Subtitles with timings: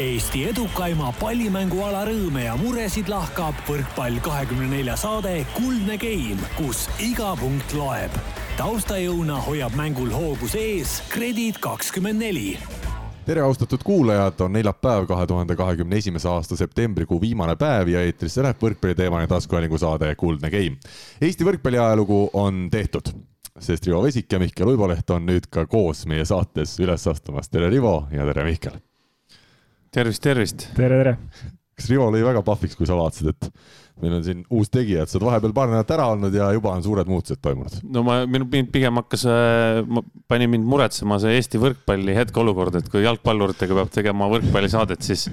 [0.00, 7.34] Eesti edukaima pallimänguala rõõme ja muresid lahkab võrkpall kahekümne nelja saade Kuldne Game, kus iga
[7.36, 8.14] punkt loeb.
[8.56, 12.54] taustajõuna hoiab mängul hoogus ees Kredit kakskümmend neli
[13.26, 18.42] tere, austatud kuulajad, on neljapäev, kahe tuhande kahekümne esimese aasta septembrikuu viimane päev ja eetrisse
[18.42, 20.80] läheb võrkpalliteemaline taskuhäälingu saade Kuldne Game.
[21.20, 23.12] Eesti võrkpalli ajalugu on tehtud,
[23.60, 27.52] sest Rivo Vesik ja Mihkel Uiboleht on nüüd ka koos meie saates üles astumas.
[27.52, 28.80] tere, Rivo ja tere, Mihkel.
[29.92, 30.66] Tervist, tervist.
[30.76, 31.16] tere, tere.
[31.76, 33.48] kas Rivo lõi väga pahviks, kui sa vaatasid, et
[34.02, 36.72] meil on siin uus tegija, et sa oled vahepeal paar nädalat ära olnud ja juba
[36.72, 37.78] on suured muutused toimunud.
[37.92, 39.26] no ma, mind pigem hakkas,
[40.32, 45.28] pani mind muretsema see Eesti võrkpalli hetkeolukord, et kui jalgpalluritega peab tegema võrkpallisaadet, siis,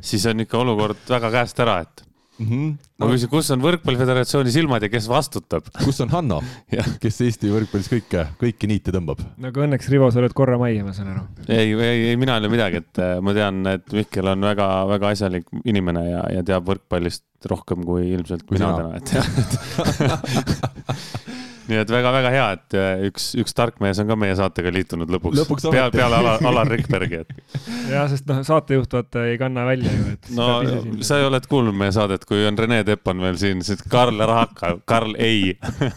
[0.00, 2.06] siis on ikka olukord väga käest ära, et
[2.38, 2.46] mm.
[2.46, 2.72] -hmm.
[3.02, 5.68] ma küsin, kus on Võrkpalliföderatsiooni silmad ja kes vastutab?
[5.84, 6.40] kus on Hanno
[7.02, 9.22] kes Eesti võrkpallis kõike, kõiki niite tõmbab?
[9.36, 11.24] no aga õnneks, Rivo, sa oled korra majja, ma saan aru.
[11.48, 15.14] ei, ei, ei, mina ei ole midagi, et äh, ma tean, et Mihkel on väga-väga
[15.14, 19.26] asjalik inimene ja, ja teab võrkpallist rohkem kui ilmselt kui mina täna, et jah
[21.70, 25.10] nii et väga-väga hea, et äh, üks, üks tark mees on ka meie saatega liitunud
[25.10, 27.62] lõpuks, lõpuks peale, peale Alar, Alar Rikbergi, et.
[27.90, 30.30] ja, sest noh, saatejuht vaata ei kanna välja ju, et.
[30.36, 30.48] no
[31.06, 34.42] sa ei oled kuulnud meie saadet, kui on Rene Teppan veel siin, siis Karl ära
[34.44, 35.56] hakka, Karl ei.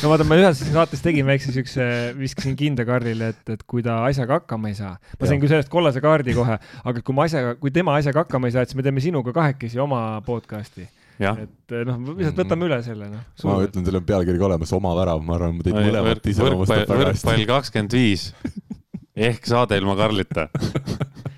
[0.00, 1.84] No vaata, ma ühes saates tegin väikse siukse,
[2.16, 5.72] viskasin kinda Karlile, et, et kui ta asjaga hakkama ei saa, ma sain küll sellest
[5.72, 8.80] kollase kaardi kohe, aga kui ma asjaga, kui tema asjaga hakkama ei saa, et siis
[8.80, 13.26] me teeme sinuga kahekesi oma podcast'i et eh, noh, lihtsalt võtame üle selle noh.
[13.46, 17.12] ma ütlen, teil on pealkiri ka olemas, oma värav, ma arvan, teid mõlemat iseloomustab väga
[17.12, 17.28] hästi.
[17.28, 18.28] võrkpall kakskümmend viis
[19.28, 20.48] ehk saade ilma Karlita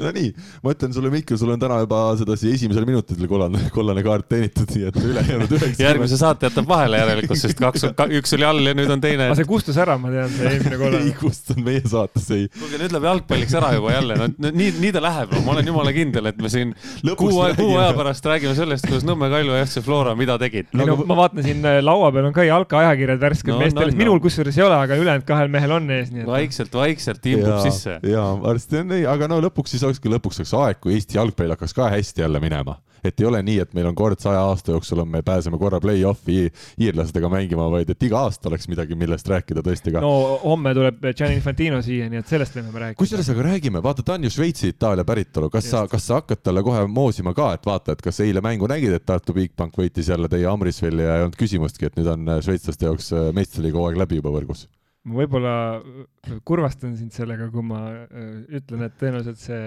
[0.04, 0.30] no nii,
[0.64, 4.70] ma ütlen sulle, Mihkel, sul on täna juba sedasi esimesel minutil kollane, kollane kaart teenitud,
[4.74, 5.82] nii et ülejäänud üheksa.
[5.88, 7.86] järgmise saate jätab vahele järelikult, sest kaks,
[8.20, 9.28] üks oli all ja nüüd on teine.
[9.28, 11.02] aga see kustus ära, ma tean, see eelmine kollane.
[11.08, 12.48] ei kustunud meie saates, ei.
[12.56, 15.72] kuulge, nüüd läheb jalgpalliks ära juba jälle, no nii, nii ta läheb, no ma olen
[15.72, 16.74] jumala kindel, et me siin
[17.16, 20.70] kuu, kuu aja pärast räägime sellest, kuidas Nõmme Kalju ja FC Flora mida tegid.
[20.76, 23.92] no, no ma vaatan siin äh, laua peal on ka jalkaajakirjad värsked no, meestel no,,
[23.92, 23.98] no.
[24.00, 26.30] minul kusjuures ei ole, aga ülejäänud kahel mehel on ees, nii et.
[26.30, 27.98] vaikselt, vaikselt imbub sisse.
[28.06, 31.56] ja varsti on nii, aga no lõpuks siis olekski lõpuks oleks aeg, kui Eesti jalgpall
[31.56, 32.80] hakkaks ka hästi jälle minema.
[33.00, 35.78] et ei ole nii, et meil on kord saja aasta jooksul on, me pääseme korra
[35.80, 36.50] play-off'i
[36.84, 40.02] iirlastega mängima, vaid et iga aasta oleks midagi, millest rääkida tõesti ka.
[40.04, 42.98] no homme tuleb Gianni Infantino siia, nii et sellest võime rääkida.
[43.00, 45.72] kusjuures aga räägime, vaata, ta on ju Šveitsi, Itaalia päritolu, kas Just.
[45.72, 48.92] sa, kas sa hakkad talle kohe moosima ka, et vaata, et kas eile mängu nägid,
[48.98, 52.90] et Tartu Bigbank võitis jälle teie Amrisvili ja ei olnud küsimustki, et nüüd on šveitslaste
[52.90, 54.68] jaoks meistriliiga hooaeg läbi juba võrgus
[55.08, 58.26] ma võib-olla äh, kurvastan sind sellega, kui ma äh,
[58.58, 59.62] ütlen, et tõenäoliselt see,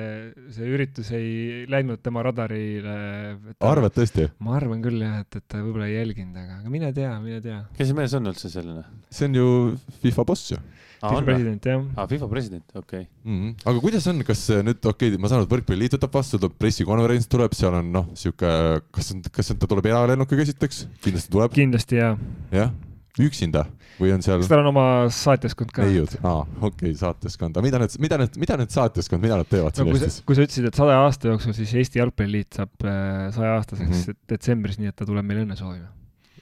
[0.54, 2.94] see üritus ei läinud tema radarile.
[3.58, 4.28] arvad tõesti?
[4.46, 7.42] ma arvan küll jah, et, et ta võib-olla ei jälginud, aga, aga mine tea, mine
[7.42, 7.64] tea.
[7.80, 8.86] kes see mees on üldse selline?
[9.10, 9.50] see on ju
[10.06, 10.62] FIFA boss ju.
[11.04, 11.82] FIFA president jah.
[11.98, 13.10] aa, FIFA president, okei okay.
[13.26, 13.42] mm.
[13.42, 13.68] -hmm.
[13.74, 16.62] aga kuidas on, kas nüüd, okei okay,, ma saan aru, et Võrkpalliliit võtab vastu, tuleb
[16.62, 18.56] pressikonverents tuleb, seal on noh, sihuke,
[18.94, 20.86] kas on, kas on, ta tuleb eralennukiga esiteks?
[21.02, 21.58] kindlasti tuleb.
[21.58, 22.16] kindlasti jaa.
[22.54, 22.72] jah
[23.22, 23.66] üksinda
[24.00, 24.42] või on seal?
[24.42, 25.86] kas tal on oma saatjaskond ka?
[25.86, 29.50] neiud, aa, okei okay,, saatjaskond, aga mida need, mida need, mida need saatjaskond, mida nad
[29.50, 30.22] teevad seal no, Eestis?
[30.26, 34.24] kui sa ütlesid, et saja aasta jooksul, siis Eesti Jalgpalliliit saab äh, sajaaastaseks mm -hmm.
[34.34, 35.92] detsembris, nii et ta tuleb meile õnne soovima.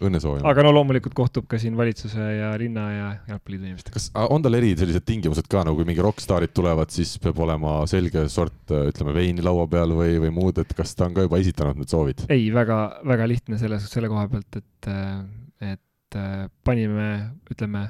[0.02, 0.48] õnne soovima.
[0.48, 4.00] aga no loomulikult kohtub ka siin valitsuse ja linna ja Jalgpalliliidu inimestega.
[4.00, 7.82] kas on tal eri sellised tingimused ka, nagu kui mingi rokkstaarid tulevad, siis peab olema
[7.88, 11.44] selge sort, ütleme, veini laua peal või, või muud, et kas ta on ka juba
[11.44, 12.26] esitanud need soovid?
[12.30, 17.86] ei, väga, väga lihtne selles, selle koha pealt, et, äh, et et äh, panime, ütleme,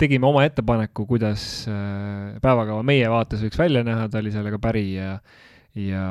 [0.00, 4.96] tegime oma ettepaneku, kuidas äh, päevakava meie vaates võiks välja näha, ta oli sellega päri
[4.96, 5.14] ja,
[5.78, 6.06] ja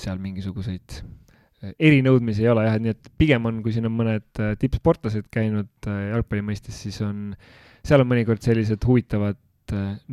[0.00, 4.44] seal mingisuguseid äh, erinõudmisi ei ole jah, nii et pigem on, kui siin on mõned
[4.60, 7.34] tippsportlased käinud jalgpalli mõistes, siis on,
[7.84, 9.40] seal on mõnikord sellised huvitavad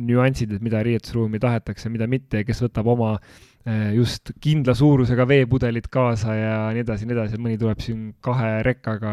[0.00, 3.51] nüansid, et mida riietusruumi tahetakse, mida mitte ja kes võtab oma Äh,
[3.94, 9.12] just kindla suurusega veepudelid kaasa ja nii edasi nii edasi, mõni tuleb siin kahe rekkaga,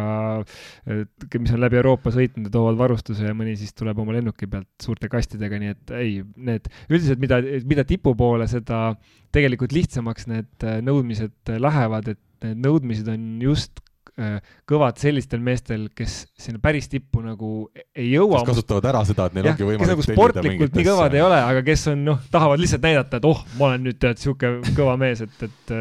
[1.37, 4.69] mis on läbi Euroopa sõitnud ja toovad varustuse ja mõni siis tuleb oma lennuki pealt
[4.81, 6.15] suurte kastidega, nii et ei,
[6.49, 8.95] need üldiselt, mida, mida tipu poole, seda
[9.35, 13.83] tegelikult lihtsamaks need nõudmised lähevad, et need nõudmised on just
[14.69, 17.53] kõvad sellistel meestel, kes sinna päris tippu nagu
[17.95, 18.41] ei jõua.
[18.41, 21.39] kes kasutavad ära seda, et neil ja, ongi võimalik nagu sportlikult nii kõvad ei ole,
[21.53, 24.97] aga kes on noh, tahavad lihtsalt näidata, et oh, ma olen nüüd tead sihuke kõva
[24.99, 25.75] mees, et, et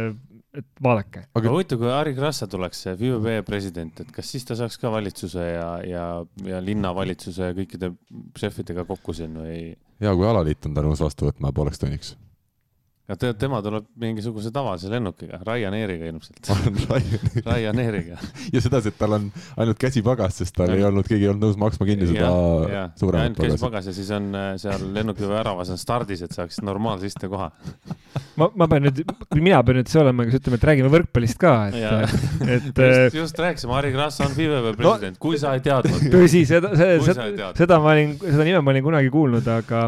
[0.59, 1.25] et vaadake.
[1.37, 5.45] aga huvitav, kui Harri Krassa tuleks FIVB president, et kas siis ta saaks ka valitsuse
[5.45, 6.07] ja, ja,
[6.47, 7.93] ja linnavalitsuse ja kõikide
[8.39, 9.61] šefidega kokku siin või?
[10.03, 12.15] ja kui alaliit on ta nõus vastu võtma pooleks tunniks
[13.09, 16.51] aga te, tema tuleb mingisuguse tavalise lennukiga, Ryanairiga ilmselt
[17.47, 18.19] Ryanairiga
[18.55, 20.77] ja sedasi, et tal on ainult käsipagas, sest tal ja.
[20.77, 22.29] ei olnud, keegi ei olnud nõus maksma kinni seda
[23.01, 23.55] suuremat pagasi.
[23.55, 27.49] käsipagas ja siis on äh, seal lennuki väravas on stardis, et saaks normaalse istekoha
[28.37, 29.01] ma, ma pean nüüd,
[29.41, 31.81] mina pean nüüd see olema, kes ütleme, et räägime võrkpallist ka, et,
[32.59, 36.11] et just, äh, just rääkisime, Harri Krass on FIVB president no,, kui sa ei teadnud.
[36.13, 39.87] tõsi, seda, seda, seda ma olin, seda nime ma olin kunagi kuulnud, aga,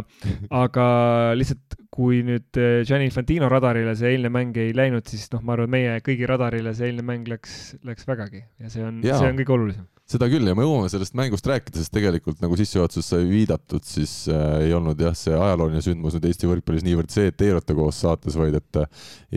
[0.62, 0.88] aga
[1.36, 5.56] lihtsalt kui nüüd äh, Gianni Infantino radarile see eilne mäng ei läinud, siis noh, ma
[5.56, 8.46] arvan, meie kõigi radarile see eilne mäng läks, läks vägagi.
[8.62, 11.78] Ja see on, see on kõige olulisem seda küll ja me jõuame sellest mängust rääkida,
[11.78, 16.26] sest tegelikult nagu sissejuhatuses sai viidatud, siis äh, ei olnud jah, see ajalooline sündmus nüüd
[16.30, 18.88] Eesti võrkpallis niivõrd see, et eirata koos saates, vaid et äh,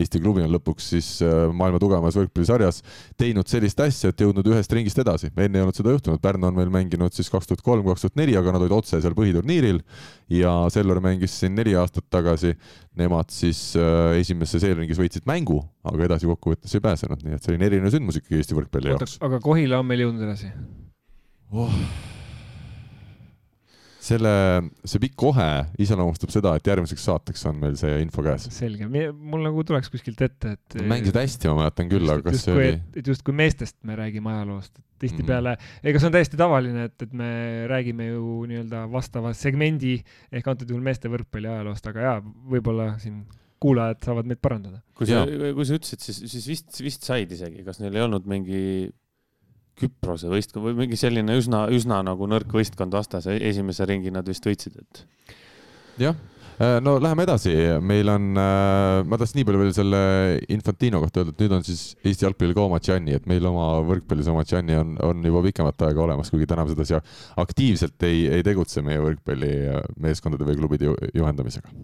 [0.02, 2.82] Eesti klubi on lõpuks siis äh, maailma tugevamas võrkpallisarjas
[3.20, 5.30] teinud sellist asja, et jõudnud ühest ringist edasi.
[5.36, 8.18] enne ei olnud seda juhtunud, Pärnu on meil mänginud siis kaks tuhat kolm, kaks tuhat
[8.18, 9.82] neli, aga nad olid otse seal põhiturniiril
[10.34, 12.56] ja Selver mängis siin neli aastat tagasi.
[12.94, 17.66] Nemad siis äh, esimeses eelringis võitsid mängu, aga edasi kokkuvõttes ei pääsenud, nii et selline
[17.66, 19.18] eriline sündmus ikkagi Eesti võrkpalli jaoks.
[19.24, 20.52] aga Kohila on meil jõudnud edasi
[21.50, 22.12] oh.?
[24.04, 24.32] Selle,
[24.84, 25.48] see pikk kohe
[25.80, 28.46] iseloomustab seda, et järgmiseks saateks on meil see info käes.
[28.54, 30.78] selge, mul nagu tuleks kuskilt ette, et.
[30.80, 32.72] mängisid hästi, ma mäletan küll, aga kas see oli?
[33.00, 36.96] et justkui meestest me räägime ajaloost, et tihtipeale mm., ega see on täiesti tavaline, et,
[37.06, 37.30] et me
[37.70, 39.96] räägime ju nii-öelda vastava segmendi
[40.32, 42.18] ehk antud juhul meeste võrkpalli ajaloost, aga jaa,
[42.52, 43.24] võib-olla siin
[43.64, 44.82] kuulajad saavad meid parandada.
[44.96, 48.28] kui sa, kui sa ütlesid, siis, siis vist, vist said isegi, kas neil ei olnud
[48.28, 48.60] mingi
[49.78, 54.46] Küprose võistkond või mingi selline üsna, üsna nagu nõrk võistkond vastas, esimese ringi nad vist
[54.46, 55.00] võitsid, et.
[55.98, 56.14] jah,
[56.62, 60.02] äh, no läheme edasi, meil on, äh, ma tahtsin nii palju veel selle
[60.54, 63.66] Infantino kohta öelda, et nüüd on siis Eesti jalgpallil ka oma Gianni, et meil oma
[63.88, 67.00] võrkpallis oma Gianni on, on juba pikemat aega olemas, kuigi täna me sedasi
[67.42, 71.74] aktiivselt ei, ei tegutse meie võrkpallimeeskondade või klubide juhendamisega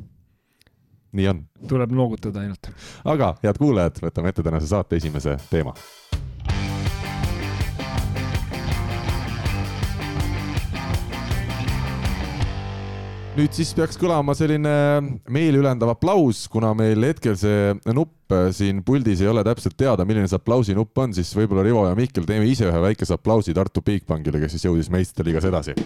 [1.18, 1.42] nii on.
[1.68, 2.70] tuleb noogutada ainult.
[3.04, 5.74] aga head kuulajad, võtame ette tänase saate esimese teema
[13.40, 14.72] nüüd siis peaks kõlama selline
[15.32, 20.36] meeliülendav aplaus, kuna meil hetkel see nupp siin puldis ei ole täpselt teada, milline see
[20.36, 24.42] aplausi nupp on, siis võib-olla Rivo ja Mihkel teeme ise ühe väikese aplausi Tartu Bigbankile,
[24.44, 25.78] kes siis jõudis meistrite liigas edasi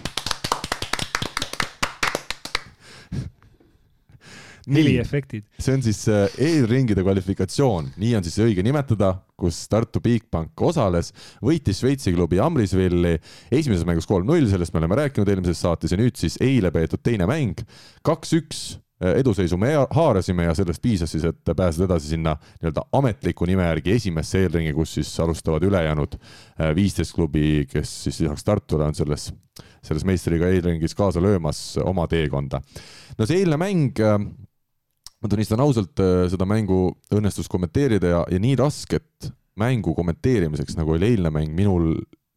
[4.71, 5.45] heliefektid.
[5.59, 11.11] see on siis äh, eelringide kvalifikatsioon, nii on siis õige nimetada, kus Tartu Bigbank osales,
[11.43, 13.17] võitis Šveitsi klubi Amrisvilli
[13.51, 17.27] esimeses mängus kolm-null, sellest me oleme rääkinud eelmises saates ja nüüd siis eile peetud teine
[17.29, 17.61] mäng,
[18.05, 18.63] kaks-üks
[19.03, 23.67] äh, eduseisu me haarasime ja sellest piisas siis, et pääseda edasi sinna nii-öelda ametliku nime
[23.67, 28.97] järgi esimesse eelringi, kus siis alustavad ülejäänud äh, viisteist klubi, kes siis lisaks Tartule on
[28.97, 29.29] selles,
[29.85, 32.61] selles meistriga eelringis kaasa löömas oma teekonda.
[33.17, 34.03] no see eilne mäng
[35.25, 40.93] ma tunnistan ausalt, äh, seda mängu õnnestus kommenteerida ja, ja nii rasket mängu kommenteerimiseks, nagu
[40.93, 41.95] oli eilne mäng, minul,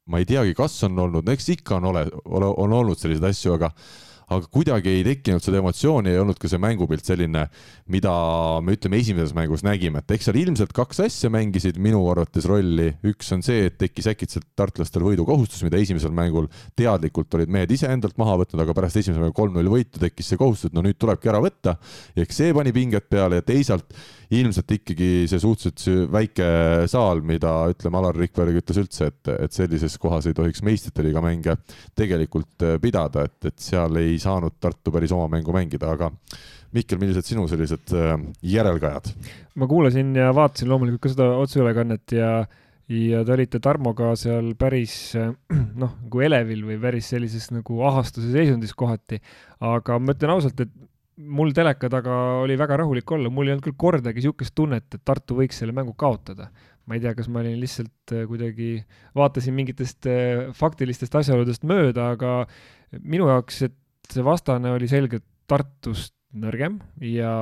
[0.09, 3.27] ma ei teagi, kas on olnud, no eks ikka on ole, ole, on olnud selliseid
[3.29, 3.73] asju, aga
[4.29, 7.47] aga kuidagi ei tekkinud seda emotsiooni, ei olnud ka see mängupilt selline,
[7.93, 8.13] mida
[8.65, 12.91] me ütleme, esimeses mängus nägime, et eks seal ilmselt kaks asja mängisid minu arvates rolli.
[13.09, 18.19] üks on see, et tekkis äkitselt tartlastel võidukohustus, mida esimesel mängul teadlikult olid mehed iseendalt
[18.21, 21.33] maha võtnud, aga pärast esimese mängu kolm-null võitu tekkis see kohustus, et no nüüd tulebki
[21.33, 21.79] ära võtta.
[22.17, 23.97] ehk see pani pinget peale ja teisalt
[24.35, 26.49] ilmselt ikkagi see suhteliselt väike
[26.91, 31.23] saal, mida ütleme, Alar Rikberg ütles üldse, et, et sellises kohas ei tohiks meistrite liiga
[31.25, 31.57] mänge
[31.97, 36.13] tegelikult pidada, et, et seal ei saanud Tartu päris oma mängu mängida, aga
[36.77, 39.13] Mihkel, millised sinu sellised äh, järelkajad?
[39.59, 42.33] ma kuulasin ja vaatasin loomulikult ka seda otseülekannet ja
[42.93, 45.33] ja te olite Tarmoga seal päris äh,
[45.83, 49.21] noh, nagu elevil või päris sellises nagu ahastuse seisundis kohati.
[49.65, 50.77] aga ma ütlen ausalt, et
[51.19, 55.05] mul teleka taga oli väga rahulik olla, mul ei olnud küll kordagi niisugust tunnet, et
[55.09, 56.51] Tartu võiks selle mängu kaotada.
[56.89, 58.71] ma ei tea, kas ma olin lihtsalt äh, kuidagi,
[59.17, 60.09] vaatasin mingitest
[60.57, 62.43] faktilistest asjaoludest mööda, aga
[63.01, 63.77] minu jaoks, et
[64.15, 67.33] see vastane oli selgelt Tartust nõrgem ja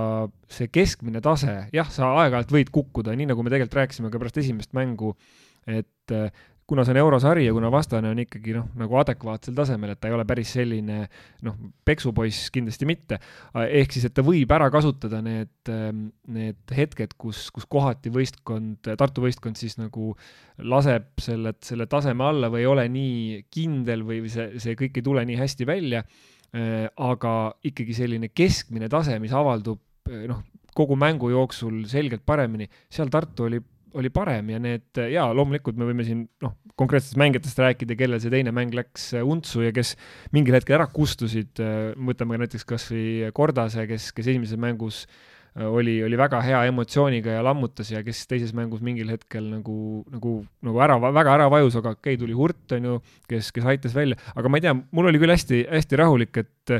[0.50, 4.38] see keskmine tase, jah, sa aeg-ajalt võid kukkuda, nii nagu me tegelikult rääkisime ka pärast
[4.42, 5.16] esimest mängu,
[5.66, 6.30] et äh,
[6.66, 10.10] kuna see on eurosari ja kuna vastane on ikkagi noh, nagu adekvaatsel tasemel, et ta
[10.10, 10.98] ei ole päris selline
[11.46, 13.20] noh, peksupoiss kindlasti mitte,
[13.54, 18.82] ehk siis, et ta võib ära kasutada need, ähm, need hetked, kus, kus kohati võistkond,
[18.98, 20.12] Tartu võistkond siis nagu
[20.58, 25.06] laseb selle, selle taseme alla või ei ole nii kindel või see, see kõik ei
[25.06, 26.02] tule nii hästi välja,
[26.96, 27.32] aga
[27.66, 30.42] ikkagi selline keskmine tase, mis avaldub äh, noh,
[30.76, 33.62] kogu mängu jooksul selgelt paremini, seal Tartu oli
[33.96, 38.32] oli parem ja need ja loomulikult me võime siin noh, konkreetsetest mängijatest rääkida, kellel see
[38.32, 39.94] teine mäng läks äh, untsu ja kes
[40.36, 45.04] mingil hetkel ära kustusid, äh, võtame näiteks kasvõi Kordase, kes, kes esimeses mängus
[45.56, 50.34] oli, oli väga hea emotsiooniga ja lammutas ja kes teises mängus mingil hetkel nagu, nagu,
[50.66, 52.96] nagu ära, väga ära vajus, aga okei okay,, tuli Hurt, on ju,
[53.30, 56.74] kes, kes aitas välja, aga ma ei tea, mul oli küll hästi-hästi rahulik, et,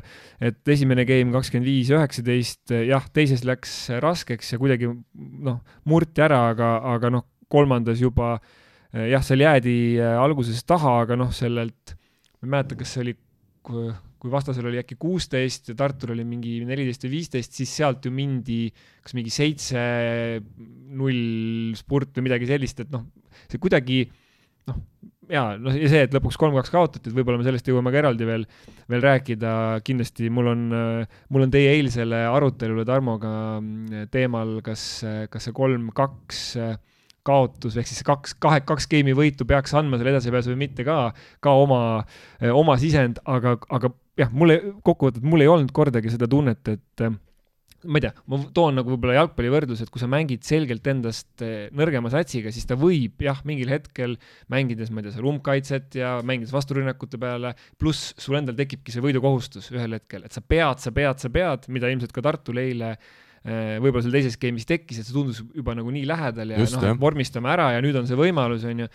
[0.51, 6.45] et esimene game kakskümmend viis, üheksateist, jah, teises läks raskeks ja kuidagi noh, murti ära,
[6.53, 8.35] aga, aga noh, kolmandas juba
[8.93, 9.79] jah, seal jäädi
[10.21, 11.97] alguses taha, aga noh, sellelt,
[12.43, 13.17] ma ei mäleta, kas see oli
[14.27, 18.13] kui vastasel oli äkki kuusteist ja Tartul oli mingi neliteist või viisteist, siis sealt ju
[18.15, 18.67] mindi
[19.07, 19.81] kas mingi seitse,
[20.99, 23.07] null spurt või midagi sellist, et noh,
[23.47, 24.01] see kuidagi
[24.67, 24.81] noh,
[25.31, 28.27] jaa, noh ja see, et lõpuks kolm-kaks kaotati, et võib-olla me sellest jõuame ka eraldi
[28.27, 28.49] veel,
[28.91, 29.53] veel rääkida,
[29.87, 30.67] kindlasti mul on,
[31.31, 33.31] mul on teie eilsele arutelule Tarmoga
[34.11, 34.89] teemal, kas,
[35.31, 36.43] kas see kolm-kaks
[37.27, 41.11] kaotus ehk siis kaks, kahe, kaks geimi võitu peaks andma selle edasipääsu või mitte ka,
[41.43, 41.81] ka oma,
[42.55, 47.05] oma sisend, aga, aga jah, mul ei, kokkuvõttes mul ei olnud kordagi seda tunnet, et
[47.05, 47.15] äh,
[47.87, 51.69] ma ei tea, ma toon nagu võib-olla jalgpallivõrdluse, et kui sa mängid selgelt endast äh,
[51.77, 54.17] nõrgema satsiga, siis ta võib jah, mingil hetkel
[54.53, 59.05] mängides, ma ei tea, seal umbkaitset ja mängides vasturünnakute peale, pluss sul endal tekibki see
[59.05, 62.95] võidukohustus ühel hetkel, et sa pead, sa pead, sa pead, mida ilmselt ka Tartul eile
[62.97, 66.81] äh, võib-olla seal teises game'is tekkis, et see tundus juba nagu nii lähedal ja Just,
[66.81, 68.91] noh, vormistame ära ja nüüd on see võimalus, on ju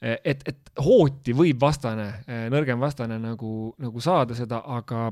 [0.00, 2.08] et, et hooti võib vastane,
[2.52, 5.10] nõrgem vastane nagu, nagu saada seda, aga,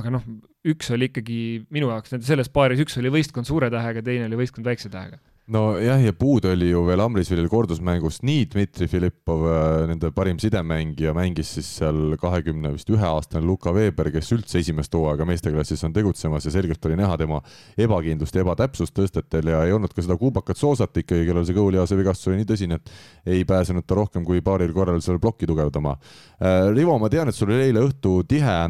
[0.00, 0.24] aga noh,
[0.70, 1.40] üks oli ikkagi
[1.72, 5.20] minu jaoks, selles paaris üks oli võistkond suure tähega, teine oli võistkond väikse tähega
[5.50, 11.14] nojah, ja puudu oli ju veel Amrisvilil kordusmängust nii Dmitri Filippov, äh, nende parim sidemängija,
[11.16, 15.94] mängis siis seal kahekümne vist ühe aastane Luka Veber, kes üldse esimest hooaega meesteklassis on
[15.96, 17.40] tegutsemas ja selgelt oli näha tema
[17.78, 21.98] ebakindlust ja ebatäpsust tõstetel ja ei olnud ka seda kuubakat soosat ikkagi, kellel see kõhulihaase
[21.98, 25.96] vigastus oli nii tõsine, et ei pääsenud ta rohkem kui paaril korral seal plokki tugevdama.
[26.38, 28.60] Äh, Rivo, ma tean, et sul oli eile õhtu tihe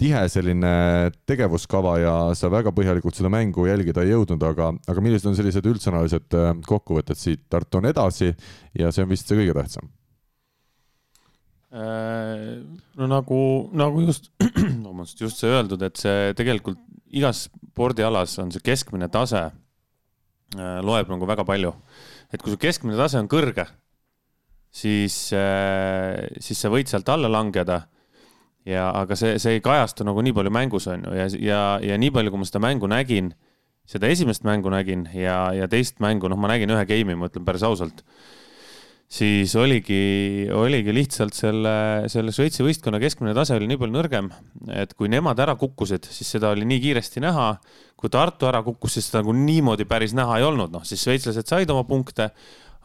[0.00, 0.70] tihe selline
[1.28, 5.66] tegevuskava ja sa väga põhjalikult seda mängu jälgida ei jõudnud, aga, aga millised on sellised
[5.70, 8.32] üldsõnalised äh, kokkuvõtted siit, Tartu on edasi
[8.78, 9.90] ja see on vist see kõige tähtsam?
[11.74, 12.62] Äh,
[12.98, 13.38] no nagu,
[13.74, 14.30] nagu just,
[14.84, 16.82] vabandust, just see öeldud, et see tegelikult
[17.14, 21.74] igas spordialas on see keskmine tase äh, loeb nagu väga palju.
[22.34, 23.68] et kui su keskmine tase on kõrge,
[24.74, 25.14] siis,
[26.42, 27.84] siis sa võid sealt alla langeda
[28.68, 31.98] ja, aga see, see ei kajastu nagu nii palju mängus, on ju, ja, ja, ja
[32.00, 33.34] nii palju, kui ma seda mängu nägin,
[33.88, 37.44] seda esimest mängu nägin ja, ja teist mängu, noh, ma nägin ühe game'i, ma ütlen
[37.44, 38.00] päris ausalt,
[39.14, 41.74] siis oligi, oligi lihtsalt selle,
[42.10, 44.32] selle Šveitsi võistkonna keskmine tase oli nii palju nõrgem,
[44.72, 47.54] et kui nemad ära kukkusid, siis seda oli nii kiiresti näha.
[48.00, 51.48] kui Tartu ära kukkus, siis seda nagu niimoodi päris näha ei olnud, noh, siis šveitslased
[51.48, 52.30] said oma punkte,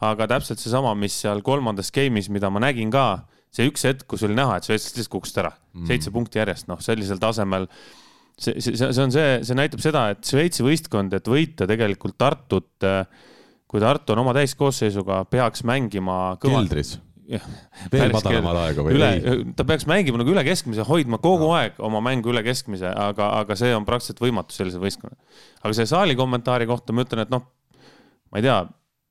[0.00, 4.22] aga täpselt seesama, mis seal kolmandas game'is, mida ma nägin ka see üks hetk, kus
[4.26, 7.66] oli näha, et šveitslased lihtsalt kukkusid ära mm., seitse punkti järjest, noh, sellisel tasemel.
[8.38, 12.88] see, see, see on see, see näitab seda, et Šveitsi võistkond, et võita tegelikult Tartut,
[13.70, 16.70] kui Tartu on oma täiskoosseisuga, peaks mängima kõvalt.
[16.70, 16.98] keldris
[17.92, 18.96] veel madalamal aega või?
[18.96, 19.10] üle,
[19.54, 21.54] ta peaks mängima nagu üle keskmise, hoidma kogu no.
[21.58, 25.18] aeg oma mängu üle keskmise, aga, aga see on praktiliselt võimatu sellise võistkonna.
[25.62, 27.46] aga see saali kommentaari kohta ma ütlen, et noh,
[28.32, 28.58] ma ei tea,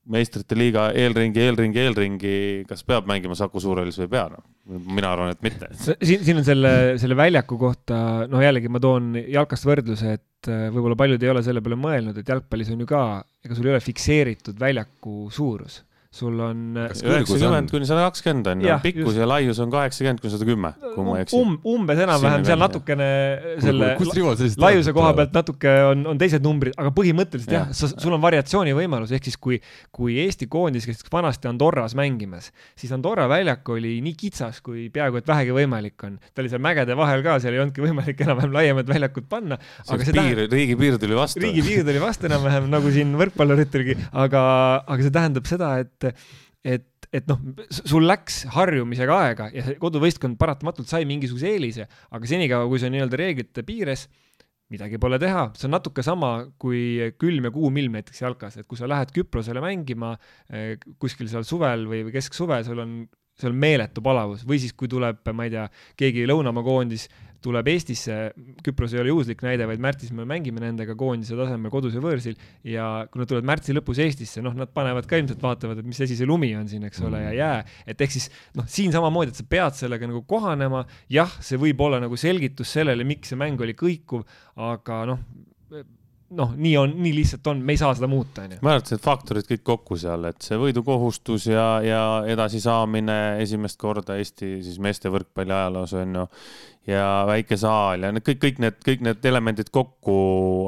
[0.09, 2.35] meistrite liiga eelringi, eelringi, eelringi,
[2.69, 4.45] kas peab mängima Saku Suurhallis või ei pea, noh.
[4.89, 5.69] mina arvan, et mitte.
[5.77, 7.99] siin, siin on selle, selle väljaku kohta,
[8.29, 12.17] noh, jällegi ma toon jalkast võrdluse, et äh, võib-olla paljud ei ole selle peale mõelnud,
[12.17, 13.03] et jalgpallis on ju ka,
[13.45, 16.61] ega sul ei ole fikseeritud väljaku suurus sul on.
[16.73, 19.19] üheksakümmend kuni sada kakskümmend on ju, pikkus just.
[19.21, 21.51] ja laius on kaheksakümmend kuni sada kümme, kui ma ei eksi um,.
[21.69, 23.09] umbes enam-vähem seal natukene
[23.61, 23.91] selle
[24.63, 28.73] laiuse koha pealt natuke on, on teised numbrid, aga põhimõtteliselt jah ja, sul on variatsiooni
[28.73, 29.59] võimalus, ehk siis kui,
[29.93, 35.21] kui Eesti koondis käis vanasti Andorras mängimas, siis Andorra väljak oli nii kitsas, kui peaaegu
[35.21, 36.17] et vähegi võimalik on.
[36.33, 39.61] ta oli seal mägede vahel ka, seal ei olnudki võimalik enam-vähem laiemat väljakut panna.
[39.85, 41.45] aga see piir, riigi piir tuli vastu.
[41.45, 44.43] riigi piir tuli vastu enam-vähem nagu siin võrkpallurittelgi, aga,
[44.89, 46.23] aga see tähendab seda, et et,
[46.63, 52.69] et, et noh, sul läks harjumisega aega ja koduvõistkond paratamatult sai mingisuguse eelise, aga senikaua,
[52.69, 54.07] kui see on nii-öelda reeglite piires,
[54.69, 58.67] midagi pole teha, see on natuke sama kui külm ja kuum ilm näiteks jalkas, et
[58.69, 60.13] kui sa lähed Küprosele mängima
[60.53, 62.99] eh, kuskil seal suvel või, või kesksuve, sul on
[63.39, 64.43] seal on meeletu palavus.
[64.47, 65.65] Või siis, kui tuleb, ma ei tea,
[65.99, 67.07] keegi lõunamaa koondis
[67.43, 68.17] tuleb Eestisse,
[68.65, 72.37] Küpros ei ole juhuslik näide, vaid märtsis me mängime nendega koondise tasemel kodus ja võõrsil
[72.67, 76.01] ja kui nad tulevad märtsi lõpus Eestisse, noh, nad panevad ka ilmselt vaatavad, et mis
[76.03, 77.37] asi see lumi on siin, eks ole, ja mm.
[77.39, 78.27] jää, et ehk siis
[78.59, 82.75] noh, siin samamoodi, et sa pead sellega nagu kohanema, jah, see võib olla nagu selgitus
[82.75, 84.27] sellele, miks see mäng oli kõikuv,
[84.69, 85.23] aga noh,
[86.37, 88.59] noh, nii on, nii lihtsalt on, me ei saa seda muuta, onju.
[88.61, 94.59] et need faktorid kõik kokku seal, et see võidukohustus ja, ja edasisaamine esimest korda Eesti
[94.65, 96.25] siis meeste võrkpalli ajaloos on ju.
[96.93, 100.19] ja väike saal ja need kõik, kõik need, kõik need elemendid kokku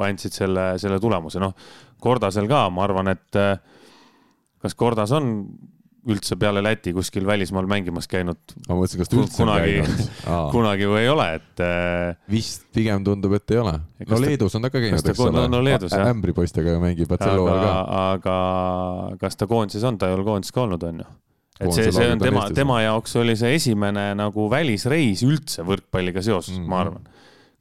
[0.06, 1.56] andsid selle, selle tulemuse, noh.
[2.02, 3.38] Kordasel ka, ma arvan, et
[4.62, 5.28] kas Kordas on
[6.10, 8.40] üldse peale Läti kuskil välismaal mängimas käinud.
[8.68, 9.76] ma mõtlesin, kas ta üldse kunagi,
[10.54, 11.64] kunagi või ei ole, et.
[11.66, 13.76] Äh, vist pigem tundub, et ei ole.
[14.10, 15.48] no Leedus on ta ka käinud, eks ole.
[15.52, 16.10] no Leedus jah.
[16.14, 17.76] ämbripoistega mängib Barcelona ka.
[18.14, 18.38] aga
[19.22, 21.10] kas ta koondises on, ta ei ole koondises ka olnud, on ju
[21.62, 26.58] et see, see on tema, tema jaoks oli see esimene nagu välisreis üldse võrkpalliga seoses
[26.58, 26.70] mm, -hmm.
[26.72, 27.10] ma arvan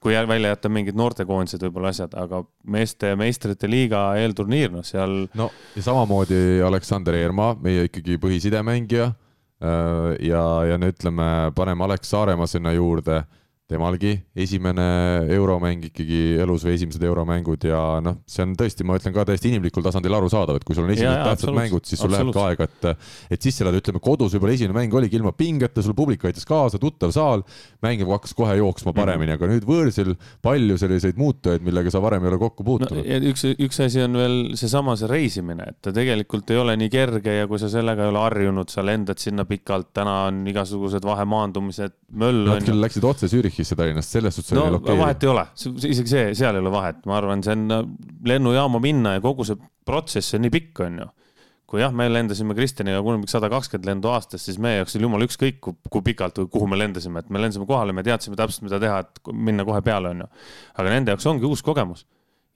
[0.00, 2.42] kui välja jätta mingid noortekoondised võib-olla asjad, aga
[2.72, 5.26] meeste meistrite liiga eelturniir, noh seal.
[5.36, 9.10] no ja samamoodi Aleksander Eermaa, meie ikkagi põhisidemängija.
[9.60, 11.26] Äh, ja, ja no ütleme,
[11.56, 13.20] paneme Alex Saaremaa sinna juurde
[13.70, 14.86] temalgi esimene
[15.30, 19.52] euromäng ikkagi elus või esimesed euromängud ja noh, see on tõesti, ma ütlen ka täiesti
[19.52, 22.66] inimlikul tasandil arusaadav, et kui sul on esimesed tähtsad mängud, siis sul läheb ka aega,
[22.66, 26.48] et, et sisse elada, ütleme kodus võib-olla esimene mäng oligi ilma pingeta, sul publik aitas
[26.48, 27.44] kaasa, tuttav saal,
[27.84, 29.44] mäng hakkas kohe jooksma paremini mm, -hmm.
[29.44, 33.30] aga nüüd võõrsil palju selliseid muutujaid, millega sa varem ei ole kokku puutunud no,.
[33.30, 37.36] üks, üks asi on veel seesama see reisimine, et ta tegelikult ei ole nii kerge
[37.40, 41.96] ja kui sa sellega ei ole harjunud, sa lendad sinna pikalt, täna on igasugused vahemaandumised,
[42.10, 42.66] möll no, on.
[42.66, 45.00] Küll läksid otse Zürichi Zürichisse Tallinnast, selles suhtes no, oli okei okay..
[45.00, 45.46] vahet ei ole,
[45.92, 49.58] isegi see, seal ei ole vahet, ma arvan, see on lennujaama minna ja kogu see
[49.86, 51.08] protsess on nii pikk, on ju.
[51.70, 55.28] kui jah, me lendasime Kristjaniga kunagi sada kakskümmend lendu aastas, siis meie jaoks oli jumala
[55.28, 58.80] ükskõik, kui pikalt või kuhu me lendasime, et me lendasime kohale, me teadsime täpselt, mida
[58.82, 60.30] teha, et minna kohe peale, on ju.
[60.82, 62.06] aga nende jaoks ongi uus kogemus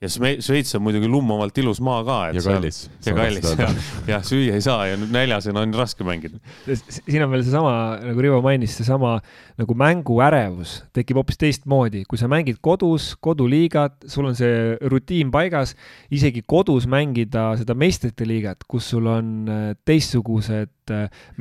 [0.03, 2.17] ja Šveits on muidugi lummavalt ilus maa ka.
[2.35, 2.79] ja kallis.
[3.05, 3.77] ja kallis, jah,
[4.09, 6.39] jah, süüa ei saa ja näljasena on raske mängida.
[6.67, 7.73] siin on veel seesama,
[8.03, 9.15] nagu Rivo mainis, seesama
[9.59, 15.77] nagu mänguärevus tekib hoopis teistmoodi, kui sa mängid kodus, koduliigat, sul on see rutiin paigas,
[16.11, 20.74] isegi kodus mängida seda meistrite liigat, kus sul on äh, teistsugused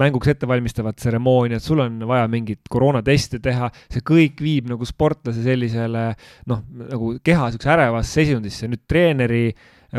[0.01, 6.11] mänguks ettevalmistavad tseremooniad, sul on vaja mingit koroonateste teha, see kõik viib nagu sportlase sellisele
[6.51, 9.47] noh, nagu keha niisuguse ärevasse seisundisse, nüüd treeneri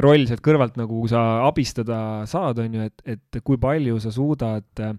[0.04, 2.00] roll sealt kõrvalt nagu sa abistada
[2.30, 4.96] saad, on ju, et, et kui palju sa suudad äh,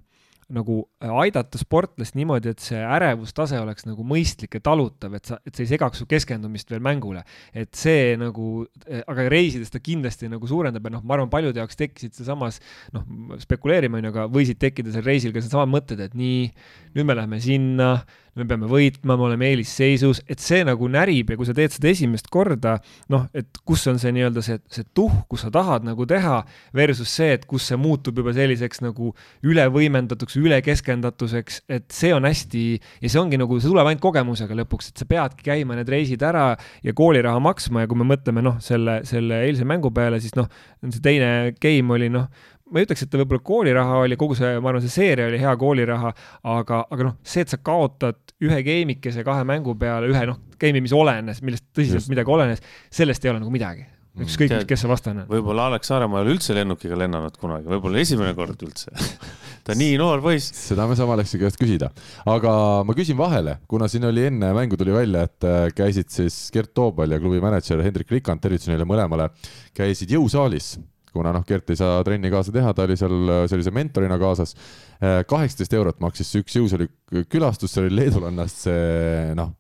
[0.54, 5.38] nagu äh, aidata sportlast niimoodi, et see ärevustase oleks nagu mõistlik ja talutav, et sa,
[5.46, 7.24] et see ei segaks su keskendumist veel mängule.
[7.52, 11.58] et see nagu, äh, aga reisides ta kindlasti nagu suurendab ja noh, ma arvan, paljude
[11.62, 12.60] jaoks tekkisid sealsamas,
[12.94, 13.06] noh,
[13.42, 16.46] spekuleerime on ju, aga võisid tekkida seal reisil ka needsamad mõtted, et nii,
[16.94, 17.90] nüüd me läheme sinna
[18.36, 21.88] me peame võitma, me oleme eelisseisus, et see nagu närib ja kui sa teed seda
[21.90, 22.76] esimest korda,
[23.12, 26.42] noh, et kus on see nii-öelda see, see tuhk, kus sa tahad nagu teha,
[26.76, 29.12] versus see, et kus see muutub juba selliseks nagu
[29.46, 34.92] ülevõimendatuks, ülekeskendatuseks, et see on hästi ja see ongi nagu, see tuleb ainult kogemusega lõpuks,
[34.92, 36.50] et sa peadki käima need reisid ära
[36.84, 40.50] ja kooliraha maksma ja kui me mõtleme noh, selle, selle eilse mängu peale, siis noh,
[40.84, 42.28] see teine game oli noh,
[42.72, 45.40] ma ei ütleks, et ta võib-olla kooliraha oli, kogu see, ma arvan, see seeria oli
[45.40, 46.12] hea kooliraha,
[46.56, 50.82] aga, aga noh, see, et sa kaotad ühe game'ikese kahe mängu peale, ühe noh, game'i,
[50.84, 52.12] mis olenes, millest tõsiselt Just.
[52.12, 53.86] midagi olenes, sellest ei ole nagu midagi.
[54.16, 55.28] ükskõik kes see vastane on.
[55.28, 58.94] võib-olla Alex Saaremaa ei ole üldse lennukiga lennanud kunagi, võib-olla esimene kord üldse
[59.66, 60.48] ta nii noor poiss.
[60.56, 61.90] seda me saame Alexi käest küsida,
[62.32, 62.56] aga
[62.88, 66.72] ma küsin vahele, kuna siin oli enne mängu tuli välja, et äh, käisid siis Gert
[66.72, 69.28] Toobal ja klubi mänedžer Hendrik Rikand, tervitus neile mõlemale,
[69.76, 70.78] käisid jõusaalis
[71.16, 74.56] kuna noh, Gert ei saa trenni kaasa teha, ta oli seal sellise mentorina kaasas.
[75.00, 76.90] Äh, kaheksateist eurot maksis see üks jõusaali
[77.32, 79.54] külastus, see oli leedulannast see noh,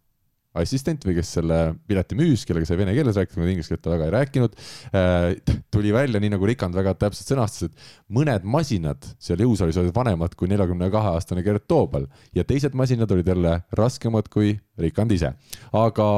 [0.60, 3.92] assistent või kes selle pileti müüs, kellega sai vene keeles rääkida, kuna inglise keelt ta
[3.92, 4.56] väga ei rääkinud.
[4.96, 9.96] Äh, tuli välja, nii nagu Rikand väga täpselt sõnastas, et mõned masinad seal jõusaalis olid
[9.96, 15.12] vanemad kui neljakümne kahe aastane Gert Toobal ja teised masinad olid jälle raskemad kui Rikand
[15.16, 15.34] ise.
[15.76, 16.08] aga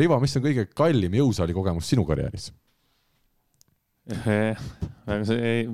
[0.00, 2.50] Rivo, mis on kõige kallim jõusaali kogemus sinu karjääris?
[4.04, 5.64] Aga see ei,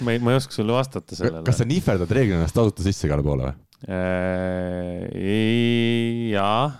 [0.00, 1.44] ma ei, ma ei oska sulle vastata sellele.
[1.44, 3.56] kas sa nihverdad reeglina ennast tasuta sisse igale poole või?
[3.84, 5.12] Äh,
[6.32, 6.72] jaa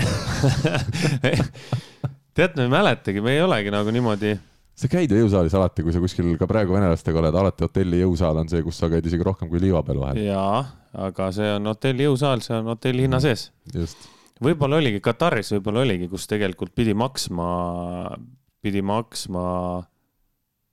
[2.35, 4.33] tead, ma ei mäletagi, me ei olegi nagu niimoodi.
[4.81, 8.41] sa käid ju jõusaalis alati, kui sa kuskil ka praegu venelastega oled, alati hotelli jõusaal
[8.41, 10.25] on see, kus sa käid isegi rohkem kui liiva peal vahel.
[10.25, 10.65] jaa,
[11.05, 13.51] aga see on hotelli jõusaal, see on hotelli hinna sees.
[14.41, 17.51] võib-olla oligi Kataris, võib-olla oligi, kus tegelikult pidi maksma,
[18.65, 19.45] pidi maksma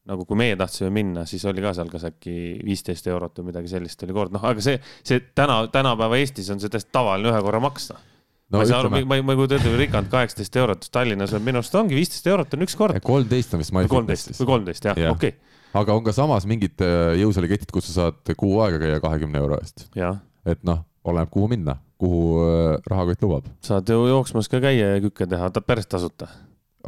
[0.09, 2.33] nagu kui meie tahtsime minna, siis oli ka seal kas äkki
[2.65, 6.61] viisteist eurot või midagi sellist oli kord, noh, aga see, see täna, tänapäeva Eestis on
[6.61, 8.57] see täiesti tavaline ühe korra maksta no,.
[8.57, 11.45] ma ei saa aru, ma ei, ma ei kujuta ette, Rikand kaheksateist eurot, Tallinnas on
[11.45, 12.97] minu arust ongi viisteist eurot on üks kord.
[13.05, 14.41] kolmteist on vist MyFitnessis.
[14.41, 15.61] või kolmteist jah ja., okei okay.
[15.83, 19.61] aga on ka samas mingid äh, jõusaaliketid, kus sa saad kuu aega käia kahekümne euro
[19.61, 19.85] eest.
[19.93, 23.53] et noh, oleneb, kuhu minna, kuhu äh, rahakott lubab.
[23.61, 26.33] saad ju jooksmas ka käia ja kükke teha, päris tasuta.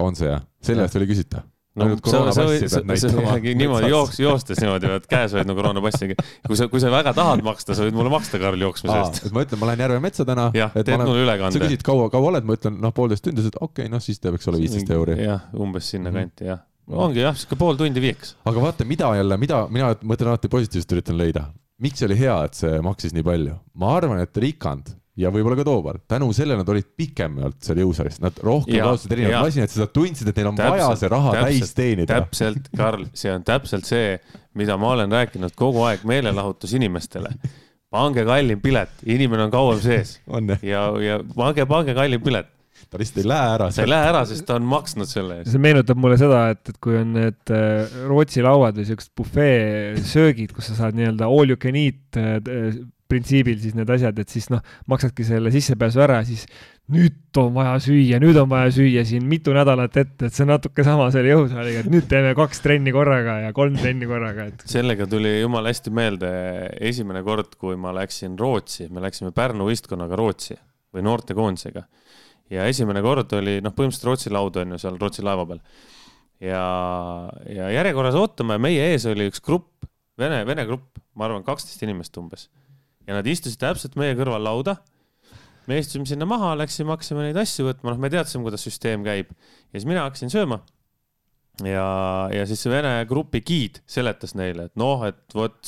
[0.01, 3.47] on see jah, selle eest oli küsita no Ainult sa, sa võid, sa, sa võid
[3.57, 6.09] niimoodi jooks, joostes niimoodi pead käes hoidma koroonapassi.
[6.45, 9.23] kui sa, kui sa väga tahad maksta, sa võid mulle maksta, Karl, jooksmise eest.
[9.25, 10.49] et ma ütlen, ma lähen Järve metsa täna.
[10.53, 11.63] jah, teed mulle sa ülekande.
[11.65, 14.21] küsid, kaua, kaua oled, ma ütlen, noh, poolteist tundi, sa ütled, okei okay,, noh, siis
[14.21, 15.17] teeb, eks ole, viisteist euri.
[15.23, 16.19] jah, umbes sinna Mhm.
[16.19, 16.61] kanti, jah.
[16.93, 18.35] ongi jah, sihuke pool tundi viieks.
[18.45, 21.47] aga vaata, mida jälle, mida mina mõtlen alati positiivselt üritan leida.
[21.81, 23.57] miks oli hea, et see maksis nii palju?
[23.73, 28.19] ma arvan, et Rikand ja võib-olla ka Toobar, tänu sellele nad olid pikemalt seal jõusaalis,
[28.23, 31.75] nad rohkem kasutasid erinevaid masinaid, sest nad tundsid, et neil on vaja see raha täis
[31.77, 32.21] teenida.
[32.21, 34.15] täpselt, Karl, see on täpselt see,
[34.57, 37.35] mida ma olen rääkinud kogu aeg meelelahutusinimestele.
[37.93, 42.49] pange kallim pilet, inimene on kauem sees on ja, ja pange, pange kallim pilet.
[42.89, 43.69] ta lihtsalt ei lähe ära.
[43.69, 45.51] sa ei lähe ära, sest ta on maksnud selle eest.
[45.53, 50.57] see meenutab mulle seda, et, et kui on need äh, Rootsi lauad või siuksed bufeesöögid,
[50.57, 54.49] kus sa saad nii-öelda all you can eat äh, printsiibil siis need asjad, et siis
[54.53, 56.45] noh, maksadki selle sissepääsu ära, siis
[56.91, 60.83] nüüd on vaja süüa, nüüd on vaja süüa siin mitu nädalat ette, et see natuke
[60.83, 65.07] sama selle jõusaaliga, et nüüd teeme kaks trenni korraga ja kolm trenni korraga, et sellega
[65.09, 66.31] tuli jumala hästi meelde
[66.91, 70.57] esimene kord, kui ma läksin Rootsi, me läksime Pärnu võistkonnaga Rootsi
[70.93, 71.85] või noortekoondisega.
[72.53, 75.63] ja esimene kord oli noh, põhimõtteliselt Rootsi laud on ju seal Rootsi laeva peal.
[76.43, 76.65] ja,
[77.47, 79.87] ja järjekorras ootame, meie ees oli üks grupp,
[80.19, 82.49] vene, vene grupp, ma arvan, kaksteist inimest umbes
[83.07, 84.77] ja nad istusid täpselt meie kõrval lauda.
[85.67, 89.31] me istusime sinna maha, läksime, hakkasime neid asju võtma, noh, me teadsime, kuidas süsteem käib
[89.31, 90.59] ja siis mina hakkasin sööma.
[91.63, 91.87] ja,
[92.33, 95.59] ja siis see vene grupi giid seletas neile, et noh, et vot,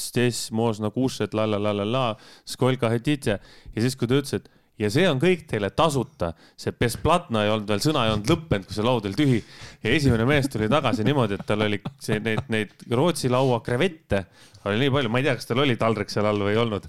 [3.76, 7.46] ja siis siis kui ta ütles, et ja see on kõik teile tasuta, see besplatna
[7.46, 9.40] ei olnud veel, sõna ei olnud lõppenud, kui see laud oli tühi.
[9.86, 14.26] Ja esimene mees tuli tagasi niimoodi, et tal oli see neid, neid Rootsi laua krevette
[14.66, 16.88] oli nii palju, ma ei tea, kas tal oli taldrik seal all või ei olnud.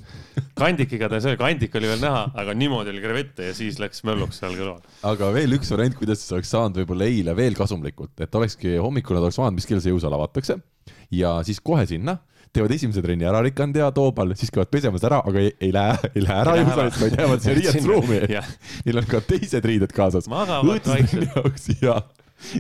[0.57, 4.41] kandik igatahes oli, kandik oli veel näha, aga niimoodi oli krevette ja siis läks mölluks
[4.41, 4.81] seal kõrval.
[5.11, 9.19] aga veel üks variant, kuidas siis oleks saanud võib-olla eile veel kasumlikult, et olekski hommikul
[9.19, 10.57] nad oleks vaadanud, mis kell see jõusaal avatakse.
[11.13, 12.17] Ja siis kohe sinna
[12.55, 16.11] teevad esimese trenni ära Rikand ja Toobal, siis käivad pesemas ära, aga ei, ei lähe,
[16.15, 16.91] ei lähe ära ära.
[17.01, 18.21] vaid jäävad siia riietusruumi.
[18.87, 20.29] Neil on ka teised riided kaasas.
[20.33, 21.29] magavad vaikselt.
[21.35, 22.01] jaoks ja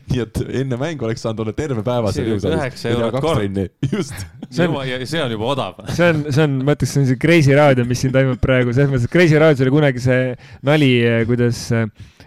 [0.08, 2.60] nii et enne mängu oleks saanud olla terve päeva seal See jõusaalis.
[2.62, 3.58] üheksa eurot kord.
[3.92, 4.14] just.
[4.48, 5.82] See on- ja see on juba odav.
[5.92, 8.72] see on, see on, ma ütleks, see on see Kreisi raadio, mis siin toimub praegu,
[8.72, 10.30] selles mõttes, et Kreisi raadios oli kunagi see
[10.66, 10.90] nali,
[11.28, 11.84] kuidas äh,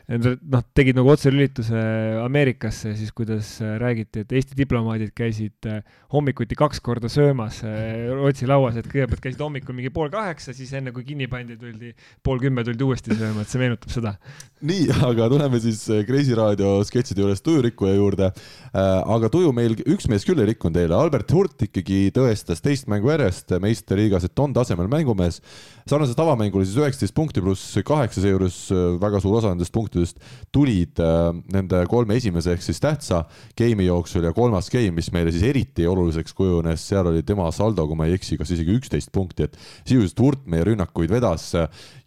[0.09, 1.79] noh, tegid nagu otselülituse
[2.23, 8.07] Ameerikasse, siis kuidas äh, räägiti, et Eesti diplomaadid käisid äh, hommikuti kaks korda söömas äh,
[8.17, 11.93] Rootsi lauas, et kõigepealt käisid hommikul mingi pool kaheksa, siis enne kui kinni pandi, tuldi
[12.25, 14.15] pool kümme tuldi uuesti sööma, et see meenutab seda.
[14.65, 18.31] nii, aga tuleme siis äh, Kreisi raadio sketšide juures tujurikkuja juurde.
[18.73, 23.11] aga tuju meil üks mees küll ei rikkunud eile, Albert Hurt ikkagi tõestas teist mängu
[23.13, 25.41] järjest meistriliigas, et on tasemel mängumees.
[25.89, 30.19] Sarnaselt avamängule siis üheksateist punkti pluss kaheksa, seejuures äh, väga suur osa nendest punktidest
[30.53, 33.23] tulid äh, nende kolme esimese ehk siis tähtsa
[33.57, 37.87] game'i jooksul ja kolmas game, mis meile siis eriti oluliseks kujunes, seal oli tema saldo,
[37.89, 41.51] kui ma ei eksi, kas isegi üksteist punkti, et sisuliselt Hurt meie rünnakuid vedas.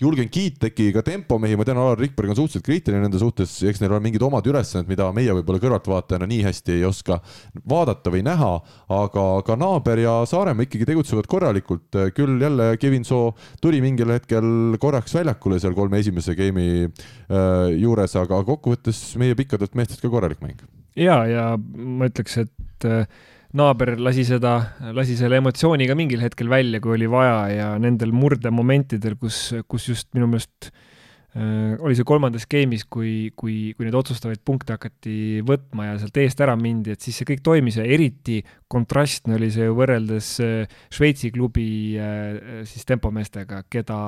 [0.01, 3.81] julgen kiita äkki ka tempomehi, ma tean, Alar Rikberg on suhteliselt kriitiline nende suhtes, eks
[3.83, 7.19] neil on mingid omad ülesanded, mida meie võib-olla kõrvaltvaatajana nii hästi ei oska
[7.69, 8.53] vaadata või näha,
[8.93, 14.77] aga ka Naaber ja Saaremaa ikkagi tegutsevad korralikult, küll jälle Kevin Soo tuli mingil hetkel
[14.83, 20.43] korraks väljakule seal kolme esimese game'i äh, juures, aga kokkuvõttes meie pikkadelt meestelt ka korralik
[20.45, 20.61] mäng.
[20.99, 23.07] ja, ja ma ütleks, et äh,
[23.57, 24.59] naaber lasi seda,
[24.93, 29.89] lasi selle emotsiooni ka mingil hetkel välja, kui oli vaja ja nendel murdemomentidel, kus, kus
[29.93, 30.89] just minu meelest äh,
[31.33, 36.41] oli see kolmandas game'is, kui, kui, kui neid otsustavaid punkte hakati võtma ja sealt eest
[36.45, 40.75] ära mindi, et siis see kõik toimis ja eriti kontrastne oli see ju võrreldes äh,
[40.93, 43.99] Šveitsi klubi äh, siis tempomeestega, keda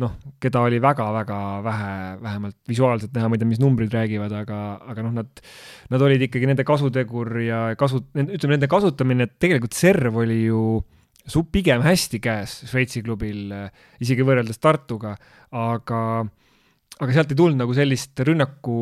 [0.00, 1.90] noh, keda oli väga-väga vähe,
[2.24, 5.44] vähemalt visuaalselt näha, ma ei tea, mis numbrid räägivad, aga, aga noh, nad
[5.92, 10.62] nad olid ikkagi nende kasutegur ja kasu, ütleme nende kasutamine, tegelikult serv oli ju
[11.28, 13.52] su- pigem hästi käes Šveitsi klubil,
[14.02, 15.14] isegi võrreldes Tartuga,
[15.52, 16.00] aga
[17.02, 18.74] aga sealt ei tulnud nagu sellist rünnaku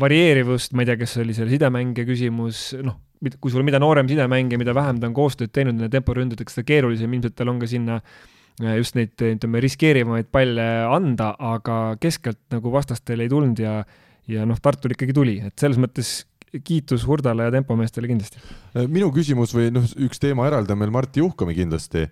[0.00, 2.98] varieerivust, ma ei tea, kas oli selle sidemängija küsimus, noh,
[3.40, 7.14] kui sul mida noorem sidemängija, mida vähem ta on koostööd teinud nende temporündadega, seda keerulisem
[7.16, 12.74] ilmselt tal on ka sinna äh, just neid, ütleme, riskeerivamaid palle anda, aga keskelt nagu
[12.74, 13.80] vastastel ei tulnud ja
[14.28, 16.20] ja noh, Tartul ikkagi tuli, et selles mõttes
[16.64, 18.40] kiitus Hurdale ja tempomeestele kindlasti.
[18.88, 22.06] minu küsimus või noh, üks teema eraldi on meil Martti Juhkami kindlasti.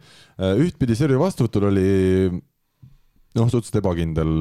[0.64, 1.88] ühtpidi Sergei vastuvõtul oli
[3.36, 4.34] noh, suhteliselt ebakindel.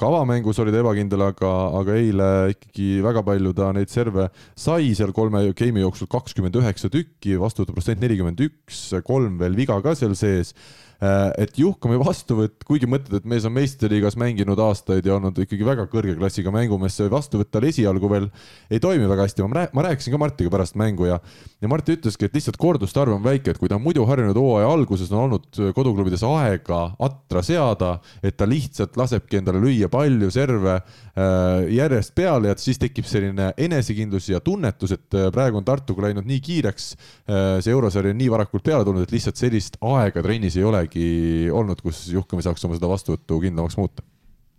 [0.00, 5.14] kavamängus oli ta ebakindel, aga, aga eile ikkagi väga palju ta neid serve sai seal
[5.16, 10.54] kolme game'i jooksul kakskümmend üheksa tükki, vastuvõtuprotsent nelikümmend üks, kolm veel viga ka seal sees
[10.54, 15.64] Äh, et Juhkami vastuvõtt, kuigi mõtled, et mees on meistriliigas mänginud aastaid ja olnud ikkagi
[15.64, 18.26] väga kõrge klassiga mängumees, see vastuvõtt tal esialgu veel
[18.68, 19.46] ei toimi väga hästi.
[19.48, 21.16] ma, ma rääkisin ka Martiga pärast mängu ja,
[21.60, 24.36] ja Marti ütleski, et lihtsalt korduste arv on väike, et kui ta on muidu harjunud
[24.36, 30.28] hooaja alguses on olnud koduklubides aega atra seada, et ta lihtsalt lasebki endale lüüa palju
[30.34, 35.64] serve äh, järjest peale ja siis tekib selline enesekindlus ja tunnetus, et äh, praegu on
[35.64, 36.86] Tartuga läinud nii kiireks,
[37.30, 41.50] see eurosari on nii varakult peale tulnud, et lihtsalt sellist aega trennis ei olegi midagi
[41.52, 44.02] olnud, kus Juhkami saaks oma seda vastuvõttu kindlamaks muuta?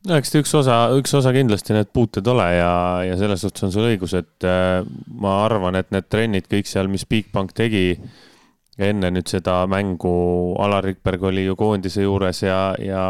[0.08, 3.64] no eks ta üks osa, üks osa kindlasti need puuted ole ja, ja selles suhtes
[3.64, 4.82] on sul õigus, et äh,
[5.14, 8.00] ma arvan, et need trennid kõik seal, mis Bigbank tegi
[8.82, 13.04] enne nüüd seda mängu, Alar Rikberg oli ju koondise juures ja, ja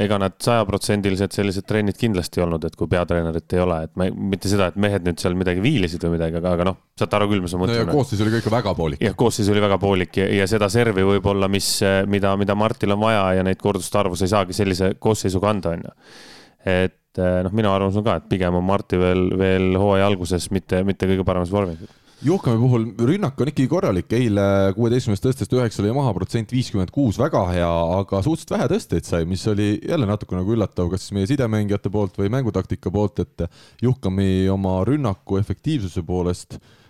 [0.00, 4.08] ega nad sajaprotsendiliselt sellised trennid kindlasti ei olnud, et kui peatreenerit ei ole, et me,
[4.32, 7.28] mitte seda, et mehed nüüd seal midagi viilisid või midagi, aga, aga noh, saate aru
[7.30, 7.94] küll, mis ma mõtlen no.
[7.94, 9.04] koosseis oli ka ikka väga poolik.
[9.06, 11.70] jah, koosseis oli väga poolik ja, ja seda servi võib-olla, mis,
[12.10, 15.76] mida, mida Martil on vaja ja neid korduste arvu sa ei saagi sellise koosseisuga anda,
[15.78, 15.96] on ju.
[16.74, 20.82] et noh, minu arvamus on ka, et pigem on Marti veel, veel hooaja alguses mitte,
[20.86, 21.86] mitte kõige paremas vormis
[22.24, 24.44] Juhkami puhul rünnak on ikkagi korralik, eile
[24.78, 29.26] kuueteistkümnest tõstest üheksa lõi maha, protsent viiskümmend kuus, väga hea, aga suhteliselt vähe tõsteid sai,
[29.28, 33.44] mis oli jälle natuke nagu üllatav, kas siis meie sidemängijate poolt või mängutaktika poolt, et
[33.84, 36.83] Juhkami oma rünnaku efektiivsuse poolest Äh,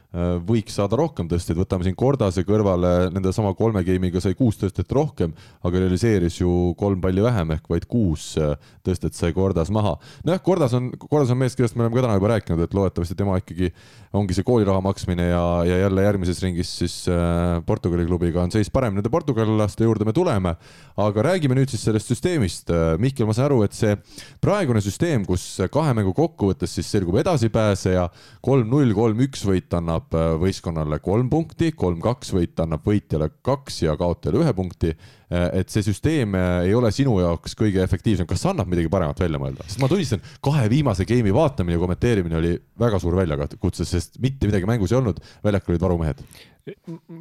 [0.47, 4.93] võiks saada rohkem tõsteid, võtame siin Kordase kõrvale, nende sama kolme game'iga sai kuus tõstet
[4.95, 5.33] rohkem,
[5.67, 8.55] aga realiseeris ju kolm palli vähem ehk vaid kuus äh,
[8.87, 9.97] tõstet sai Kordas maha.
[10.27, 13.17] nojah, Kordas on, Kordas on mees, kellest me oleme ka täna juba rääkinud, et loodetavasti
[13.19, 13.73] tema ikkagi
[14.15, 18.71] ongi see kooliraha maksmine ja, ja jälle järgmises ringis siis äh, Portugali klubiga on seis
[18.71, 20.55] parem, nende portugallaste juurde me tuleme,
[21.03, 22.71] aga räägime nüüd siis sellest süsteemist.
[22.71, 23.97] Äh, Mihkel, ma saan aru, et see
[24.45, 28.07] praegune süsteem, kus kahe mängu kokkuvõttes siis selgub edasipääseja,
[28.45, 33.97] kolm-null, kolm-üks võit annab annab äh, võistkonnale kolm punkti, kolm-kaks võit annab võitjale kaks ja
[33.97, 34.95] kaotajale ühe punkti.
[35.31, 39.19] Äh, et see süsteem äh, ei ole sinu jaoks kõige efektiivsem, kas annab midagi paremat
[39.21, 43.85] välja mõelda, sest ma tunnistan, kahe viimase game'i vaatamine ja kommenteerimine oli väga suur väljakutse,
[43.85, 46.27] sest mitte midagi mängus ei olnud, väljakul olid varumehed.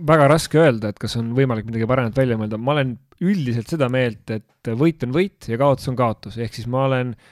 [0.07, 3.89] Väga raske öelda, et kas on võimalik midagi paremat välja mõelda, ma olen üldiselt seda
[3.91, 7.31] meelt, et võit on võit ja kaotus on kaotus, ehk siis ma olen äh,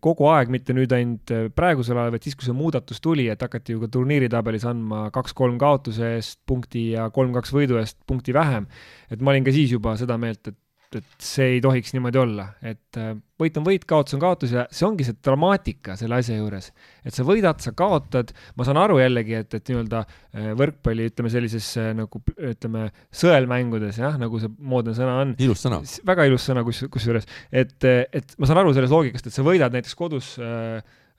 [0.00, 3.42] kogu aeg, mitte nüüd ainult äh, praegusel ajal, vaid siis, kui see muudatus tuli, et
[3.44, 8.68] hakati ju ka turniiritabelis andma kaks-kolm kaotuse eest punkti ja kolm-kaks võidu eest punkti vähem.
[9.10, 10.56] et ma olin ka siis juba seda meelt, et
[10.96, 14.64] et see ei tohiks niimoodi olla, et äh, võit on võit, kaotus on kaotus ja
[14.72, 16.70] see ongi see dramaatika selle asja juures.
[17.04, 21.32] et sa võidad, sa kaotad, ma saan aru jällegi, et, et nii-öelda äh, võrkpalli, ütleme
[21.32, 25.34] sellises äh, nagu ütleme, sõelmängudes jah, nagu see moodne sõna on.
[25.44, 25.82] ilus sõna.
[26.08, 29.76] väga ilus sõna, kus, kusjuures, et, et ma saan aru sellest loogikast, et sa võidad
[29.76, 30.36] näiteks kodus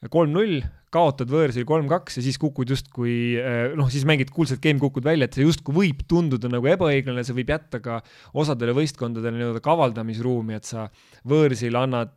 [0.10, 5.06] kolm-null kaotad võõrsil kolm-kaks ja siis kukud justkui eh, noh, siis mängid kuldset game'i, kukud
[5.06, 8.00] välja, et see justkui võib tunduda nagu ebaõiglane, see võib jätta ka
[8.34, 10.88] osadele võistkondadele nii-öelda kavaldamisruumi, et sa
[11.30, 12.16] võõrsil annad,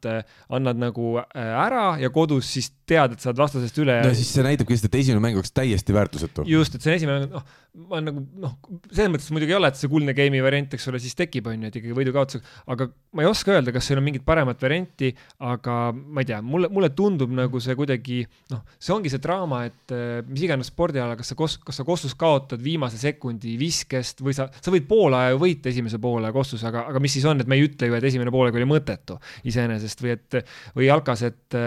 [0.52, 3.98] annad nagu eh, ära ja kodus siis tead, et saad vastasest üle.
[4.04, 6.46] no siis see näitabki lihtsalt, et esimene mäng oleks täiesti väärtusetu.
[6.48, 7.44] just, et see esimene, noh,
[7.88, 8.56] ma nagu noh,
[8.90, 11.64] selles mõttes muidugi ei ole, et see kuldne game'i variant, eks ole, siis tekib, on
[11.64, 15.12] ju, et ikkagi võidu-kaotusega, aga ma ei oska öelda, kas seal on mingit paremat varianti,
[15.52, 19.22] aga ma ei tea, mulle, mulle tundub nagu see kuidagi noh, noh, see ongi see
[19.22, 23.56] draama, et äh, mis iganes spordiala, kas sa kos-, kas sa Kossus kaotad viimase sekundi
[23.60, 27.26] viskest või sa, sa võid poole aja võita esimese poole Kossus, aga, aga mis siis
[27.28, 29.18] on, et me ei ütle ju, et esimene poolega oli mõttetu
[29.50, 30.40] iseenesest või et,
[30.78, 31.60] või jalkas, et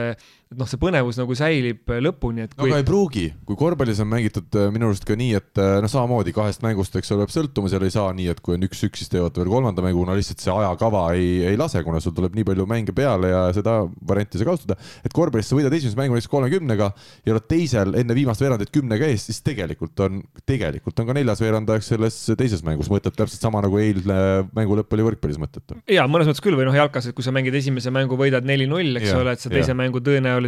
[0.51, 2.69] et noh, see põnevus nagu säilib lõpuni, et kui...
[2.69, 5.77] no aga ei pruugi, kui korvpallis on mängitud äh, minu arust ka nii, et äh,
[5.81, 8.65] noh, samamoodi kahest mängust, eks ole, peab sõltuma, seal ei saa nii, et kui on
[8.67, 12.13] üks-üks, siis teevad veel kolmanda mängu, kuna lihtsalt see ajakava ei, ei lase, kuna sul
[12.15, 13.77] tuleb nii palju mänge peale ja seda
[14.07, 14.77] varianti ei saa kasutada.
[15.01, 16.91] et korvpallis sa võidad esimese mängu näiteks kolmekümnega
[17.25, 21.41] ja oled teisel enne viimast veerandit kümnega ees, siis tegelikult on, tegelikult on ka neljas
[21.43, 24.19] veerand aeg selles teises mängus mõttetu, täpselt sama nagu eilne
[24.55, 25.81] mängu lõpp oli võrkpallis mõttetu.
[25.91, 28.95] ja mõnes mõttes küll või noh, jalkas, et kui sa mängid esimese mängu, võidad neli-null,
[29.01, 29.77] eks ja, ole, et sa teise ja.
[29.77, 30.44] mängu tõenäoliselt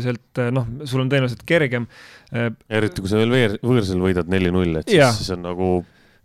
[0.54, 1.88] noh, sul on tõenäoliselt kergem.
[2.32, 5.72] Äh, eriti kui sa veel veer, võõrsil võidad neli-null, et siis, siis on nagu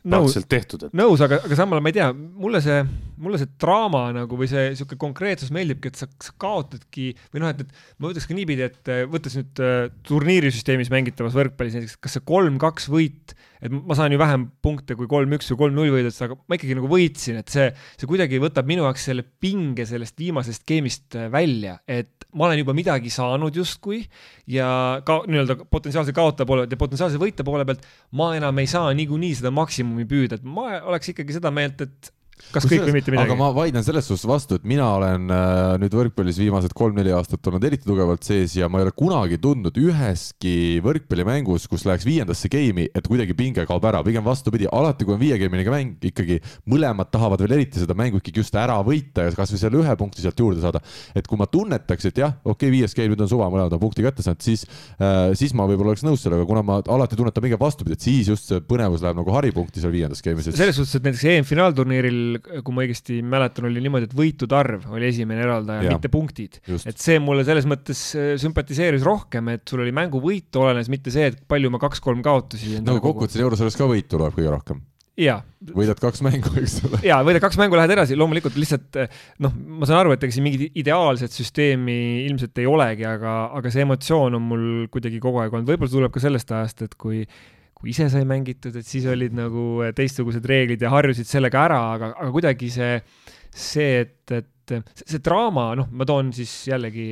[0.02, 0.94] praktiliselt tehtud et....
[0.98, 2.78] nõus, aga, aga samal ajal ma ei tea, mulle see,
[3.22, 7.52] mulle see draama nagu või see niisugune konkreetsus meeldibki, et sa, sa kaotadki või noh,
[7.52, 11.98] et, et ma ütleks ka niipidi, et äh, võttes nüüd äh, turniirisüsteemis mängitavas võrkpallis näiteks,
[12.02, 16.16] kas see kolm-kaks võit, et ma saan ju vähem punkte kui kolm-üks või kolm-null võidad,
[16.26, 17.68] aga ma ikkagi nagu võitsin, et see,
[18.00, 22.62] see kuidagi võtab minu jaoks selle pinge sellest viimasest game'ist äh, välja, et ma olen
[22.62, 24.00] juba midagi saanud justkui
[24.50, 24.66] ja
[25.06, 27.84] ka nii-öelda potentsiaalse kaotaja poole pealt ja potentsiaalse võitja poole pealt
[28.18, 32.12] ma enam ei saa niikuinii seda maksimumi püüda, et ma oleks ikkagi seda meelt, et
[32.52, 33.30] kas kõik või mitte midagi.
[33.30, 37.46] aga ma vaidlen selles suhtes vastu, et mina olen äh, nüüd võrkpallis viimased kolm-neli aastat
[37.48, 42.50] olnud eriti tugevalt sees ja ma ei ole kunagi tundnud üheski võrkpallimängus, kus läheks viiendasse
[42.52, 47.12] game'i, et kuidagi pinge kaob ära, pigem vastupidi, alati kui on viiekümnega mäng, ikkagi mõlemad
[47.12, 50.38] tahavad veel eriti seda mängu ikkagi just ära võita ja kasvõi selle ühe punkti sealt
[50.38, 50.82] juurde saada.
[51.14, 53.82] et kui ma tunnetaks, et jah, okei okay,, viies game nüüd on suva, mõlemad on
[53.82, 54.64] punkti kätte saanud, siis
[54.98, 58.30] äh,, siis ma võib-olla oleks nõus sellega, kuna ma alati tunnetan pigem vastupidi, et siis
[58.30, 60.50] just see põnevus läheb nagu haripunkti seal viiendas game'is.
[60.56, 65.08] selles suhtes, et näiteks EM-finaalturniiril, kui ma õigesti mäletan, oli niimoodi, et võitude arv oli
[65.10, 66.60] esimene eraldaja, mitte punktid.
[66.68, 71.32] et see mulle selles mõttes äh, sümpatiseeris rohkem, et sul oli mänguvõit olenes, mitte see,
[71.32, 72.78] et palju ma kaks-kolm kaotusi.
[72.84, 74.82] no kokkuvõttes eurosarjas ka võitu tuleb kõige rohkem
[75.20, 75.40] jaa.
[75.76, 77.00] võidad kaks mängu, eks ole.
[77.04, 78.98] jaa, võidad kaks mängu, lähed edasi, loomulikult lihtsalt
[79.44, 83.72] noh, ma saan aru, et ega siin mingit ideaalset süsteemi ilmselt ei olegi, aga, aga
[83.72, 87.26] see emotsioon on mul kuidagi kogu aeg olnud, võib-olla tuleb ka sellest ajast, et kui
[87.82, 92.12] kui ise sai mängitud, et siis olid nagu teistsugused reeglid ja harjusid sellega ära, aga,
[92.14, 92.92] aga kuidagi see,
[93.50, 97.08] see, et, et see draama, noh, ma toon siis jällegi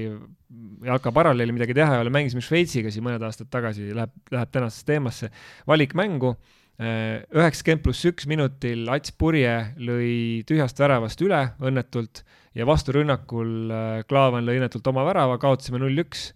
[0.87, 5.31] jalkaparalleeli, midagi teha ei ole, mängisime Šveitsiga siin mõned aastad tagasi, läheb, läheb tänasesse teemasse,
[5.69, 6.35] valikmängu
[6.81, 9.53] Äh, üheksakümmend pluss üks minutil Ats Purje
[9.85, 12.23] lõi tühjast väravast üle õnnetult
[12.57, 16.31] ja vasturünnakul äh, Klaavan lõi õnnetult oma värava, kaotasime null-üks.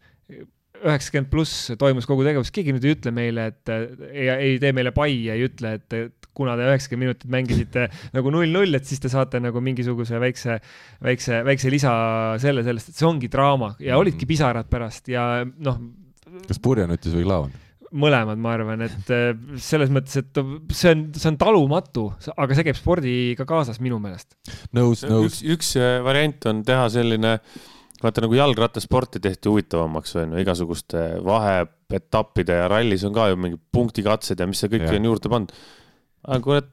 [0.83, 3.73] Üheksakümmend pluss toimus kogu tegevus, keegi nüüd ei ütle meile, et
[4.11, 5.99] ei, ei tee meile pai ja ei ütle, et,
[6.35, 10.59] kuna te üheksakümmend minutit mängisite nagu null-null, et siis te saate nagu mingisuguse väikse,
[11.05, 11.93] väikse, väikse lisa
[12.43, 15.79] selle, sellest, et see ongi draama ja olidki pisarad pärast ja noh.
[16.49, 17.61] kas Purje nuttis või Klaavan?
[17.95, 19.29] mõlemad, ma arvan, et äh,
[19.63, 20.41] selles mõttes, et
[20.75, 24.35] see on, see on talumatu, aga see käib spordiga kaasas minu meelest.
[24.75, 25.39] nõus, nõus.
[25.39, 27.37] üks, üks äh, variant on teha selline,
[28.03, 33.61] vaata nagu jalgrattasporti tehti huvitavamaks on ju, igasuguste vaheetappide ja rallis on ka ju mingi
[33.73, 34.97] punktikatsed ja mis see kõik ja.
[34.99, 35.53] on juurde pannud.
[36.27, 36.71] aga kurat,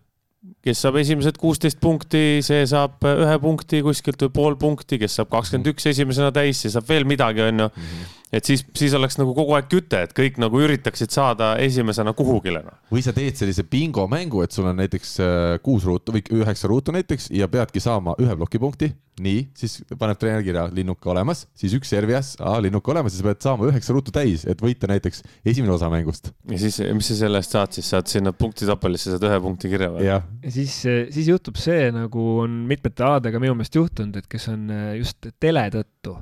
[0.66, 5.30] kes saab esimesed kuusteist punkti, see saab ühe punkti kuskilt või pool punkti, kes saab
[5.34, 7.70] kakskümmend üks esimesena täis, see saab veel midagi, onju.
[7.70, 8.10] Mhm.
[8.32, 12.64] Et siis, siis oleks nagu kogu aeg küte, et kõik nagu üritaksid saada esimesena kuhugile.
[12.66, 12.78] Noh.
[12.92, 16.96] või sa teed sellise bingomängu, et sul on näiteks äh, kuus ruutu või üheksa ruutu
[16.96, 18.92] näiteks ja peadki saama ühe plokipunkti.
[19.22, 22.32] nii, siis paneb treener kirja linnuke olemas, siis üks servias,
[22.64, 26.32] linnuke olemas ja sa pead saama üheksa ruutu täis, et võita näiteks esimene osa mängust.
[26.50, 29.92] ja siis, mis sa selle eest saad, siis saad sinna punktitabelisse saad ühe punkti kirja
[29.94, 30.08] või?
[30.08, 34.72] ja siis, siis juhtub see, nagu on mitmete aladega minu meelest juhtunud, et kes on
[34.74, 36.16] äh, just tele tõttu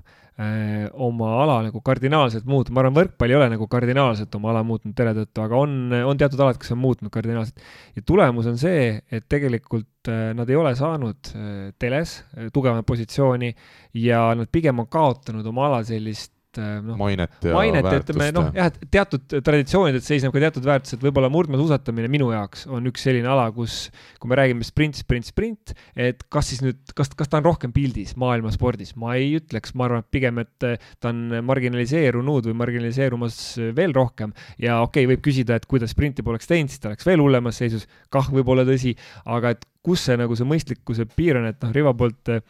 [1.06, 4.96] oma ala nagu kardinaalselt muutnud, ma arvan, võrkpall ei ole nagu kardinaalselt oma ala muutnud
[4.96, 5.76] tele tõttu, aga on,
[6.08, 7.60] on teatud alad, kes on muutnud kardinaalselt.
[7.98, 11.34] ja tulemus on see, et tegelikult äh, nad ei ole saanud
[11.82, 12.20] teles
[12.56, 13.52] tugevamat positsiooni
[14.00, 16.39] ja nad pigem on kaotanud oma ala sellist Äh,
[16.86, 21.04] noh, mainet ja mainet, ütleme noh, jah, et teatud traditsioonides seisneb ka teatud väärtus, et
[21.04, 23.88] võib-olla murdmaasuusatamine minu jaoks on üks selline ala, kus,
[24.22, 27.74] kui me räägime sprint, sprint, sprint, et kas siis nüüd, kas, kas ta on rohkem
[27.76, 30.68] pildis maailma spordis, ma ei ütleks, ma arvan, et pigem, et
[31.00, 33.40] ta on marginaliseerunud või marginaliseerumas
[33.78, 34.34] veel rohkem.
[34.62, 37.24] Ja okei okay,, võib küsida, et kui ta sprinti poleks teinud, siis ta oleks veel
[37.24, 38.96] hullemas seisus, kah võib olla tõsi,
[39.30, 42.44] aga et kus see nagu see mõistlikkuse piir on, et noh, Rivo poolt äh,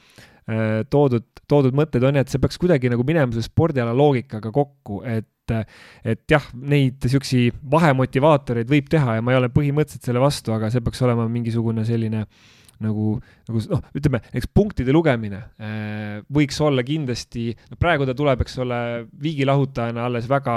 [0.89, 5.27] toodud toodud mõtted on, et see peaks kuidagi nagu minema selle spordiala loogikaga kokku, et
[6.05, 10.69] et jah, neid siuksi vahemotivaatoreid võib teha ja ma ei ole põhimõtteliselt selle vastu, aga
[10.69, 13.13] see peaks olema mingisugune selline äh, nagu,
[13.49, 18.59] nagu noh, ütleme näiteks punktide lugemine äh, võiks olla kindlasti, no praegu ta tuleb, eks
[18.63, 18.81] ole,
[19.23, 20.55] viigilahutajana alles väga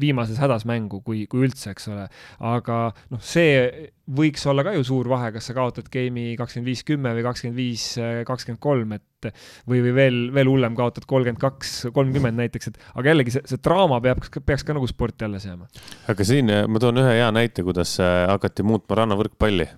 [0.00, 2.08] viimases hädas mängu, kui, kui üldse, eks ole.
[2.52, 6.82] aga noh, see võiks olla ka ju suur vahe, kas sa kaotad game'i kakskümmend viis,
[6.86, 7.86] kümme või kakskümmend viis,
[8.28, 9.30] kakskümmend kolm, et
[9.68, 13.62] või, või veel, veel hullem, kaotad kolmkümmend kaks, kolmkümmend näiteks, et aga jällegi see, see
[13.62, 15.70] draama peab, peaks ka nagu sporti alles jääma.
[16.10, 19.68] aga siin ma toon ühe hea näite, kuidas äh, hakati muutma rannavõrkpalli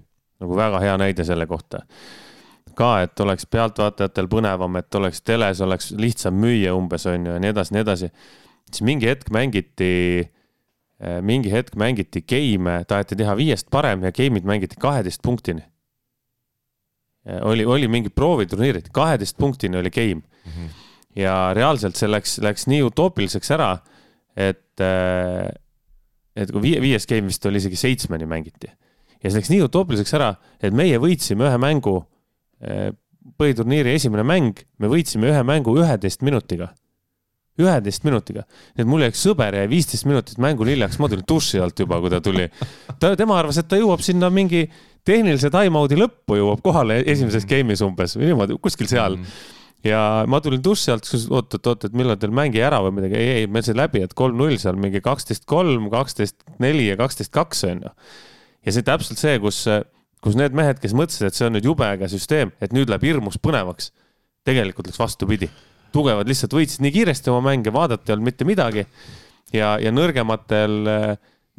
[0.42, 1.84] nagu väga hea näide selle kohta.
[2.74, 7.42] ka, et oleks pealtvaatajatel põnevam, et oleks teles, oleks lihtsam müüa umbes on ju ja
[7.42, 8.08] nii edasi, nii edasi.
[8.70, 9.90] siis mingi hetk mängiti,
[10.98, 15.62] eh, mingi hetk mängiti game'e, taheti teha viiest parem ja game'id mängiti kaheteist punktini.
[17.42, 20.50] oli, oli mingi prooviturniirid, kaheteist punktini oli game mm.
[20.50, 20.68] -hmm.
[21.16, 23.78] ja reaalselt see läks, läks nii utoopiliseks ära,
[24.36, 25.48] et, eh,
[26.36, 28.68] et kui viies game vist oli isegi seitsmeni mängiti
[29.24, 31.98] ja see läks nii utoopiliseks ära, et meie võitsime ühe mängu,
[32.60, 32.92] eh,
[33.40, 36.74] põhiturniiri esimene mäng, me võitsime ühe mängu üheteist minutiga.
[37.54, 38.42] üheteist minutiga,
[38.74, 42.00] nii et mul jäi sõber jäi viisteist minutit mängul hiljaks, ma tulin duši alt juba,
[42.02, 42.48] kui ta tuli.
[42.98, 44.64] ta, tema arvas, et ta jõuab sinna mingi
[45.06, 49.20] tehnilise time-out'i lõppu jõuab kohale esimeses game'is umbes või niimoodi, kuskil seal.
[49.20, 49.38] Mm.
[49.86, 52.96] Ja ma tulin duši alt, siis oot, oot, oot, et millal teil mängi ära või
[52.98, 56.98] midagi, ei, ei, meil sai läbi, et kolm-null seal mingi kaksteist kolm, kaksteist neli ja
[56.98, 57.94] kaksteist kaks on ju
[58.64, 59.64] ja see täpselt see, kus,
[60.24, 63.06] kus need mehed, kes mõtlesid, et see on nüüd jube äge süsteem, et nüüd läheb
[63.06, 63.92] hirmus põnevaks,
[64.48, 65.50] tegelikult läks vastupidi.
[65.94, 68.82] tugevad lihtsalt võitsid nii kiiresti oma mänge, vaadata ei olnud mitte midagi
[69.54, 70.80] ja, ja nõrgematel,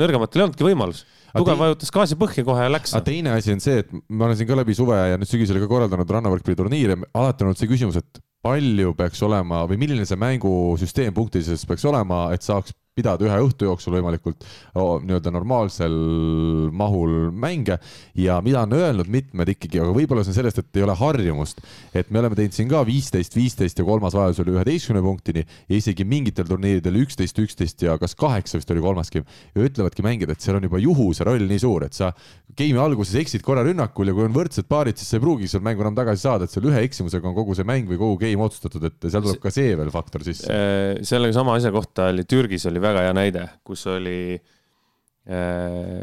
[0.02, 2.94] nõrgematel ei olnudki võimalus tugev vajutas gaasi põhja kohe ja läks.
[2.96, 5.60] aga teine asi on see, et ma olen siin ka läbi suve ja nüüd sügisel
[5.62, 10.20] ka korraldanud rannavõrkpalliturniire, alati on olnud see küsimus, et palju peaks olema või milline see
[10.22, 15.96] mängusüsteem punktilises peaks olema, et saaks pidada ühe õhtu jooksul võimalikult nii-öelda normaalsel
[16.72, 17.76] mahul mänge
[18.16, 21.60] ja mida on öelnud mitmed ikkagi, aga võib-olla see on sellest, et ei ole harjumust,
[21.92, 25.76] et me oleme teinud siin ka viisteist, viisteist ja kolmas vajadus oli üheteistkümne punktini ja
[25.76, 30.32] isegi mingitel turniiridel üksteist, üksteist ja kas kaheksa vist oli kolmas game ja ütlevadki mängijad,
[30.32, 32.14] et seal on juba juhuse roll nii suur, et sa
[32.56, 35.64] game'i alguses eksid korra rünnakul ja kui on võrdsed paarid, siis sa ei pruugi seal
[35.68, 38.48] mängu enam tagasi saada, et seal ühe eksimusega on kogu see mäng või kogu game
[38.48, 40.48] otsustatud, et seal tuleb ka see veel faktor sisse.
[40.48, 46.02] Äh, sellega sama asja kohta oli Türgis oli väga hea näide, kus oli äh,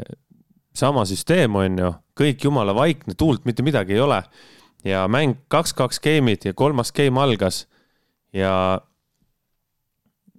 [0.75, 4.23] sama süsteem, on ju, kõik jumala vaikne, tuult mitte midagi ei ole.
[4.83, 7.67] ja mäng kaks-kaks game'id ja kolmas game algas.
[8.33, 8.81] Ja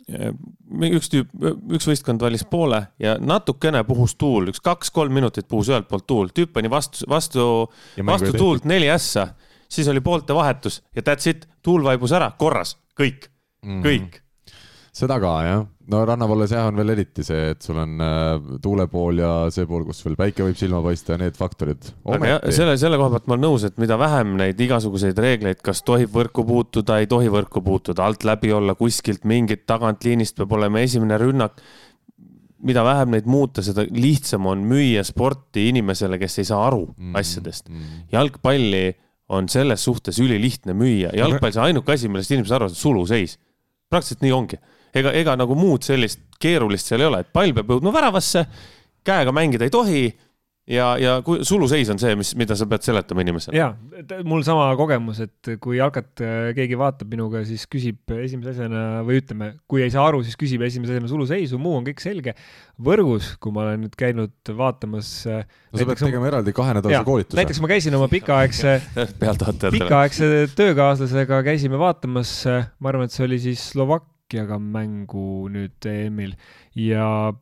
[0.05, 1.30] üks tüüp,
[1.72, 6.32] üks võistkond valis poole ja natukene puhus tuul, üks kaks-kolm minutit puhus ühelt poolt tuul,
[6.34, 7.47] tüüp pani vastu, vastu,
[8.05, 9.30] vastu tuult neli ässa,
[9.68, 13.30] siis oli poolte vahetus ja that's it, tuul vaibus ära, korras, kõik.
[13.64, 13.86] Mm, -hmm.
[13.86, 14.20] kõik.
[14.95, 18.87] Seda ka jah, no rannavalles jah on veel eriti see, et sul on äh, tuule
[18.91, 21.91] pool ja see pool, kus veel päike võib silma paista ja need faktorid.
[22.55, 26.12] selle, selle koha pealt ma olen nõus, et mida vähem neid igasuguseid reegleid, kas tohib
[26.14, 31.20] võrku puutuda, ei tohi võrku puutuda, alt läbi olla kuskilt mingit tagantliinist peab olema esimene
[31.20, 31.61] rünnak.
[32.64, 37.16] mida vähem neid muuta, seda lihtsam on müüa sporti inimesele, kes ei saa aru mm,
[37.20, 38.07] asjadest mm..
[38.12, 38.95] jalgpalli
[39.28, 43.37] on selles suhtes ülilihtne müüa, jalgpall, see ainuke asi, millest inimesed arvavad, suluseis.
[43.93, 44.59] praktiliselt nii ongi
[44.95, 48.47] ega, ega nagu muud sellist keerulist seal ei ole, et pall peab jõudma väravasse,
[49.05, 50.05] käega mängida ei tohi
[50.70, 53.57] ja, ja kui suluseis on see, mis, mida sa pead seletama inimesele.
[53.59, 53.70] ja,
[54.26, 59.20] mul sama kogemus, et kui jalkat äh, keegi vaatab minuga, siis küsib esimese asjana või
[59.20, 62.36] ütleme, kui ei saa aru, siis küsib esimese asjana suluseisu, muu on kõik selge.
[62.84, 65.12] võrgus, kui ma olen nüüd käinud vaatamas.
[65.30, 67.40] Äh, no sa pead tegema eraldi kahenädalase koolituse.
[67.40, 68.80] näiteks ma käisin oma pikaaegse
[69.76, 75.87] pikaaegse töökaaslasega käisime vaatamas, äh, ma arvan, et see oli siis Slovakkia Slovakkiaga mängu nüüd
[75.87, 76.35] EM-il
[76.74, 77.32] ja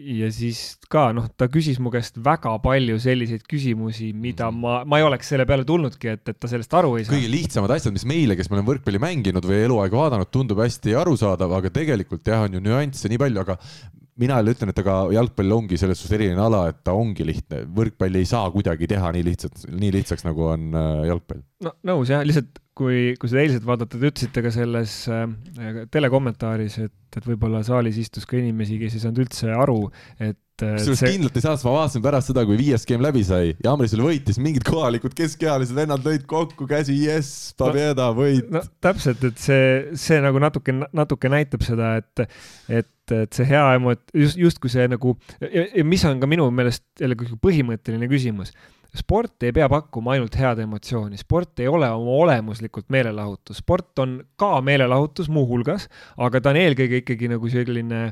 [0.00, 4.60] ja siis ka noh, ta küsis mu käest väga palju selliseid küsimusi, mida mhm.
[4.62, 7.14] ma, ma ei oleks selle peale tulnudki, et, et ta sellest aru ei saa.
[7.16, 10.94] kõige lihtsamad asjad, mis meile, kes me oleme võrkpalli mänginud või eluaeg vaadanud, tundub hästi
[11.02, 13.58] arusaadav, aga tegelikult jah, on ju nüansse nii palju, aga
[14.20, 17.64] mina jälle ütlen, et aga jalgpall ongi selles suhtes eriline ala, et ta ongi lihtne,
[17.76, 21.44] võrkpalli ei saa kuidagi teha nii lihtsalt, nii lihtsaks, nagu on äh, jalgpall.
[21.66, 26.78] no nõus jah, lihtsalt kui, kui seda eilset vaadata, te ütlesite ka selles äh, telekommentaaris,
[26.86, 29.82] et, et võib-olla saalis istus ka inimesi, kes ei saanud üldse aru,
[30.22, 31.12] et kusjuures see...
[31.14, 34.40] kindlalt ei saanud, ma vaatasin pärast seda, kui viies game läbi sai, Jamris veel võitis,
[34.42, 38.48] mingid kohalikud keskehalised vennad lõid kokku käsi, jess, Pabeda, võit.
[38.52, 39.70] no täpselt, et see,
[40.00, 42.26] see nagu natuke, natuke näitab seda, et,
[42.68, 45.16] et, et see hea emot-, just, justkui see nagu,
[45.86, 48.54] mis on ka minu meelest jällegi põhimõtteline küsimus
[48.96, 54.18] sport ei pea pakkuma ainult head emotsiooni, sport ei ole oma olemuslikult meelelahutus, sport on
[54.40, 55.88] ka meelelahutus muuhulgas,
[56.18, 58.02] aga ta on eelkõige ikkagi nagu selline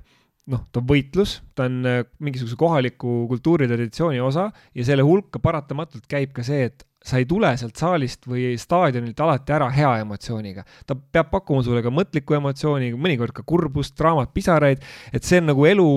[0.48, 6.06] noh, ta on võitlus, ta on äh, mingisuguse kohaliku kultuuritraditsiooni osa ja selle hulka paratamatult
[6.08, 10.64] käib ka see, et sa ei tule sealt saalist või staadionilt alati ära hea emotsiooniga.
[10.86, 15.48] ta peab pakkuma sulle ka mõtlikku emotsiooni, mõnikord ka kurbust, draamat, pisaraid, et see on
[15.52, 15.88] nagu elu,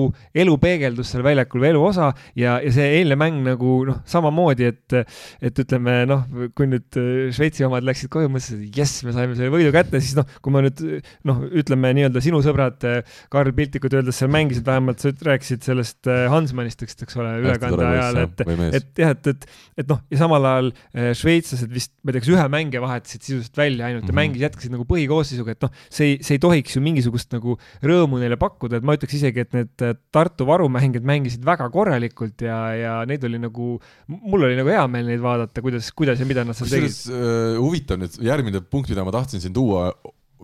[0.44, 4.70] elu peegeldus seal väljakul või elu osa ja, ja see eilne mäng nagu noh, samamoodi,
[4.72, 4.96] et,
[5.42, 6.24] et ütleme noh,
[6.56, 10.00] kui nüüd äh, Šveitsi omad läksid koju, mõtlesid, et jess, me saime selle võidu kätte,
[10.02, 10.80] siis noh, kui ma nüüd
[11.28, 16.10] noh, ütleme nii-öelda sinu sõbrad, äh, Karl Piltikud öeldes seal mängisid, vähemalt sa rääkisid sellest
[16.10, 18.44] äh, Hansmanist, eks ole, ülekande ajal, et,
[18.80, 19.48] et jah, et, et,
[19.82, 20.72] et noh, ja samal ajal
[21.18, 24.14] šveitslased vist, ma ei tea, kas ühe mängija vahetasid sisuliselt välja ainult mm -hmm.
[24.14, 27.58] ja mängis, jätkasid nagu põhikoosseisuga, et noh, see ei, see ei tohiks ju mingisugust nagu
[27.82, 32.42] rõõmu neile pakkuda, et ma ütleks isegi, et need äh, Tartu varumängijad mängisid väga korralikult
[32.44, 33.74] ja, ja neid oli nagu,
[34.06, 36.98] mul oli nagu hea meel neid vaadata, kuidas, kuidas ja mida nad seal tegid.
[37.08, 39.90] Uh, huvitav nüüd, järgmine punkt, mida ma tahtsin siin tuua,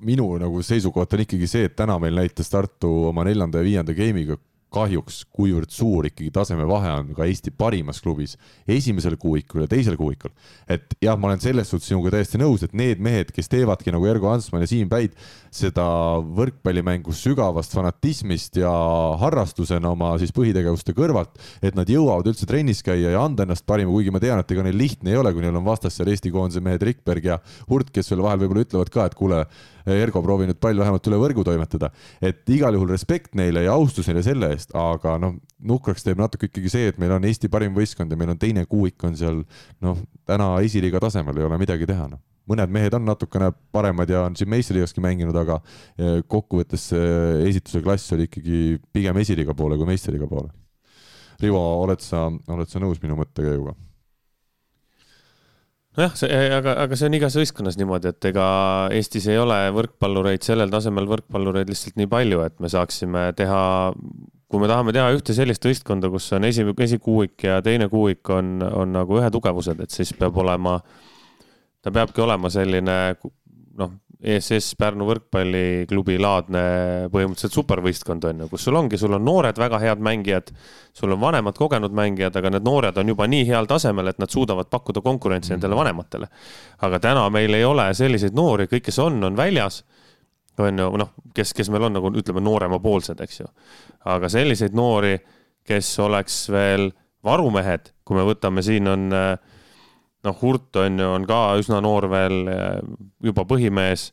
[0.05, 3.95] minu nagu seisukoht on ikkagi see, et täna meil näitas Tartu oma neljanda ja viienda
[3.97, 4.39] game'iga
[4.75, 8.37] kahjuks, kuivõrd suur ikkagi tasemevahe on ka Eesti parimas klubis
[8.69, 10.31] esimesel kuuikul ja teisel kuuikul.
[10.69, 14.07] et jah, ma olen selles suhtes sinuga täiesti nõus, et need mehed, kes teevadki nagu
[14.11, 15.16] Ergo Hansmann ja Siim Päid
[15.55, 15.87] seda
[16.21, 18.73] võrkpallimängu sügavast fanatismist ja
[19.21, 23.93] harrastusena oma siis põhitegevuste kõrvalt, et nad jõuavad üldse trennis käia ja anda ennast parima,
[23.95, 26.33] kuigi ma tean, et ega neil lihtne ei ole, kui neil on vastas seal Eesti
[26.35, 27.41] koondise mehed Rikberg ja
[27.71, 29.45] Hurt, kes veel vahel võib-olla ütlevad ka, et kuule
[29.89, 31.91] Ergo, proovi nüüd pall vähemalt üle võrgu toimetada.
[32.20, 36.49] et igal juhul respekt neile ja austus neile selle eest, aga noh, nukraks teeb natuke
[36.49, 39.43] ikkagi see, et meil on Eesti parim võistkond ja meil on teine kuuik on seal
[39.84, 44.22] noh, täna esiliiga tasemel ei ole midagi teha, noh mõned mehed on natukene paremad ja
[44.24, 45.59] on siin meistriliigaski mänginud, aga
[45.99, 47.11] eh, kokkuvõttes see
[47.51, 50.49] esituse klass oli ikkagi pigem esiliiga poole kui meistriliiga poole.
[51.43, 53.76] Rivo, oled sa, oled sa nõus minu mõttekäiguga?
[55.99, 58.47] Nojah, see, aga, aga see on igas võistkonnas niimoodi, et ega
[58.95, 63.63] Eestis ei ole võrkpallureid sellel tasemel võrkpallureid lihtsalt nii palju, et me saaksime teha,
[64.49, 68.59] kui me tahame teha ühte sellist võistkonda, kus on esi, esikuuik ja teine kuuik on,
[68.69, 70.79] on nagu ühetugevused, et siis peab olema,
[71.83, 72.99] ta peabki olema selline
[73.79, 76.62] noh, ESS Pärnu võrkpalliklubi laadne
[77.12, 80.51] põhimõtteliselt supervõistkond on ju, kus sul ongi, sul on noored väga head mängijad,
[80.97, 84.35] sul on vanemad kogenud mängijad, aga need noored on juba nii heal tasemel, et nad
[84.35, 85.83] suudavad pakkuda konkurentsi nendele mm.
[85.85, 86.31] vanematele.
[86.83, 89.85] aga täna meil ei ole selliseid noori, kõik, kes on, on väljas
[90.59, 93.47] on ju, noh, kes, kes meil on nagu ütleme, nooremapoolsed, eks ju.
[94.11, 95.14] aga selliseid noori,
[95.69, 96.91] kes oleks veel
[97.25, 99.55] varumehed, kui me võtame, siin on äh,
[100.27, 102.41] noh, Hurt on ju, on ka üsna noor veel,
[103.25, 104.11] juba põhimees.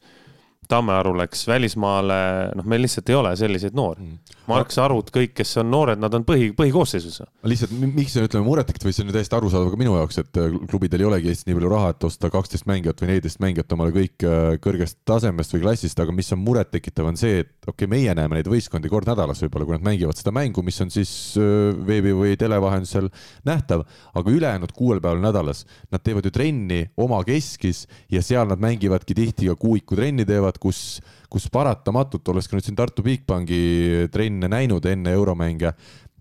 [0.69, 2.17] Tammearu läks välismaale,
[2.57, 4.35] noh, meil lihtsalt ei ole selliseid noori mm..
[4.45, 7.21] Mark Sarud, kõik, kes on noored, nad on põhi, põhikoosseisus.
[7.49, 10.19] lihtsalt, miks see ütleme muret tekitab või see on ju täiesti arusaadav ka minu jaoks,
[10.21, 13.41] et äh, klubidel ei olegi Eestis nii palju raha, et osta kaksteist mängijat või neliteist
[13.41, 17.53] mängijat omale kõik äh, kõrgest tasemest või klassist, aga mis on murettekitav, on see, et
[17.65, 20.81] okei okay,, meie näeme neid võistkondi kord nädalas võib-olla, kui nad mängivad seda mängu, mis
[20.85, 23.09] on siis äh, veebi või tele vahendusel
[23.49, 28.61] nähtav, aga ülejäänud kuuel päeval nädalas nad teevad ju trenni oma keskis ja seal nad
[28.61, 30.99] mängivadki tihti ka kuuiku trenni teevad, kus
[31.35, 35.73] kus paratamatult, olles ka nüüd siin Tartu Bigbanki trenne näinud enne euromänge,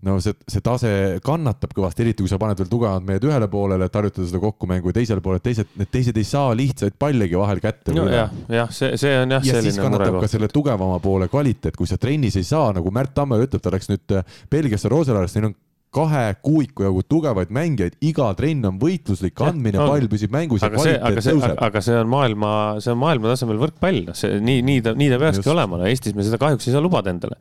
[0.05, 0.89] no see, see tase
[1.25, 4.91] kannatab kõvasti, eriti kui sa paned veel tugevamad mehed ühele poolele, et harjutada seda kokkumängu
[4.91, 7.95] ja teisele poolele, teised, need teised ei saa lihtsaid palligi vahel kätte.
[7.95, 11.77] no jah, see, see on jah ja selline siis kannatab ka selle tugevama poole kvaliteet,
[11.79, 14.17] kui sa trennis ei saa, nagu Märt Tammer ütleb, ta läks nüüd
[14.51, 15.57] Belgiasse Rooselaarisse, neil on
[15.95, 21.21] kahe kuuiku jagu tugevaid mängijaid, iga trenn on võitluslik, andmine, pall püsib mängus ja kvaliteet
[21.23, 21.55] tõuseb.
[21.67, 22.49] aga see on maailma,
[22.83, 25.87] see on maailma tasemel võrkpall, noh, see nii, nii ta, nii ta peakski olema, no
[25.89, 27.39] Eestis me seda kahjuks ei saa lubada endale.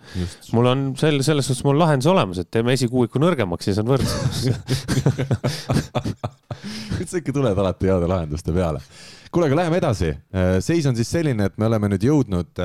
[0.55, 4.15] mul on sel, selles suhtes mul lahendus olemas, et teeme esikuuiku nõrgemaks, siis on võrdsed
[7.15, 8.81] sa ikka tuled alati heade lahenduste peale
[9.35, 10.13] kuule, aga läheme edasi.
[10.63, 12.61] seis on siis selline, et me oleme nüüd jõudnud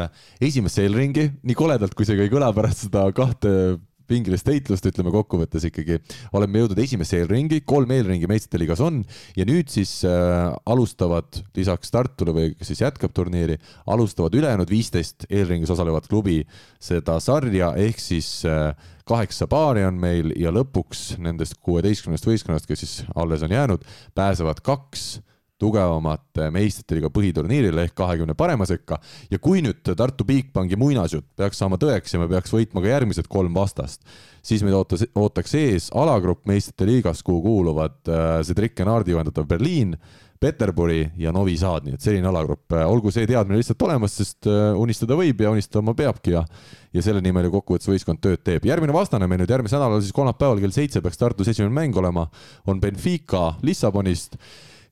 [0.45, 3.79] esimesse eelringi, nii koledalt, kui see ka ei kõla pärast seda kahte
[4.09, 5.99] pingilist heitlust, ütleme kokkuvõttes ikkagi.
[6.37, 9.01] Oleme jõudnud esimesse eelringi, kolm eelringi meistrite liigas on.
[9.37, 15.27] Ja nüüd siis äh, alustavad lisaks Tartule või kes siis jätkab turniiri, alustavad ülejäänud viisteist
[15.29, 16.41] eelringis osalevat klubi
[16.81, 18.73] seda sarja, ehk siis äh,
[19.09, 23.85] kaheksa paari on meil ja lõpuks nendest kuueteistkümnest võistkonnast, kes siis alles on jäänud,
[24.17, 25.19] pääsevad kaks
[25.59, 28.99] tugevamate meistrite liiga põhiturniirile ehk kahekümne parema sekka.
[29.31, 33.27] ja kui nüüd Tartu Bigbanki muinasjutt peaks saama tõeks ja me peaks võitma ka järgmised
[33.27, 34.01] kolm vastast,
[34.41, 37.99] siis meid ootas, ootaks ees alagrupp meistrite liigas, kuhu kuuluvad
[38.47, 39.95] Cedric Enardi juhendatav Berliin,
[40.39, 44.47] Peterburi ja Novi Sad, nii et selline alagrupp, äh, olgu see teadmine lihtsalt olemas, sest
[44.79, 46.45] unistada võib ja unistama peabki ja
[46.93, 48.63] ja selle nimel ju kokkuvõttes võistkond tööd teeb.
[48.65, 52.25] järgmine vastane meil nüüd järgmisel nädalal siis kolmapäeval kell seitse peaks Tartus esimene mäng olema,
[52.65, 54.39] on Benfica Lissabonist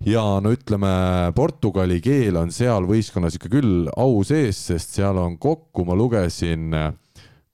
[0.06, 0.92] ja no ütleme,
[1.36, 6.74] portugali keel on seal võistkonnas ikka küll au sees, sest seal on kokku, ma lugesin,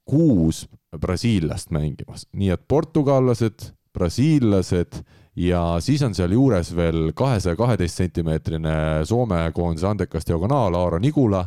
[0.04, 0.66] kuus
[1.00, 5.00] brasiillast mängimas, nii et portugallased, brasiillased
[5.40, 8.76] ja siis on sealjuures veel kahesaja kaheteist sentimeetrine
[9.10, 11.46] Soome koondise andekas diagonaal Aaro Nigula,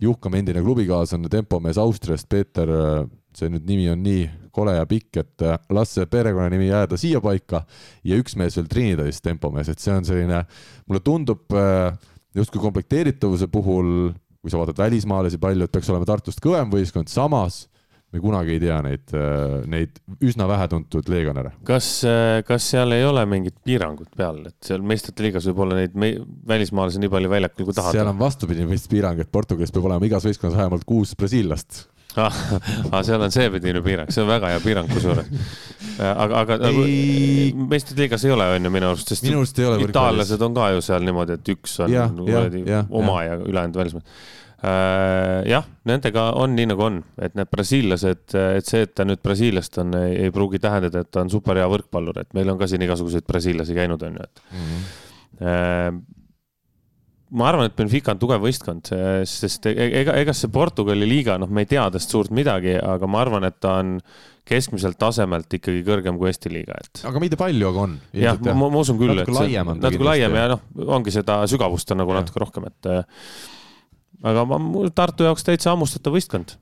[0.00, 2.68] Juhkam endine klubikaaslane, tempomees Austriast, Peeter,
[3.36, 4.24] see nüüd nimi on nii
[4.56, 7.62] kole ja pikk, et äh, las see perekonnanimi jääda siia paika
[8.06, 10.42] ja üks mees veel Trinidadist tempomees, et see on selline,
[10.88, 11.92] mulle tundub äh,
[12.36, 17.66] justkui komplekteeritavuse puhul, kui sa vaatad välismaalasi palju, et peaks olema Tartust kõvem võistkond, samas
[18.14, 21.50] me kunagi ei tea neid, äh, neid üsna vähetuntud legionäre.
[21.68, 21.90] kas,
[22.48, 25.98] kas seal ei ole mingit piirangut peal, et seal meistrite liigas võib olla neid
[26.48, 27.98] välismaalasi nii palju väljakul, kui tahad?
[27.98, 31.84] seal on vastupidi vist piirang, et Portugalis peab olema igas võistkonnas vähemalt kuus brasiillast
[32.20, 32.38] ah,
[32.90, 35.28] ah, seal on seepidine piirang, see on väga hea piirang kusjuures.
[35.96, 37.52] Äh, aga, aga ei...
[37.56, 39.84] meistrite liigas ei ole, on ju minu arust, sest minu arust ei ole.
[39.86, 43.46] itaallased on ka ju seal niimoodi, et üks on ja, ja, ja, oma ja, ja
[43.46, 48.96] ülejäänud välismaal äh, jah, nendega on nii nagu on, et need brasiillased, et see, et
[48.96, 52.60] ta nüüd brasiillast on, ei pruugi tähendada, et ta on superhea võrkpallur, et meil on
[52.60, 54.68] ka siin igasuguseid brasiillasi käinud, on ju, et mm.
[55.40, 56.04] -hmm
[57.34, 58.92] ma arvan, et Benfica on tugev võistkond,
[59.26, 62.76] sest e-, e-, ega, ega see Portugali liiga, noh, me ei tea tast suurt midagi,
[62.78, 63.96] aga ma arvan, et ta on
[64.46, 67.02] keskmiselt tasemelt ikkagi kõrgem kui Eesti liiga, et.
[67.08, 67.96] aga mitte palju, aga on.
[68.14, 70.62] jah, ma, ma usun küll, et see natuke laiem ja noh,
[70.98, 72.22] ongi seda sügavust on nagu ja.
[72.22, 72.92] natuke rohkem, et
[74.26, 74.60] aga ma,
[74.94, 76.54] Tartu jaoks täitsa hammustatav võistkond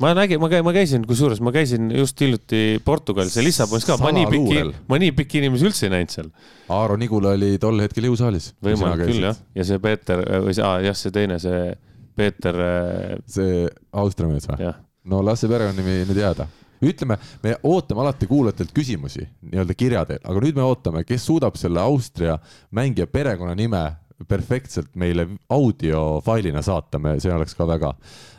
[0.00, 3.98] ma nägin, ma käin, ma käisin, kusjuures ma käisin just hiljuti Portugalis ja Lissabonis ka,
[4.00, 6.30] ma nii pikki, ma nii pikki inimesi üldse ei näinud seal.
[6.72, 8.52] Aaro Nigula oli tol hetkel jõusaalis.
[8.64, 11.74] võimalik küll jah, ja see Peeter või see, jah, see teine, see
[12.16, 12.64] Peeter.
[12.64, 14.72] Äh, see Austria mees või?
[15.10, 16.48] no las see perekonnanimi nüüd jääda
[16.84, 21.58] ütleme, me ootame alati kuulajatelt küsimusi nii-öelda kirja teel, aga nüüd me ootame, kes suudab
[21.60, 22.38] selle Austria
[22.76, 23.82] mängija perekonnanime
[24.28, 27.94] perfektselt meile audiofailina saata, me, see oleks ka väga,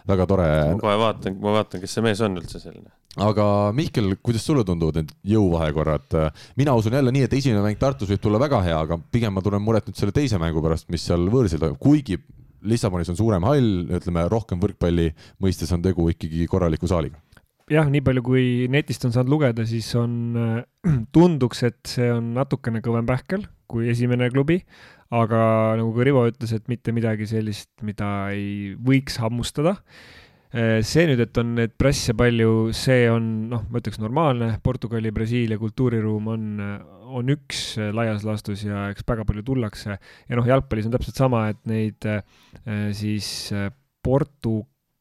[0.09, 0.49] väga tore.
[0.73, 2.91] ma kohe vaatan, ma vaatan, kes see mees on üldse selline.
[3.21, 3.45] aga
[3.75, 6.19] Mihkel, kuidas sulle tunduvad need jõuvahekorrad?
[6.59, 9.43] mina usun jälle nii, et esimene mäng Tartus võib tulla väga hea, aga pigem ma
[9.45, 12.19] tunnen muret nüüd selle teise mängu pärast, mis seal võõrsil toimub, kuigi
[12.61, 15.07] Lissabonis on suurem hall, ütleme rohkem võrkpalli
[15.41, 17.17] mõistes on tegu ikkagi korraliku saaliga
[17.71, 20.13] jah, nii palju kui netist on saanud lugeda, siis on,
[21.15, 24.59] tunduks, et see on natukene kõvem pähkel kui esimene klubi,
[25.11, 25.43] aga
[25.79, 29.77] nagu ka Rivo ütles, et mitte midagi sellist, mida ei võiks hammustada.
[30.51, 35.55] see nüüd, et on neid presse palju, see on noh, ma ütleks normaalne, Portugali, Brasiilia
[35.59, 36.49] kultuuriruum on,
[37.07, 41.45] on üks laias laastus ja eks väga palju tullakse ja noh, jalgpallis on täpselt sama,
[41.53, 42.03] et neid
[42.99, 43.31] siis
[44.03, 44.57] Portu,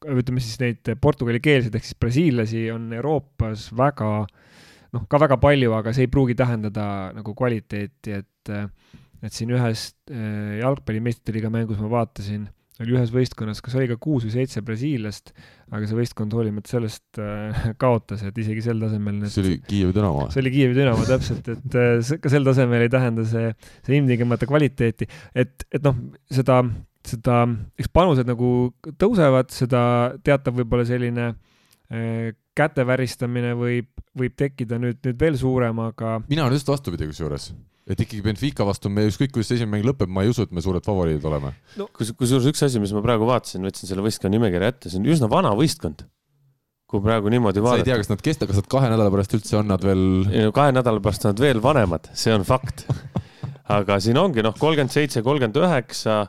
[0.07, 5.91] ütleme siis neid portugalikeelseid ehk siis brasiillasi on Euroopas väga noh, ka väga palju, aga
[5.95, 8.55] see ei pruugi tähendada nagu kvaliteeti, et
[9.21, 12.47] et siin ühes äh, jalgpalli meistriliiga mängus ma vaatasin,
[12.81, 15.33] oli ühes võistkonnas, kas oli ka kuus või seitse brasiillast,
[15.69, 19.33] aga see võistkond hoolimata sellest äh, kaotas, et isegi sel tasemel need...
[19.33, 20.27] see oli Kiievi Dünamo?
[20.33, 23.53] see oli Kiievi Dünamo täpselt, et äh, ka sel tasemel ei tähenda see,
[23.85, 26.01] see ilmtingimata kvaliteeti, et, et noh,
[26.33, 26.63] seda,
[27.07, 27.45] seda,
[27.77, 28.51] eks panused nagu
[28.97, 29.83] tõusevad, seda
[30.25, 31.33] teatav võib-olla selline
[32.55, 37.49] käte väristamine võib, võib tekkida nüüd, nüüd veel suurem, aga mina olen just vastupidi kusjuures
[37.91, 40.55] et ikkagi Benfica vastu me ükskõik, kuidas see esimene mäng lõpeb, ma ei usu, et
[40.55, 41.87] me suured favoriidid oleme no..
[41.95, 45.07] kus, kusjuures üks asi, mis ma praegu vaatasin, võtsin selle võistkonna nimekirja ette, see on
[45.11, 46.05] üsna vana võistkond.
[46.91, 47.83] kui praegu niimoodi vaadata.
[47.83, 50.05] sa ei tea, kas nad kesta-, kas nad kahe nädala pärast üldse on nad veel?
[50.55, 52.85] kahe nädala pärast on nad veel vanemad, see on fakt
[53.79, 56.19] aga siin ongi noh, kolmkümmend seitse, kolmkümmend üheksa,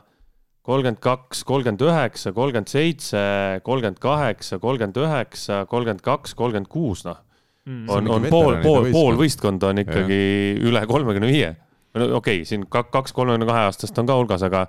[0.67, 3.25] kolmkümmend kaks, kolmkümmend üheksa, kolmkümmend seitse,
[3.67, 7.19] kolmkümmend kaheksa, kolmkümmend üheksa, kolmkümmend kaks, kolmkümmend kuus, noh
[7.65, 7.89] mm.
[7.89, 10.57] on, on pool, pool, pool võistkonda on ikkagi ja.
[10.69, 11.53] üle kolmekümne viie.
[11.97, 14.65] no okei okay,, siin kaks kolmekümne kahe aastast on ka hulgas, aga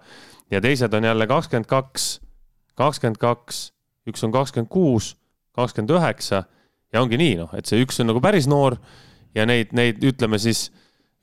[0.53, 2.09] ja teised on jälle kakskümmend kaks,
[2.79, 3.67] kakskümmend kaks,
[4.11, 5.15] üks on kakskümmend kuus,
[5.57, 6.45] kakskümmend üheksa
[6.93, 8.79] ja ongi nii, noh, et see üks on nagu päris noor
[9.35, 10.69] ja neid, neid ütleme siis,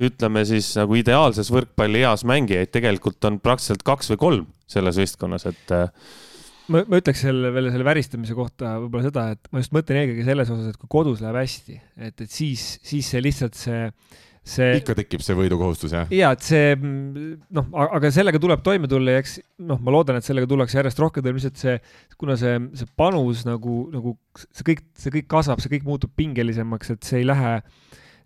[0.01, 5.75] ütleme siis nagu ideaalses võrkpallieas mängijaid tegelikult on praktiliselt kaks või kolm selles võistkonnas, et
[6.71, 10.25] ma, ma ütleks selle veel selle väristamise kohta võib-olla seda, et ma just mõtlen eelkõige
[10.27, 13.83] selles osas, et kui kodus läheb hästi, et, et siis, siis see lihtsalt see,
[14.53, 14.69] see.
[14.79, 16.11] ikka tekib see võidukohustus, jah?
[16.15, 20.27] ja, et see noh, aga sellega tuleb toime tulla ja eks noh, ma loodan, et
[20.27, 21.77] sellega tullakse järjest rohkem, lihtsalt see,
[22.21, 24.15] kuna see, see panus nagu, nagu
[24.47, 27.57] see kõik, see kõik kasvab, see kõik muutub pingelisemaks, et see ei lähe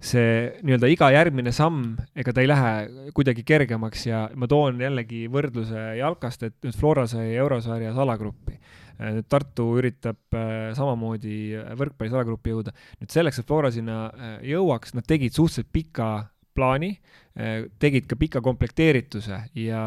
[0.05, 0.31] see
[0.65, 5.85] nii-öelda iga järgmine samm, ega ta ei lähe kuidagi kergemaks ja ma toon jällegi võrdluse
[5.99, 8.57] jalkast, et nüüd Flora sai eurosarjas alagruppi.
[9.01, 11.37] nüüd Tartu üritab äh, samamoodi
[11.79, 12.73] võrkpallis alagruppi jõuda.
[13.01, 16.09] nüüd selleks, et Flora sinna äh, jõuaks, nad tegid suhteliselt pika
[16.55, 16.95] plaani,
[17.35, 19.85] äh, tegid ka pika komplekteerituse ja,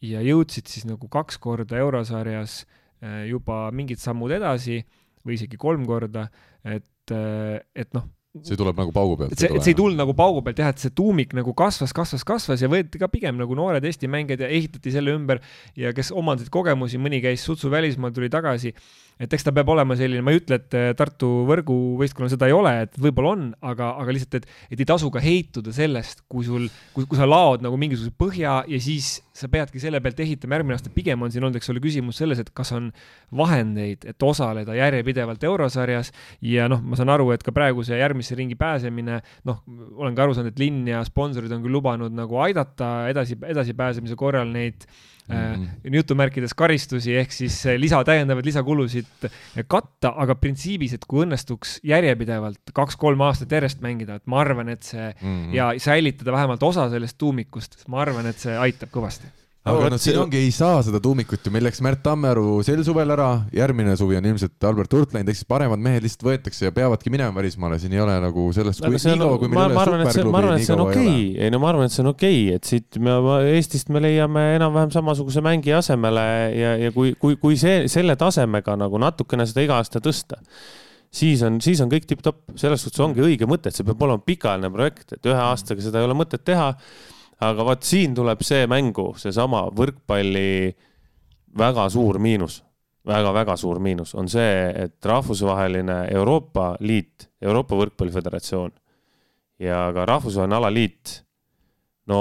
[0.00, 2.64] ja jõudsid siis nagu kaks korda eurosarjas
[3.24, 4.82] juba mingid sammud edasi
[5.24, 6.26] või isegi kolm korda,
[6.68, 8.04] et, et noh
[8.46, 9.34] see tuleb nagu paugu pealt?
[9.34, 12.62] see, see ei tulnud nagu paugu pealt jah, et see tuumik nagu kasvas, kasvas, kasvas
[12.62, 15.42] ja võeti ka pigem nagu noored Eesti mängijad ja ehitati selle ümber
[15.78, 18.74] ja kes omandasid kogemusi, mõni käis sutsu välismaal, tuli tagasi
[19.20, 22.56] et eks ta peab olema selline, ma ei ütle, et äh, Tartu võrguvõistkonnal seda ei
[22.56, 26.46] ole, et võib-olla on, aga, aga lihtsalt, et, et ei tasu ka heituda sellest, kui
[26.46, 30.58] sul, kui, kui sa laod nagu mingisuguse põhja ja siis sa peadki selle pealt ehitama.
[30.58, 32.90] Järgmine aasta, pigem on siin olnud, eks ole, küsimus selles, et kas on
[33.36, 36.12] vahendeid, et osaleda järjepidevalt eurosarjas.
[36.44, 39.62] Ja noh, ma saan aru, et ka praeguse järgmisse ringi pääsemine, noh,
[40.00, 44.18] olen ka aru saanud, et linn ja sponsorid on küll lubanud nagu aidata edasi, edasipääsemise
[44.20, 44.88] korral neid
[45.30, 45.96] mm -hmm.
[45.96, 49.28] jutumärkides karistusi ehk siis äh, lisa, täiendavaid lisakulusid
[49.66, 54.82] katta, aga printsiibis, et kui õnnestuks järjepidevalt kaks-kolm aastat järjest mängida, et ma arvan, et
[54.82, 55.54] see mm -hmm.
[55.54, 60.16] ja säilitada vähemalt osa sellest tuumikust, ma arvan, et see aitab kõvasti aga noh, siin
[60.22, 64.16] ongi, ei saa seda tuumikut ju, meil läks Märt Tammearu sel suvel ära, järgmine suvi
[64.16, 67.76] on ilmselt Albert Hurt läinud, ehk siis paremad mehed lihtsalt võetakse ja peavadki minema välismaale,
[67.82, 70.56] siin ei ole nagu sellest, kui nii kaua, kui meil ei ole superklubi, ma arvan,
[70.56, 72.72] et see on okei okay., ei no ma arvan, et see on okei okay., et
[72.72, 73.18] siit me
[73.52, 78.78] Eestist me leiame enam-vähem samasuguse mängija asemele ja, ja kui, kui, kui see, selle tasemega
[78.80, 80.40] nagu natukene seda iga aasta tõsta
[81.12, 84.22] siis on, siis on kõik tipp-topp, selles suhtes ongi õige mõte, et see peab olema
[84.24, 86.72] pikaajaline projekt, et ühe aastaga seda ei ole mõtet teha
[87.40, 90.74] aga vot siin tuleb see mängu, seesama võrkpalli
[91.58, 92.60] väga suur miinus
[93.06, 98.72] väga,, väga-väga suur miinus on see, et rahvusvaheline Euroopa Liit, Euroopa Võrkpalliföderatsioon
[99.60, 101.16] ja ka rahvusvaheline alaliit,
[102.08, 102.20] no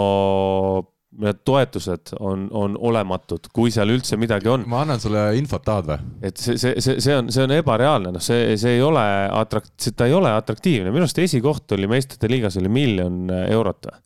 [1.20, 4.64] need toetused on, on olematud, kui seal üldse midagi on.
[4.70, 6.12] ma annan sulle infot, tahad või?
[6.30, 9.04] et see, see, see, see on, see on ebareaalne, noh, see, see ei ole
[9.34, 14.04] attrakt-, ta ei ole atraktiivne, minu arust esikoht oli meistrite liigas oli miljon eurot või?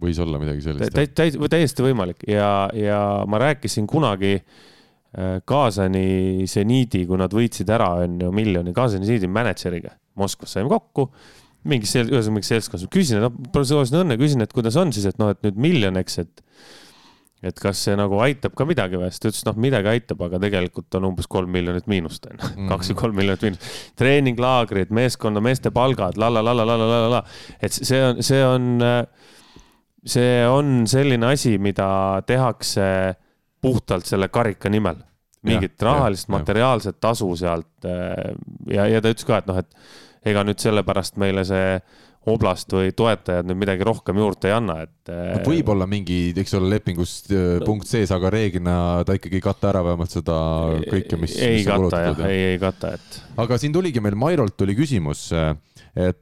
[0.00, 0.94] Võis olla midagi sellist.
[0.96, 7.70] täi-, täi-, täiesti võimalik ja, ja ma rääkisin kunagi äh, Kaasani seniidi, kui nad võitsid
[7.72, 11.10] ära, on ju, miljoni, Kaasani seniidi mänedžeriga Moskvas saime kokku
[11.68, 15.18] mingis sel-, ühesõnaga mingis seltskonnas, küsin, noh, professionaalselt õnne, küsin, et kuidas on siis, et
[15.20, 16.46] noh, et nüüd miljon, eks, et
[17.40, 20.40] et kas see nagu aitab ka midagi või, siis ta ütles, noh, midagi aitab, aga
[20.42, 23.68] tegelikult on umbes kolm miljonit miinust, on ju, kaks või kolm miljonit miinust.
[24.00, 27.22] treeninglaagrid, meeskonna meeste palgad la, la, la, la, la, la, la, la,
[27.56, 28.66] et see on, see on,
[30.06, 33.14] see on selline asi, mida tehakse
[33.60, 34.96] puhtalt selle karika nimel.
[35.42, 37.86] mingit ja, rahalist, materiaalset tasu sealt
[38.68, 41.78] ja, ja ta ütles ka, et noh, et ega nüüd sellepärast meile see
[42.28, 45.40] oblast või toetajad nüüd midagi rohkem juurde ei anna, et no,.
[45.46, 48.74] võib-olla mingi, eks ole, lepingus äh, punkt sees, aga reeglina
[49.08, 50.36] ta ikkagi ei kata ära vähemalt seda
[50.84, 51.38] kõike, mis.
[51.40, 53.20] ei mis kata jah, ei, ei kata, et.
[53.40, 55.54] aga siin tuligi meil Mairolt tuli küsimus äh,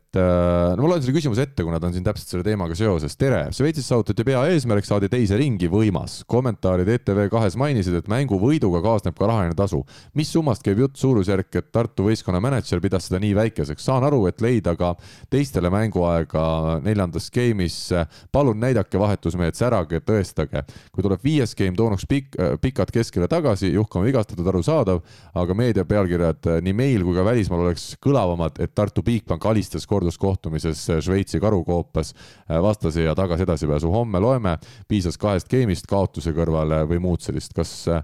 [0.09, 2.73] et äh, no ma loen selle küsimuse ette, kuna ta on siin täpselt selle teemaga
[2.79, 3.13] seoses.
[3.21, 6.23] tere, Šveitsis saavutati peaeesmärk, saadi teise ringi, võimas.
[6.25, 9.83] kommentaarid ETV kahes mainisid, et mängu võiduga kaasneb ka rahaline tasu.
[10.17, 13.85] mis summast käib jutt, suurusjärk, et Tartu võistkonna mänedžer pidas seda nii väikeseks?
[13.85, 14.95] saan aru, et leida ka
[15.29, 17.93] teistele mänguaega neljandas game'is.
[18.33, 20.65] palun näidake vahetusmehed, särage, tõestage.
[20.91, 25.05] kui tuleb viies game, toonuks pikk, äh, pikad keskele tagasi, Juhkama vigastatud, arusaadav,
[25.35, 30.87] aga meedia pealkirjad nii meil kui ka välismaal oleks kõlavamad, et Tartu Bigbank alistas korduskohtumises
[31.05, 33.91] Šveitsi karukoopas äh, vastase ja tagasi edasipääsu.
[33.93, 34.57] homme loeme,
[34.89, 38.03] piisas kahest game'ist kaotuse kõrvale või muud sellist, kas äh,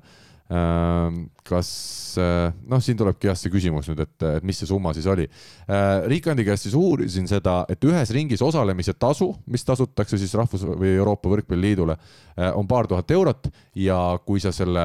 [1.44, 1.68] kas
[2.68, 5.24] noh, siin tulebki jah see küsimus nüüd, et, et mis see summa siis oli.
[6.12, 10.92] Rikandi käest siis uurisin seda, et ühes ringis osalemise tasu, mis tasutakse siis Rahvus- või
[10.98, 11.96] Euroopa Võrkpalliliidule,
[12.60, 13.48] on paar tuhat eurot
[13.80, 14.84] ja kui sa selle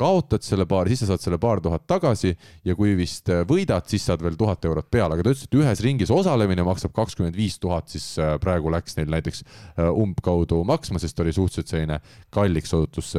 [0.00, 2.32] kaotad selle paari, siis sa saad selle paar tuhat tagasi
[2.66, 5.58] ja kui vist äh, võidad, siis saad veel tuhat eurot peale, aga ta ütles, et
[5.58, 10.62] ühes ringis osalemine maksab kakskümmend viis tuhat, siis äh, praegu läks neil näiteks äh, umbkaudu
[10.68, 12.00] maksma, sest oli suhteliselt selline
[12.34, 13.12] kalliks osutus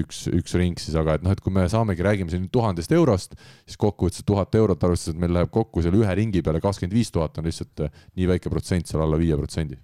[0.00, 3.36] üks, üks ring siis, aga et noh, et kui me saamegi, räägime siin tuhandest eurost,
[3.68, 7.12] siis kokkuvõttes tuhat eurot, arvestades, et meil läheb kokku selle ühe ringi peale kakskümmend viis
[7.14, 9.78] tuhat, on lihtsalt nii väike protsent, seal alla viie protsendi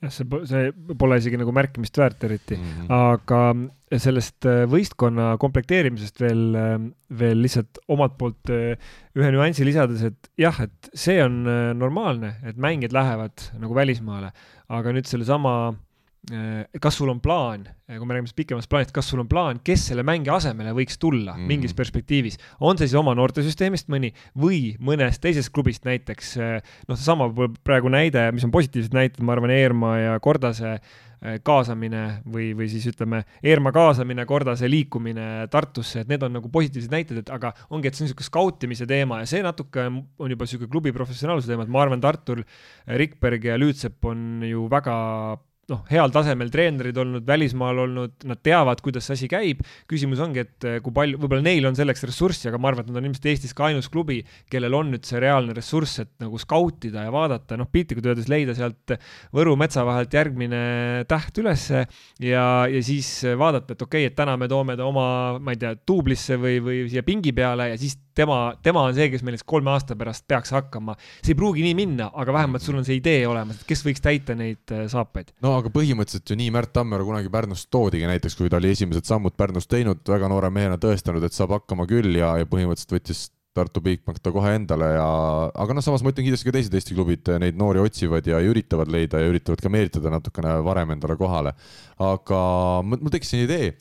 [0.00, 2.94] jah, see, see pole isegi nagu märkimist väärt eriti mm, -hmm.
[2.96, 6.76] aga sellest äh, võistkonna komplekteerimisest veel, äh,
[7.20, 8.78] veel lihtsalt omalt poolt äh,
[9.18, 11.42] ühe nüansi lisades, et jah, et see on
[11.76, 14.32] normaalne, et mängijad lähevad nagu välismaale,
[14.70, 15.89] aga nüüd sellesama Äh,
[16.80, 19.86] kas sul on plaan, äh, kui me räägime pikemast plaanist, kas sul on plaan, kes
[19.88, 21.46] selle mängija asemele võiks tulla mm.
[21.48, 26.98] mingis perspektiivis, on see siis oma noortesüsteemist mõni või mõnest teisest klubist näiteks, äh, noh,
[26.98, 27.30] seesama
[27.64, 30.78] praegu näide, mis on positiivsed näited, ma arvan, Eerma ja Kordase
[31.44, 36.94] kaasamine või, või siis ütleme, Eerma kaasamine, Kordase liikumine Tartusse, et need on nagu positiivsed
[36.94, 40.48] näited, et aga ongi, et see on niisugune skautimise teema ja see natuke on juba
[40.48, 42.40] niisugune klubi professionaalsuse teema, et ma arvan, Tartul
[42.96, 44.96] Rikberg ja Lüütsepp on ju väga
[45.70, 49.62] noh, heal tasemel treenerid olnud, välismaal olnud, nad teavad, kuidas see asi käib.
[49.90, 52.92] küsimus ongi, et eh, kui palju, võib-olla neil on selleks ressurssi, aga ma arvan, et
[52.92, 56.40] nad on ilmselt Eestis ka ainus klubi, kellel on nüüd see reaalne ressurss, et nagu
[56.40, 58.96] skautida ja vaadata, noh, piltlikult öeldes leida sealt
[59.34, 60.60] Võru metsa vahelt järgmine
[61.10, 61.84] täht ülesse
[62.24, 63.08] ja, ja siis
[63.38, 66.58] vaadata, et okei okay,, et täna me toome ta oma, ma ei tea, duublisse või,
[66.64, 69.96] või siia pingi peale ja siis tema, tema on see, kes meil siis kolme aasta
[69.98, 70.96] pärast peaks hakkama.
[71.20, 74.04] see ei pruugi nii minna, aga vähemalt sul on see idee olemas, et kes võiks
[74.04, 75.34] täita neid äh, saapaid.
[75.44, 79.08] no aga põhimõtteliselt ju nii Märt Tammeru kunagi Pärnust toodigi näiteks, kui ta oli esimesed
[79.08, 83.28] sammud Pärnus teinud, väga noore mehena tõestanud, et saab hakkama küll ja, ja põhimõtteliselt võttis
[83.56, 85.06] Tartu Bigbank ta kohe endale ja,
[85.58, 88.92] aga noh, samas ma ütlen kindlasti ka teised Eesti klubid neid noori otsivad ja üritavad
[88.94, 91.56] leida ja üritavad ka meelitada natukene varem endale kohale.
[91.98, 92.42] aga
[92.86, 93.72] mul tekkis siin idee.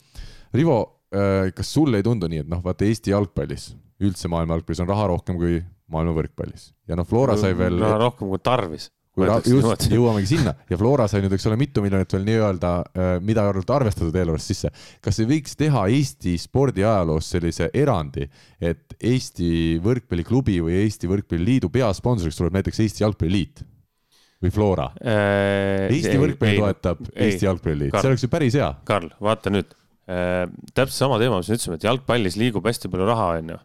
[0.58, 0.80] Rivo,
[1.14, 3.70] äh, kas sulle ei tundu nii, et noh, vaata Eesti jalgpallis
[4.04, 5.60] üldse maailma jalgpallis on raha rohkem kui
[5.92, 7.80] maailma võrkpallis ja noh, Flora sai veel.
[7.82, 8.90] raha rohkem kui tarvis.
[9.16, 13.10] kui just, jõuamegi sinna ja Flora sai nüüd, eks ole, mitu miljonit veel nii-öelda, äh,
[13.26, 14.72] mida arvestatud eelarvest sisse.
[15.04, 18.30] kas ei võiks teha Eesti spordiajaloos sellise erandi,
[18.62, 23.66] et Eesti võrkpalliklubi või Eesti Võrkpalliliidu peasponsoriks tuleb näiteks Eesti Jalgpalliliit?
[24.40, 25.90] või Flora äh,?
[25.92, 28.70] Eesti võrkpalli toetab ei, Eesti Jalgpalliliit, see oleks ju päris hea.
[28.88, 29.74] Karl, vaata nüüd
[30.08, 33.60] äh,, täpselt sama teema, mis me ütlesime, et jalgpallis liigub hästi palju raha, onju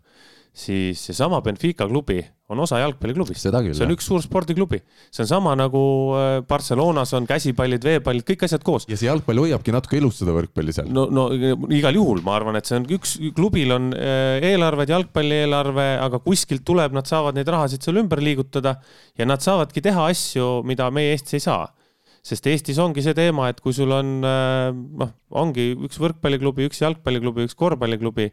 [0.55, 2.21] siis seesama Benfica klubi
[2.53, 3.43] on osa jalgpalliklubist.
[3.43, 4.79] see on üks suur spordiklubi,
[5.11, 5.81] see on sama nagu
[6.15, 8.87] äh, Barcelonas on käsipallid, veepallid, kõik asjad koos.
[8.89, 10.91] ja see jalgpall hoiabki natuke elus seda võrkpalli seal.
[10.95, 11.27] no, no
[11.75, 16.67] igal juhul ma arvan, et see on üks, klubil on äh, eelarved, jalgpallieelarve, aga kuskilt
[16.69, 18.77] tuleb, nad saavad neid rahasid seal ümber liigutada
[19.19, 21.65] ja nad saavadki teha asju, mida meie Eestis ei saa
[22.25, 26.85] sest Eestis ongi see teema, et kui sul on äh, noh, ongi üks võrkpalliklubi, üks
[26.85, 28.31] jalgpalliklubi, üks korvpalliklubi,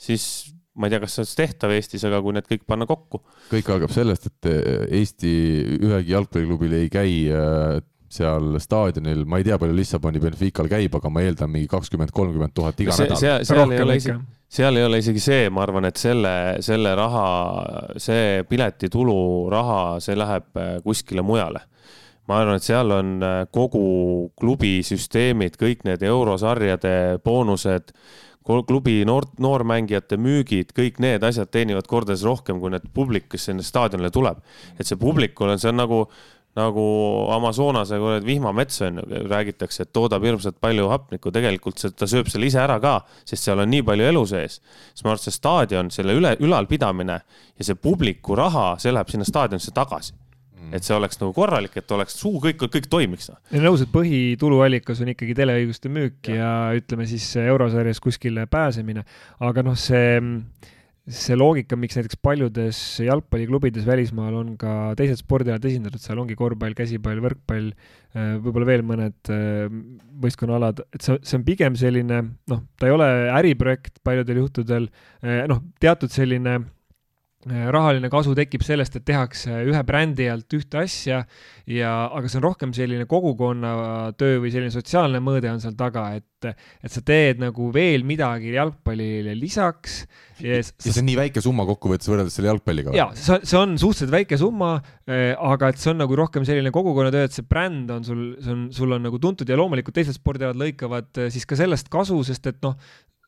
[0.00, 0.28] siis
[0.76, 3.22] ma ei tea, kas see oleks tehtav Eestis, aga kui need kõik panna kokku.
[3.50, 5.34] kõik algab sellest, et äh, Eesti
[5.80, 7.78] ühegi jalgpalliklubil ei käi äh,
[8.12, 12.54] seal staadionil, ma ei tea, palju Lissaboni Benfical käib, aga ma eeldan mingi kakskümmend, kolmkümmend
[12.56, 13.20] tuhat iga see, nädal.
[13.20, 14.18] seal, seal ei ole isegi,
[14.58, 17.24] seal ei ole isegi see, ma arvan, et selle, selle raha,
[18.02, 19.16] see piletitulu
[19.52, 21.64] raha, see läheb äh, kuskile mujale
[22.26, 23.10] ma arvan, et seal on
[23.54, 23.82] kogu
[24.38, 27.92] klubi süsteemid, kõik need eurosarjade boonused,
[28.46, 33.66] klubi noor, noormängijate müügid, kõik need asjad teenivad kordades rohkem, kui need publik, kes sinna
[33.66, 34.40] staadionile tuleb.
[34.78, 36.00] et see publikul on, see on nagu,
[36.56, 36.84] nagu
[37.34, 42.46] Amazonase vihmamets on ju, räägitakse, et toodab hirmsalt palju hapnikku, tegelikult see, ta sööb selle
[42.46, 44.60] ise ära ka, sest seal on nii palju elu sees.
[44.92, 47.18] siis ma arvan, et see staadion, selle üle, ülalpidamine
[47.58, 50.14] ja see publiku raha, see läheb sinna staadionisse tagasi.
[50.74, 53.30] Et see oleks nagu korralik, et oleks suu, kõik, kõik toimiks.
[53.62, 56.38] nõus, et põhituluallikas on ikkagi teleõiguste müük ja,
[56.72, 59.04] ja ütleme siis eurosarjas kuskile pääsemine,
[59.44, 60.16] aga noh, see,
[61.06, 66.76] see loogika, miks näiteks paljudes jalgpalliklubides välismaal on ka teised spordialad esindatud, seal ongi korvpall,
[66.78, 67.72] käsipall, võrkpall,
[68.16, 69.66] äh, võib-olla veel mõned äh,
[70.24, 74.90] võistkonnaalad, et see, see on pigem selline noh, ta ei ole äriprojekt paljudel juhtudel,
[75.22, 76.62] äh, noh, teatud selline
[77.46, 81.20] rahaline kasu tekib sellest, et tehakse ühe brändi alt ühte asja
[81.70, 86.48] ja, aga see on rohkem selline kogukonnatöö või selline sotsiaalne mõõde on seal taga, et,
[86.82, 90.04] et sa teed nagu veel midagi jalgpallile lisaks.
[90.42, 92.94] ja see on nii väike summa kokkuvõttes võrreldes selle jalgpalliga?
[92.96, 94.76] ja see, see on suhteliselt väike summa,
[95.06, 98.54] äh, aga et see on nagu rohkem selline kogukonnatöö, et see bränd on sul, see
[98.54, 102.18] on, sul on nagu tuntud ja loomulikult teised spordialad lõikavad äh, siis ka sellest kasu,
[102.26, 102.74] sest et noh,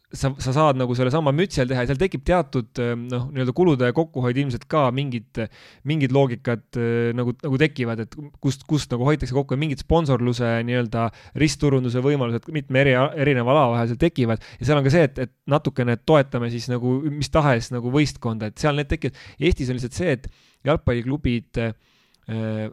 [0.09, 3.53] sa, sa saad nagu sellesama mütsi all teha ja seal tekib teatud ähm, noh, nii-öelda
[3.57, 5.43] kulude kokkuhoid ilmselt ka mingid,
[5.89, 10.55] mingid loogikad äh, nagu, nagu tekivad, et kust, kust nagu hoitakse kokku ja mingid sponsorluse
[10.69, 11.09] nii-öelda
[11.43, 15.23] ristturunduse võimalused mitme eri, erineva ala vahel seal tekivad ja seal on ka see, et,
[15.27, 19.21] et natukene toetame siis nagu mis tahes nagu võistkonda, et seal need tekivad.
[19.39, 20.29] Eestis on lihtsalt see, et
[20.69, 22.71] jalgpalliklubid äh,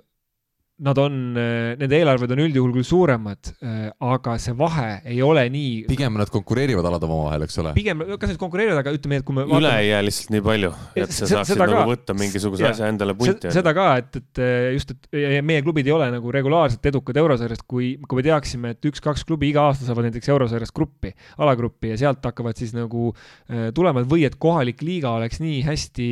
[0.83, 5.45] Nad on, äh, nende eelarved on üldjuhul küll suuremad, äh, aga see vahe ei ole
[5.47, 5.85] nii.
[5.87, 7.71] pigem nad konkureerivad alad omavahel, eks ole?
[7.77, 9.61] pigem, kas nad konkureerivad, aga ütleme, et kui me vaatame....
[9.61, 11.83] üle ei jää lihtsalt nii palju, et sa saaksid nagu ka.
[11.93, 13.53] võtta mingisuguse ja, asja endale punti.
[13.55, 15.07] seda ka, et, et äh, just, et
[15.47, 19.53] meie klubid ei ole nagu regulaarselt edukad eurosarjast, kui, kui me teaksime, et üks-kaks klubi
[19.53, 23.13] iga aasta saavad näiteks eurosarjast gruppi, alagruppi ja sealt hakkavad siis nagu
[23.77, 26.11] tulema või et kohalik liiga oleks nii hästi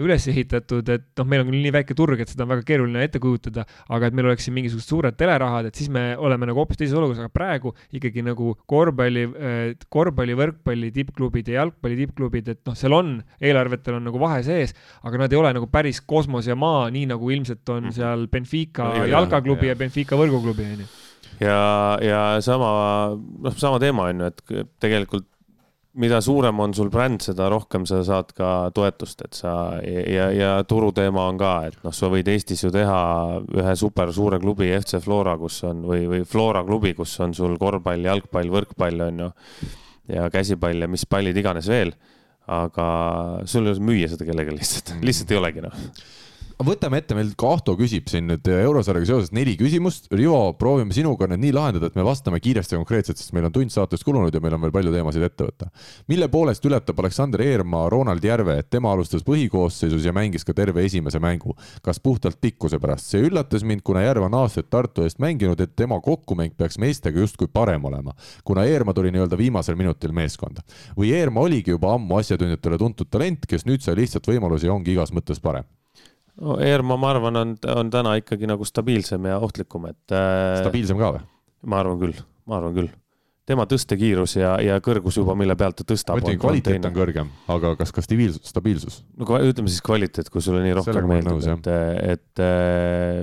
[0.00, 3.04] üles ehitatud, et noh, meil on küll nii väike turg, et seda on väga keeruline
[3.04, 6.62] ette kujutada aga et meil oleks siin mingisugused suured telerahad, et siis me oleme nagu
[6.62, 9.62] hoopis teises olukorras, aga praegu ikkagi nagu korvpalli, äh,
[9.92, 14.74] korvpalli, võrkpalli tippklubid ja jalgpalli tippklubid, et noh, seal on, eelarvetel on nagu vahe sees,
[15.04, 17.96] aga nad ei ole nagu päris kosmos ja maa, nii nagu ilmselt on mhm.
[17.98, 20.92] seal Benfica no, jalkaklubi ja, Benfica võrguklubi, onju
[21.40, 22.70] ja, ja sama,
[23.16, 25.28] noh, sama teema on ju, et tegelikult
[26.00, 30.50] mida suurem on sul bränd, seda rohkem sa saad ka toetust, et sa ja, ja
[30.68, 32.98] turuteema on ka, et noh, sa võid Eestis ju teha
[33.54, 37.54] ühe super suure klubi FC Flora, kus on või, või Flora klubi, kus on sul
[37.60, 39.30] korvpall, jalgpall, võrkpall on ju
[40.14, 41.94] ja käsipall ja mis pallid iganes veel.
[42.44, 42.86] aga
[43.48, 45.78] sul ei ole müüa seda kellelegi lihtsalt, lihtsalt ei olegi noh
[46.62, 50.06] võtame ette, meil Kahto küsib siin nüüd eurosarjaga seoses neli küsimust.
[50.14, 53.54] Rivo, proovime sinuga need nii lahendada, et me vastame kiiresti ja konkreetselt, sest meil on
[53.54, 55.70] tund saatest kulunud ja meil on veel palju teemasid ette võtta.
[56.08, 60.84] mille poolest ületab Aleksander Eermaa Ronald Järve, et tema alustas põhikoosseisus ja mängis ka terve
[60.84, 61.56] esimese mängu?
[61.82, 63.10] kas puhtalt pikkuse pärast?
[63.10, 67.20] see üllatas mind, kuna Järve on aastaid Tartu eest mänginud, et tema kokkumäng peaks meestega
[67.20, 70.62] justkui parem olema, kuna Eermaa tuli nii-öelda viimasel minutil meeskonda.
[70.96, 74.94] või Eermaa oligi juba ammu asjatundjatele tuntud talent, kes nüüd sai lihtsalt võimalusi ja ongi
[74.94, 75.64] igas mõttes parem
[76.42, 80.60] no Eermaa, ma arvan, on, on täna ikkagi nagu stabiilsem ja ohtlikum, et äh,.
[80.64, 81.24] stabiilsem ka või?
[81.70, 82.20] ma arvan küll,
[82.50, 82.90] ma arvan küll.
[83.48, 86.18] tema tõstekiirus ja, ja kõrgus juba, mille pealt ta tõstab.
[86.18, 89.00] ma ütlen, kvaliteet on kõrgem, aga kas ka stabiilsus, stabiilsus?
[89.20, 91.70] no ütleme siis kvaliteet, kui sulle nii rohkem meeldib, et,
[92.16, 93.20] et äh,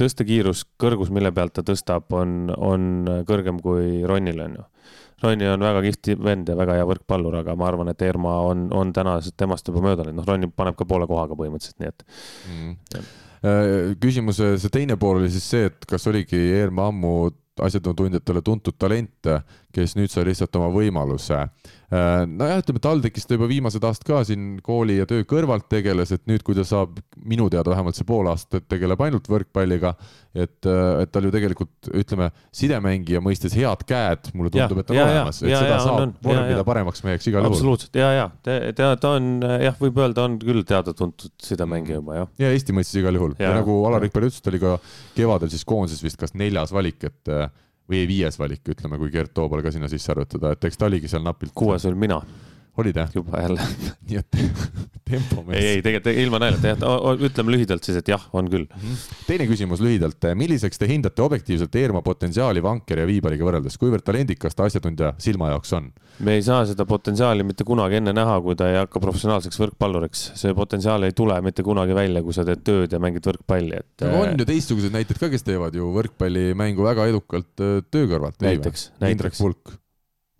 [0.00, 4.70] tõstekiirus, kõrgus, mille pealt ta tõstab, on, on kõrgem kui Ronil, on ju
[5.24, 8.66] Ronni on väga kihvt vend ja väga hea võrkpallur, aga ma arvan, et Eermaa on,
[8.76, 12.04] on täna temast juba mööda läinud, noh, Ronni paneb ka poole kohaga põhimõtteliselt, nii et
[12.50, 13.94] mm..
[14.02, 17.14] küsimuse see teine pool oli siis see, et kas oligi Eermaa ammu
[17.62, 19.28] asjatundjatele tuntud talent,
[19.74, 21.44] kes nüüd sai lihtsalt oma võimaluse.
[21.94, 26.10] Äh, nojah, ütleme TalTechis ta juba viimased aastad ka siin kooli ja töö kõrvalt tegeles,
[26.16, 26.96] et nüüd, kui ta saab,
[27.28, 29.92] minu teada vähemalt see pool aastat tegeleb ainult võrkpalliga,
[30.32, 34.98] et, äh, et tal ju tegelikult ütleme, sidemängija mõistes head käed, mulle tundub, et on
[34.98, 37.58] ja, olemas, et ja, seda ja, saab vormida paremaks meheks igal juhul.
[37.58, 38.00] absoluutselt.
[38.00, 42.32] Ja, ja ta, ta, ta on jah, võib öelda, on küll teada-tuntud sidemängija juba jah.
[42.42, 43.36] ja Eesti mõistes igal juhul.
[43.38, 44.78] Ja, ja nagu Alar Rikberg ütles, ta oli ka
[45.14, 47.36] kevadel siis koondises vist kas neljas valik, et
[47.90, 51.10] või viies valik, ütleme, kui Gert Toobal ka sinna sisse arvutada, et eks ta oligi
[51.10, 51.52] seal napilt.
[51.54, 52.20] kuues olin mina
[52.80, 53.10] olid jah?
[53.14, 53.66] juba jälle
[54.08, 54.38] nii et
[55.10, 55.58] tempomees.
[55.58, 56.84] ei, ei tegelikult ilma naljata jah,
[57.28, 58.66] ütleme lühidalt siis, et jah, on küll.
[58.70, 59.02] -hmm.
[59.28, 64.56] teine küsimus lühidalt, milliseks te hindate objektiivselt Eerma potentsiaali Vankeri ja Viibaliga võrreldes, kuivõrd talendikas
[64.56, 65.92] ta asjatundja silma jaoks on?
[66.18, 70.24] me ei saa seda potentsiaali mitte kunagi enne näha, kui ta ei hakka professionaalseks võrkpalluriks.
[70.38, 74.08] see potentsiaal ei tule mitte kunagi välja, kui sa teed tööd ja mängid võrkpalli, et.
[74.08, 78.38] on ju teistsuguseid näiteid ka, kes teevad ju võrkpallimängu väga edukalt äh, töö kõrvalt.
[78.40, 79.10] näiteks, näiteks.
[79.14, 79.80] Indrek Pulk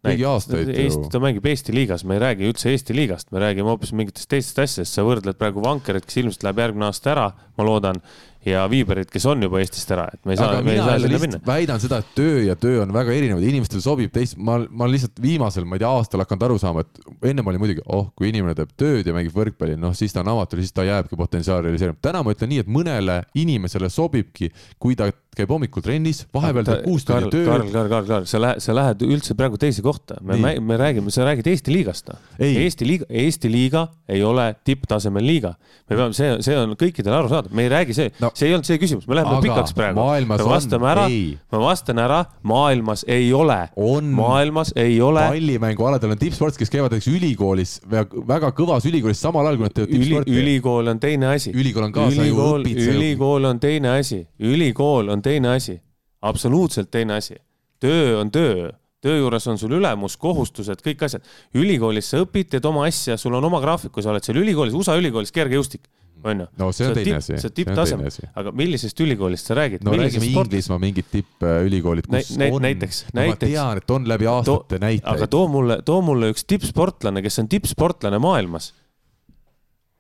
[0.04, 3.72] mingi aastaid Eesti, ta mängib Eesti liigas, me ei räägi üldse Eesti liigast, me räägime
[3.72, 7.26] hoopis mingitest teistest asjadest, sa võrdled praegu Vankerit, kes ilmselt läheb järgmine aasta ära,
[7.58, 8.00] ma loodan,
[8.44, 11.20] ja Viiberit, kes on juba Eestist ära, et me ei saa, me ei saa sinna
[11.22, 11.40] minna.
[11.46, 15.20] väidan seda, et töö ja töö on väga erinevad, inimestele sobib teist, ma, ma lihtsalt
[15.22, 18.56] viimasel, ma ei tea, aastal hakanud aru saama, et ennem oli muidugi, oh, kui inimene
[18.58, 22.00] teeb tööd ja mängib võrkpalli, noh, siis ta on amatöör, siis ta jääbki potentsiaali realiseerima.
[22.04, 25.08] täna ma ütlen nii, et mõnele inimesele sobibki, kui ta
[25.38, 27.48] käib hommikul trennis, vahepeal teeb kuus tundi tööd.
[27.48, 30.78] Karl, Karl, Karl, Karl, sa lähed, sa lähed üldse praegu teise kohta, me, me, me
[30.80, 32.12] räägime, sa räägid Eesti liigast.
[32.12, 32.20] Noh.
[32.44, 35.54] Eesti liiga, Eesti liiga ei ole tipptasemel liiga.
[35.88, 38.68] me peame, see, see on kõikidele arusaadav, me ei räägi see no., see ei olnud
[38.68, 40.04] see küsimus me läheme pikaks praegu.
[40.28, 41.04] me vastame ära,
[41.52, 43.58] ma vastan ära, maailmas ei ole.
[44.02, 45.26] maailmas ei ole.
[45.28, 49.92] pallimängualadel on tippsport, kes käivad näiteks ülikoolis, väga kõvas ülikoolis samal ajal, kui nad teevad
[49.94, 50.36] tippsporti.
[50.40, 51.52] ülikool on teine asi.
[51.54, 52.82] ülikool on ka, sa ju õpid.
[52.94, 55.80] ülikool on teine asi, ülikool on teine asi,
[56.22, 57.36] absoluutselt teine asi.
[57.80, 58.70] töö on töö
[59.04, 61.26] töö juures on sul ülemus, kohustused, kõik asjad.
[61.60, 64.76] ülikoolis sa õpid, teed oma asja, sul on oma graafik, kui sa oled seal ülikoolis,
[64.76, 65.84] USA ülikoolis kergejõustik
[66.24, 66.46] on ju.
[66.58, 67.36] no see on teine asi.
[67.36, 68.04] see on tipptasem,
[68.40, 69.84] aga millisest ülikoolist sa räägid?
[69.84, 72.64] no räägime Inglismaa mingid tippülikoolid, kus Nä, on.
[72.64, 73.50] näiteks, näiteks.
[73.50, 75.10] ma tean, et on läbi aastate näiteid.
[75.14, 78.72] aga too mulle, too mulle üks tippsportlane, kes on tippsportlane maailmas.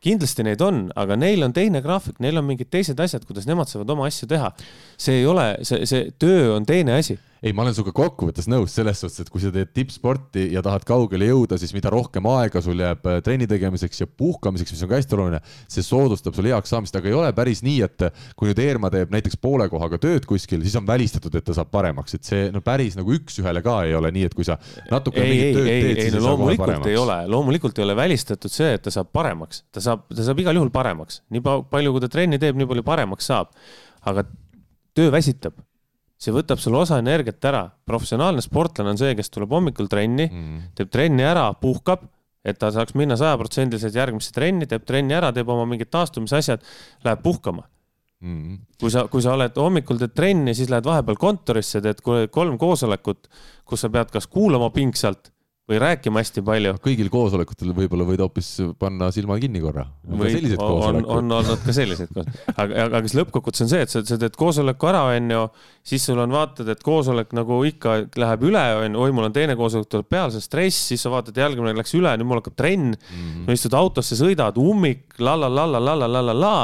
[0.04, 3.70] Kindlasti neid on, aga neil on teine graafik, neil on mingid teised asjad, kuidas nemad
[3.70, 4.52] saavad oma asju teha.
[5.00, 8.74] see ei ole, see, see töö on teine asi ei, ma olen sinuga kokkuvõttes nõus
[8.76, 12.62] selles suhtes, et kui sa teed tippsporti ja tahad kaugele jõuda, siis mida rohkem aega
[12.64, 16.48] sul jääb äh, trenni tegemiseks ja puhkamiseks, mis on ka hästi oluline, see soodustab sul
[16.48, 18.06] heaks saamist, aga ei ole päris nii, et
[18.38, 21.72] kui nüüd Eerma teeb näiteks poole kohaga tööd kuskil, siis on välistatud, et ta saab
[21.74, 24.56] paremaks, et see no päris nagu üks-ühele ka ei ole nii, et kui sa
[24.92, 28.52] natuke ei, mingit tööd ei, teed, siis no, loomulikult ei ole, loomulikult ei ole välistatud
[28.52, 32.06] see, et ta saab paremaks, ta saab, ta saab igal juhul paremaks, nii palju, kui
[32.06, 33.52] ta trenni teeb, nii palju paremaks saab.
[34.04, 34.26] aga
[34.94, 35.56] töö väsitab
[36.24, 37.64] see võtab sulle osa energiat ära.
[37.86, 42.06] professionaalne sportlane on see, kes tuleb hommikul trenni mm., teeb trenni ära, puhkab,
[42.44, 46.64] et ta saaks minna sajaprotsendiliselt järgmisse trenni, teeb trenni ära, teeb oma mingid taastumisasjad,
[47.04, 47.66] läheb puhkama
[48.24, 48.58] mm..
[48.80, 53.28] kui sa, kui sa oled hommikul teed trenni, siis lähed vahepeal kontorisse, teed kolm koosolekut,
[53.68, 55.33] kus sa pead kas kuulama pingsalt
[55.64, 56.74] või rääkima hästi palju.
[56.84, 58.48] kõigil koosolekutel võib-olla võid hoopis
[58.78, 59.86] panna silma kinni korra.
[60.04, 62.12] või on, on olnud ka selliseid,
[62.52, 65.46] aga, aga kas lõppkokkuvõttes on see, et sa, sa teed koosoleku ära, onju,
[65.86, 69.56] siis sul on vaatad, et koosolek nagu ikka läheb üle, onju, oi, mul on teine
[69.56, 72.92] koosolek tuleb peale, see stress, siis sa vaatad, jälgimine läks üle, nüüd mul hakkab trenn
[72.92, 73.22] mm.
[73.22, 73.56] -hmm.
[73.56, 76.58] istud autosse, sõidad, ummik la la la la la la la la la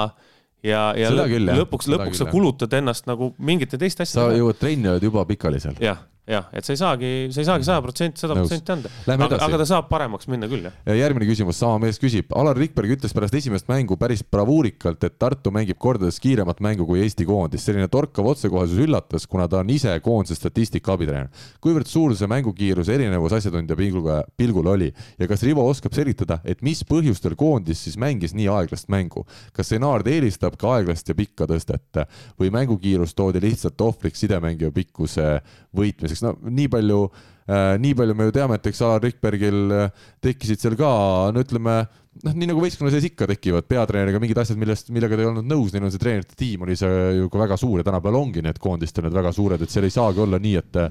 [0.61, 4.37] ja, ja küll, lõpuks, lõpuks sa kulutad ennast nagu mingite teiste asjadega.
[4.37, 5.81] sa jõuad trenni oled juba pikali seal.
[5.81, 8.91] jah jah, et sa ei saagi, sa ei saagi sada protsenti, sada protsenti anda.
[9.11, 10.77] aga, aga ta saab paremaks minna küll, jah.
[10.87, 15.17] ja järgmine küsimus, sama mees küsib, Alar Rikberg ütles pärast esimest mängu päris bravuurikalt, et
[15.21, 17.65] Tartu mängib kordades kiiremat mängu kui Eesti koondis.
[17.67, 21.31] selline torkav otsekohesus üllatas, kuna ta on ise koondise statistika abitreener.
[21.61, 26.63] kuivõrd suur see mängukiiruse erinevus asjatundja pilguga, pilgul oli ja kas Rivo oskab selgitada, et
[26.63, 29.27] mis põhjustel koondis siis mängis nii aeglast mängu?
[29.53, 32.05] kas Senaard eelistab ka aeglast ja pikka tõstet
[32.39, 35.41] või mängukiirus toodi lihtsalt ohvriks sidemängija pikkuse
[35.77, 40.07] võitmiseks, no nii palju äh,, nii palju me ju teame, et eks Alar Rikbergil äh,
[40.25, 40.91] tekkisid seal ka,
[41.35, 41.77] no ütleme,
[42.25, 45.49] noh, nii nagu võistkonna sees ikka tekivad peatreeneriga mingid asjad, millest, millega ta ei olnud
[45.51, 48.45] nõus, neil on see treenerite tiim oli see ju ka väga suur ja tänapäeval ongi
[48.47, 50.83] need koondistel need väga suured, et seal ei saagi olla nii, et,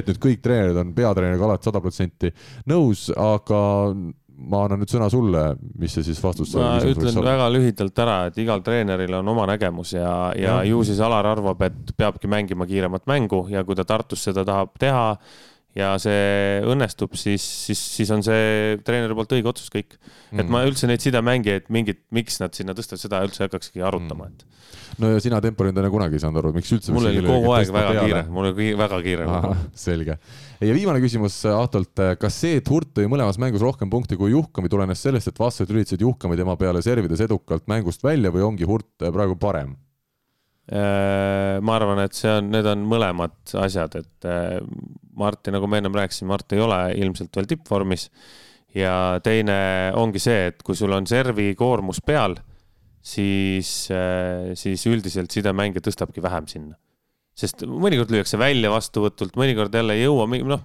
[0.00, 2.32] et nüüd kõik treenerid on peatreeneriga alati sada protsenti
[2.72, 3.64] nõus, aga
[4.36, 5.42] ma annan nüüd sõna sulle,
[5.80, 9.94] mis see siis vastus ma ütlen väga lühidalt ära, et igal treeneril on oma nägemus
[9.96, 13.86] ja, ja, ja ju siis Alar arvab, et peabki mängima kiiremat mängu ja kui ta
[13.88, 15.06] Tartus seda tahab teha
[15.76, 20.40] ja see õnnestub, siis, siis, siis on see treeneri poolt õige otsus kõik mm..
[20.40, 24.46] et ma üldse neid sidemängijaid mingit, miks nad sinna tõstavad, seda üldse hakkakski arutama, et
[25.02, 26.94] no ja sina temporindajana kunagi ei saanud aru, miks üldse.
[26.96, 28.04] mul oli kogu aeg väga peale.
[28.06, 29.28] kiire, mul oli väga kiire.
[29.86, 30.18] selge.
[30.64, 34.72] ja viimane küsimus Ahtolt, kas see, et Hurt tõi mõlemas mängus rohkem punkte kui Juhkami,
[34.72, 38.94] tulenes sellest, et vastased lülitasid Juhkami tema peale servides edukalt mängust välja või ongi Hurt
[39.04, 39.76] praegu parem?
[40.66, 44.56] Äh, ma arvan, et see on, need on mõlemad asjad, et äh,
[45.16, 48.08] Marti, nagu me ennem rääkisime, Mart ei ole ilmselt veel tippvormis.
[48.76, 52.34] ja teine ongi see, et kui sul on servi koormus peal
[53.06, 56.74] siis, äh, siis üldiselt sidemängija tõstabki vähem sinna.
[57.36, 60.62] sest mõnikord lüüakse välja vastuvõtult, mõnikord jälle ei jõua, noh,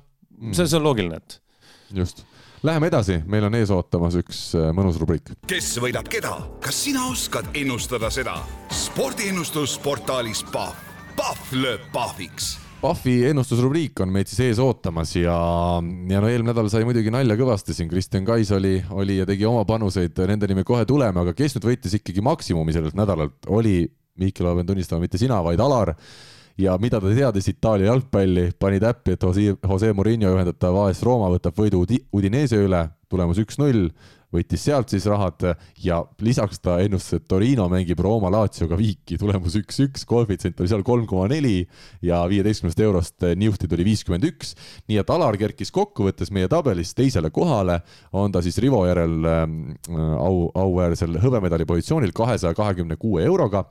[0.56, 1.42] see, see on loogiline, et.
[1.94, 2.26] just.
[2.62, 5.32] Läheme edasi, meil on ees ootamas üks äh, mõnus rubriik.
[5.50, 8.36] kes võidab keda, kas sina oskad ennustada seda?
[8.70, 10.78] spordiennustus portaalis Pahv,
[11.18, 12.52] Pahv lööb pahviks.
[12.84, 15.34] Pahvi ennustusrubriik on meid siis ees ootamas ja,
[15.82, 19.50] ja no eelmine nädal sai muidugi nalja kõvasti siin, Kristjan Kais oli, oli ja tegi
[19.50, 23.80] oma panuseid, nendeni me kohe tuleme, aga kes nüüd võitis ikkagi maksimumi sellelt nädalalt, oli,
[24.22, 25.96] Mihkel, ma pean tunnistama, mitte sina, vaid Alar
[26.62, 31.32] ja mida ta teadis Itaalia jalgpalli, pani täppi, et Jose, Jose Murillo juhendatav AS Rooma
[31.34, 31.84] võtab võidu
[32.14, 33.90] Udinese üle, tulemus üks-null
[34.32, 35.44] võttis sealt siis rahad
[35.84, 40.86] ja lisaks ta ennustas, et Torino mängib Rooma Lazioga viiki, tulemus üks-üks, koefitsient oli seal
[40.88, 41.66] kolm koma neli
[42.06, 44.56] ja viieteistkümnest eurost niuhti tuli viiskümmend üks.
[44.88, 47.82] nii et Alar kerkis kokkuvõttes meie tabelis teisele kohale,
[48.14, 49.44] on ta siis Rivo järel äh,
[50.16, 53.66] au, auväärsel hõbemedali positsioonil kahesaja kahekümne kuue euroga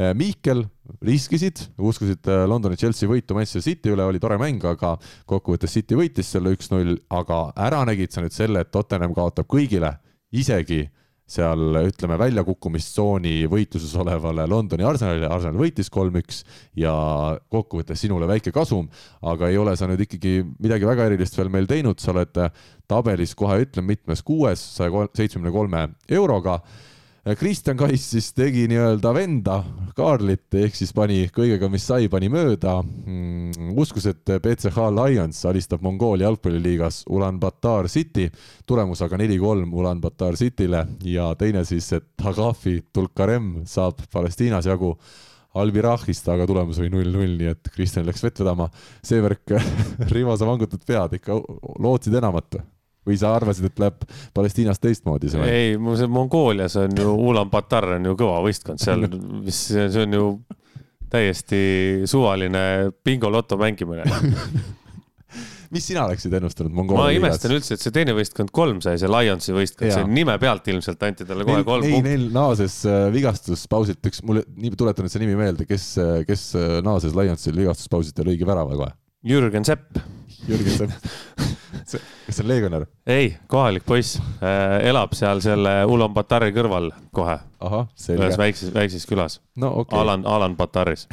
[0.00, 0.62] Äh, Miikel
[1.04, 4.94] riskisid, uskusid äh, Londoni Chelsea võitu Manchester City üle, oli tore mäng, aga
[5.28, 9.92] kokkuvõttes City võitis selle üks-null, aga ära nägid sa nüüd selle, et Tottenham kaotab kõigile,
[10.32, 10.86] isegi
[11.30, 16.40] seal ütleme väljakukkumistsooni võitluses olevale Londoni Arsenalile, Arsenal võitis kolm-üks
[16.80, 16.94] ja
[17.52, 18.88] kokkuvõttes sinule väike kasum,
[19.20, 22.40] aga ei ole sa nüüd ikkagi midagi väga erilist veel meil teinud, sa oled
[22.90, 26.62] tabelis kohe ütlen mitmes kuues, saja seitsmekümne kolme euroga
[27.20, 29.58] Kristjan Kais siis tegi nii-öelda venda
[29.96, 33.74] Kaarlit ehk siis pani kõigega, mis sai, pani mööda mm,.
[33.80, 38.30] uskus, et BCH Lions alistab Mongoolia jalgpalliliigas Ulan-Batar City,
[38.64, 44.94] tulemus aga neli-kolm Ulan-Batar Cityle ja teine siis, et Hagafi Tulkarem saab Palestiinas jagu
[45.60, 48.70] Albirahist, aga tulemus oli null-null, nii et Kristjan läks vett vedama.
[49.04, 49.58] see värk
[50.14, 51.36] Rivo, sa vangutad pead, ikka
[51.82, 52.68] lootsid enamat või?
[53.06, 54.02] Või sa arvasid, et läheb
[54.36, 55.52] Palestiinas teistmoodi see mäng?
[55.52, 59.06] ei, mul see Mongoolias on ju, Ulan-Batar on ju kõva võistkond seal,
[59.44, 60.26] mis, see on ju
[61.10, 61.62] täiesti
[62.10, 62.62] suvaline
[63.04, 64.04] bingoloto mängimine
[65.70, 67.22] mis sina oleksid ennustanud Mongoolia liigas?
[67.22, 70.66] ma imestan üldse, et see teine võistkond kolm sai, see Lionsi võistkond, see nime pealt
[70.72, 72.06] ilmselt anti talle kohe kolm punkti.
[72.08, 76.48] Neil naases äh, vigastuspausilt, üks mulle, nii tuletan nüüd see nimi meelde, kes, äh, kes
[76.58, 78.90] äh, naases Lionsil vigastuspausilt ja lõigi värava kohe?
[79.26, 79.98] Jürgen Sepp.
[80.48, 80.92] Jürgen Sepp
[82.26, 82.86] kas see on legionär?
[83.06, 87.38] ei, kohalik poiss äh,, elab seal selle Ulan-Batari kõrval kohe.
[88.14, 89.72] ühes väikses, väikses külas no,.
[89.82, 89.98] Okay.
[89.98, 91.06] Alan, Alan Bataris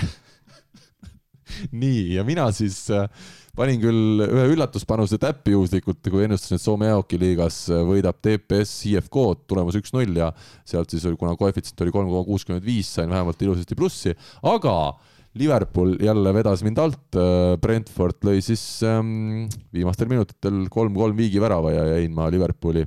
[1.82, 3.08] nii, ja mina siis äh,
[3.58, 9.48] panin küll ühe üllatuspanuse täppi juhuslikult, kui ennustasin, et Soome jäähokiliigas äh, võidab TPS IFK-d
[9.50, 10.32] tulemus üks-null ja
[10.68, 14.78] sealt siis oli, kuna koefitsient oli kolm koma kuuskümmend viis, sain vähemalt ilusasti plussi, aga
[15.40, 21.86] Liverpool jälle vedas mind alt, äh, Brentford lõi siis ähm, viimastel minutitel kolm-kolm viigivärava ja
[21.96, 22.86] jäin ma Liverpooli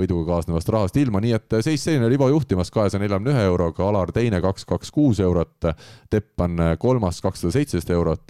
[0.00, 4.12] võiduga kaasnevast rahast ilma, nii et seis selline, Rivo juhtimas kahesaja neljakümne ühe euroga, Alar
[4.14, 5.66] teine kaks, kaks, kuus eurot,
[6.10, 8.24] Teppan kolmas kakssada seitseteist eurot,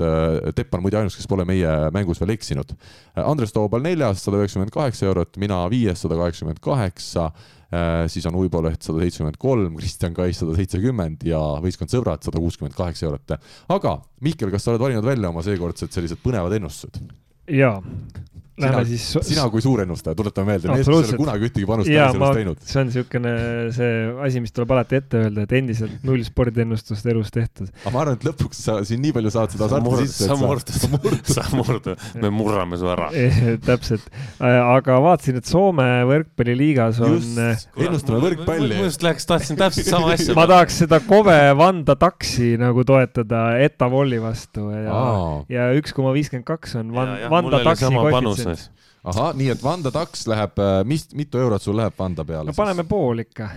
[0.57, 2.73] Teppan muide ainus, kes pole meie mängus veel eksinud.
[3.23, 7.29] Andres Toobal neljas, sada üheksakümmend kaheksa eurot, mina viies, sada kaheksakümmend kaheksa.
[7.29, 7.60] Äh,
[8.11, 12.75] siis on Uiboleht sada seitsekümmend kolm, Kristjan Kais sada seitsekümmend ja võistkond Sõbrad sada kuuskümmend
[12.75, 13.37] kaheksa eurot.
[13.71, 13.97] aga
[14.27, 16.99] Mihkel, kas sa oled valinud välja oma seekordsed sellised põnevad ennustused?
[17.51, 17.79] jaa,
[18.61, 19.07] Lähme siis.
[19.27, 22.63] sina kui suur ennustaja, tuletame meelde, mees pole kunagi ühtegi panust tenniselus teinud.
[22.71, 23.35] see on niisugune
[23.77, 23.93] see
[24.27, 27.71] asi, mis tuleb alati ette öelda, et endiselt null spordiennustust elus tehtud.
[27.85, 30.29] aga ma arvan, et lõpuks sa siin nii palju saad seda hasarti sisse.
[30.31, 33.11] sa murdu, sa murdu, sa murdu, me murrame su ära
[33.69, 34.07] täpselt,
[34.41, 37.17] aga vaatasin, et Soome võrkpalliliigas on.
[37.81, 38.77] ennustame võrkpalli.
[38.77, 40.37] ma just läheks, tahtsin täpselt sama asja.
[40.39, 45.01] ma tahaks seda Kove Vanda taksi nagu toetada Etavolli vastu ja,
[45.51, 48.50] ja üks koma viiskümmend kaks on Van, Vanda taksi koefitsient
[49.05, 52.51] ahah, nii et Vanda taks läheb, äh, mis, mitu eurot sul läheb Vanda peale?
[52.51, 52.91] no paneme siis?
[52.91, 53.51] pool ikka.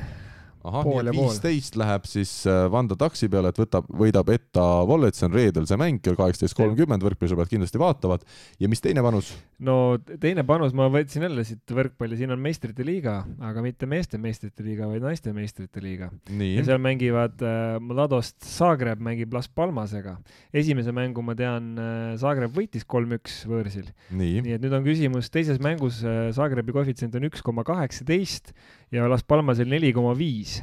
[0.64, 5.18] Ahah, nii et viisteist läheb siis äh, Vanda taksi peale, et võtab, võidab Etta Wallet,
[5.18, 8.24] see on reedel see mäng kell kaheksateist kolmkümmend, võrkpallisõbrad kindlasti vaatavad.
[8.64, 9.34] ja mis teine panus?
[9.64, 14.20] no teine panus ma võtsin jälle siit võrkpalli, siin on meistrite liiga, aga mitte meeste
[14.22, 16.09] meistrite liiga, vaid naiste meistrite liiga.
[16.32, 20.18] ja seal mängivad äh, Mladost Zagreb mängib Las Palmasega.
[20.53, 23.91] esimese mängu ma tean äh,, Zagreb võitis kolm-üks võõrsil.
[24.14, 28.53] nii et nüüd on küsimus, teises mängus äh, Zagrebi koefitsient on üks koma kaheksateist
[28.94, 30.61] ja Las Palmasel neli koma viis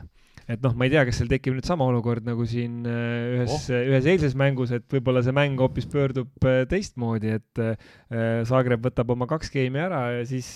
[0.51, 3.53] et noh, ma ei tea, kas seal tekib nüüd sama olukord nagu siin äh, ühes
[3.55, 7.63] oh., ühes eilses mängus, et võib-olla see mäng hoopis pöördub äh, teistmoodi, et
[8.49, 10.49] Zagreb äh, võtab oma kaks geimi ära ja siis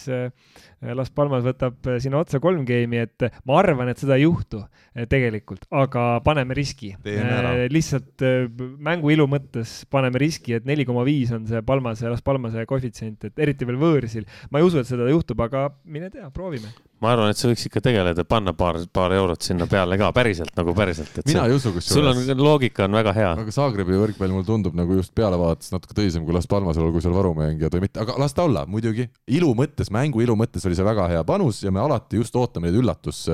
[0.95, 4.63] Las Palmas võtab sinna otsa kolm geimi, et ma arvan, et seda ei juhtu
[5.11, 6.95] tegelikult, aga paneme riski.
[7.73, 8.25] lihtsalt
[8.79, 13.31] mängu ilu mõttes paneme riski, et neli koma viis on see Palmase, Las Palmase koefitsient,
[13.31, 14.27] et eriti veel võõrsil.
[14.51, 16.73] ma ei usu, et seda juhtub, aga mine tea, proovime
[17.05, 20.55] ma arvan, et sa võiks ikka tegeleda, panna paar, paar eurot sinna peale ka päriselt
[20.57, 21.19] nagu päriselt.
[21.27, 21.91] mina see, ei usu kusjuures.
[21.93, 23.33] sul on, loogika on väga hea.
[23.43, 27.17] aga Zagrebi võrkpall mulle tundub nagu just pealevaates natuke tõsisem kui Las Palmasel, olgu seal
[27.17, 29.09] varumängijad või mitte, aga las ta olla, muidugi.
[29.37, 32.69] ilu mõttes, mängu ilu mõttes oli see väga hea panus ja me alati just ootame
[32.69, 33.25] neid üllatus,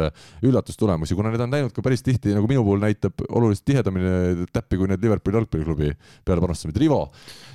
[0.47, 4.79] üllatustulemusi, kuna need on läinud ka päris tihti, nagu minu puhul näitab, oluliselt tihedamini täppi
[4.81, 5.93] kui need Liverpooli jalgpalliklubi
[6.27, 6.81] peale panustamine.
[6.81, 7.01] Rivo,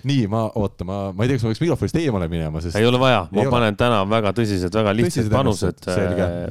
[0.10, 2.78] nii ma, oota, ma, ma ei tea, kas ma peaks mikrofonist eemale minema, sest.
[2.80, 3.80] ei ole vaja, ma panen ole.
[3.82, 5.90] täna väga tõsised, väga lihtsad panused,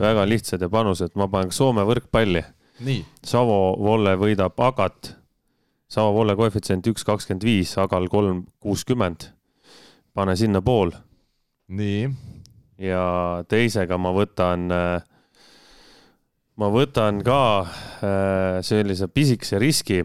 [0.04, 2.42] väga lihtsad ja panused, ma panen Soome võrkpalli.
[3.24, 5.14] Savo Volle võidab Agat.
[5.90, 9.30] Savo Volle koefitsient üks kakskümmend viis, Agal kolm kuuskümmend.
[10.14, 10.92] pane sinna pool.
[11.68, 12.33] nii.
[12.78, 14.66] Ja teisega ma võtan,
[16.56, 20.02] ma võtan ka äh, sellise pisikese riski.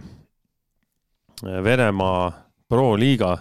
[1.39, 2.29] Venemaa
[2.69, 3.37] Pro-liiga.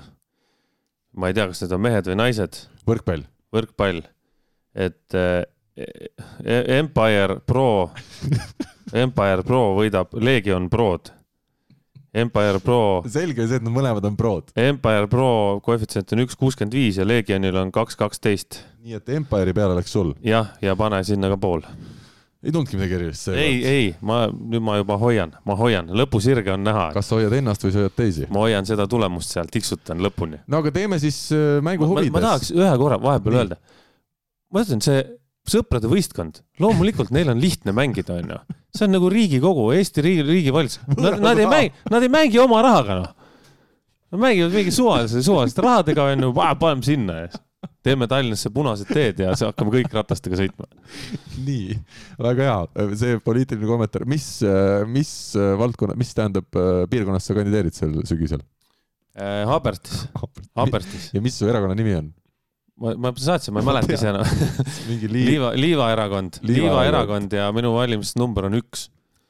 [1.19, 2.61] ma ei tea, kas need on mehed või naised.
[2.87, 3.25] võrkpall.
[3.53, 4.05] võrkpall,
[4.75, 5.43] et äh,
[6.45, 7.91] E-, Empire Pro
[8.93, 11.13] Empire Pro võidab Legion Prod.
[12.23, 13.03] Empire Pro.
[13.11, 14.51] selge see, et nad mõlemad on prod.
[14.59, 15.29] Empire Pro
[15.65, 18.63] koefitsient on üks kuuskümmend viis ja Legionil on kaks kaksteist.
[18.85, 20.15] nii et Empire'i peale läks sul?
[20.25, 21.65] jah, ja pane sinna ka pool.
[22.43, 26.67] ei tulnudki midagi erilist ei, ei, ma nüüd ma juba hoian, ma hoian, lõpusirge on
[26.67, 26.91] näha.
[26.95, 28.29] kas sa hoiad ennast või sa hoiad teisi?
[28.31, 30.43] ma hoian seda tulemust sealt, tiksutan lõpuni.
[30.47, 32.15] no aga teeme siis äh, mängu huvides.
[32.15, 33.63] ma tahaks ühe korra vahepeal öelda.
[34.55, 35.03] ma ütlen, see
[35.51, 38.39] sõprade võistkond, loomulikult neil on lihtne mängida, onju.
[38.77, 40.85] see on nagu Riigikogu, Eesti riigi, riigivalitsus.
[41.03, 43.35] Nad, ei mängi, nad ei mängi oma rahaga, noh.
[44.13, 47.29] Nad mängivad mingi suvalise, suvaliste rahadega, onju, paneme sinna ja
[47.85, 50.67] teeme Tallinnasse punased teed ja hakkame kõik ratastega sõitma.
[51.47, 51.79] nii,
[52.21, 54.27] väga hea, see poliitiline kommentaar, mis,
[54.93, 56.61] mis valdkonna, mis tähendab
[56.91, 58.45] piirkonnas sa kandideerid sel sügisel?
[59.19, 60.05] Äh, Habertis,
[60.59, 61.09] Habertis.
[61.15, 62.13] ja mis su erakonna nimi on?
[62.83, 64.27] Ma, ma saatsin, ma ei mäleta ise enam.
[64.91, 65.29] Mingi liiv...
[65.33, 67.35] liiva, Liiva erakond, Liiva erakond.
[67.41, 68.89] ja minu valimisnumber on üks.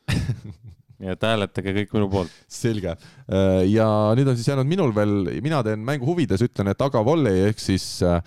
[0.99, 2.39] Nii et hääletage kõik minu poolt.
[2.51, 2.97] selge.
[3.31, 3.87] Äh, ja
[4.19, 7.62] nüüd on siis jäänud minul veel, mina teen mängu huvides, ütlen, et Aga Volley ehk
[7.62, 8.19] siis äh,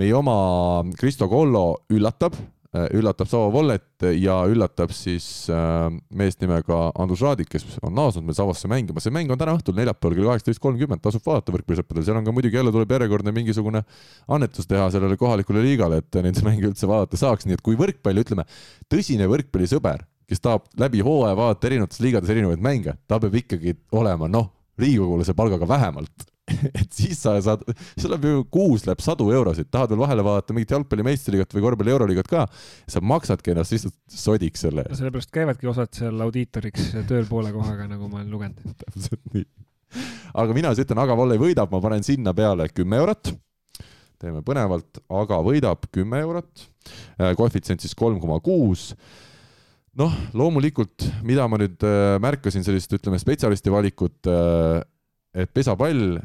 [0.00, 0.36] meie oma
[1.00, 2.36] Kristo Kollo üllatab
[2.70, 8.36] üllatab Savo Vollet ja üllatab siis äh, meest nimega Andrus Raadik, kes on naasnud meil
[8.38, 9.02] Savosse mängima.
[9.02, 12.34] see mäng on täna õhtul neljapäeval kell kaheksateist kolmkümmend, tasub vaadata võrkpallisõpradel, seal on ka
[12.36, 13.82] muidugi jälle tuleb järjekordne mingisugune
[14.30, 18.22] annetus teha sellele kohalikule liigale, et neid mänge üldse vaadata saaks, nii et kui võrkpalli,
[18.22, 18.46] ütleme,
[18.86, 24.30] tõsine võrkpallisõber, kes tahab läbi hooaja vaadata erinevates liigades erinevaid mänge, ta peab ikkagi olema
[24.30, 26.30] noh, riigikogulase palgaga vähemalt
[26.80, 27.62] et siis sa saad,
[27.94, 31.64] sul läheb ju kuus läheb sadu eurosid, tahad veel vahele vaadata mingit jalgpalli meistriliigat või
[31.66, 32.46] korvpalli euroliigat ka,
[32.90, 35.00] sa maksadki ennast lihtsalt sodiks selle eest.
[35.00, 38.74] sellepärast käivadki osad seal audiitoriks tööl poole kohaga, nagu ma olen lugenud.
[38.84, 39.46] täpselt nii.
[40.42, 43.32] aga mina siis ütlen, Aga Volley võidab, ma panen sinna peale kümme eurot.
[44.20, 46.68] teeme põnevalt, Aga võidab kümme eurot.
[47.20, 48.90] Äh, koefitsient siis kolm koma kuus
[49.98, 54.80] noh, loomulikult, mida ma nüüd äh, märkasin sellist, ütleme, spetsialisti valikut äh,,
[55.34, 56.18] et pesapall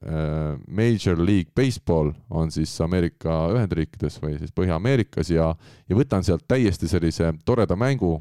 [0.00, 5.50] Major League Baseball on siis Ameerika Ühendriikides või siis Põhja-Ameerikas ja,
[5.88, 8.14] ja võtan sealt täiesti sellise toreda mängu,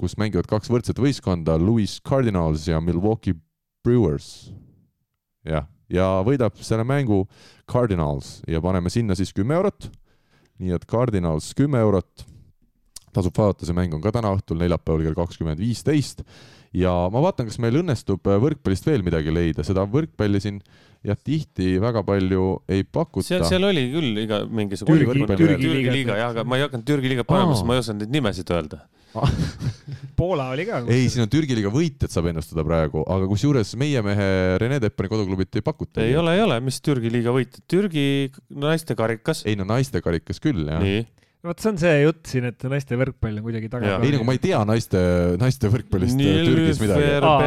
[0.00, 3.38] kus mängivad kaks võrdset võistkonda, Louis Cardinals ja Milwaukee
[3.84, 4.50] Brewers.
[5.46, 7.22] jah, ja võidab selle mängu
[7.70, 9.86] Cardinals ja paneme sinna siis kümme eurot.
[10.58, 12.26] nii et Cardinals kümme eurot.
[13.14, 16.26] tasub vaadata, see mäng on ka täna õhtul, neljapäeval kell kakskümmend viisteist
[16.74, 20.60] ja ma vaatan, kas meil õnnestub võrkpallist veel midagi leida, seda võrkpalli siin
[21.06, 23.26] jah, tihti väga palju ei pakuta.
[23.30, 26.66] seal, seal oli küll iga mingisugune Türgi, Türgi, Türgi, Türgi liiga jah, aga ma ei
[26.66, 28.82] hakanud Türgi liiga panema, sest ma ei osanud neid nimesid öelda
[30.18, 30.82] Poola oli ka.
[30.86, 34.28] ei, siin on Türgi liiga võitjat saab ennustada praegu, aga kusjuures meie mehe
[34.62, 36.04] Rene Teppani koduklubit ei pakuta.
[36.04, 38.04] ei ole, ei ole, mis Türgi liiga võitjad, Türgi
[38.62, 39.42] naiste karikas.
[39.48, 40.84] ei no naiste karikas küll jah.
[41.46, 43.94] Vot see on see jutt siin, et naiste võrkpall on kuidagi taga.
[44.04, 45.00] ei, nagu ma ei tea naiste,
[45.40, 47.08] naiste võrkpallist äh, Türgis midagi.
[47.16, 47.38] Aa,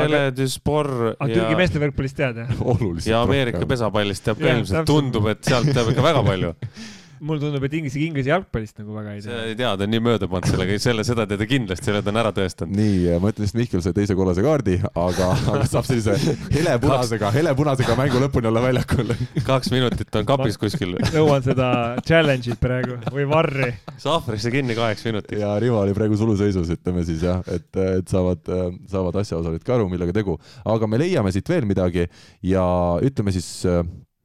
[1.20, 2.52] aga- ja Türgi, meeste võrkpallist tead jah?
[2.74, 3.12] oluliselt.
[3.12, 3.64] ja Ameerika.
[3.70, 6.54] pesapallist teab ka ilmselt, tundub, et sealt teab ikka väga palju.
[7.24, 9.40] mulle tundub, et inglise, inglise jalgpallist nagu väga ei tea.
[9.50, 12.12] ei tea, ta on nii mööda pannud sellega, selle, seda tead ta kindlasti, selle ta
[12.12, 12.76] on ära tõestanud.
[12.78, 17.98] nii, ma ütlen, et Mihkel sai teise kollase kaardi, aga, aga saab sellise helepunasega, helepunasega
[18.00, 19.14] mängu lõpuni olla väljakul.
[19.50, 21.70] kaks minutit on kapis kuskil, nõuan seda
[22.04, 23.72] challenge'it praegu või varri.
[24.02, 25.42] sahvrisse kinni kaheks minutiks.
[25.42, 27.70] ja Rivo oli praegu suluseisus, ütleme siis jah, et,
[28.00, 28.44] et saavad,
[28.92, 32.08] saavad asjaosalised ka aru, millega tegu, aga me leiame siit veel midagi
[32.46, 32.66] ja
[33.04, 33.50] ütleme siis,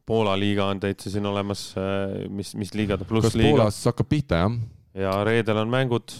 [0.09, 1.71] Poola liiga on täitsa siin olemas,
[2.33, 4.59] mis, mis liiga ta, kas plussliiga Poolas hakkab pihta jah?
[4.99, 6.15] ja reedel on mängud,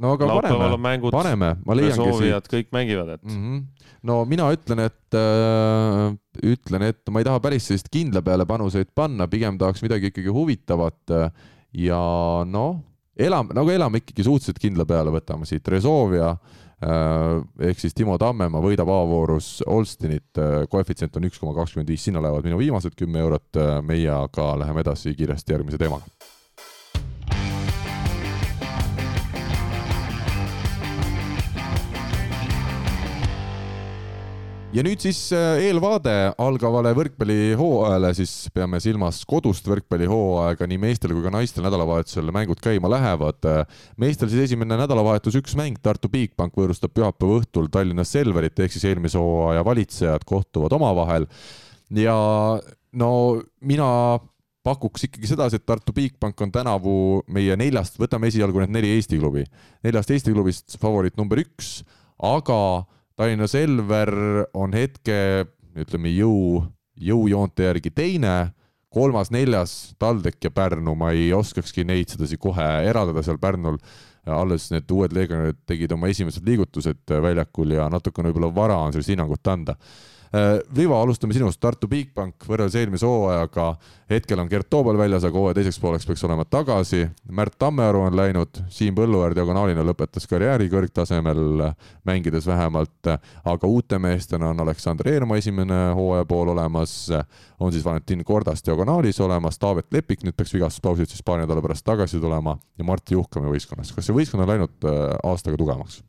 [0.00, 2.50] no aga paneme, mängud, paneme, ma leiangi siit.
[2.50, 3.38] kõik mängivad, et mm.
[3.38, 3.92] -hmm.
[4.08, 6.16] no mina ütlen, et äh,
[6.54, 10.32] ütlen, et ma ei taha päris sellist kindla peale panuseid panna, pigem tahaks midagi ikkagi
[10.32, 11.02] huvitavat.
[11.10, 11.30] Äh,
[11.72, 12.00] ja
[12.48, 12.80] noh,
[13.16, 15.68] elame, nagu elame ikkagi suhteliselt kindla peale, võtame siit.
[15.68, 21.90] Resolvia äh, ehk siis Timo Tammemaa võidab A-voorus Olstinit äh,, koefitsient on üks koma kakskümmend
[21.90, 26.06] viis, sinna lähevad minu viimased kümme eurot, meie aga läheme edasi kiiresti järgmise teemaga.
[34.68, 40.68] Ja nüüd siis äh, eelvaade algavale võrkpallihooajale, siis peame silmas kodust võrkpallihooaega.
[40.68, 43.48] Nii meestel kui ka naistel nädalavahetusel mängud käima lähevad.
[43.96, 48.60] meestel siis esimene nädalavahetus üks mäng, Tartu Bigbank võõrustab pühapäeva õhtul Tallinna Selverit.
[48.60, 51.28] Ehk siis eelmise hooaja valitsejad kohtuvad omavahel.
[51.96, 52.18] Ja
[52.92, 53.10] no
[53.64, 53.88] mina
[54.68, 59.16] pakuks ikkagi sedasi, et Tartu Bigbank on tänavu meie neljast, võtame esialgu need neli Eesti
[59.16, 59.46] klubi,
[59.86, 61.78] neljast Eesti klubist favoriit number üks,
[62.20, 62.84] aga
[63.18, 64.12] Tallinna Selver
[64.54, 66.60] on hetke, ütleme jõu,
[67.02, 68.52] jõujoonte järgi teine,
[68.94, 73.80] kolmas-neljas TalTech ja Pärnu, ma ei oskakski neid sedasi kohe eraldada seal Pärnul.
[74.28, 79.08] alles need uued legionärid tegid oma esimesed liigutused väljakul ja natukene võib-olla vara on sellist
[79.08, 79.74] hinnangut anda.
[80.76, 83.70] Rivo, alustame sinust, Tartu Bigbank võrreldes eelmise hooajaga,
[84.10, 87.06] hetkel on Gert Toobal väljas, aga hooaja teiseks pooleks peaks olema tagasi.
[87.32, 91.64] Märt Tammearu on läinud, Siim Põlluäär diagonaalina lõpetas karjääri kõrgtasemel,
[92.08, 96.98] mängides vähemalt, aga uute meestena on Aleksander Eermaa esimene hooaja pool olemas,
[97.58, 101.88] on siis Valentin Kordas diagonaalis olemas, Taavet Lepik nüüd peaks vigastuspausilt siis paari nädala pärast
[101.88, 102.58] tagasi tulema.
[102.76, 103.96] Ja Martti Juhkami võistkonnas.
[103.96, 106.02] kas see võistkond on läinud äh, aastaga tugevamaks?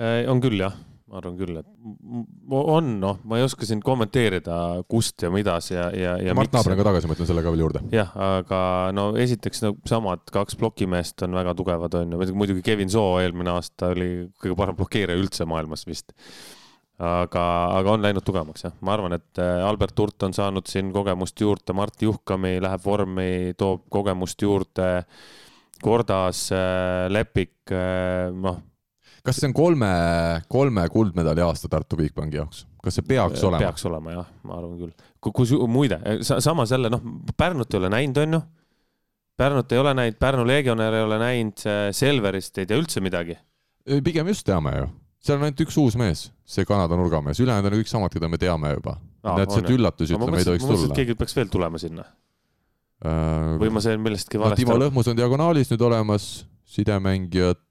[0.00, 0.72] on küll jah,
[1.10, 4.56] ma arvan küll, et on noh, ma ei oska siin kommenteerida,
[4.90, 7.50] kust ja midas ja, ja, ja Mart Naaber on ka tagasi, ma ütlen selle ka
[7.54, 7.82] veel juurde.
[7.94, 8.60] jah, aga
[8.94, 13.50] no esiteks no samad kaks plokimeest on väga tugevad, on ju, muidugi Kevin Soo eelmine
[13.56, 16.14] aasta oli kõige parem blokeerija üldse maailmas vist.
[17.00, 17.44] aga,
[17.80, 21.42] aga on läinud tugevamaks jah, ma arvan, et äh, Albert Hurt on saanud siin kogemust
[21.42, 24.90] juurde, Mart Juhkami läheb vormi, toob kogemust juurde.
[25.80, 26.50] Kordas,
[27.08, 27.70] Lepik,
[28.36, 28.58] noh,
[29.24, 29.90] kas see on kolme,
[30.52, 32.64] kolme kuldmedali aasta Tartu Bigbanki jaoks?
[32.84, 33.62] kas see peaks olema?
[33.66, 34.94] peaks olema jah, ma arvan küll.
[35.32, 37.04] kus muide, samas jälle noh,
[37.36, 38.42] Pärnut ei ole näinud, on ju.
[39.40, 41.66] Pärnut ei ole näinud, Pärnu legionär ei ole näinud,
[41.96, 43.38] Selverist ei tea üldse midagi.
[44.04, 44.88] pigem just teame ju.
[45.20, 48.40] seal on ainult üks uus mees, see Kanada nurgamees, ülejäänud on kõik samad, keda me
[48.40, 48.96] teame juba.
[49.20, 50.94] On sealt üllatusi ütleme ei tohiks tulla.
[50.96, 52.06] keegi peaks veel tulema sinna
[53.00, 54.84] Äh, või ma sain millestki no, valesti Timo aru.
[54.84, 56.24] Lõhmus on diagonaalis nüüd olemas,
[56.70, 57.62] sidemängijad,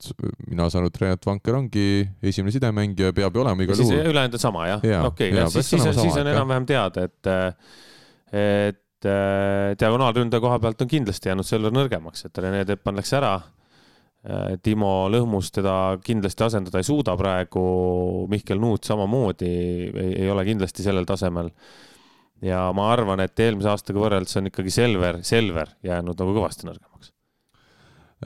[0.49, 1.85] mina saan aru, Renat Vanker ongi
[2.23, 4.01] esimene sidemängija, peab ju olema igal juhul.
[4.11, 7.29] ülejäänud on sama jah Jaa, okei okay,, siis, siis siis on enam-vähem teada, et,
[8.41, 13.37] et äh, diagonaalründaja koha pealt on kindlasti jäänud Selver nõrgemaks, et Rene Teppan läks ära.
[14.59, 15.73] Timo Lõhmus teda
[16.03, 17.61] kindlasti asendada ei suuda praegu,
[18.27, 21.47] Mihkel Nuut samamoodi ei, ei ole kindlasti sellel tasemel
[22.43, 27.13] ja ma arvan, et eelmise aastaga võrreldes on ikkagi Selver, Selver jäänud nagu kõvasti nõrgemaks.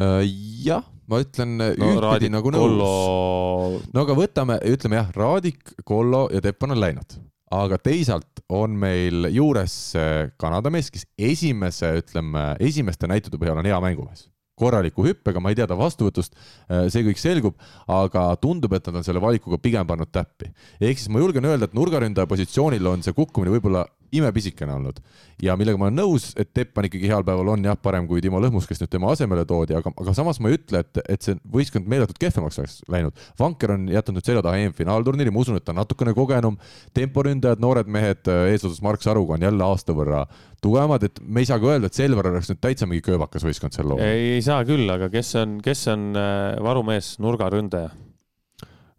[0.01, 0.23] Äh,
[0.65, 3.85] jah, ma ütlen no ühtpidi nagu Kollo nõus.
[3.93, 7.17] no aga võtame, ütleme jah, Raadik, Kollo ja Teppan on läinud,
[7.53, 13.69] aga teisalt on meil juures see Kanada mees, kes esimese, ütleme, esimeste näitude põhjal on
[13.69, 14.29] hea mängumees
[14.59, 16.35] korraliku hüppega, ma ei tea ta vastuvõtust,
[16.93, 17.55] see kõik selgub,
[17.89, 20.51] aga tundub, et nad on selle valikuga pigem pannud täppi.
[20.77, 23.87] ehk siis ma julgen öelda, et nurgaründaja positsioonil on see kukkumine võib-olla
[24.19, 25.01] imepisikene olnud
[25.43, 28.39] ja millega ma olen nõus, et Teppan ikkagi heal päeval on jah parem kui Timo
[28.43, 31.37] Lõhmus, kes nüüd tema asemele toodi, aga, aga samas ma ei ütle, et, et see
[31.55, 33.17] võistkond meeletult kehvemaks oleks läinud.
[33.39, 36.57] Vanker on jätnud nüüd selja taha EM-finaalturniiri, ma usun, et ta on natukene kogenum,
[36.95, 40.23] temporündajad, noored mehed eesotsas Mark Saruga on jälle aasta võrra
[40.63, 43.75] tugevamad, et me ei saa ka öelda, et Selver oleks nüüd täitsa mingi kööbakas võistkond
[43.75, 44.03] sel lool.
[44.03, 47.91] ei, ei saa küll, aga kes on, kes on äh, varumees, nurgaründaja?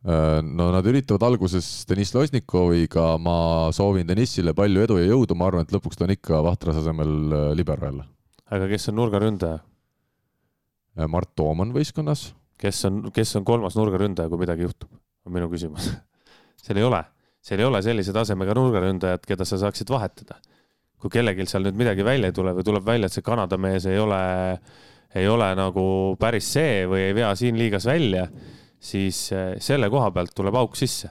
[0.05, 5.49] Äh, no nad üritavad alguses Deniss Losnikoviga, ma soovin Denissile palju edu ja jõudu, ma
[5.49, 8.05] arvan, et lõpuks ta on ikka Vahtras asemel äh, libero jälle.
[8.53, 9.63] aga kes on nurgaründaja?
[11.09, 12.35] Mart Toom on võistkonnas.
[12.61, 14.93] kes on, kes on kolmas nurgaründaja, kui midagi juhtub,
[15.25, 15.89] on minu küsimus
[16.65, 17.01] seal ei ole,
[17.45, 20.37] seal ei ole sellise tasemega nurgaründajat, keda sa saaksid vahetada.
[21.01, 23.85] kui kellelgi seal nüüd midagi välja ei tule või tuleb välja, et see Kanada mees
[23.89, 24.21] ei ole,
[25.15, 25.85] ei ole nagu
[26.21, 28.29] päris see või ei vea siin liigas välja,
[28.85, 31.11] siis eh, selle koha pealt tuleb auk sisse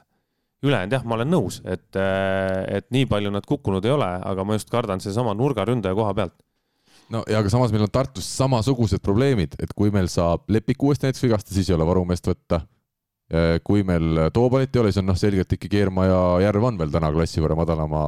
[0.64, 4.46] ülejäänud jah, ma olen nõus, et, eh, et nii palju nad kukkunud ei ole, aga
[4.48, 6.38] ma just kardan sedasama nurgaründaja koha pealt
[7.14, 11.10] no ja aga samas meil on Tartus samasugused probleemid, et kui meil saab Lepik uuesti
[11.10, 12.64] näiteks vigastada, siis ei ole varumeest võtta.
[13.66, 16.92] kui meil Toobalit ei ole, siis on noh, selgelt ikkagi Keerma ja Järv on veel
[16.94, 18.02] täna klassi võrra madalama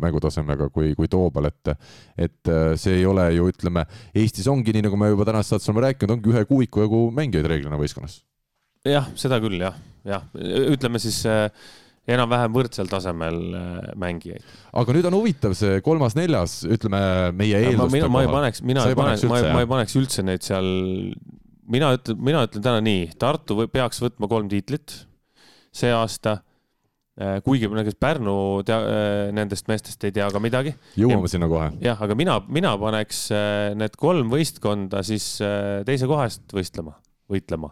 [0.00, 1.74] mängutasemega kui, kui Toobal, et
[2.16, 3.84] et eh, see ei ole ju ütleme,
[4.14, 7.50] Eestis ongi nii, nagu me juba tänasest saatest oleme rääkinud, ongi ühe kuuiku jagu mängijaid
[7.52, 8.22] reeglina võistkonnas.
[8.88, 9.76] Jah, seda küll jah,
[10.06, 10.24] jah,
[10.72, 11.46] ütleme siis äh,
[12.10, 14.46] enam-vähem võrdsel tasemel äh, mängijaid.
[14.80, 17.02] aga nüüd on huvitav see kolmas-neljas, ütleme
[17.38, 20.42] meie eelduste mina, ma ei paneks, mina ei paneks, ma, ma ei paneks üldse neid
[20.46, 20.66] seal,
[21.70, 24.96] mina ütlen, mina ütlen täna nii, Tartu või peaks võtma kolm tiitlit
[25.72, 26.40] see aasta
[27.22, 28.34] äh, kuigi näiteks Pärnu
[28.66, 28.80] tea,
[29.36, 30.74] nendest meestest ei tea ka midagi.
[30.98, 31.70] jõuame sinna kohe.
[31.86, 33.28] jah, aga mina, mina paneks
[33.78, 35.36] need kolm võistkonda siis
[35.86, 36.98] teise koha eest võistlema,
[37.30, 37.70] võitlema.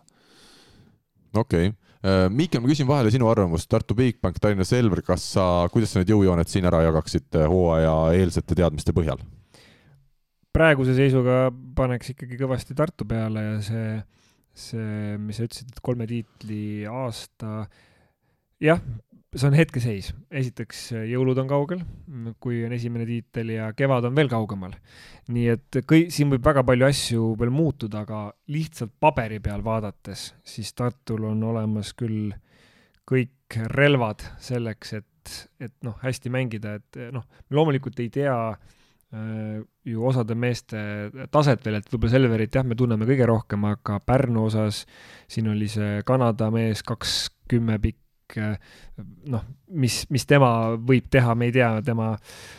[1.34, 1.70] Okei.
[1.70, 5.92] Okay Äh, Miikel, ma küsin vahele sinu arvamust, Tartu Bigbank, Tallinna Selver, kas sa, kuidas
[5.92, 9.20] sa need jõujooned siin ära jagaksid äh, hooaja eelsete teadmiste põhjal?
[10.50, 13.90] praeguse seisuga paneks ikkagi kõvasti Tartu peale ja see,
[14.56, 17.68] see, mis sa ütlesid, et kolme tiitli aasta,
[18.64, 18.80] jah,
[19.38, 20.10] see on hetkeseis.
[20.30, 21.82] esiteks, jõulud on kaugel,
[22.42, 24.74] kui on esimene tiitel ja kevad on veel kaugemal.
[25.30, 30.32] nii et kõi-, siin võib väga palju asju veel muutuda, aga lihtsalt paberi peal vaadates,
[30.42, 32.32] siis Tartul on olemas küll
[33.10, 40.04] kõik relvad selleks, et, et noh, hästi mängida, et noh, loomulikult ei tea äh, ju
[40.10, 40.82] osade meeste
[41.30, 44.84] taset veel, et võib-olla Selverit jah, me tunneme kõige rohkem, aga Pärnu osas
[45.30, 47.98] siin oli see Kanada mees kakskümmend pikk
[48.38, 49.44] noh,
[49.82, 52.12] mis, mis tema võib teha, me ei tea tema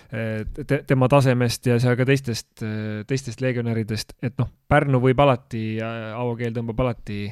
[0.10, 2.64] te,, tema tasemest ja seal ka teistest,
[3.08, 7.24] teistest legionäridest, et noh, Pärnu võib alati, Aavo Keel tõmbab alati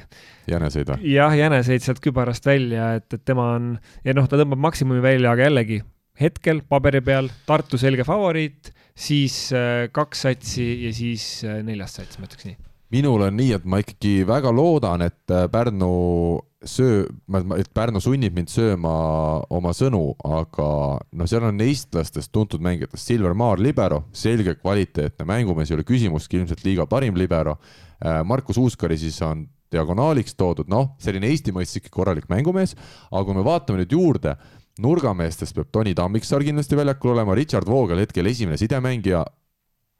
[0.49, 1.13] jäneseid või?
[1.13, 3.73] jah, jäneseid sealt kübarast välja, et, et tema on,
[4.05, 5.81] ja noh, ta tõmbab maksimumi välja, aga jällegi,
[6.19, 9.47] hetkel paberi peal Tartu selge favoriit, siis
[9.95, 11.29] kaks satsi ja siis
[11.65, 12.59] neljas sats, ma ütleks nii
[12.89, 15.89] minul on nii, et ma ikkagi väga loodan, et Pärnu
[16.65, 17.05] söö,
[17.57, 18.91] et Pärnu sunnib mind sööma
[19.53, 20.67] oma sõnu, aga
[20.99, 26.39] noh, seal on eestlastest tuntud mängijatest Silver Maar libero, selge kvaliteetne mängumees, ei ole küsimustki,
[26.39, 27.55] ilmselt liiga parim libero.
[27.99, 32.75] Äh, Markus Uuskari siis on diagonaaliks toodud, noh, selline Eesti mõistes ikka korralik mängumees,
[33.11, 34.35] aga kui me vaatame nüüd juurde,
[34.81, 39.23] nurgameestest peab Toni Tammiksaar kindlasti väljakul olema, Richard Voogel hetkel esimene sidemängija,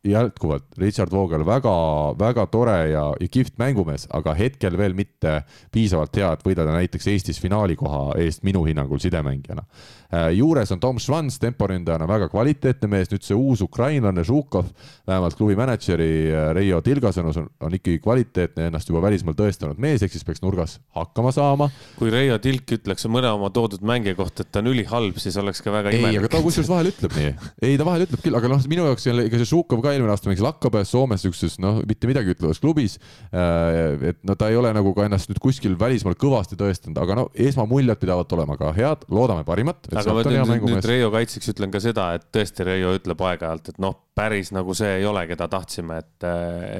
[0.03, 5.41] jätkuvalt Richard Vogel väga-väga tore ja, ja kihvt mängumees, aga hetkel veel mitte
[5.75, 9.65] piisavalt hea, et võidelda näiteks Eestis finaalikoha eest minu hinnangul sidemängijana.
[10.09, 14.71] Äh, juures on Tom Schwanz temporündajana väga kvaliteetne mees, nüüd see uus ukrainlane Žukov,
[15.07, 19.77] vähemalt klubi mänedžeri äh, Reio Tilga sõnus on, on ikkagi kvaliteetne, ennast juba välismaal tõestanud
[19.83, 21.67] mees, ehk siis peaks nurgas hakkama saama.
[21.99, 25.61] kui Reio Tilk ütleks mõne oma toodud mängija kohta, et ta on ülihalb, siis oleks
[25.61, 26.15] ka väga imelik.
[26.15, 27.35] ei, aga ta kusjuures vahel ütleb nii.
[27.67, 30.13] ei, ta vahel ütleb küll, aga noh, minu jaoks jälle, ega see Žukov ka eelmine
[30.13, 32.97] aasta mängis Lakkapäevas Soomes siukses noh, mitte midagi ütlevas klubis.
[33.29, 37.21] Äh, et no ta ei ole nagu ka ennast nüüd kuskil välismaal kõvasti tõestanud, aga
[37.21, 41.73] no esmamuljed pidavat olema ka head, loodame parimat aga ma nüüd, nüüd Reio kaitseks ütlen
[41.73, 45.47] ka seda, et tõesti Reio ütleb aeg-ajalt, et noh, päris nagu see ei ole, keda
[45.51, 46.27] tahtsime, et,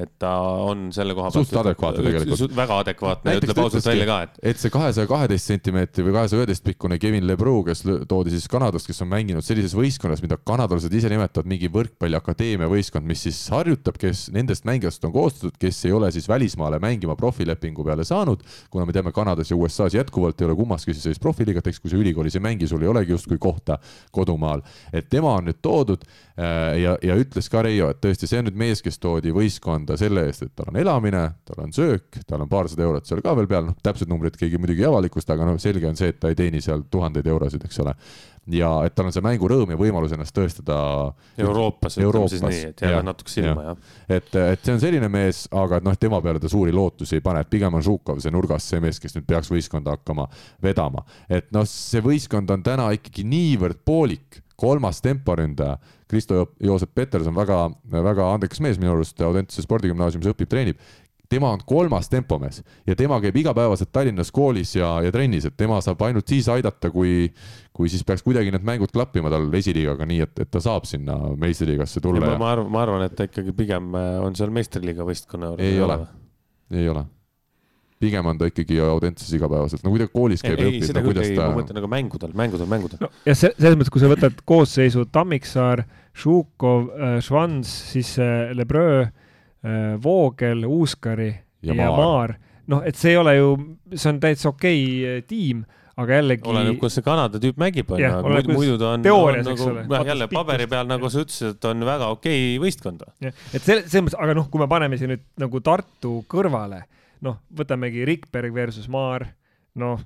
[0.02, 0.32] et ta
[0.66, 1.48] on selle koha pealt.
[1.48, 2.56] suht adekvaatne tegelikult.
[2.58, 4.40] väga adekvaatne ütleb ausalt välja ka, et.
[4.52, 8.88] et see kahesaja kaheteist sentimeetri või kahesaja üheteist pikkune Kevin Lebrou, kes toodi siis Kanadast,
[8.90, 13.98] kes on mänginud sellises võistkonnas, mida kanadalased ise nimetavad mingi võrkpalliakadeemia võistkond, mis siis harjutab,
[14.00, 18.86] kes nendest mängijatest on koostatud, kes ei ole siis välismaale mängima profilepingu peale saanud, kuna
[18.86, 21.98] me teame, Kanadas ja USA-s jätkuvalt ei ole kummaski siis sellist profiliigat, eks kui sa
[22.00, 23.78] ülikoolis ei mängi, sul ei olegi justkui kohta
[24.12, 24.62] kodumaal.
[24.92, 28.48] et tema on nüüd toodud äh, ja, ja ütles ka Reio, et tõesti, see on
[28.48, 32.44] nüüd mees, kes toodi võistkonda selle eest, et tal on elamine, tal on söök, tal
[32.44, 35.48] on paarsada eurot seal ka veel peal, noh, täpsed numbrid keegi muidugi ei avalikusta, aga
[35.50, 37.94] noh, selge on see, et ta ei teeni seal tuhandeid eurosid, eks ole.
[38.50, 40.76] Ja et tal on see mängurõõm ja võimalus ennast tõestada.
[41.38, 43.80] Euroopas, ütleme siis nii, et jääme natuke silma, jah.
[44.08, 47.44] et, et see on selline mees, aga noh, tema peale ta suuri lootusi ei pane,
[47.44, 50.28] et pigem on Žukov see nurgas see mees, kes nüüd peaks võistkonda hakkama
[50.62, 51.04] vedama.
[51.28, 57.70] et noh, see võistkond on täna ikkagi niivõrd poolik kolmas temporündaja, Kristo Joosep Peterson, väga,
[57.90, 60.82] väga andekas mees minu arust, Audentse spordigümnaasiumis õpib, treenib.
[61.30, 65.78] Tema on kolmas tempomees ja tema käib igapäevaselt Tallinnas koolis ja, ja trennis, et tema
[65.84, 67.28] saab ainult siis aidata, kui,
[67.76, 71.16] kui siis peaks kuidagi need mängud klappima tal esiliigaga, nii et, et ta saab sinna
[71.40, 72.32] meistriliigasse tulla.
[72.32, 72.40] Ja...
[72.40, 75.70] ma arvan, ma arvan, et ta ikkagi pigem äh, on seal meistriliiga võistkonna juures.
[75.70, 76.02] ei ole
[76.70, 77.06] ei ole
[78.00, 81.00] pigem on ta ikkagi audentsus igapäevaselt, no kui ta koolis käib ja ei, õpib, seda
[81.00, 83.76] no küll kuidas ei, ta ma mõtlen nagu mängudel, mängudel, mängudel no ja see, selles
[83.76, 85.84] mõttes, kui sa võtad koosseisu Tammiksaar,
[86.16, 86.88] Šukov,
[87.22, 89.10] Švans, siis äh, Lebreu,
[90.02, 91.30] Voogel, Uuskari
[91.62, 91.98] Ja ja, Maar.
[91.98, 92.34] Maar,
[92.66, 93.52] noh, et see ei ole ju,
[93.94, 95.64] see on täitsa okei okay, tiim,
[96.00, 99.50] aga jällegi oleneb, kuidas see Kanada tüüp mängib, onju, oleneb, muidu, muidu ta on, teoorias,
[99.50, 103.04] on nagu jah, jälle paberi peal, nagu sa ütlesid, et on väga okei võistkond.
[103.26, 106.84] jah, et selle, selles mõttes, aga noh, kui me paneme siin nüüd nagu Tartu kõrvale,
[107.26, 109.26] noh, võtamegi Rikberg versus Maar,
[109.80, 110.00] noh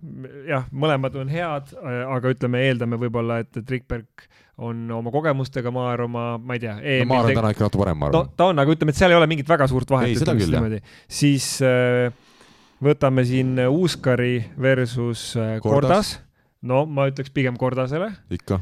[0.49, 4.27] jah, mõlemad on head, aga ütleme, eeldame võib-olla, et, et Rikberg
[4.59, 7.83] on oma kogemustega Maar oma, ma ei tea e no Maar on täna ikka natuke
[7.83, 8.37] parem, ma no arvan.
[8.37, 10.13] ta on, aga ütleme, et seal ei ole mingit väga suurt vahet.
[10.13, 10.95] Ei, seda küll, jah.
[11.11, 12.13] siis äh,
[12.85, 16.15] võtame siin Uuskari versus äh, Kordas.
[16.15, 16.15] Kordas.
[16.65, 18.61] No ma ütleks pigem Kordasele, ikka.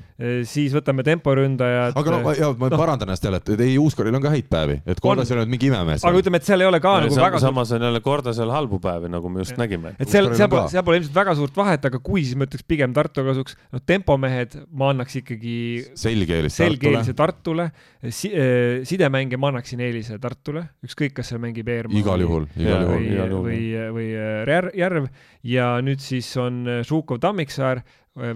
[0.48, 1.96] siis võtame temporündajad.
[1.98, 2.80] aga no ma, ja, ma noh.
[2.80, 5.70] parandan ennast jälle, et ei, Uuskaril on ka häid päevi, et Kordas ei ole mingi
[5.70, 6.04] imemees.
[6.08, 8.80] aga ütleme, et seal ei ole ka nagu väga suurt samas on jälle Kordasel halbu
[8.82, 9.94] päevi, nagu me just nägime.
[9.98, 12.66] et seal, seal pole seal pole ilmselt väga suurt vahet, aga kui, siis ma ütleks
[12.68, 15.56] pigem Tartu kasuks, noh, tempomehed ma annaks ikkagi
[15.98, 17.16] selge eelis selge Tartule eelise.
[17.18, 17.68] Tartule
[18.10, 18.32] si,,
[18.88, 23.60] sidemänge ma annaksin eelise Tartule, ükskõik, kas seal mängib Eermaa igal juhul, igal juhul või,
[23.70, 25.10] või, või Järv, Järv
[25.42, 27.82] ja nüüd siis on Žukov Tammiksaar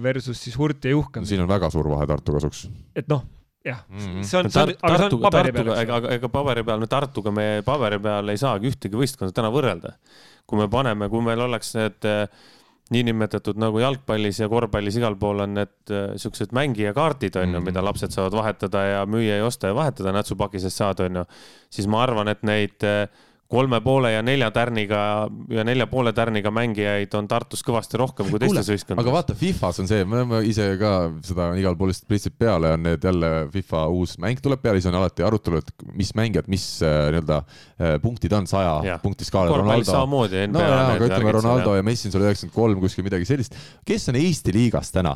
[0.03, 2.67] versus siis Hurt ja Juhkam, siin on väga suur vahe Tartu kasuks.
[2.95, 3.23] et noh,
[3.67, 3.97] jah mm.
[3.97, 4.23] -hmm.
[4.23, 6.89] see on, see on, aga see on paberi peal, aga, aga ega paberi peal, no
[6.91, 9.97] Tartuga me paberi peal ei saagi ühtegi võistkonda täna võrrelda.
[10.47, 12.27] kui me paneme, kui meil oleks need eh,
[12.95, 15.91] niinimetatud nagu jalgpallis ja korvpallis igal pool on need
[16.23, 17.55] siuksed mängijakaardid onju mm.
[17.59, 17.65] -hmm.
[17.65, 21.25] mida lapsed saavad vahetada ja müüa ja osta ja vahetada nätsupaki seest saada onju,
[21.69, 23.07] siis ma arvan, et neid eh,
[23.51, 25.01] kolme poole ja nelja tärniga
[25.49, 29.13] ja nelja poole tärniga mängijaid on Tartus kõvasti rohkem kui teistes aga võistkondades.
[29.15, 30.91] vaata, Fifas on see, me oleme ise ka
[31.25, 34.91] seda igal pool lihtsalt pritsib peale, on need jälle FIFA uus mäng tuleb peale, siis
[34.91, 39.55] on alati arutelu, et mis mängijad, mis äh, nii-öelda äh, punktid on saja punkti skaalal.
[39.55, 40.43] korvpallis samamoodi.
[40.51, 43.55] no jaa, aga ütleme Ronaldo ja Messi on sul üheksakümmend kolm kuskil midagi sellist.
[43.87, 45.15] kes on Eesti liigas täna?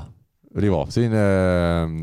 [0.51, 1.21] Rivo, selline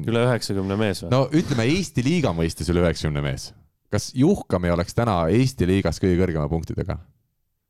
[0.08, 1.10] üle üheksakümne mees või?
[1.12, 3.50] no ütleme Eesti liiga mõistes üle üheksakümne mees.
[3.92, 6.98] Kas Juhkam ei oleks täna Eesti liigas kõige kõrgema punktidega?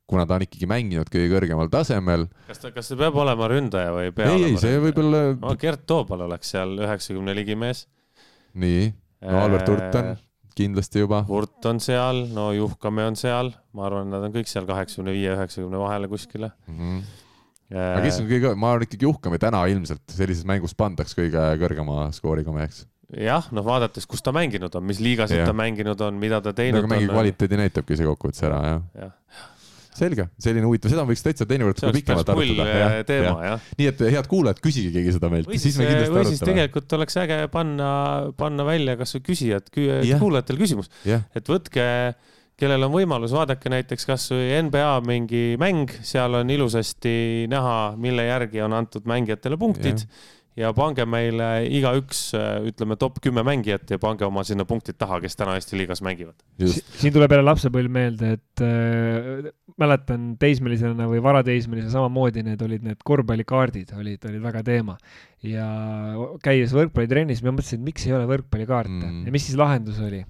[0.09, 2.27] kuna ta on ikkagi mänginud kõige kõrgemal tasemel.
[2.49, 5.21] kas ta, kas ta peab olema ründaja või ei pea ei, ei, see võib olla
[5.37, 7.85] no Gert Toobal oleks seal üheksakümne ligi mees.
[8.57, 8.89] nii,
[9.29, 10.11] no Albert Hurt on
[10.59, 11.23] kindlasti juba.
[11.29, 15.31] Hurt on seal, no Juhkame on seal, ma arvan, nad on kõik seal kaheksakümne viie,
[15.37, 16.51] üheksakümne vahele kuskile.
[17.69, 22.09] aga kes on kõige, ma arvan ikkagi Juhkami täna ilmselt sellises mängus pandaks kõige kõrgema
[22.17, 22.87] skooriga meheks.
[23.17, 26.89] jah, noh, vaadates, kus ta mänginud on, mis liigasid ta mänginud on, mida ta teinud
[26.91, 27.15] mingi on.
[27.17, 28.83] kvaliteedi näitabki see kokkuvõttes ära, jah.
[29.01, 29.15] jah,
[29.99, 32.69] selge, selline huvitav, seda võiks täitsa teinekord pikemalt arutada.
[32.69, 33.69] eh, teema, jah.
[33.81, 36.53] nii et head kuulajad, küsige keegi seda meilt, siis me kindlasti siis arutame.
[36.53, 37.91] tegelikult oleks äge panna,
[38.39, 40.21] panna välja kasvõi küsijad, Jah.
[40.21, 41.87] kuulajatel küsimus, et võtke,
[42.59, 48.67] kellel on võimalus, vaadake näiteks kasvõi NBA mingi mäng, seal on ilusasti näha, mille järgi
[48.67, 50.05] on antud mängijatele punktid
[50.59, 51.49] ja pange meile
[51.79, 52.23] igaüks,
[52.69, 56.37] ütleme top kümme mängijat ja pange oma sinna punktid taha, kes täna Eesti liigas mängivad.
[56.59, 59.49] siin tuleb jälle lapsepõlv meelde, et äh,
[59.81, 64.99] mäletan teismelisena või varateismelisena samamoodi need olid need korvpallikaardid olid, olid väga teema.
[65.47, 65.69] ja
[66.43, 69.27] käies võrkpallitrennis, ma mõtlesin, et miks ei ole võrkpallikaarte mm.
[69.29, 70.25] ja mis siis lahendus oli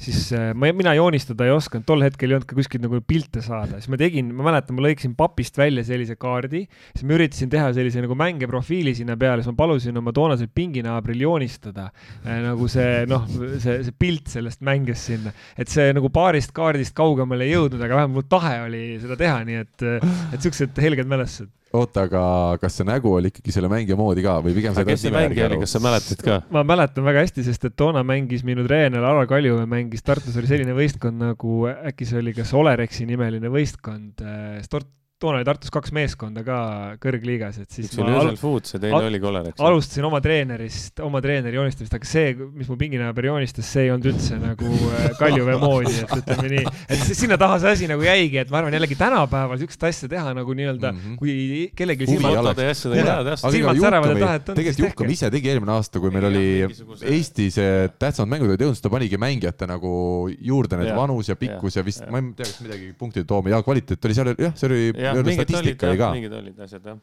[0.00, 3.42] siis äh, ma, mina joonistada ei osanud, tol hetkel ei olnud ka kuskilt nagu pilte
[3.44, 7.52] saada, siis ma tegin, ma mäletan, ma lõikasin papist välja sellise kaardi, siis ma üritasin
[7.52, 12.40] teha sellise nagu mänge profiili sinna peale, siis ma palusin oma toonasel pinginaabril joonistada äh,
[12.48, 13.26] nagu see noh,
[13.62, 18.02] see, see pilt sellest mängest sinna, et see nagu paarist kaardist kaugemale ei jõudnud, aga
[18.02, 19.86] vähemalt mul tahe oli seda teha, nii et,
[20.34, 21.52] et siuksed helged mälestused.
[21.74, 22.24] oota, aga
[22.62, 25.48] kas see nägu oli ikkagi selle mängija moodi ka või pigem aga kes see mängija
[25.50, 26.40] oli, kas sa mäletad ka?
[26.54, 30.50] ma mäletan väga hästi, sest et toona mängis minu treener Alar Kaljumäe mängis Tartus oli
[30.50, 34.22] selline võistkond nagu äkki see oli kas Olerexi nimeline võistkond,
[35.24, 36.58] toona oli Tartus kaks meeskonda ka
[37.02, 39.60] kõrgliigas, et siis üks oli Ösel Foods ja teine oli Kolereks.
[39.64, 44.10] alustasin oma treenerist, oma treeneri joonistamist, aga see, mis mu pinginaaber joonistas, see ei olnud
[44.12, 48.04] üldse nagu äh, Kaljumäe moodi, et ütleme nii, et si- sinna taha see asi nagu
[48.04, 51.00] jäigi, et ma arvan jällegi tänapäeval siukest asja teha nagu nii-öelda mm.
[51.04, 51.16] -hmm.
[51.20, 52.60] kui kellelgi silmad
[53.54, 56.44] silmad säravad ja tahet on, siis tegelikult Juhkam ise tegi eelmine aasta, kui meil oli
[56.66, 59.94] mingisuguse- Eesti see tähtsamad mängud olid jõudnud, siis ta panigi mängijate nagu
[60.34, 63.52] juurde need vanus ja pikkus ja vist ma ei tea, kas midagi punktide tooma.
[63.54, 64.82] Ja kvaliteet oli seal jah, see oli
[65.22, 66.12] mingid statistika oli ka.
[66.16, 66.98] mingid olid asjad jah.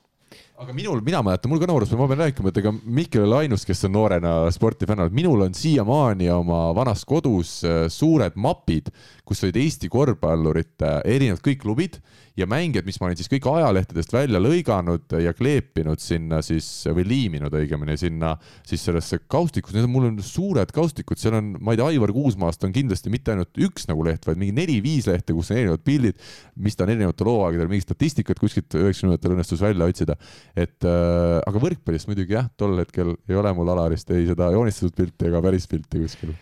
[0.63, 3.39] aga minul, mina mäletan, mul ka noorus, ma pean rääkima, et ega Mihkel ei ole
[3.45, 8.91] ainus, kes on noorena spordifänn olnud, minul on siiamaani oma vanas kodus äh, suured mapid,
[9.27, 12.01] kus olid Eesti korvpallurite erinevad kõik klubid
[12.37, 17.03] ja mängijad, mis ma olin siis kõik ajalehtedest välja lõiganud ja kleepinud sinna siis või
[17.09, 18.33] liiminud õigemini sinna
[18.67, 22.13] siis sellesse kaustikusse, need on mul on suured kaustikud, seal on, ma ei tea, Aivar
[22.15, 25.83] Kuusmaast on kindlasti mitte ainult üks nagu leht, vaid mingi neli-viis lehte, kus on erinevad
[25.87, 26.21] pildid,
[26.63, 30.15] mis ta on erinevatel hooaegadel, mingi statistikat kuskilt üheksakümnendatel õnnestus välja otsida.
[30.55, 34.95] et äh, aga võrkpallist muidugi jah, tol hetkel ei ole mul Alarist ei seda joonistatud
[34.95, 36.33] pilti ega päris pilti kuskil.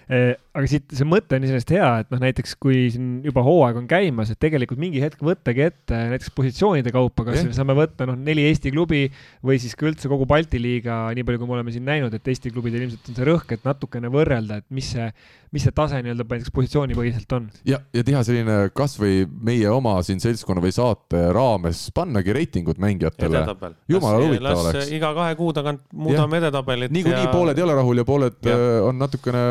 [0.60, 3.88] Aga siit see mõte on iseenesest hea, et noh, näiteks kui siin juba hooaeg on
[3.90, 7.52] käimas, et tegelikult mingi hetk võttagi ette näiteks positsioonide kaupa, kas yeah.
[7.56, 9.06] saame võtta noh, neli Eesti klubi
[9.46, 12.32] või siis ka üldse kogu Balti liiga, nii palju, kui me oleme siin näinud, et
[12.34, 15.08] Eesti klubidel ilmselt on see rõhk, et natukene võrrelda, et mis see,
[15.56, 17.48] mis see tase nii-öelda näiteks positsioonipõhiselt on.
[17.68, 23.46] ja, ja teha selline kasvõi meie oma siin seltskonna või saate raames pannagi reitingud mängijatele.
[23.90, 24.92] jumala huvitav oleks.
[24.94, 26.94] iga kahe kuu tagant muudame edetabelit.
[26.94, 27.34] niikuinii ja...
[27.34, 28.58] pooled ei ole rahul ja pooled ja.
[28.60, 29.42] Äh, on natukene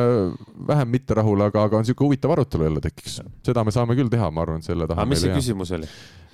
[0.69, 3.21] vähem mitte rahul, aga, aga on niisugune huvitav arutelu jälle tekiks.
[3.47, 5.05] seda me saame küll teha, ma arvan, selle taha.
[5.05, 5.89] aga mis see küsimus oli?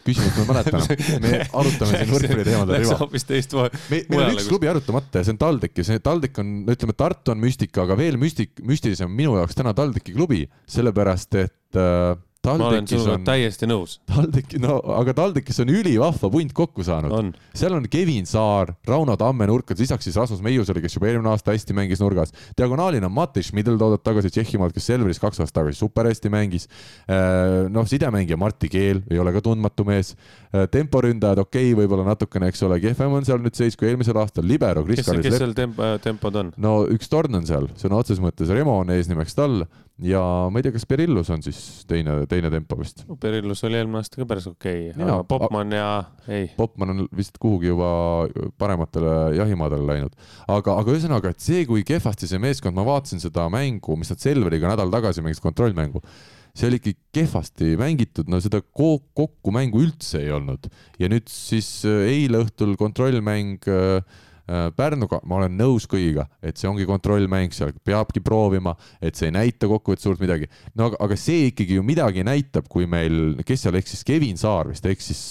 [0.05, 0.85] küsimust ma mäletan,
[1.25, 2.99] me arutame siin võrkpalli teemadel riva.
[3.01, 6.43] hoopis teist me, meil on üks klubi arutamata ja see on TalTech ja see TalTech
[6.43, 11.41] on, ütleme, Tartu on müstika, aga veel müstik, müstilisem minu jaoks täna TalTechi klubi, sellepärast
[11.41, 12.13] et äh,
[12.45, 13.99] ma olen sinuga täiesti nõus.
[14.11, 17.35] TalTechi, no aga TalTechis on ülivahva punt kokku saanud.
[17.57, 21.55] seal on Kevin Saar, Rauno Tamme nurkades, lisaks siis Rasmus Meiusele, kes juba eelmine aasta
[21.55, 22.35] hästi mängis nurgas.
[22.59, 26.69] diagonaalina on Mattiš Middle tagasi Tšehhimaalt, kes Selveris kaks aastat tagasi super hästi mängis.
[27.09, 30.15] Äh, noh, sidemängija Martti Keel ei ole ka tundmatu mees.
[30.55, 34.21] Äh, temporündajad, okei okay,, võib-olla natukene, eks ole, kehvem on seal nüüd seis kui eelmisel
[34.21, 34.45] aastal.
[34.47, 36.53] Libero, kes, kes seal temp tempod on?
[36.63, 39.65] no üks torn on seal, sõna otseses mõttes, Remo on eesnimeks tal
[39.99, 40.21] ja
[40.55, 41.59] ma ei tea, kas Perillus on siis
[41.91, 43.03] teine, teine tempo vist?
[43.23, 45.89] Perillus oli eelmine aasta ka päris okei okay., aga Popman ja
[46.29, 46.47] ei.
[46.55, 47.91] Popman on vist kuhugi juba
[48.59, 50.15] parematele jahimaadele läinud.
[50.47, 54.23] aga, aga ühesõnaga, et see, kui kehvasti see meeskond, ma vaatasin seda mängu, mis nad
[54.23, 56.03] Selveriga nädal tagasi mängisid, kontrollmängu,
[56.55, 60.71] see oli ikka kehvasti mängitud, no seda kokku mängu üldse ei olnud.
[60.99, 66.61] ja nüüd siis äh, eile õhtul kontrollmäng äh, Äh, Pärnuga ma olen nõus kõigiga, et
[66.61, 70.51] see ongi kontrollmäng, seal peabki proovima, et see ei näita kokkuvõttes suurt midagi.
[70.77, 74.69] no aga, aga see ikkagi ju midagi näitab, kui meil, kes seal eksis, Kevin Saar
[74.69, 75.23] vist eksis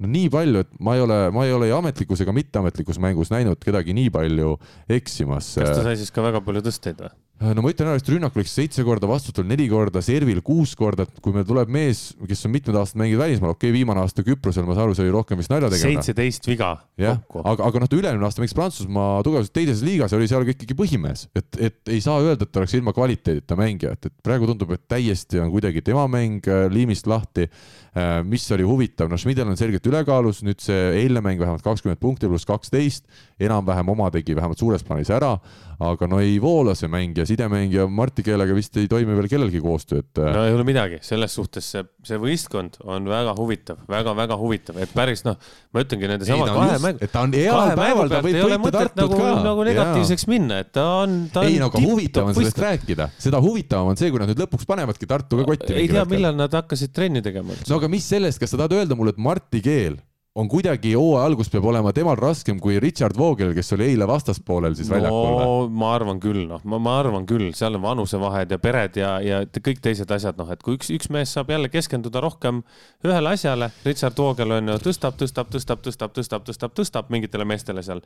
[0.00, 3.28] no nii palju, et ma ei ole, ma ei ole ei ametlikus ega mitteametlikus mängus
[3.34, 4.56] näinud kedagi nii palju
[4.96, 5.52] eksimas.
[5.60, 7.12] kas ta sai siis ka väga palju tõsteid või?
[7.42, 11.06] No ma ütlen ära, et rünnak läks seitse korda, vastutul neli korda, servil kuus korda,
[11.08, 14.24] et kui meil tuleb mees, kes on mitmed aastad mänginud välismaal, okei okay,, viimane aasta
[14.26, 15.98] Küprosel, ma saan aru, see oli rohkem vist nalja tegemine.
[15.98, 16.70] seitseteist viga
[17.00, 20.46] jah, aga, aga noh, ta üle-eelmine aasta mängis Prantsusmaa tugevas teises liigas ja oli seal
[20.54, 24.16] ikkagi põhimees, et, et ei saa öelda, et ta oleks ilma kvaliteedita mängija, et, et
[24.24, 27.48] praegu tundub, et täiesti on kuidagi tema mäng äh, liimist lahti.
[27.94, 32.00] Äh, mis oli huvitav, no Schmidl on selgelt ülekaalus, nüüd see eilne mäng vähemalt kakskümmend
[32.02, 33.04] punkti pluss kaksteist,
[33.38, 35.36] enam-vähem oma tegi vähemalt suures plaanis ära,
[35.78, 39.28] aga no ei voola see mäng ja sidemäng ja Marti keelega vist ei toimi veel
[39.32, 40.22] kellelgi koostöö, et.
[40.22, 44.78] no ei ole midagi, selles suhtes see, see võistkond on väga huvitav väga,, väga-väga huvitav,
[44.82, 45.36] et päris noh,
[45.74, 47.02] ma ütlengi nende sama kahe mängu.
[47.04, 49.34] et ta on heal päeval, ta võib võita Tartut nagu, ka.
[49.44, 50.32] nagu negatiivseks ja.
[50.32, 51.50] minna, et ta on, ta on.
[51.50, 54.68] ei no aga huvitav on sellest rääkida, seda huvitavam on see, kui nad nüüd lõpuks
[54.68, 55.76] panevadki Tartuga kotti.
[55.78, 57.56] ei tea, millal nad hakkasid trenni tegema.
[57.68, 60.00] no aga mis sellest, kas sa tahad öelda mulle, et Marti Keel
[60.34, 64.74] on kuidagi hooaja algus peab olema temal raskem kui Richard Vogel, kes oli eile vastaspoolel
[64.74, 65.50] siis väljakul no,?
[65.70, 69.42] ma arvan küll, noh, ma, ma arvan küll, seal on vanusevahed ja pered ja, ja
[69.54, 72.64] kõik teised asjad, noh, et kui üks, üks mees saab jälle keskenduda rohkem
[73.06, 77.84] ühele asjale, Richard Vogel on ju tõstab, tõstab, tõstab, tõstab, tõstab, tõstab, tõstab mingitele meestele
[77.86, 78.02] seal,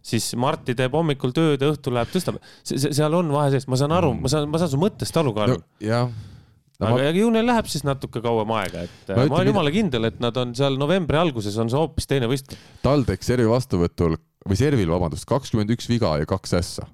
[0.00, 2.40] siis Marti teeb hommikul tööd ja õhtul läheb, tõstab.
[2.72, 5.58] seal on vahe sees, ma saan aru, ma saan, ma saan su mõttest aru, Karl
[5.58, 5.60] no,.
[5.84, 6.08] jah
[6.80, 6.92] no,.
[6.92, 7.14] aga ma...
[7.16, 10.36] ju neil läheb siis natuke kauem aega, et ma, ma olen jumala kindel, et nad
[10.42, 12.60] on seal novembri alguses on see hoopis teine võistkond.
[12.84, 16.86] TalTech servi vastuvõtul või servil, vabandust, kakskümmend üks viga ja kaks ässa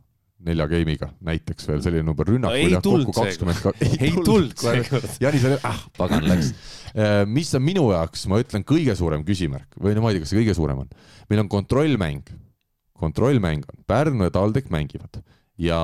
[0.43, 2.59] nelja game'iga näiteks veel selline number rünnak no,.
[2.59, 5.11] ei tulnud seekord, ei tulnud seekord.
[5.23, 6.53] Janis oli, ah pagan läks.
[6.93, 10.25] Äh, mis on minu jaoks, ma ütlen, kõige suurem küsimärk või no ma ei tea,
[10.25, 10.91] kas see kõige suurem on.
[11.31, 12.33] meil on kontrollmäng,
[12.99, 15.23] kontrollmäng on, Pärnu ja TalTech mängivad
[15.63, 15.79] ja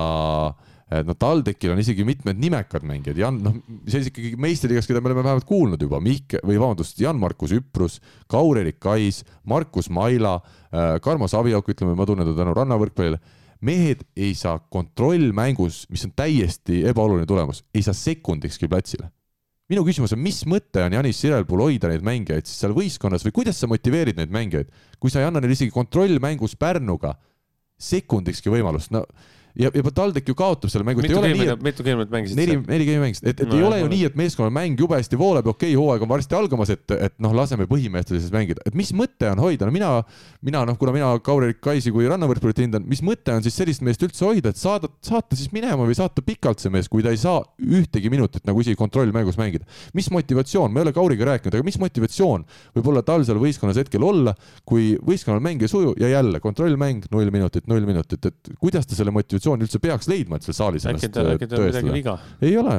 [0.51, 0.68] äh,
[1.05, 3.59] no TalTechil on isegi mitmed nimekad mängijad, Jan, noh,
[3.89, 7.99] see ikkagi meistriliigas, keda me oleme vähemalt kuulnud juba, Mihk või vabandust, Jan-Markus Üprus,
[8.31, 10.39] Kaur-Erik Kais, Markus Maila,
[10.73, 13.21] äh, Karmo Saviok, ütleme, ma tunnen ta tänu rannavõrkpallile.
[13.61, 19.09] mehed ei saa kontrollmängus, mis on täiesti ebaoluline tulemus, ei saa sekundikski platsile.
[19.69, 23.35] Minu küsimus on, mis mõte on Janis Sirelpuul hoida neid mängijaid siis seal võistkonnas või
[23.35, 27.11] kuidas sa motiveerid neid mängijaid, kui sa ei anna neile isegi kontrollmängus Pärnuga
[27.77, 29.03] sekundikski võimalust, no
[29.59, 31.19] ja, ja TalTech ju kaotab selle mängu, mitu
[31.53, 33.89] et mitu geimi nad mängisid neli neli geimi mängisid, et, et No ei ole ju
[33.91, 36.85] nii, et meeskonna mäng jube hästi voolab ja okei okay,, hooaeg on varsti algamas, et,
[36.95, 39.89] et noh, laseme põhimeestel siis mängida, et mis mõte on hoida, no mina,
[40.45, 44.03] mina noh, kuna mina Kauri Kaisi kui rannavõrkpallit hindan, mis mõte on siis sellist meest
[44.05, 47.19] üldse hoida, et saada, saata siis minema või saata pikalt see mees, kui ta ei
[47.19, 49.67] saa ühtegi minutit nagu isegi kontrollmängus mängida.
[49.97, 52.45] mis motivatsioon, ma ei ole Kauriga rääkinud, aga mis motivatsioon
[52.77, 57.09] võib olla tal seal võistkonnas hetkel olla, kui võistkonnal mäng ei suju ja jälle kontrollmäng,
[57.11, 60.85] null minutit, null minutit, et kuidas ta selle motivatsiooni üldse peaks leidma, et seal saalis
[60.89, 61.93] äkki äh, äkki tal on midagi tõestada?
[61.95, 62.15] viga.
[62.45, 62.75] ei ole,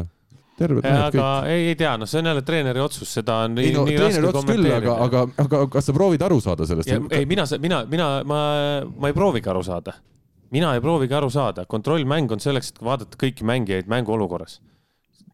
[0.61, 1.51] terved mehed aga kõik.
[1.51, 4.33] ei, ei tea, noh, see on jälle treeneri otsus, seda on ei no nii raske
[4.53, 6.95] küll, aga, aga, aga kas sa proovid aru saada sellest?
[7.11, 8.41] ei, mina, mina, mina, ma,
[8.87, 9.97] ma ei proovigi aru saada.
[10.55, 14.61] mina ei proovigi aru saada, kontrollmäng on selleks, et vaadata kõiki mängijaid mänguolukorras.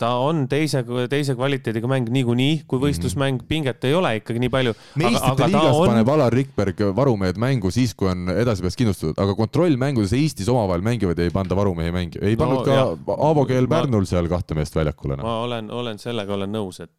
[0.01, 4.75] Ta on teise, teise kvaliteediga mäng niikuinii, kui võistlusmäng, pinget ei ole ikkagi nii palju.
[5.01, 5.91] meistrite liigas on...
[5.93, 11.21] paneb Alar Rikberg varumehed mängu siis, kui on edasipääs kindlustatud, aga kontrollmängudes Eestis omavahel mängivad
[11.25, 12.93] ei panda varumehi mängi, ei pannud No ka jah.
[13.17, 15.19] Aavo Keel Pärnul seal kahte meest väljakule.
[15.21, 16.95] ma olen, olen sellega olen nõus, et,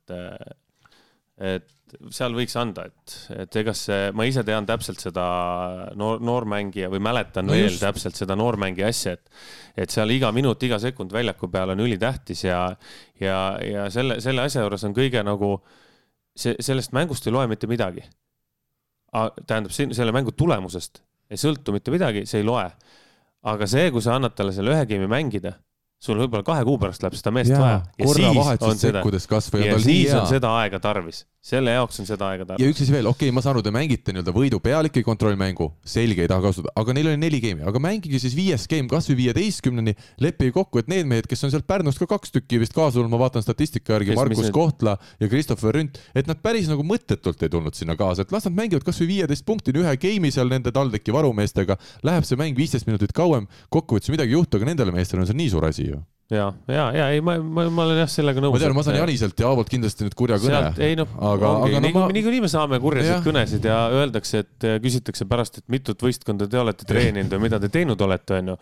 [1.37, 1.73] et
[2.11, 5.23] seal võiks anda, et, et ega see, ma ise tean täpselt seda
[5.99, 9.31] noor, noormängija või mäletan No veel täpselt seda noormängija asja, et,
[9.85, 12.61] et seal iga minut, iga sekund väljaku peal on ülitähtis ja,
[13.21, 15.53] ja, ja selle, selle asja juures on kõige nagu
[16.35, 18.03] see, sellest mängust ei loe mitte midagi.
[19.47, 21.01] tähendab, selle mängu tulemusest
[21.31, 22.67] ei sõltu mitte midagi, see ei loe.
[23.47, 25.53] aga see, kui sa annad talle selle ühe geimi mängida,
[25.97, 27.79] sul võib-olla kahe kuu pärast läheb seda meest vaja.
[27.97, 30.19] korra vahetusest sekkudes kasvõi ja siis hea.
[30.19, 30.27] on.
[30.29, 32.69] seda aega tarvis, selle jaoks on seda aega ja tarvis.
[32.69, 35.71] üks asi veel, okei okay,, ma saan aru, te mängite nii-öelda võidu peal ikkagi kontrollmängu,
[35.89, 39.17] selge, ei taha kasutada, aga neil oli neli geimi, aga mängige siis viies game kasvõi
[39.23, 42.99] viieteistkümneni, leppige kokku, et need mehed, kes on sealt Pärnust ka kaks tükki vist kaasa
[42.99, 46.85] tulnud, ma vaatan statistika järgi, Markus need- Kohtla ja Christopher Rünt, et nad päris nagu
[46.85, 50.53] mõttetult ei tulnud sinna kaasa, et las nad mängivad kasvõi viieteist punktini ühe game'i seal
[50.53, 54.93] nende TalTechi varumeestega, läheb see mäng viisteist minutit kauem, kokkuvõttes midagi ei juhtu, aga nendele
[54.93, 55.96] meestele on see nii suur asi ju.
[56.33, 58.55] ja, ja, ja ei, ma, ma, ma olen jah sellega nõus.
[58.57, 61.69] ma tean, ma saan Janiselt ja Aavolt kindlasti nüüd kurja kõne ei noh, aga, aga
[61.77, 63.23] no niikuinii ma, niikuinii me saame kurjasid Jah.
[63.23, 67.61] kõnesid ja öeldakse, et äh, küsitakse pärast, et mitut võistkonda te olete treeninud või mida
[67.63, 68.57] te teinud olete, onju.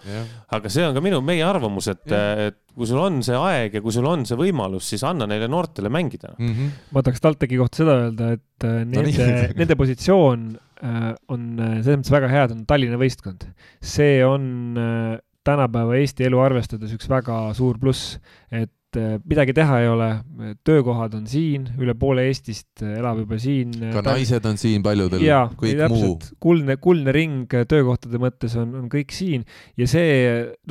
[0.59, 3.81] aga see on ka minu, meie arvamus, et, et kui sul on see aeg ja
[3.83, 6.35] kui sul on see võimalus, siis anna neile noortele mängida.
[6.37, 6.53] mm.
[6.53, 6.71] -hmm.
[6.91, 10.49] ma tahaks TalTechi kohta seda öelda, et äh, nende no, nende positsioon
[10.83, 13.47] äh, on äh, selles mõttes väga hea, et on Tallinna võistkond.
[13.81, 18.15] see on äh, tänapäeva Eesti elu arvestades üks väga suur pluss,
[18.49, 20.09] et äh, midagi teha ei ole,
[20.67, 23.75] töökohad on siin, üle poole Eestist äh, elab juba siin.
[23.93, 25.25] ka naised on siin paljudel,
[25.59, 26.15] kõik muu.
[26.43, 29.45] kuldne, kuldne ring töökohtade mõttes on, on kõik siin
[29.79, 30.17] ja see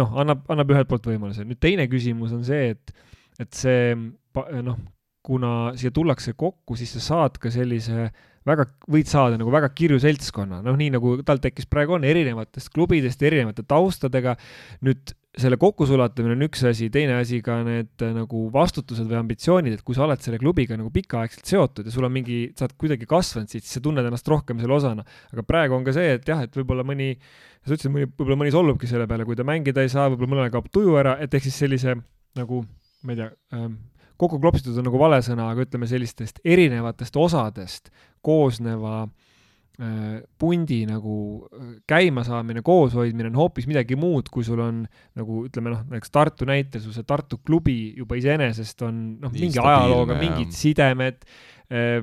[0.01, 1.47] noh, annab, annab ühelt poolt võimaluse.
[1.47, 2.95] nüüd teine küsimus on see, et,
[3.41, 4.79] et see noh,
[5.25, 8.11] kuna siia tullakse kokku, siis sa saad ka sellise
[8.49, 13.23] väga, võid saada nagu väga kirju seltskonna, noh, nii nagu TalTechis praegu on, erinevatest klubidest,
[13.25, 14.37] erinevate taustadega.
[14.85, 19.75] nüüd selle kokkusulatamine on üks asi, teine asi ka need äh, nagu vastutused või ambitsioonid,
[19.75, 22.77] et kui sa oled selle klubiga nagu pikaaegselt seotud ja sul on mingi, sa oled
[22.79, 25.07] kuidagi kasvanud siit, siis sa tunned ennast rohkem selle osana.
[25.35, 27.17] aga praegu on ka see, et jah, et võib-olla mõni,
[27.65, 30.55] sa ütlesid, mõni, võib-olla mõni solvubki selle peale, kui ta mängida ei saa, võib-olla mõnel
[30.55, 31.99] kaob tuju ära, et ehk siis sellise
[32.39, 32.63] nagu,
[33.03, 33.81] ma ei tea ähm,,
[34.21, 37.91] kokku klopsitud on nagu vale sõna, aga ütleme sellistest erinevatest osadest
[38.25, 41.17] koosneva äh, pundi nagu
[41.49, 44.85] äh, käimasaamine, kooshoidmine on hoopis midagi muud, kui sul on
[45.19, 49.61] nagu ütleme noh, näiteks Tartu näitel sul see Tartu klubi juba iseenesest on noh, mingi
[49.61, 51.27] ajalooga, ja- mingid sidemed,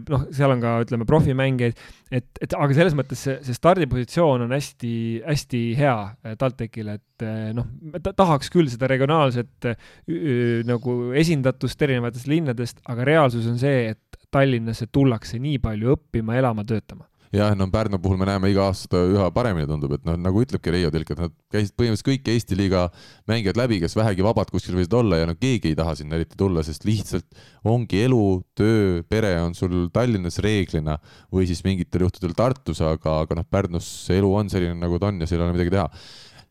[0.10, 1.78] noh, seal on ka ütleme profimängijaid,
[2.18, 5.94] et, et aga selles mõttes see, see stardipositsioon on hästi-hästi hea
[6.26, 7.70] äh, TalTechile, et äh, noh,
[8.04, 9.78] ta tahaks küll seda regionaalset äh,
[10.68, 16.64] nagu esindatust erinevatest linnadest, aga reaalsus on see, et Tallinnasse tullakse nii palju õppima, elama,
[16.68, 17.08] töötama.
[17.32, 20.74] jah, no Pärnu puhul me näeme iga aasta üha paremini tundub, et noh, nagu ütlebki
[20.74, 22.82] Reio Tilk, et nad käisid põhimõtteliselt kõik Eesti liiga
[23.32, 26.36] mängijad läbi, kes vähegi vabad kuskil võisid olla ja no keegi ei taha sinna eriti
[26.40, 27.40] tulla, sest lihtsalt
[27.72, 28.26] ongi elu,
[28.60, 30.98] töö, pere on sul Tallinnas reeglina
[31.32, 35.08] või siis mingitel juhtudel Tartus, aga, aga noh, Pärnus see elu on selline, nagu ta
[35.08, 35.88] on ja seal ei ole midagi teha.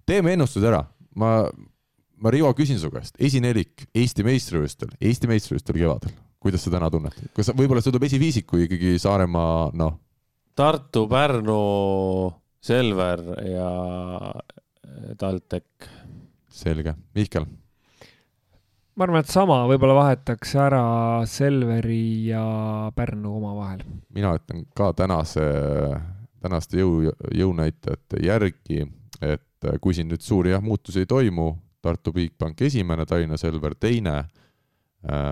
[0.09, 0.81] teeme ennustuse ära,
[1.21, 1.45] ma,
[2.17, 7.17] ma Rivo küsin su käest, esinelik Eesti meistrivõistlustel, Eesti meistrivõistlustel kevadel, kuidas sa täna tunned,
[7.37, 9.99] kas võib-olla see tuleb esiviisik, kui ikkagi Saaremaa, noh,
[10.57, 11.61] Tartu, Pärnu,
[12.61, 13.71] Selver ja
[15.17, 15.89] TalTech.
[16.51, 17.47] selge, Mihkel?
[18.97, 19.63] Ma arvan, et sama.
[19.71, 20.83] Võib-olla vahetaks ära
[21.25, 22.43] Selveri ja
[22.97, 23.85] Pärnu omavahel.
[24.13, 25.41] mina ütlen ka tänase,
[26.43, 28.85] tänaste jõu, jõunäitajate järgi,
[29.23, 34.25] et kui siin nüüd suuri jah, muutusi ei toimu, Tartu Bigbank esimene, Tallinna Selver teine,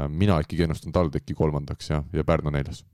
[0.09, 2.85] mina ikkagi ennustan TalTechi kolmandaks ja, ja Pärnu neljas.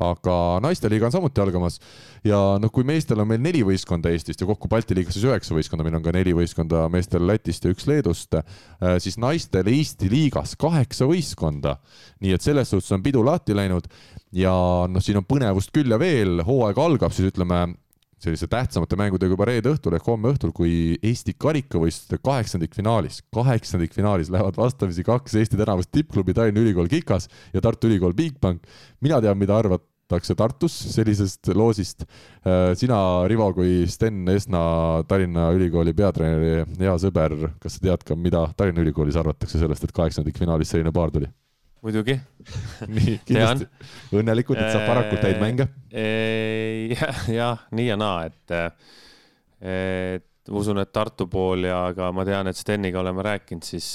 [0.00, 1.80] aga naisteliiga on samuti algamas
[2.24, 5.56] ja noh, kui meestel on meil neli võistkonda Eestist ja kokku Balti liigas siis üheksa
[5.56, 10.10] võistkonda, meil on ka neli võistkonda meestel Lätist ja üks Leedust, äh, siis naistel Eesti
[10.12, 11.76] liigas kaheksa võistkonda.
[12.22, 13.90] nii et selles suhtes on pidu lahti läinud
[14.30, 14.54] ja
[14.86, 17.66] noh, siin on põnevust küll ja veel, hooaeg algab siis ütleme
[18.20, 20.72] selliste tähtsamate mängudega juba reede õhtul ehk homme õhtul, kui
[21.02, 27.88] Eesti karikavõistluste kaheksandikfinaalis, kaheksandikfinaalis lähevad vastamisi kaks Eesti tänavust tippklubi Tallinna Ülikool Kikas ja Tartu
[27.88, 28.66] Ülikool Bigbank.
[29.00, 32.04] mina tean, mida arvatakse Tartus sellisest loosist.
[32.44, 38.16] Äh, sina, Rivo, kui Sten Esna, Tallinna Ülikooli peatreeneri hea sõber, kas sa tead ka,
[38.16, 41.30] mida Tallinna Ülikoolis arvatakse sellest, et kaheksandikfinaalis selline paar tuli?
[41.84, 42.16] Muidugi.
[42.96, 43.68] nii, kindlasti
[44.20, 45.68] õnnelikud, et saab varakult häid mänge.
[46.96, 48.56] jah, jah, nii ja naa, et,
[49.60, 53.94] et usun, et Tartu pool ja ka ma tean, et Steniga oleme rääkinud, siis,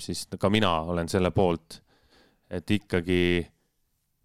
[0.00, 1.80] siis ka mina olen selle poolt,
[2.50, 3.22] et ikkagi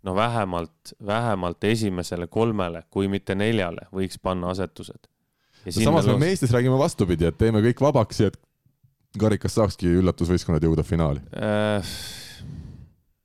[0.04, 5.10] no vähemalt, vähemalt esimesele kolmele, kui mitte neljale võiks panna asetused.
[5.64, 8.40] No samas me meestes räägime vastupidi, et teeme kõik vabaks ja et
[9.20, 11.94] karikas saakski üllatusvõistkonnad jõuda finaali äh,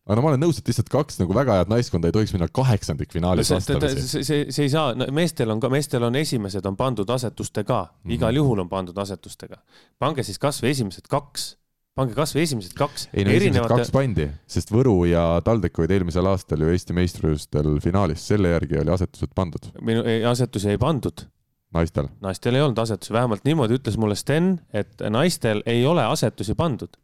[0.08, 2.48] aga no ma olen nõus, et lihtsalt kaks nagu väga head naiskonda ei tohiks minna
[2.48, 4.04] kaheksandikfinaalis no, vastamisi.
[4.08, 7.82] see, see, see ei saa no,, meestel on ka, meestel on esimesed on pandud asetustega
[7.82, 8.16] mm, -hmm.
[8.16, 9.60] igal juhul on pandud asetustega.
[10.00, 11.48] pange siis kasvõi esimesed kaks,
[11.98, 13.08] pange kasvõi esimesed kaks.
[13.12, 13.74] ei no erinevate...
[13.74, 18.54] esimesed kaks pandi, sest Võru ja TalTech olid eelmisel aastal ju Eesti meistrivõistlustel finaalis, selle
[18.54, 19.68] järgi oli asetused pandud.
[19.82, 21.26] minu asetusi ei pandud
[21.76, 22.08] naistel?
[22.24, 26.96] naistel ei olnud asetusi, vähemalt niimoodi ütles mulle Sten, et naistel ei ole asetusi pandud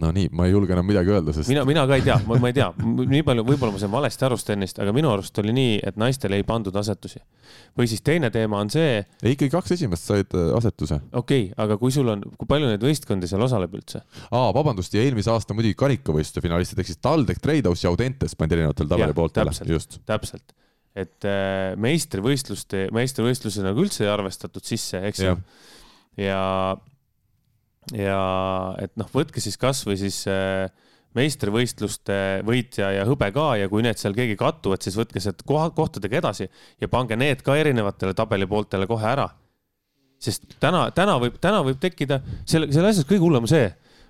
[0.00, 1.48] no nii, ma ei julge enam midagi öelda, sest.
[1.50, 4.38] mina, mina ka ei tea, ma ei tea, nii palju, võib-olla ma sain valesti aru
[4.40, 7.20] Stenist, aga minu arust oli nii, et naistele ei pandud asetusi.
[7.78, 9.04] või siis teine teema on see.
[9.22, 10.98] ei, ikkagi kaks esimest said äh, asetuse.
[11.12, 14.02] okei okay,, aga kui sul on, kui palju neid võistkondi seal osaleb üldse?
[14.30, 18.58] aa, vabandust, ja eelmise aasta muidugi karikavõistluste finalistid ehk siis TalTech, Tradehouse ja Audentes pandi
[18.58, 19.54] erinevatel tabelipooltele.
[19.70, 20.00] just.
[20.10, 20.56] täpselt,
[20.94, 25.36] et äh, meistrivõistluste, meistrivõistlusi nagu üldse ei arvestatud sisse, eks ju.
[26.18, 26.42] ja, ja
[27.92, 28.18] ja
[28.80, 30.70] et noh, võtke siis kasvõi siis äh,
[31.14, 32.16] meistrivõistluste
[32.46, 36.18] võitja ja hõbe ka ja kui need seal keegi kattuvad, siis võtke sealt koha, kohtadega
[36.22, 36.48] edasi
[36.80, 39.28] ja pange need ka erinevatele tabelipooltele kohe ära.
[40.24, 43.66] sest täna, täna võib, täna võib tekkida, selle, selle asjas kõige hullem on see,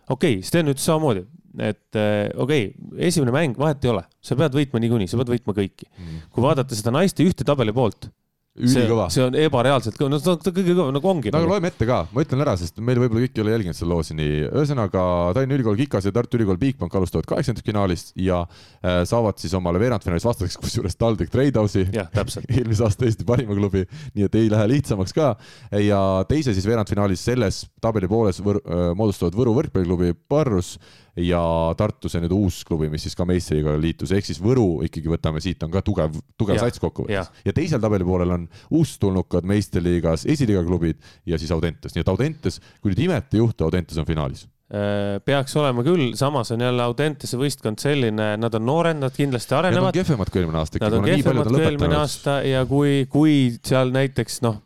[0.08, 1.24] okei okay,, Sten ütles samamoodi,
[1.58, 5.34] et äh, okei okay,, esimene mäng, vahet ei ole, sa pead võitma niikuinii, sa pead
[5.34, 6.28] võitma kõiki mm..
[6.30, 8.08] kui vaadata seda naiste ühte tabeli poolt
[8.54, 9.08] ülikõva.
[9.10, 11.32] see on ebareaalselt kõva, no ta on kõige kõvam, nagu ongi.
[11.34, 13.78] no aga loeme ette ka, ma ütlen ära, sest meil võib-olla kõik ei ole jälginud
[13.78, 14.36] seda loosi nii.
[14.46, 15.04] ühesõnaga
[15.34, 20.28] Tallinna Ülikool Kikas ja Tartu Ülikool Bigbank alustavad kaheksandikfinaalis ja äh, saavad siis omale veerandfinaalis
[20.28, 21.88] vastaseks, kusjuures TalTech Tradehouse'i.
[22.56, 23.82] eelmise aasta Eesti parima klubi,
[24.14, 25.34] nii et ei lähe lihtsamaks ka.
[25.82, 26.00] ja
[26.30, 30.76] teise siis veerandfinaalis selles tabeli pooles võr, äh, moodustavad Võru võrkpalliklubi Parrus
[31.20, 31.40] ja
[31.78, 35.42] Tartus on nüüd uus klubi, mis siis ka meistriga liitus, ehk siis Võru ikkagi võtame
[35.44, 37.30] siit on ka tugev, tugev sats kokkuvõttes.
[37.46, 42.58] ja teisel tabeli poolel on uustulnukad meistriliigas esiliiga klubid ja siis Audentes, nii et Audentes,
[42.80, 46.82] kui nüüd imet ei juhtu, Audentes on finaalis äh, peaks olema küll, samas on jälle
[46.82, 49.92] Audentese võistkond selline, nad on noored, nad kindlasti arenevad.
[49.92, 50.82] Nad on kehvemad kui eelmine aasta.
[50.82, 54.58] Nad on kehvemad kui eelmine aasta ja kui, kui seal näiteks noh,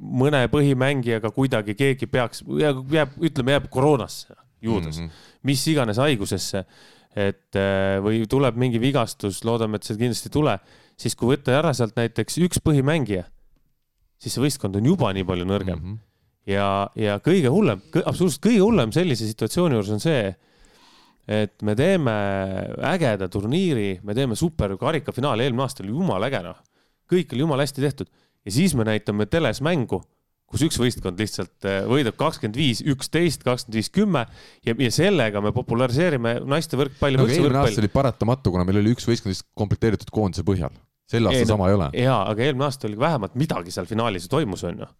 [0.00, 5.28] mõne põhimängijaga kuidagi keegi peaks, jääb, ütleme, jääb koroonasse juudes mm, -hmm.
[5.48, 6.64] mis iganes haigusesse,
[7.16, 10.58] et äh, või tuleb mingi vigastus, loodame, et seda kindlasti ei tule,
[11.00, 13.24] siis kui võtta ära sealt näiteks üks põhimängija,
[14.20, 15.88] siis see võistkond on juba nii palju nõrgem mm.
[15.88, 15.98] -hmm.
[16.52, 20.34] ja, ja kõige hullem, absoluutselt kõige hullem sellise situatsiooni juures on see,
[21.30, 22.12] et me teeme
[22.92, 26.62] ägeda turniiri, me teeme super karikafinaali, eelmine aasta oli jumala äge noh,
[27.10, 28.10] kõik oli jumala hästi tehtud
[28.44, 30.02] ja siis me näitame teles mängu
[30.50, 34.24] kus üks võistkond lihtsalt äh, võidab kakskümmend viis, üksteist, kakskümmend viis, kümme
[34.66, 37.28] ja, ja sellega me populariseerime naiste võrkpalli no,.
[37.30, 40.74] eelmine aasta oli paratamatu, kuna meil oli üks võistkond lihtsalt komplekteeritud koondise põhjal.
[41.10, 41.92] sel aastal sama ei ole.
[42.02, 44.90] jaa, aga eelmine aasta oli vähemalt midagi seal finaalis toimus, onju.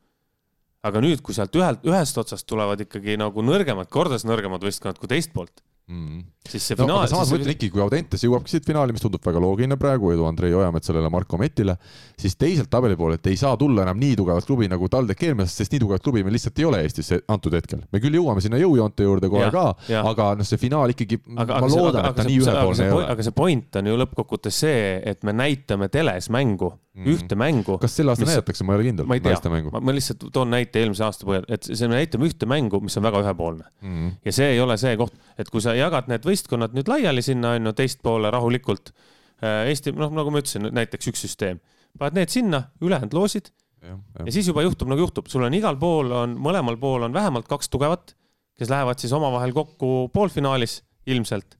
[0.86, 5.10] aga nüüd, kui sealt ühelt, ühest otsast tulevad ikkagi nagu nõrgemad, kordades nõrgemad võistkonnad kui
[5.10, 6.20] teist poolt mm..
[6.48, 7.08] siis see finaal no,.
[7.10, 10.26] samas ma ütlen ikkagi, kui Audentes jõuabki siit finaali, mis tundub väga loogiline praegu, edu
[10.28, 11.76] Andrei Ojametsale ja Marko Metile,
[12.20, 15.74] siis teiselt tabeli poolelt ei saa tulla enam nii tugevat klubi nagu TalTech eelmisest, sest
[15.74, 17.82] nii tugevat klubi meil lihtsalt ei ole Eestis antud hetkel.
[17.92, 19.66] me küll jõuame sinna jõujoonte juurde kohe ja, ka,
[20.02, 23.08] aga noh, see finaal ikkagi, ma aga loodan, et ta nii ühepoolne ei ole.
[23.16, 27.76] aga see point on ju lõppkokkuvõttes see, et me näitame teles mängu mm, ühte mängu.
[27.82, 29.08] kas sel aastal näidatakse, ma ei ole kindel.
[29.10, 32.48] ma ei tea, ma lihtsalt toon näite eelmise aasta põhjal, et see, me näitame ühte
[32.50, 33.94] mängu, mis on väga ühepoolne mm.
[33.94, 34.18] -hmm.
[34.26, 37.54] ja see ei ole see koht, et kui sa jagad need võistkonnad nüüd laiali sinna,
[37.58, 38.92] on ju, teist poole rahulikult.
[39.40, 41.62] Äh, Eesti, noh, nagu ma ütlesin, näiteks üks süsteem,
[41.98, 43.48] paned need sinna, ülejäänud loosid
[43.80, 44.26] ja, ja.
[44.26, 47.48] ja siis juba juhtub nagu juhtub, sul on igal pool on, mõlemal pool on vähemalt
[47.48, 48.14] kaks tugevat,
[48.60, 51.56] kes lähevad siis omavahel kokku poolfinaalis ilmselt.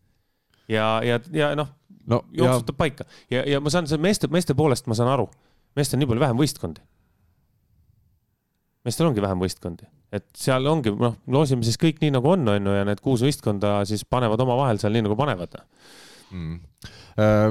[0.69, 1.80] ja, ja, ja noh
[2.11, 5.29] no ja jooksutab paika ja, ja ma saan selle meeste, meeste poolest ma saan aru,
[5.79, 6.83] meestel on nii palju vähem võistkondi.
[8.87, 12.71] meestel ongi vähem võistkondi, et seal ongi noh, loosime siis kõik nii nagu on, on
[12.71, 15.61] ju, ja need kuus võistkonda siis panevad omavahel seal nii nagu panevad.
[16.33, 16.59] mm..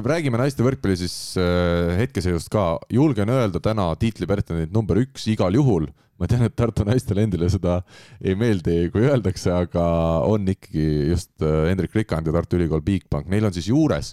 [0.09, 5.87] räägime naiste võrkpalli siis äh, hetkeseisust ka, julgen öelda täna tiitlipretendent number üks igal juhul.
[6.19, 7.77] ma tean, et Tartu naistele endile seda
[8.19, 9.85] ei meeldi, kui öeldakse, aga
[10.27, 14.11] on ikkagi just äh, Hendrik Rikand ja Tartu Ülikool Bigbank, neil on siis juures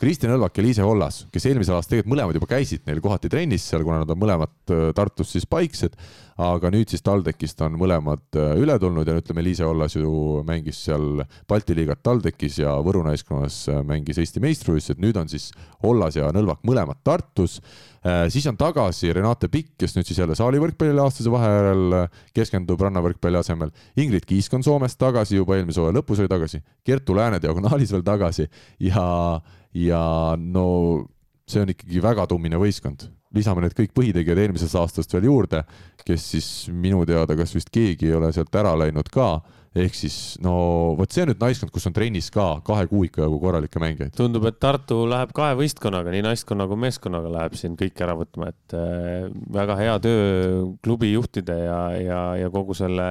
[0.00, 3.66] Kristjan Õlvak ja Liise Hollas, kes eelmisel aastal tegelikult mõlemad juba käisid neil kohati trennis
[3.68, 5.98] seal, kuna nad on mõlemad äh, Tartus siis paiksed.
[6.40, 10.78] aga nüüd siis TalTechist on mõlemad äh, üle tulnud ja ütleme, Liise Hollas ju mängis
[10.86, 15.50] seal Balti liigat TalTechis ja Võru naiskonnas äh, mängis Eesti meistrivõistlused, nüüd on siis
[15.84, 17.60] Hollas ja Nõlvak mõlemad Tartus.
[18.32, 22.80] siis on tagasi Renate Pikk, kes nüüd siis jälle saalivõrkpallile aastase vahe järel äh, keskendub
[22.80, 23.72] rannavõrkpalli asemel.
[24.00, 26.62] Ingrid Kiisk on Soomest tagasi, juba eelmise hooaja lõpus oli tagasi.
[26.84, 28.48] Kertu Lääne diagonaalis veel tagasi
[28.80, 29.04] ja,
[29.74, 30.02] ja
[30.36, 30.66] no
[31.50, 33.08] see on ikkagi väga tummine võistkond.
[33.34, 35.62] lisame need kõik põhitegijad eelmisest aastast veel juurde,
[36.02, 39.36] kes siis minu teada, kas vist keegi ei ole sealt ära läinud ka
[39.78, 40.52] ehk siis no
[40.98, 44.14] vot see on nüüd naiskond, kus on trennis ka kahe kuuika jagu korralikke mängijaid.
[44.18, 48.50] tundub, et Tartu läheb kahe võistkonnaga, nii naiskonna kui meeskonnaga läheb siin kõik ära võtma,
[48.50, 50.24] et äh, väga hea töö
[50.82, 53.06] klubi juhtide ja, ja, ja kogu selle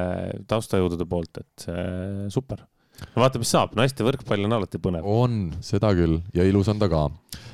[0.52, 2.65] taustajõudude poolt, et äh, super.
[3.15, 5.05] vaata, mis saab, naiste võrkpall on alati põnev.
[5.05, 7.07] on, seda küll ja ilus on ta ka.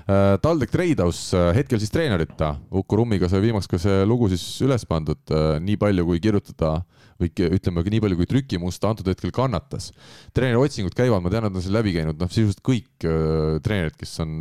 [0.05, 1.19] TalTech Treidhaus
[1.57, 5.33] hetkel siis treenerita, Uku Rummiga sai viimaks ka see lugu siis üles pandud,
[5.65, 6.75] nii palju kui kirjutada
[7.21, 9.91] või ütleme, nii palju kui trükimusta antud hetkel kannatas.
[10.35, 13.95] treeneri otsingud käivad, ma tean, nad on seal läbi käinud, noh sisuliselt kõik äh, treenerid,
[13.99, 14.33] kes on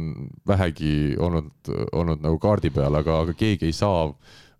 [0.46, 1.52] vähegi olnud,
[1.92, 4.08] olnud nagu kaardi peal, aga, aga keegi ei saa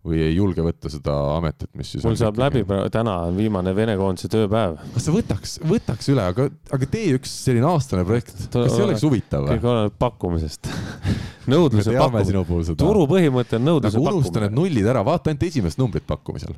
[0.05, 2.61] või ei julge võtta seda ametit, mis siis mul on saab läbi,
[2.93, 4.77] täna on viimane Vene koondise tööpäev.
[4.93, 9.05] kas sa võtaks, võtaks üle, aga, aga tee üks selline aastane projekt, kas see oleks
[9.05, 9.69] huvitav või kõik?
[9.71, 10.69] oleneb pakkumisest.
[11.53, 12.75] nõudluse pakkumine.
[12.77, 14.61] turu põhimõte on nõudluse nagu unusta need pakkumine.
[14.61, 16.53] nullid ära, vaata ainult esimest numbrit pakkumisel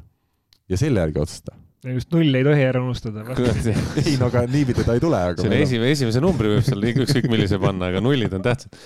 [0.68, 1.56] ja selle järgi otsusta.
[1.95, 3.23] Just nulli ei tohi ära unustada.
[4.03, 6.88] ei no aga niipidi ta ei tule, aga selle on- esimese, esimese numbri võib seal
[6.91, 8.77] ükskõik millise panna, aga nullid on tähtsad.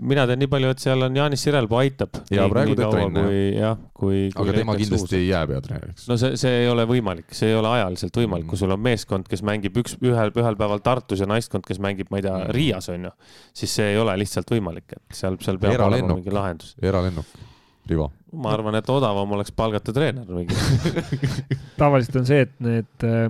[0.00, 2.20] mina tean nii palju, et seal on Jaanis Sirelpuu aitab.
[2.32, 4.22] Jaa, praegu teeb trenni, kui jah, kui.
[4.34, 6.08] aga tema kindlasti ei jää peatreeneriks.
[6.10, 9.28] no see, see ei ole võimalik, see ei ole ajaliselt võimalik, kui sul on meeskond,
[9.30, 12.90] kes mängib üks, ühel, ühel päeval Tartus ja naiskond, kes mängib, ma ei tea, Riias
[12.92, 13.14] on ju,
[13.62, 16.74] siis see ei ole lihtsalt võimalik, et seal, seal peab olema mingi lahendus.
[16.82, 17.38] eralennuk,
[17.90, 18.10] Rivo.
[18.32, 20.54] ma arvan, et odavam oleks palgata treener mingi.
[21.80, 23.26] tavaliselt on see, et need äh,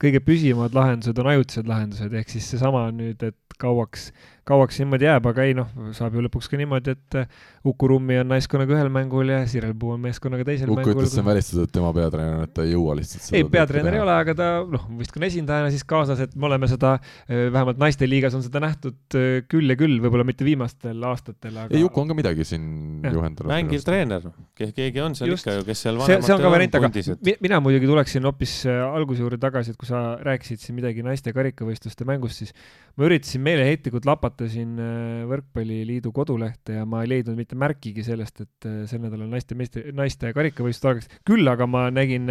[0.00, 4.08] kõige püsivamad lahendused on ajutised lahendused, ehk siis seesama on nüüd, et kauaks,
[4.50, 7.28] kauaks niimoodi jääb, aga ei noh, saab ju lõpuks ka niimoodi, et äh,
[7.66, 10.96] Uku Rummi on naiskonnaga ühel mängul ja Sirel Puu on meeskonnaga teisel Uku mängul.
[10.96, 13.98] ütles, see on välistatud, et tema peatreener on, et ta ei jõua lihtsalt ei, peatreener
[13.98, 16.94] ei ole, aga ta noh, võistkonna esindajana siis kaasas, et me oleme seda,
[17.28, 21.84] vähemalt naisteliigas on seda nähtud äh, küll ja küll, võib-olla mitte viimastel aastatel, aga ei,
[21.86, 22.66] Uku on ka midagi siin
[23.04, 23.14] Jah.
[23.16, 23.52] juhendanud.
[23.52, 24.26] mängiv treener,
[24.58, 25.46] keegi on seal Just.
[25.46, 28.26] ikka ju, kes seal see, see on ka aga pundis, et mi- mina muidugi tuleksin
[28.28, 32.54] hoopis alguse juurde tagasi, et kui sa rääkisid siin midagi naiste karikavõistluste mängust, siis
[32.96, 38.44] ma üritasin meeleheitlikult lapata siin äh, Võrkpalliliidu kodulehte ja ma ei leidnud mitte märkigi sellest,
[38.46, 41.10] et äh, sel nädalal naiste meeste, naiste karikavõistlused algaks.
[41.26, 42.30] küll aga ma nägin,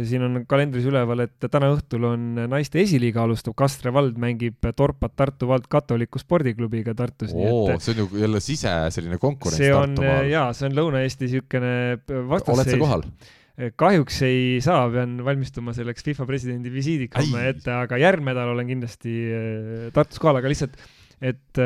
[0.00, 5.14] siin on kalendris üleval, et täna õhtul on naiste esiliiga alustav, Kastre vald mängib Torpat
[5.16, 10.28] Tartu vald katoliku spordiklubiga Tartus, oo, see on ju jälle sise selline konkurents Tartumaal.
[10.32, 12.80] jaa, see on Lõuna-Eesti niisugune oled sa vastasseis.
[12.80, 13.06] kohal?
[13.78, 18.70] kahjuks ei saa, pean valmistuma selleks FIFA presidendi visiidiks homme ette, aga järgmine nädal olen
[18.72, 20.74] kindlasti äh, Tartus kohal, aga lihtsalt,
[21.20, 21.60] et,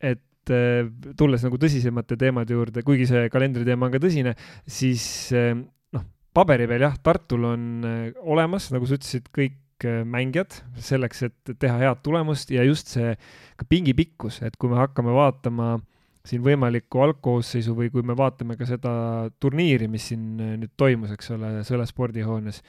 [0.00, 4.34] et äh, tulles nagu tõsisemate teemade juurde, kuigi see kalendriteema on ka tõsine,
[4.66, 5.04] siis
[5.36, 5.54] äh,
[5.94, 6.06] noh,
[6.36, 11.56] paberi peal jah, Tartul on äh, olemas, nagu sa ütlesid, kõik äh, mängijad selleks, et
[11.60, 13.14] teha head tulemust ja just see
[13.58, 15.76] ka pingi pikkus, et kui me hakkame vaatama
[16.24, 18.94] siin võimalikku algkoosseisu või kui me vaatame ka seda
[19.40, 22.62] turniiri, mis siin äh, nüüd toimus, eks ole, Sõle spordihoones,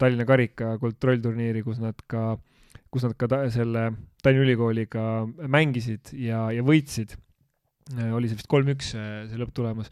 [0.00, 2.32] Tallinna karika kontrollturniiri, kus nad ka,
[2.92, 3.88] kus nad ka ta, selle
[4.22, 5.04] Tallinna Ülikooliga
[5.50, 7.16] mängisid ja, ja võitsid.
[8.12, 9.88] oli see vist kolm-üks see lõpptulemus,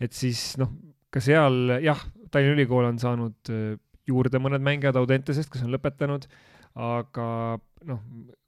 [0.00, 0.70] et siis noh,
[1.12, 2.00] ka seal jah,
[2.30, 3.74] Tallinna Ülikool on saanud äh,
[4.08, 6.26] juurde mõned mängijad Audentesest, kes on lõpetanud,
[6.74, 7.26] aga
[7.86, 8.00] noh,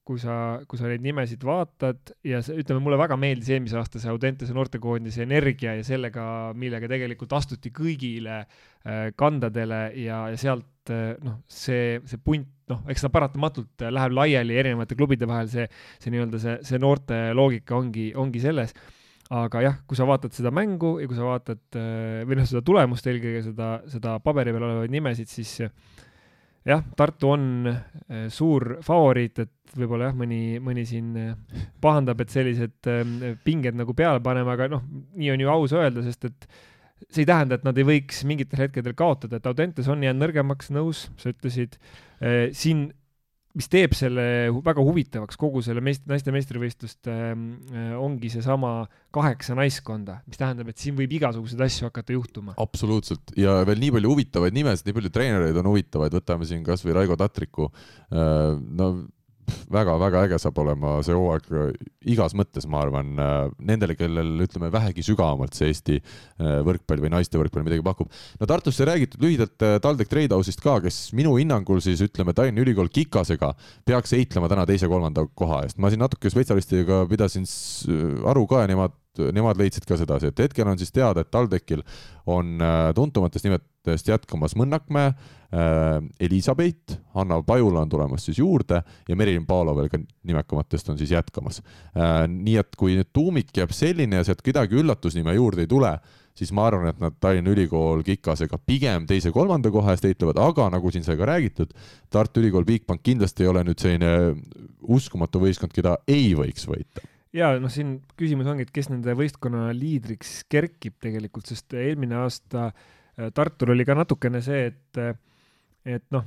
[0.07, 3.99] kui sa, kui sa neid nimesid vaatad ja see, ütleme, mulle väga meeldis eelmise aasta
[3.99, 6.27] see Audentese noortekoondise energia ja sellega,
[6.59, 12.85] millega tegelikult astuti kõigile äh, kandadele ja, ja sealt äh, noh, see, see punt, noh,
[12.91, 15.67] eks ta paratamatult äh, läheb laiali erinevate klubide vahel, see,
[15.99, 18.77] see nii-öelda see, see noorte loogika ongi, ongi selles.
[19.35, 22.63] Aga jah, kui sa vaatad seda mängu ja kui sa vaatad äh, või noh, seda
[22.63, 25.57] tulemust eelkõige seda, seda paberi peal olevaid nimesid, siis
[26.67, 32.33] jah, Tartu on äh, suur favoriit, et võib-olla jah, mõni, mõni siin äh, pahandab, et
[32.33, 34.87] sellised ähm, pinged nagu peale paneme, aga noh,
[35.17, 36.49] nii on ju aus öelda, sest et
[37.11, 40.73] see ei tähenda, et nad ei võiks mingitel hetkedel kaotada, et Audentes on jäänud nõrgemaks,
[40.75, 41.77] nõus, sa ütlesid.
[42.21, 42.89] Äh, siin
[43.57, 44.27] mis teeb selle
[44.65, 50.83] väga huvitavaks, kogu selle meist-, naiste meistrivõistluste äh, ongi seesama kaheksa naiskonda, mis tähendab, et
[50.83, 52.57] siin võib igasuguseid asju hakata juhtuma.
[52.61, 56.97] absoluutselt ja veel nii palju huvitavaid nimesid, nii palju treenereid on huvitavaid, võtame siin kasvõi
[57.01, 58.57] Raigo Tatriku äh,.
[58.57, 58.91] no
[59.73, 61.71] väga-väga äge saab olema see hooaeg äh,
[62.13, 63.37] igas mõttes, ma arvan, äh,
[63.71, 68.11] nendele, kellel ütleme vähegi sügavamalt see Eesti äh, võrkpall või naiste võrkpall midagi pakub.
[68.41, 72.91] no Tartus sai räägitud lühidalt TalTech Tradehouse'ist ka, kes minu hinnangul siis ütleme, Tallinna Ülikool
[72.93, 73.53] Kikasega
[73.87, 75.81] peaks heitlema täna teise-kolmanda koha eest.
[75.83, 77.49] ma siin natuke spetsialistidega pidasin
[78.27, 78.95] aru ka ja nemad
[79.37, 81.83] nemad leidsid ka sedasi, et hetkel on siis teada, et TalTechil
[82.27, 82.59] on
[82.95, 85.13] tuntumatest nimetest jätkamas Mõnnakmäe,
[85.57, 90.99] Äh, Elizabeth, Hanna Pajula on tulemas siis juurde ja Merilin Paalo veel ka nimekamatest on
[90.99, 91.61] siis jätkamas.
[91.95, 95.93] Äh, nii et kui nüüd tuumik jääb selline ja sealt kedagi üllatusnime juurde ei tule,
[96.35, 100.91] siis ma arvan, et nad Tallinna Ülikool Kikasega pigem teise-kolmanda koha eest heitlevad, aga nagu
[100.91, 101.71] siin sai ka räägitud,
[102.11, 104.15] Tartu Ülikool Bigbank kindlasti ei ole nüüd selline
[104.83, 109.69] uskumatu võistkond, keda ei võiks võita ja noh, siin küsimus ongi, et kes nende võistkonna
[109.77, 115.23] liidriks kerkib tegelikult, sest eelmine aasta äh, Tartul oli ka natukene see, et
[115.87, 116.25] et noh,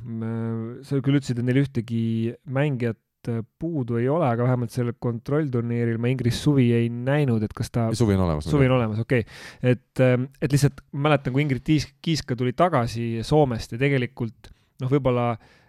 [0.87, 2.01] sa küll ütlesid, et neil ühtegi
[2.47, 7.55] mängijat äh, puudu ei ole, aga vähemalt sellel kontrollturniiril ma Ingris Suvi ei näinud, et
[7.55, 7.89] kas ta.
[7.91, 8.47] suvi on olemas.
[8.47, 9.73] suvi on olemas, okei okay..
[9.75, 11.67] et, et lihtsalt mäletan, kui Ingrid
[12.01, 15.55] Kiiska tuli tagasi Soomest ja tegelikult noh, võib-olla äh,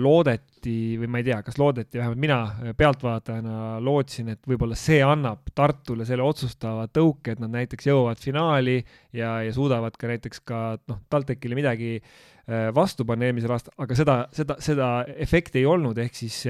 [0.00, 5.02] loodeti või ma ei tea, kas loodeti, vähemalt mina äh, pealtvaatajana lootsin, et võib-olla see
[5.04, 10.40] annab Tartule selle otsustava tõuke, et nad näiteks jõuavad finaali ja, ja suudavad ka näiteks
[10.48, 14.88] ka noh, TalTechile midagi äh, vastu panna eelmisel aastal, aga seda, seda, seda
[15.20, 16.40] efekti ei olnud, ehk siis,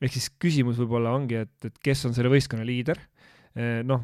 [0.00, 3.04] ehk siis küsimus võib-olla ongi, et, et kes on selle võistkonna liider
[3.56, 4.02] noh,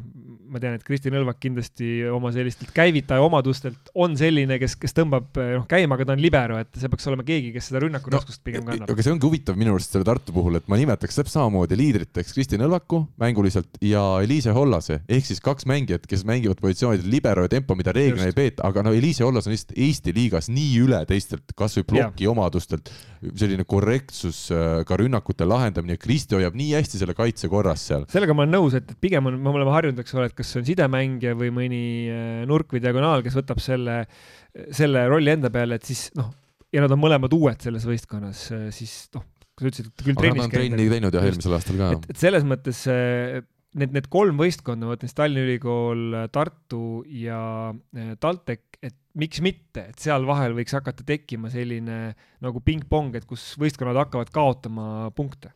[0.53, 5.41] ma tean, et Kristi Nõlvak kindlasti oma sellistelt käivitaja omadustelt on selline, kes, kes tõmbab
[5.41, 8.41] eh, noh käima, aga ta on libero, et see peaks olema keegi, kes seda rünnakuraskust
[8.41, 8.93] no, pigem kannab.
[8.93, 12.35] aga see ongi huvitav minu arust selle Tartu puhul, et ma nimetaks täpselt samamoodi liidriteks
[12.37, 17.53] Kristi Nõlvaku mänguliselt ja Eliise Hollase ehk siis kaks mängijat, kes mängivad positsioonidel libero ja
[17.53, 21.01] tempo, mida reeglina ei peeta, aga no Eliise Hollas on lihtsalt Eesti liigas nii üle
[21.09, 22.33] teistelt, kasvõi ploki ja.
[22.33, 22.93] omadustelt,
[23.39, 28.07] selline korrektsus, äh, ka rünnakute lahendamine, Kristi hoiab nii hästi selle kaitse korras seal.
[28.13, 30.63] sellega ma olen nõus, et pigem on me oleme harjunud, eks ole, et kas see
[30.63, 31.83] on sidemängija või mõni
[32.13, 34.03] äh, nurk või diagonaal, kes võtab selle,
[34.75, 36.33] selle rolli enda peale, et siis noh,
[36.73, 39.27] ja nad on mõlemad uued selles võistkonnas, äh, siis noh,
[39.59, 40.59] sa ütlesid, et küll trennis käinud.
[40.59, 41.91] trenni teinud jah, eelmisel aastal ka.
[41.97, 43.41] et, et selles mõttes äh,
[43.79, 46.05] need, need kolm võistkonda, ma võtan siis Tallinna Ülikool,
[46.35, 47.41] Tartu ja
[48.21, 52.05] TalTech, et miks mitte, et seal vahel võiks hakata tekkima selline
[52.45, 55.53] nagu pingpong, et kus võistkonnad hakkavad kaotama punkte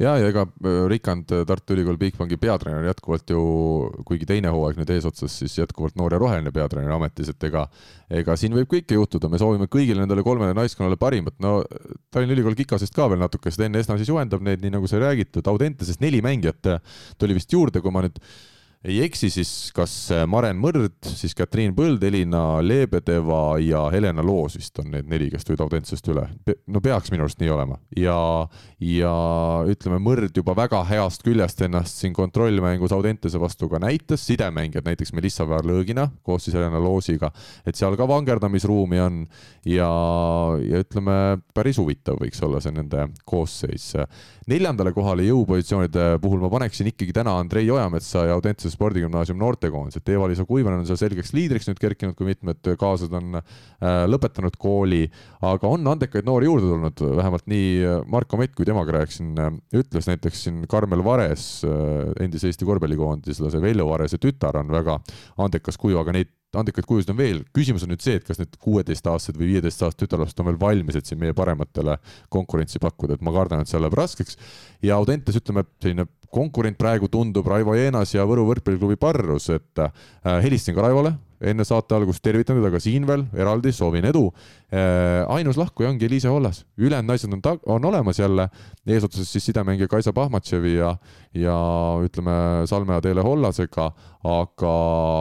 [0.00, 3.42] ja, ja ega äh, Rikand, äh, Tartu Ülikooli Bigbanki peatreener jätkuvalt ju,
[4.08, 7.66] kuigi teine hooaeg nüüd eesotsas, siis jätkuvalt noor ja roheline peatreener ametis, et ega,
[8.22, 11.58] ega siin võib kõike juhtuda, me soovime kõigile nendele kolmele naiskonnale parimat, no
[12.10, 15.02] Tallinna Ülikool Kikasest ka veel natuke, sest Enn Esna siis juhendab neid, nii nagu sai
[15.04, 16.76] räägitud, Audentesest neli mängijat
[17.18, 18.20] tuli vist juurde, kui ma nüüd
[18.86, 24.54] ei eksi, siis kas äh, Maren Mõrd, siis Katriin Põld, Elina Lebedeva ja Helena Loos
[24.58, 26.26] vist on need neli, kes tulid Audentsest üle.
[26.70, 27.80] no peaks minu arust nii olema.
[27.98, 28.18] Ja,
[28.78, 29.14] ja
[29.66, 35.12] ütleme, Mõrd juba väga heast küljest ennast siin kontrollmängus Audentese vastu ka näitas, sidemängijad näiteks
[35.16, 37.32] Melissa Väärlõõgina koos siis Helena Loosiga,
[37.66, 39.20] et seal ka vangerdamisruumi on.
[39.66, 39.90] Ja,
[40.62, 43.90] ja ütleme, päris huvitav võiks olla see nende koosseis.
[44.46, 50.12] Neljandale kohale jõupositsioonide puhul ma paneksin ikkagi täna Andrei Ojametsa ja Audentse spordigümnaasiumi noortekoondis, et
[50.14, 55.04] Eva-Liisa Kuivanen on seal selgeks liidriks nüüd kerkinud, kui mitmed kaaslased on äh, lõpetanud kooli,
[55.46, 59.52] aga on andekaid noori juurde tulnud, vähemalt nii äh, Marko Mett, kui temaga rääkisin, äh,
[59.82, 61.46] ütles näiteks siin Karmel Vares,
[62.20, 65.00] endise Eesti korvpallikoondislase Veljo Varese tütar on väga
[65.42, 68.54] andekas kuju, aga neid andekaid kujusid on veel, küsimus on nüüd see, et kas need
[68.62, 71.98] kuueteistaastased või viieteistaastased tütarlapsed on veel valmis, et siin meie parematele
[72.32, 74.38] konkurentsi pakkuda, et ma kardan, et see läheb raskeks.
[74.84, 79.92] ja Audentes, ütleme, selline konkurent praegu tundub Raivo Jeenas ja Võru võrkpalliklubi Parrus, et äh,
[80.44, 84.30] helistasin ka Raivole enne saate algust tervitan teda ka siin veel eraldi, soovin edu.
[84.66, 88.48] Äh, ainus lahkuja ongi Eliise Hollas, ülejäänud naised on, on olemas jälle,
[88.86, 90.88] eesotsas siis sidemängija Kaisa Pahmatševi ja,
[91.34, 91.58] ja
[92.02, 92.32] ütleme,
[92.66, 93.84] Salme Adele Hollasega,
[94.26, 94.72] aga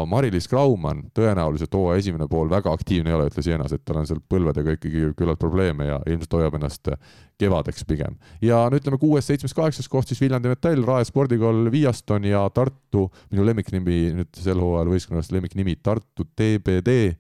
[0.10, 4.10] Mari-Liis Graumann tõenäoliselt hooaja esimene pool väga aktiivne ei ole, ütles Jeenas, et tal on
[4.10, 6.90] seal põlvedega ikkagi küllalt probleeme ja ilmselt hoiab ennast
[7.38, 8.18] kevadeks pigem.
[8.42, 13.12] ja no ütleme kuues, seitsmes, kaheksas koht siis Viljandi Metall, Rae spordikool Viaston ja Tartu,
[13.30, 17.14] minu lemmiknimi nüüd sel hooajal võistkonnast lemmiknimi Tartu TBD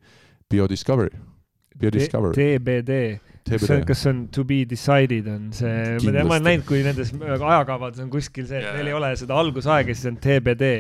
[0.49, 1.34] Biodiscovery.
[1.79, 2.35] Biodiscovery.
[2.35, 2.99] TBD
[3.45, 5.67] see, kas see on to be decided, on see,
[6.01, 8.79] ma tean, ma olen näinud, kui nendes ajakavades on kuskil see, et yeah.
[8.79, 10.71] neil ei ole seda algusaega, siis on TBD.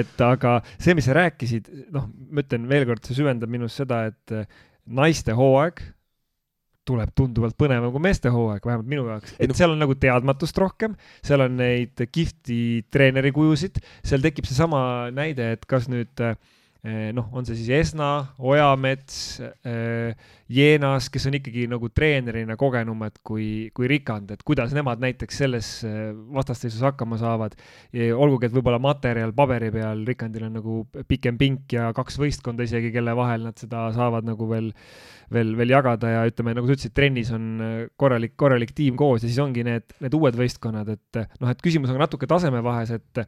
[0.00, 4.36] et aga see, mis sa rääkisid, noh, ma ütlen veelkord, see süvendab minus seda, et
[4.90, 5.82] naiste hooaeg
[6.90, 10.96] tuleb tunduvalt põnevam kui meeste hooaeg, vähemalt minu jaoks, et seal on nagu teadmatust rohkem,
[11.22, 14.82] seal on neid kihvti treeneri kujusid, seal tekib seesama
[15.14, 16.34] näide, et kas nüüd äh,
[17.12, 18.08] noh, on see siis Esna,
[18.40, 20.14] Ojamets, eh,
[20.50, 25.68] Jeenas, kes on ikkagi nagu treenerina kogenumad kui, kui Rikand, et kuidas nemad näiteks selles
[25.84, 27.58] eh, vastasseisus hakkama saavad.
[28.16, 32.92] olgugi, et võib-olla materjal paberi peal Rikandil on nagu pikem pink ja kaks võistkonda isegi,
[32.94, 34.72] kelle vahel nad seda saavad nagu veel,
[35.30, 37.50] veel, veel jagada ja ütleme, nagu sa ütlesid, trennis on
[38.00, 41.92] korralik, korralik tiim koos ja siis ongi need, need uued võistkonnad, et noh, et küsimus
[41.92, 43.26] on natuke tasemevahes, et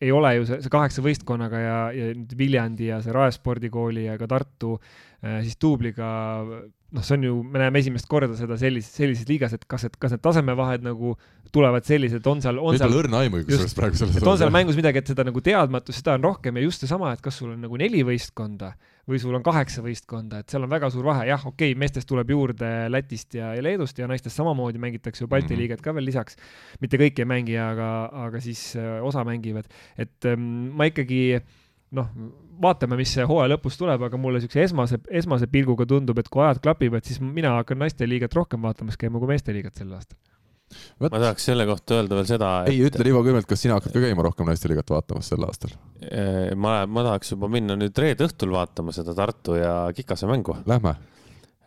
[0.00, 4.06] ei ole ju see, see kaheksa võistkonnaga ja, ja nüüd Viljandi ja see Rae spordikooli
[4.06, 6.08] ja ka Tartu äh, siis duubliga,
[6.46, 9.98] noh, see on ju, me näeme esimest korda seda sellises, sellises liigas, et kas, et
[10.00, 11.14] kas need tasemevahed nagu
[11.52, 12.96] tulevad sellised, on seal, on seal.
[13.02, 14.20] õrna aimu kusjuures praegu selles.
[14.20, 17.12] et on seal mängus midagi, et seda nagu teadmatust, seda on rohkem ja just seesama,
[17.16, 18.72] et kas sul on nagu neli võistkonda
[19.10, 22.08] või sul on kaheksa võistkonda, et seal on väga suur vahe, jah, okei okay,, meestest
[22.10, 25.62] tuleb juurde Lätist ja, ja Leedust ja naistest samamoodi mängitakse ju Balti mm -hmm.
[25.64, 26.36] liiget ka veel lisaks.
[26.80, 29.66] mitte kõik ei mängi, aga, aga siis äh, osa mängivad,
[29.98, 31.40] et ähm, ma ikkagi
[31.90, 32.08] noh,
[32.62, 36.42] vaatame, mis see hooaja lõpus tuleb, aga mulle niisuguse esmase, esmase pilguga tundub, et kui
[36.42, 40.18] ajad klapivad, siis mina hakkan naisteliigat rohkem vaatamas käima kui meesteliigat sel aastal
[40.70, 41.10] Võt...
[41.10, 42.72] ma tahaks selle kohta öelda veel seda et....
[42.72, 45.76] ei, ütle Rivo Kümmelt, kas sina hakkad ka käima rohkem naisteliigat vaatamas sel aastal?
[46.56, 50.56] ma, ma tahaks juba minna nüüd reede õhtul vaatama seda Tartu ja Kikase mängu.
[50.70, 51.19] Lähme Äh,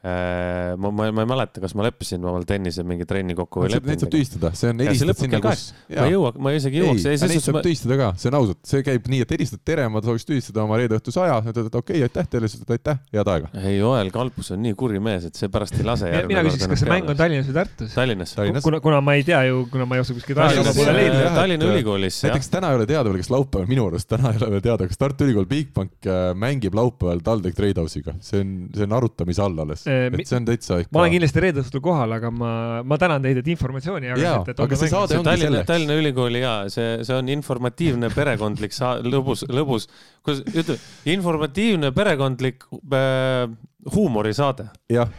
[0.04, 3.94] ma, ma, ma ei mäleta, kas ma leppisin omal tennise mingi trenni kokku või leppinud.
[3.94, 5.62] Neid saab tühistada, see on helistad sinna, kus.
[5.94, 7.06] ma ei jõua, ma isegi ei jõuaks.
[7.08, 7.62] ei, neid saab ma...
[7.64, 10.80] tühistada ka, see on ausalt, see käib nii, et helistad tere, ma sooviks tühistada oma
[10.82, 13.52] reede õhtuse aja, ütled, et okei okay,, aitäh teile, siis ütled aitäh, head aega.
[13.62, 16.12] ei, Joel Kalpus on nii kuri mees, et see pärast ei lase.
[16.28, 17.96] mina küsiks, kas see mäng on Tallinnas või Tartus?
[17.96, 18.36] Tallinnas.
[18.68, 21.30] kuna, kuna ma ei tea ju, kuna ma ei oska kuskilt aega pole leidnud.
[21.38, 22.20] Tallinna Ülikoolis.
[22.28, 24.90] näiteks täna ei ole teada veel, kas laupäeval, minu arust täna ei ole veel teada,
[24.92, 29.64] kas Tartu Ülikool Bigbank äh, mängib laupäeval TalTech Tradehouse'iga, see on, see on arutamise all
[29.64, 30.94] alles, et see on täitsa ikka.
[30.96, 32.54] ma olen kindlasti reede õhtul kohal, aga ma,
[32.88, 34.56] ma tänan teid, et informatsiooni jagasite.
[34.66, 35.70] aga see saade ongi Tallinna, selleks.
[35.72, 39.90] Tallinna Ülikooli ja see, see on informatiivne perekondlik sa-, lõbus, lõbus,
[40.26, 40.80] kuidas ütleme,
[41.18, 43.46] informatiivne perekondlik äh,
[43.94, 44.72] huumorisaade.
[44.94, 45.12] jah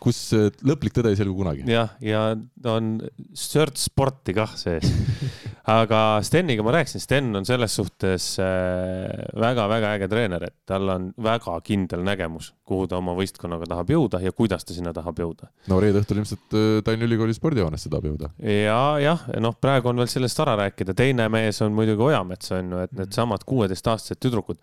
[0.00, 1.64] kus äh, lõplik tõde ei selgu kunagi.
[1.70, 2.32] jah, ja
[2.72, 2.96] on
[3.36, 4.88] sört sporti kah sees.
[5.70, 11.08] aga Steniga ma rääkisin, Sten on selles suhtes väga-väga äh, äge treener, et tal on
[11.22, 15.50] väga kindel nägemus, kuhu ta oma võistkonnaga tahab jõuda ja kuidas ta sinna tahab jõuda.
[15.70, 18.32] no reede õhtul ilmselt äh, Tallinna Ülikooli spordihoonesse tahab jõuda.
[18.42, 22.74] ja, jah, noh, praegu on veel sellest vara rääkida, teine mees on muidugi Ojamets on
[22.74, 24.60] ju, et needsamad kuueteistaastased tüdrukud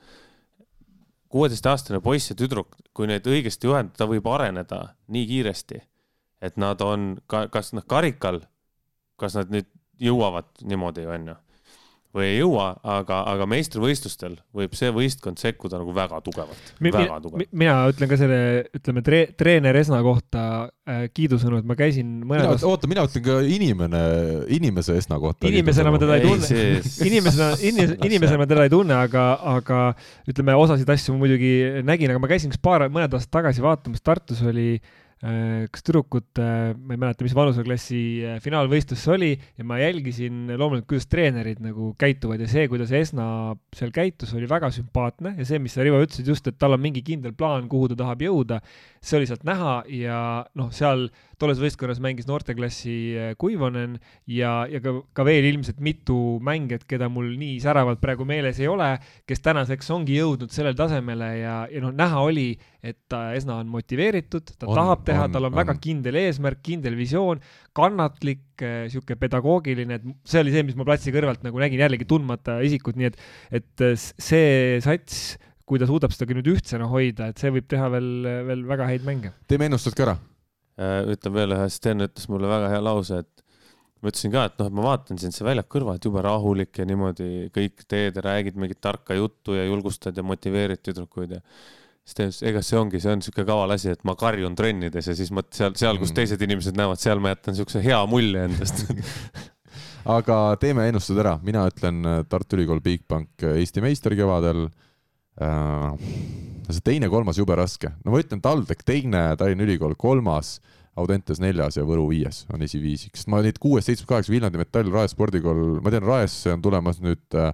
[1.30, 5.82] kuueteistaastane poiss ja tüdruk, kui neid õigesti juhendada, võib areneda nii kiiresti,
[6.42, 8.42] et nad on ka, kas noh, karikal,
[9.20, 9.68] kas nad nüüd
[10.02, 11.36] jõuavad niimoodi, onju
[12.18, 16.92] või ei jõua, aga, aga meistrivõistlustel võib see võistkond sekkuda nagu väga tugevalt mi,.
[16.94, 17.52] väga tugevalt.
[17.52, 18.40] mina ütlen ka selle,
[18.78, 20.44] ütleme tre, treener Esna kohta
[20.88, 24.04] äh, kiidusõnu, et ma käisin mõned mina, oota, mina ütlen ka inimene,
[24.58, 25.50] inimese Esna kohta.
[25.52, 26.62] inimesena ma teda ei tunne,
[27.10, 27.50] inimesena,
[28.10, 29.26] inimesena ma teda ei tunne, aga,
[29.58, 29.82] aga
[30.32, 34.06] ütleme, osasid asju ma muidugi nägin, aga ma käisin üks paar, mõned aastad tagasi vaatamas,
[34.06, 36.44] Tartus oli Äh, kas tüdrukute,
[36.78, 41.64] ma ei mäleta, mis vanuseklassi äh, finaalvõistlus see oli ja ma jälgisin loomulikult, kuidas treenerid
[41.66, 45.34] nagu käituvad ja see, kuidas Esna seal käitus, oli väga sümpaatne.
[45.40, 47.98] Ja see, mis sa, Rivo, ütlesid just, et tal on mingi kindel plaan, kuhu ta
[48.04, 48.60] tahab jõuda,
[49.02, 50.20] see oli sealt näha ja
[50.60, 51.08] noh, seal
[51.42, 53.98] tolles võistkonnas mängis noorteklassi äh, Kuivonen
[54.30, 58.70] ja, ja ka, ka veel ilmselt mitu mängijat, keda mul nii säravalt praegu meeles ei
[58.70, 58.94] ole,
[59.26, 62.52] kes tänaseks ongi jõudnud sellele tasemele ja, ja noh, näha oli,
[62.88, 66.62] et ta, Esna on motiveeritud, ta on, tahab teha, tal on, on väga kindel eesmärk,
[66.66, 67.42] kindel visioon,
[67.78, 72.08] kannatlik, niisugune äh, pedagoogiline, et see oli see, mis ma platsi kõrvalt nagu nägin, jällegi
[72.10, 73.20] tundmata isikut, nii et,
[73.62, 75.38] et äh, see sats
[75.68, 78.10] kui ta suudab seda nüüd ühtsena hoida, et see võib teha veel,
[78.48, 79.36] veel väga häid mänge.
[79.52, 80.18] teeme ennustused ka ära
[80.78, 83.42] Äh, ütlen veel ühe, Sten ütles mulle väga hea lause, et
[83.98, 86.86] ma ütlesin ka, et noh, et ma vaatan sind see väljak kõrvalt jube rahulik ja
[86.86, 91.42] niimoodi kõik teed ja räägid mingit tarka juttu ja julgustad ja motiveerid tüdrukuid ja
[92.08, 95.16] Sten ütles, ega see ongi, see on niisugune kaval asi, et ma karjun trennides ja
[95.18, 96.18] siis ma seal, seal, kus mm.
[96.22, 98.86] teised inimesed näevad, seal ma jätan niisuguse hea mulje endast.
[100.18, 104.70] Aga teeme ennustused ära, mina ütlen äh, Tartu Ülikool Bigbank äh, Eesti meister kevadel.
[105.44, 106.08] Äh,
[106.70, 110.58] see teine-kolmas jube raske, no ma ütlen TalTech teine, Tallinna Ülikool kolmas,
[110.98, 114.90] Audentes neljas ja Võru viies on esiviisik, sest ma neid kuues, seitsmes, kaheksa Viljandi Metall,
[114.96, 117.52] Rae spordikool, ma tean, Raesse on tulemas nüüd äh,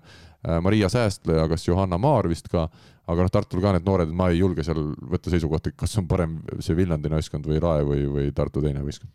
[0.64, 2.70] Maria Säästla ja kas Johanna Maar vist ka,
[3.10, 6.38] aga noh, Tartul ka need noored, ma ei julge seal võtta seisukohta, kas on parem
[6.64, 9.12] see Viljandi naiskond või Rae või, või Tartu teine võistkond.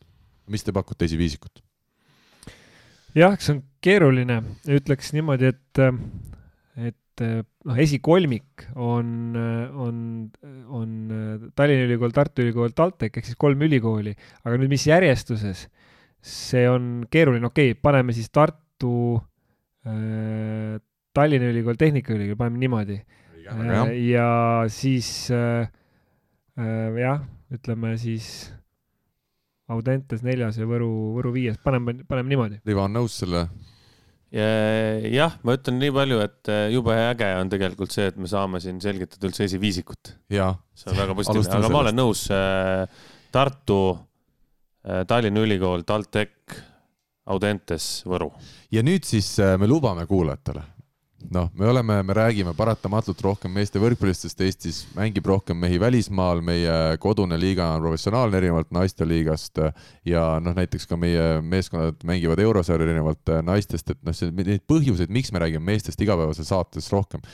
[0.48, 1.62] mis te pakute esiviisikut?
[3.16, 4.43] jah, see on keeruline,
[4.77, 5.81] ütleks niimoodi, et,
[6.90, 9.36] et noh, esikolmik on,
[9.86, 10.02] on,
[10.69, 10.93] on
[11.56, 15.66] Tallinna Ülikool, Tartu Ülikool, TalTech ehk siis kolm ülikooli, aga nüüd mis järjestuses,
[16.20, 18.93] see on keeruline, okei okay,, paneme siis Tartu
[19.89, 20.77] äh,,
[21.16, 23.01] Tallinna Ülikool, Tehnikaülikool, paneme niimoodi.
[24.12, 24.28] Ja
[24.72, 25.68] siis äh,
[26.58, 28.52] äh, jah, ütleme siis
[29.68, 30.88] Audentes neljas ja Võru,
[31.18, 32.60] Võru viies, paneme, paneme niimoodi.
[32.64, 33.48] Rivo on nõus selle?
[34.28, 38.60] jah, ma ütlen nii palju, et äh, jube äge on tegelikult see, et me saame
[38.60, 40.12] siin selgitada üldse esiviisikut.
[40.28, 42.84] see on väga positiivne, aga ma olen nõus äh,
[43.32, 43.80] Tartu,
[44.84, 46.60] äh, Tallinna Ülikool, TalTech,
[47.32, 48.28] Audentes, Võru.
[48.72, 50.66] ja nüüd siis me lubame kuulajatele
[51.35, 56.40] noh, me oleme, me räägime paratamatult rohkem meeste võrkpallist, sest Eestis mängib rohkem mehi välismaal,
[56.45, 59.61] meie kodune liiga on professionaalne erinevalt naisteliigast
[60.09, 65.12] ja noh, näiteks ka meie meeskonnad mängivad eurosarja erinevalt naistest, et noh, see neid põhjuseid,
[65.12, 67.24] miks me räägime meestest igapäevases saates rohkem,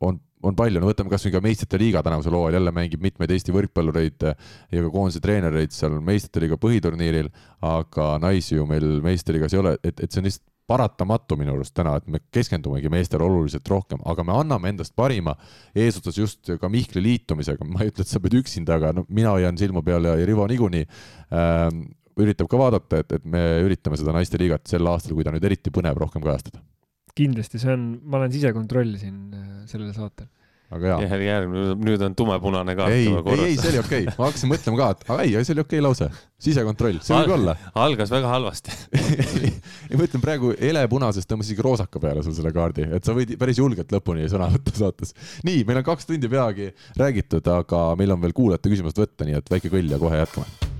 [0.00, 3.54] on on palju, no võtame kasvõi ka meistrite liiga tänavusel hooajal, jälle mängib mitmeid Eesti
[3.54, 7.30] võrkpallureid ja ka koondise treenereid seal meistrite liiga põhiturniiril,
[7.64, 11.74] aga naisi ju meil meistriliigas ei ole, et, et see on lihtsalt paratamatu minu arust
[11.76, 15.36] täna, et me keskendumegi meestele oluliselt rohkem, aga me anname endast parima
[15.76, 19.34] eesotsas just ka Mihkli liitumisega, ma ei ütle, et sa pead üksinda, aga no mina
[19.36, 20.86] hoian silma peal ja, Rivo niikuinii
[21.36, 21.84] ähm,
[22.20, 25.72] üritab ka vaadata, et, et me üritame seda naisteliigat sel aastal, kui ta nüüd eriti
[25.74, 26.62] põnev, rohkem kajastada.
[27.14, 30.30] kindlasti, see on, ma olen sisekontroll siin äh, sellel saatel
[30.72, 31.18] aga hea.
[31.28, 34.80] järgmine, nüüd on tumepunane kaart ei, ei, ei, see oli okei okay., ma hakkasin mõtlema
[34.80, 36.08] ka, et aga ei, see oli okei okay lause,
[36.46, 37.56] sisekontroll, see võib olla.
[37.84, 38.74] algas väga halvasti
[39.44, 39.54] ei,
[39.94, 43.60] ma ütlen praegu helepunasest tõmbasin isegi roosaka peale sul selle kaardi, et sa võid päris
[43.60, 45.14] julgelt lõpuni sõna võtta saates.
[45.46, 46.70] nii, meil on kaks tundi peagi
[47.00, 50.73] räägitud, aga meil on veel kuulajate küsimust võtta, nii et väike kõll ja kohe jätkame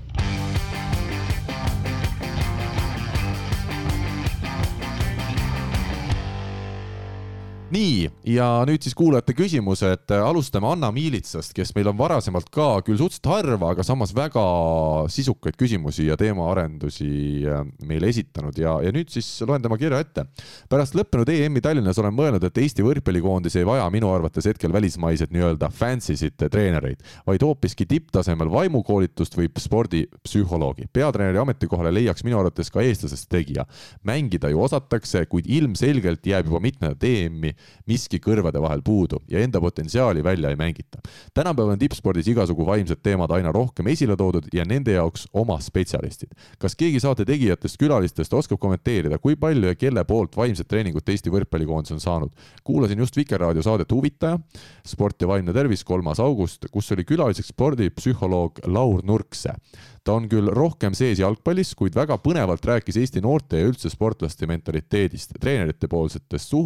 [7.74, 12.98] nii, ja nüüd siis kuulajate küsimused, alustame Anna Miilitsast, kes meil on varasemalt ka küll
[13.00, 14.42] suhteliselt harva, aga samas väga
[15.12, 17.08] sisukaid küsimusi ja teemaarendusi
[17.50, 20.26] äh, meile esitanud ja, ja nüüd siis loen tema kirja ette.
[20.70, 25.34] pärast lõppenud EM-i Tallinnas olen mõelnud, et Eesti võrkpallikoondis ei vaja minu arvates hetkel välismaiseid
[25.34, 30.88] nii-öelda fancy'sid treenereid, vaid hoopiski tipptasemel vaimukoolitust või spordipsühholoogi.
[30.92, 33.66] peatreeneri ametikohale leiaks minu arvates ka eestlasest tegija.
[34.04, 37.54] mängida ju osatakse, kuid ilmselgelt jääb juba mitmendat EM-i
[37.86, 40.98] miski kõrvade vahel puudu ja enda potentsiaali välja ei mängita.
[41.34, 46.32] tänapäeval on tippspordis igasugu vaimsed teemad aina rohkem esile toodud ja nende jaoks oma spetsialistid.
[46.58, 51.30] kas keegi saate tegijatest, külalistest oskab kommenteerida, kui palju ja kelle poolt vaimset treeningut Eesti
[51.30, 52.30] võrkpallikoondis on saanud?
[52.64, 54.38] kuulasin just Vikerraadio saadet Huvitaja,
[54.86, 59.54] sport ja vaimne tervis, kolmas august, kus oli külaliseks spordipsühholoog Laur Nurkse
[60.04, 64.46] ta on küll rohkem sees jalgpallis, kuid väga põnevalt rääkis Eesti noorte ja üldse sportlaste
[64.48, 66.60] mentaliteedist, treenerite poolsetest su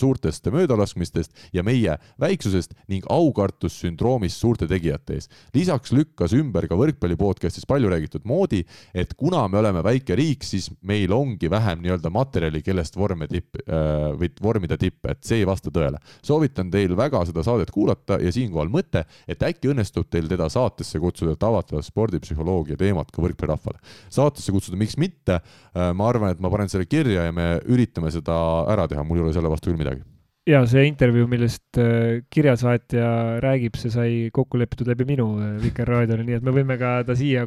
[0.00, 5.28] suurtest möödalaskmistest ja meie väiksusest ning aukartussündroomist suurte tegijate ees.
[5.54, 8.62] lisaks lükkas ümber ka võrkpalli podcast'is palju räägitud moodi,
[8.94, 13.60] et kuna me oleme väike riik, siis meil ongi vähem nii-öelda materjali, kellest vorme tipp
[13.60, 16.00] või vormida tippe, et see ei vasta tõele.
[16.24, 20.98] soovitan teil väga seda saadet kuulata ja siinkohal mõte, et äkki õnnestub teil teda saatesse
[20.98, 23.80] kutsuda, et avada spordipsühholoogia ja teemat ka võrkpallirahvale.
[24.12, 28.12] saatesse kutsuda, miks mitte, äh, ma arvan, et ma panen selle kirja ja me üritame
[28.14, 28.38] seda
[28.70, 30.04] ära teha, mul ei ole selle vastu küll midagi
[30.48, 33.10] ja see intervjuu, millest äh, kirjasaatja
[33.44, 37.16] räägib, see sai kokku lepitud läbi minu äh, Vikerraadiole, nii et me võime ka ta
[37.18, 37.44] siia,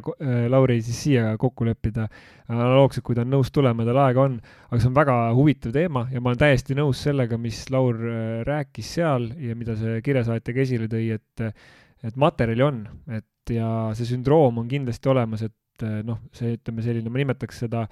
[0.50, 2.06] Lauri siis siia kokku leppida
[2.48, 4.38] analoogselt, kui ta on nõus tulema, tal aega on.
[4.70, 7.98] aga see on väga huvitav teema ja ma olen täiesti nõus sellega, mis Laur
[8.46, 11.48] rääkis seal ja mida see kirjasaatja ka esile tõi, et
[12.04, 16.84] et materjali on, et ja see sündroom on kindlasti olemas, et eh, noh, see, ütleme
[16.86, 17.84] selline, ma nimetaks seda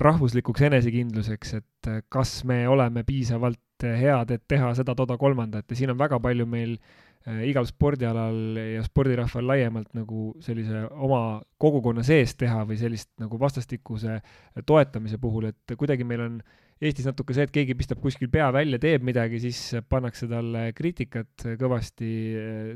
[0.00, 5.68] rahvuslikuks enesekindluseks, et eh, kas me oleme piisavalt eh, head, et teha seda, toda, kolmandat.
[5.70, 11.40] Ja siin on väga palju meil äh, igal spordialal ja spordirahval laiemalt nagu sellise oma
[11.60, 14.20] kogukonna sees teha või sellist nagu vastastikuse
[14.66, 16.42] toetamise puhul, et kuidagi meil on
[16.80, 19.58] Eestis natuke see, et keegi pistab kuskil pea välja, teeb midagi, siis
[19.92, 22.08] pannakse talle kriitikat kõvasti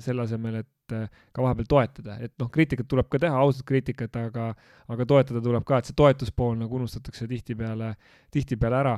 [0.04, 4.16] selle asemel, et äh, ka vahepeal toetada, et noh, kriitikat tuleb ka teha, ausat kriitikat,
[4.20, 4.50] aga,
[4.92, 7.94] aga toetada tuleb ka, et see toetuspool nagu unustatakse tihtipeale,
[8.34, 8.94] tihtipeale ära.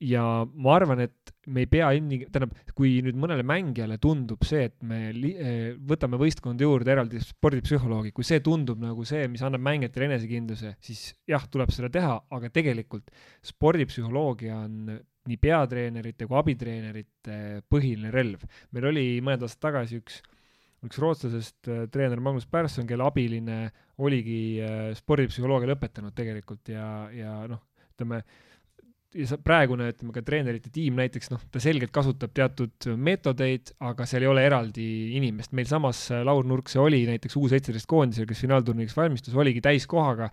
[0.00, 4.68] ja ma arvan, et me ei pea inni, tähendab, kui nüüd mõnele mängijale tundub see,
[4.70, 5.34] et me li,
[5.86, 11.10] võtame võistkonda juurde eraldi spordipsühholoogi, kui see tundub nagu see, mis annab mängijatele enesekindluse, siis
[11.28, 13.10] jah, tuleb seda teha, aga tegelikult
[13.44, 14.94] spordipsühholoogia on
[15.28, 17.36] nii peatreenerite kui abitreenerite
[17.72, 18.44] põhiline relv.
[18.72, 20.20] meil oli mõned aastad tagasi üks,
[20.88, 23.68] üks rootslasest äh, treener Magnus Persson, kelle abiline
[24.04, 27.62] oligi äh, spordipsühholoogia lõpetanud tegelikult ja, ja noh,
[27.94, 28.24] ütleme
[29.14, 34.26] ja praegune, ütleme ka treenerite tiim näiteks noh, ta selgelt kasutab teatud meetodeid, aga seal
[34.26, 34.88] ei ole eraldi
[35.20, 35.54] inimest.
[35.54, 40.30] meil samas äh, Laur Nurkse oli näiteks U seitseteist koondisel, kes finaalturniiriks valmistus, oligi täiskohaga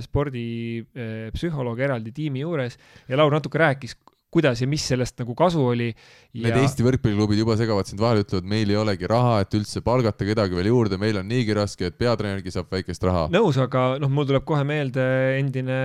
[0.00, 2.78] spordipsühholoog eraldi tiimi juures
[3.10, 3.92] ja Laur natuke rääkis,
[4.36, 6.46] kuidas ja mis sellest nagu kasu oli ja....
[6.46, 10.26] Need Eesti võrkpalliklubid juba segavad sind vahele, ütlevad, meil ei olegi raha, et üldse palgata
[10.28, 13.26] kedagi veel juurde, meil on niigi raske, et peatreenergi saab väikest raha.
[13.32, 15.06] nõus, aga noh, mul tuleb kohe meelde
[15.38, 15.80] endine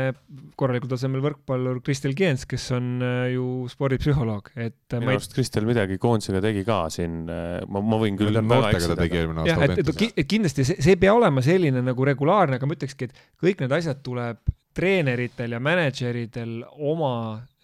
[0.60, 5.40] korralikul tasemel võrkpallur Kristel Kiens, kes on äh, ju spordipsühholoog, et äh, minu arust ei...
[5.40, 10.28] Kristel midagi koondisega tegi ka siin, äh, ma, ma võin küll jah, et, et, et
[10.28, 13.80] kindlasti see, see ei pea olema selline nagu regulaarne, aga ma ütlekski, et kõik need
[13.80, 14.42] asjad tuleb
[14.76, 16.62] treeneritel ja mänedžeridel
[16.92, 17.14] oma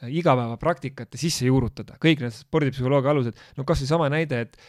[0.05, 4.59] igapäevapraktikatte sisse juurutada, kõik need spordipsühholoogia alused, no kasvõi sama näide, et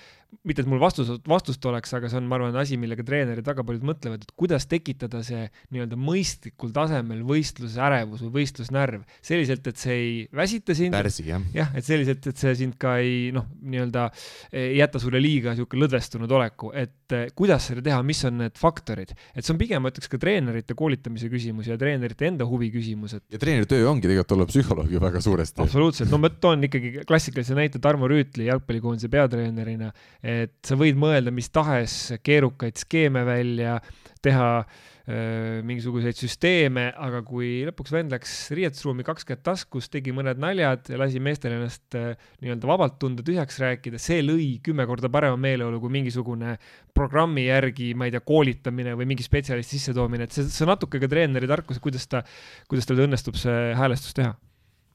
[0.44, 3.64] mitte et mul vastus, vastust oleks, aga see on, ma arvan, asi, millega treenerid väga
[3.66, 9.96] paljud mõtlevad, et kuidas tekitada see nii-öelda mõistlikul tasemel võistlusärevus või võistlusnärv selliselt, et see
[9.96, 10.92] ei väsita sind.
[10.92, 11.44] pärsi, jah.
[11.56, 14.08] jah, et selliselt, et see sind ka ei noh, nii-öelda
[14.52, 18.60] ei jäta sulle liiga niisugune lõdvestunud oleku, et eh, kuidas seda teha, mis on need
[18.60, 22.68] faktorid, et see on pigem, ma ütleks ka treenerite koolitamise küsimus ja treenerite enda huvi
[22.74, 23.24] küsimus, et.
[23.32, 25.64] ja treeneri töö ongi tegelikult olla psühholoog ju väga suuresti.
[25.64, 29.92] absoluutselt, no ma toon ikkagi klassikalise näite Tarmo Rüütli jalgpallikoondise peatreenerina
[30.22, 31.96] et sa võid mõelda mis tahes
[32.26, 33.78] keerukaid skeeme välja,
[34.24, 40.40] teha öö, mingisuguseid süsteeme, aga kui lõpuks vend läks riietusruumi kaks kätt taskus, tegi mõned
[40.42, 45.38] naljad ja lasi meestel ennast nii-öelda vabalt tunda, tühjaks rääkida, see lõi kümme korda parema
[45.40, 46.56] meeleolu kui mingisugune
[46.98, 51.00] programmi järgi, ma ei tea, koolitamine või mingi spetsialisti sissetoomine, et see, see on natuke
[51.00, 52.26] ka treeneri tarkus, kuidas ta,
[52.68, 54.34] kuidas tal õnnestub see häälestus teha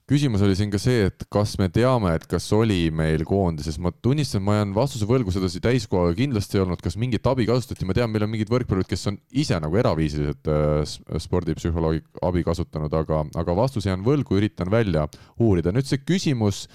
[0.10, 3.94] küsimus oli siin ka see, et kas me teame, et kas oli meil koondises, ma
[4.04, 7.96] tunnistan, ma jään vastuse võlgu, sedasi täiskohaga kindlasti ei olnud, kas mingit abi kasutati, ma
[7.96, 13.24] tean, meil on mingid võrkpallurid, kes on ise nagu eraviisiliselt äh, spordipsühholoogi abi kasutanud, aga,
[13.40, 15.08] aga vastuse jään võlgu, üritan välja
[15.40, 15.72] uurida.
[15.76, 16.66] nüüd see küsimus,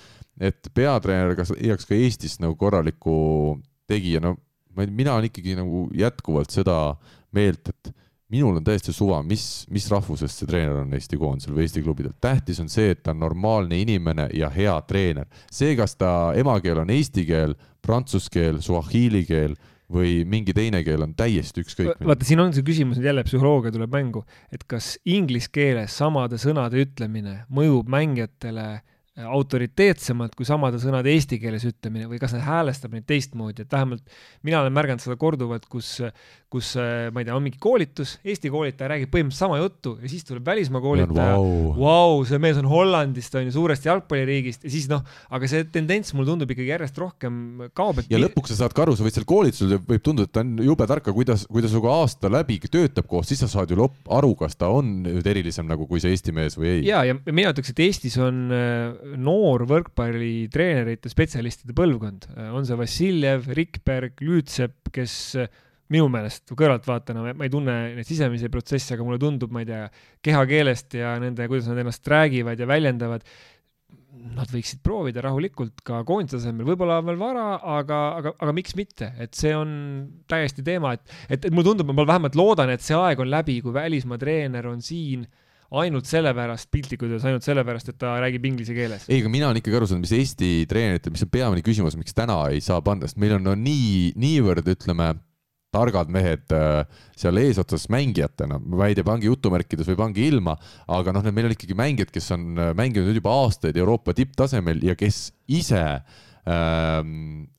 [0.41, 3.59] et peatreener, kas leiaks ka Eestis nagu korraliku
[3.91, 4.37] tegija, no
[4.79, 6.79] ma ei, mina olen ikkagi nagu jätkuvalt seda
[7.35, 7.93] meelt, et
[8.29, 12.13] minul on täiesti suva, mis, mis rahvusest see treener on Eesti koondisel või Eesti klubidel.
[12.21, 15.27] tähtis on see, et ta on normaalne inimene ja hea treener.
[15.51, 19.57] see, kas ta emakeel on eesti keel, prantsuse keel, suahiili keel
[19.89, 22.05] või mingi teine keel on täiesti ükskõik.
[22.05, 26.37] vaata, siin on see küsimus, nüüd jälle psühholoogia tuleb mängu, et kas inglise keeles samade
[26.41, 28.69] sõnade ütlemine mõjub mängijatele
[29.27, 34.05] autoriteetsemad kui samade sõnade eesti keeles ütlemine või kas nad häälestab neid teistmoodi, et vähemalt
[34.47, 35.97] mina olen märganud seda korduvalt, kus,
[36.53, 40.27] kus ma ei tea, on mingi koolitus, Eesti koolitaja räägib põhimõtteliselt sama juttu ja siis
[40.29, 41.39] tuleb välismaa koolitaja,
[41.79, 45.03] vau, see mees on Hollandist, on ju, suurest jalgpalliriigist ja siis noh,
[45.35, 48.05] aga see tendents mulle tundub ikkagi järjest rohkem kaob.
[48.11, 50.55] ja lõpuks sa saad ka aru, sa võid seal koolitusel, võib tunduda, et ta on
[50.63, 53.91] jube tark, aga kuidas, kui ta sinuga aasta läbi töötab koos, siis sa saad ju
[54.15, 56.81] aru, kas ta on nüüd erilisem nagu kui see Eesti mees või ei.
[56.89, 58.51] ja, ja mina ütleks, et Eestis on
[59.17, 65.17] noor võrkpallitreenerite, spetsialistide põlvkond, on see Vassiljev, Rikberg, Lüütsepp, kes
[65.93, 69.85] minu meelest kõrvaltvaatajana, ma ei tunne neid sisemisi protsesse, aga mulle tundub, ma ei tea,
[70.25, 73.25] kehakeelest ja nende, kuidas nad ennast räägivad ja väljendavad,
[74.19, 77.47] nad võiksid proovida rahulikult ka koondise tasemel, võib-olla on veel vara,
[77.79, 79.71] aga, aga, aga miks mitte, et see on
[80.29, 83.61] täiesti teema, et, et, et mulle tundub, ma vähemalt loodan, et see aeg on läbi,
[83.65, 85.25] kui välismaa treener on siin
[85.69, 89.05] ainult sellepärast, piltlikult öeldes ainult sellepärast, et ta räägib inglise keeles.
[89.09, 92.17] ei, aga mina olen ikkagi aru saanud, mis Eesti treeneritel, mis on peamine küsimus, miks
[92.17, 95.13] täna ei saa panna, sest meil on no nii, niivõrd, ütleme,
[95.75, 96.81] targad mehed äh,
[97.19, 100.57] seal eesotsas mängijatena, ma ei tea, pange jutumärkides või pange ilma,
[100.97, 104.97] aga noh, meil on ikkagi mängijad, kes on äh, mänginud juba aastaid Euroopa tipptasemel ja
[104.97, 106.17] kes ise ähm,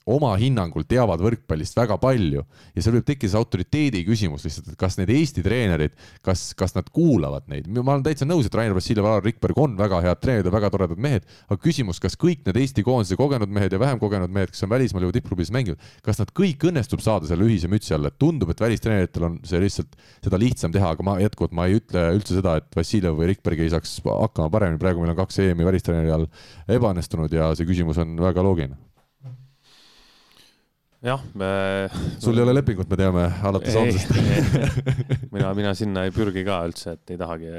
[0.09, 2.43] oma hinnangul teavad võrkpallist väga palju.
[2.73, 5.95] Ja seal võib tekkida see autoriteedi küsimus lihtsalt, et kas need Eesti treenerid,
[6.25, 9.75] kas, kas nad kuulavad neid, ma olen täitsa nõus, et Rainer Vassiljev, Alar Rikberg on
[9.79, 13.53] väga head treenerid ja väga toredad mehed, aga küsimus, kas kõik need Eesti koondise kogenud
[13.53, 17.03] mehed ja vähem kogenud mehed, kes on välismaal juba tippklubis mänginud, kas nad kõik õnnestub
[17.05, 20.95] saada selle ühise mütsi alla, et tundub, et välistreeneritel on see lihtsalt seda lihtsam teha,
[20.95, 24.49] aga ma jätkuvalt, ma ei ütle üldse seda, et Vassiljev või Rikberg ei saaks hakkama
[24.53, 26.29] paremini, praegu meil on kaks EM-i välistreeneri all
[26.71, 28.78] ebaõnnestunud ja see küsimus on väga loogiline
[31.05, 31.99] jah äh,.
[32.19, 34.11] sul ei ole lepingut, me teame, alates homsest.
[35.35, 37.53] mina, mina sinna ei pürgi ka üldse, et ei tahagi.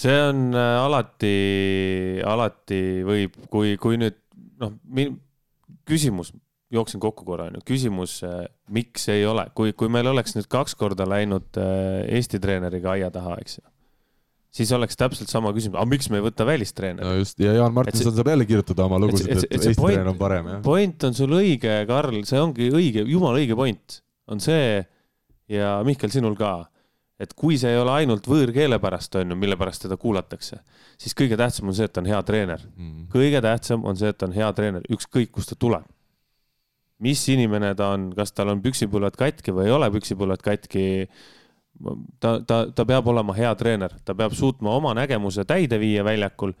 [0.00, 1.34] see on äh, alati,
[2.26, 4.20] alati võib, kui, kui nüüd
[4.62, 4.78] noh,
[5.88, 6.32] küsimus,
[6.70, 10.78] jooksin kokku korra, onju, küsimus, äh, miks ei ole, kui, kui meil oleks nüüd kaks
[10.78, 13.66] korda läinud äh, Eesti treeneriga aia taha, eks ju
[14.54, 17.06] siis oleks täpselt sama küsimus, aga miks me ei võta välistreeneri?
[17.06, 19.94] no just, ja Jaan Martinson saab jälle kirjutada oma lugusid, et, et, et Eesti point,
[19.94, 20.64] treener on parem, jah.
[20.64, 24.00] point on sul õige, Karl, see ongi õige, jumala õige point,
[24.30, 24.80] on see
[25.50, 26.54] ja Mihkel, sinul ka,
[27.20, 30.60] et kui see ei ole ainult võõrkeele pärast, on ju, mille pärast teda kuulatakse,
[31.00, 33.08] siis kõige tähtsam on see, et ta on hea treener mm..
[33.14, 35.86] kõige tähtsam on see, et ta on hea treener, ükskõik kust ta tuleb.
[37.00, 41.06] mis inimene ta on, kas tal on püksipulvad katki või ei ole püksipulvad katki
[42.20, 46.54] ta, ta, ta peab olema hea treener, ta peab suutma oma nägemuse täide viia väljakul.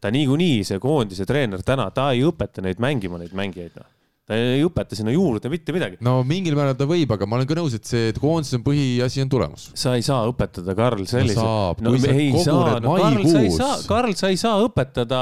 [0.00, 3.92] ta niikuinii, see koondise treener täna, ta ei õpeta neid mängima, neid mängijaid, noh
[4.26, 6.00] ta ei õpeta sinna juurde mitte midagi.
[6.02, 9.22] no mingil määral ta võib, aga ma olen ka nõus, et see koondis on põhiasi
[9.22, 9.68] on tulemus.
[9.78, 12.16] sa ei saa õpetada, Karl, sellise saab no,, kui sa
[12.50, 13.86] koguned no, maikuus.
[13.86, 15.20] Karl, sa ei saa õpetada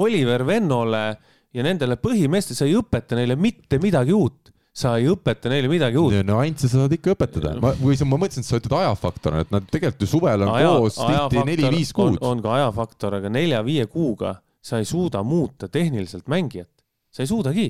[0.00, 1.04] Oliver Vennole
[1.52, 5.98] ja nendele põhimeestele, sa ei õpeta neile mitte midagi uut sa ei õpeta neile midagi
[6.00, 6.14] uut.
[6.26, 7.52] nüansse sa saad ikka õpetada.
[7.62, 10.52] ma, või sa, ma mõtlesin, et sa ütled ajafaktor, et nad tegelikult ju suvel on
[10.54, 12.18] Aja, koos tihti neli-viis kuud.
[12.24, 16.70] on ka ajafaktor, aga nelja-viie kuuga sa ei suuda muuta tehniliselt mängijat.
[17.10, 17.68] sa ei suudagi.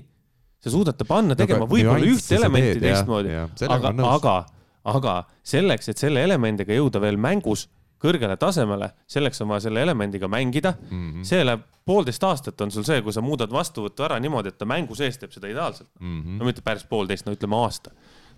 [0.60, 4.34] sa suudate panna tegema no, võib-olla ühte elementi teistmoodi, aga, aga,
[4.84, 7.68] aga selleks, et selle elemendiga jõuda veel mängus
[8.00, 11.10] kõrgele tasemele, selleks on vaja selle elemendiga mängida mm.
[11.10, 11.26] -hmm.
[11.28, 14.68] see läheb poolteist aastat on sul see, kui sa muudad vastuvõttu ära niimoodi, et ta
[14.68, 16.22] mängu sees teeb seda ideaalselt mm.
[16.22, 16.38] -hmm.
[16.38, 17.90] no mitte päris poolteist, no ütleme aasta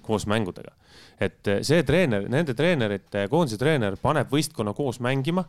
[0.02, 0.74] koos mängudega.
[1.20, 5.44] et eh, see treener, nende treenerite, koondise treener paneb võistkonna koos mängima.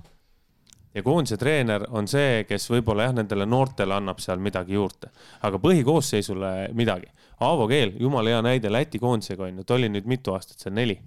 [0.94, 5.10] ja koondise treener on see, kes võib-olla jah, nendele noortele annab seal midagi juurde,
[5.42, 7.10] aga põhikoosseisule midagi.
[7.40, 10.74] Aavo Keel, jumala hea näide Läti koondisega on ju, ta oli nüüd mitu aastat seal,
[10.74, 11.00] neli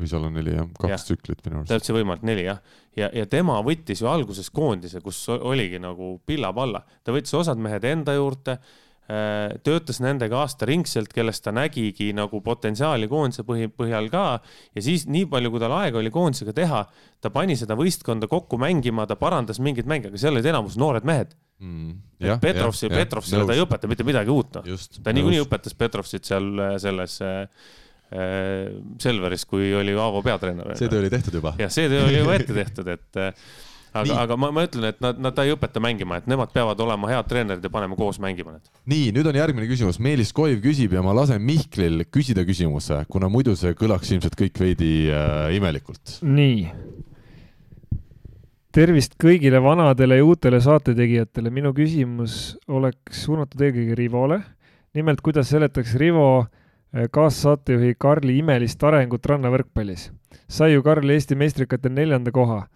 [0.00, 1.00] või seal on neli jah, kaks ja.
[1.04, 1.72] tsüklit minu arust.
[1.72, 2.60] täpselt võimalik neli jah,
[2.98, 7.84] ja, ja tema võttis ju alguses koondise, kus oligi nagu pilla-palla, ta võttis osad mehed
[7.88, 8.56] enda juurde,
[9.10, 15.06] äh, töötas nendega aastaringselt, kellest ta nägigi nagu potentsiaali koondise põhi, põhjal ka ja siis
[15.10, 16.84] nii palju, kui tal aega oli koondisega teha,
[17.20, 21.06] ta pani seda võistkonda kokku mängima, ta parandas mingeid mänge, aga seal olid enamus noored
[21.08, 21.98] mehed mm,.
[22.40, 24.88] Petrovsi, Petrovsile ta ei õpeta mitte midagi uut, noh.
[25.04, 27.46] ta niikuinii õpetas Petrovsit seal äh, selles Äh,
[28.10, 30.72] Selveris, kui oli Aavo peatreener.
[30.78, 31.54] see töö oli tehtud juba.
[31.60, 33.30] jah, see töö oli juba ette tehtud, et äh,
[33.92, 36.80] aga, aga ma, ma ütlen, et nad, nad, ta ei õpeta mängima, et nemad peavad
[36.82, 38.70] olema head treenerid ja panema koos mängima need.
[38.90, 40.00] nii, nüüd on järgmine küsimus.
[40.02, 44.58] Meelis Koiv küsib ja ma lasen Mihklil küsida küsimuse, kuna muidu see kõlaks ilmselt kõik
[44.62, 46.20] veidi äh, imelikult.
[46.26, 46.70] nii.
[48.74, 51.50] tervist kõigile vanadele ja uutele saatetegijatele.
[51.50, 54.42] minu küsimus oleks suunatud eelkõige Rivole.
[54.94, 56.59] nimelt, kuidas seletaks Rivo Äh,
[56.90, 60.10] kaassaatejuhi Karli imelist arengut rannavõrkpallis.
[60.48, 62.66] sai ju Karl Eesti meistrikatel neljanda koha.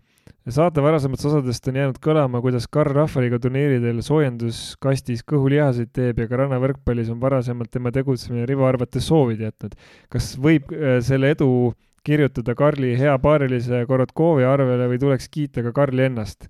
[0.49, 6.37] saate varasematest osadest on jäänud kõlama, kuidas Karl Rahvaliiga turniiridel soojenduskastis kõhulihaseid teeb ja ka
[6.37, 9.75] rannavõrkpallis on varasemalt tema tegutsemine Rivo arvates soovid jätnud.
[10.09, 11.75] kas võib äh, selle edu
[12.05, 16.49] kirjutada Karli hea paarilise Korotkovi arvele või tuleks kiita ka Karli ennast?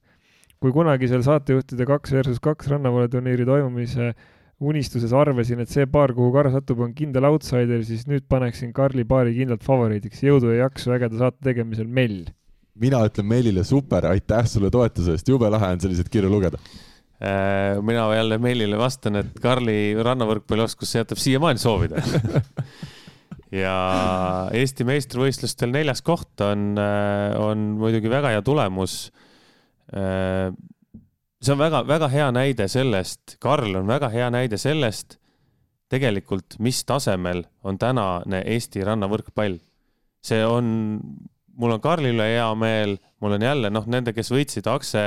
[0.61, 4.15] kui kunagi seal saatejuhtide kaks versus kaks rannavooleturniiri toimumise
[4.65, 9.05] unistuses arvasin, et see paar, kuhu Karl satub, on kindel outsider, siis nüüd paneksin Karli
[9.09, 10.25] paari kindlalt favoriidiks.
[10.25, 12.25] jõudu ja jaksu ägeda saate tegemisel, Mell!
[12.81, 16.59] mina ütlen Mellile super, aitäh sulle toetuse eest, jube lahe on selliseid kirju lugeda
[17.23, 22.03] äh, mina jälle Mellile vastan, et Karli rannavõrkpallioskus jätab siiamaani soovida
[23.63, 23.77] ja
[24.59, 28.99] Eesti meistrivõistlustel neljas koht on, äh, on muidugi väga hea tulemus
[29.95, 30.51] äh,
[31.45, 35.19] see on väga-väga hea näide sellest, Karl on väga hea näide sellest
[35.93, 39.59] tegelikult, mis tasemel on tänane Eesti rannavõrkpall.
[40.25, 41.01] see on,
[41.61, 45.05] mul on Karli üle hea meel, mul on jälle noh, nende, kes võitsid, Akse,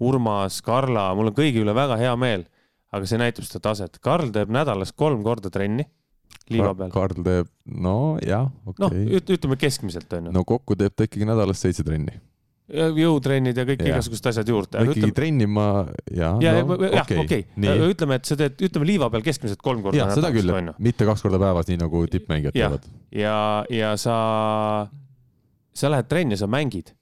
[0.00, 2.46] Urmas, Karla, mul on kõigi üle väga hea meel.
[2.92, 3.94] aga see näitab seda taset.
[4.04, 5.86] Karl teeb nädalas kolm korda trenni
[6.52, 6.90] liiva peal.
[6.92, 9.06] Karl teeb, no jah, okei okay..
[9.08, 10.34] noh, ütleme keskmiselt on ju.
[10.36, 12.18] no kokku teeb ta ikkagi nädalas seitse trenni
[12.72, 13.90] jõutrennid ja kõik ja.
[13.92, 14.80] igasugused asjad juurde.
[14.80, 15.16] ikkagi ütleme...
[15.16, 15.66] trenni ma,
[16.08, 16.32] jaa.
[16.42, 17.44] ja, no, jah, okei
[17.92, 20.00] ütleme, et sa teed, ütleme liiva peal keskmiselt kolm korda.
[20.00, 22.88] jah, seda küll, mitte kaks korda päevas, nii nagu tippmängijad teevad.
[23.16, 23.36] ja,
[23.72, 24.16] ja sa,
[25.76, 26.94] sa lähed trenni, sa mängid.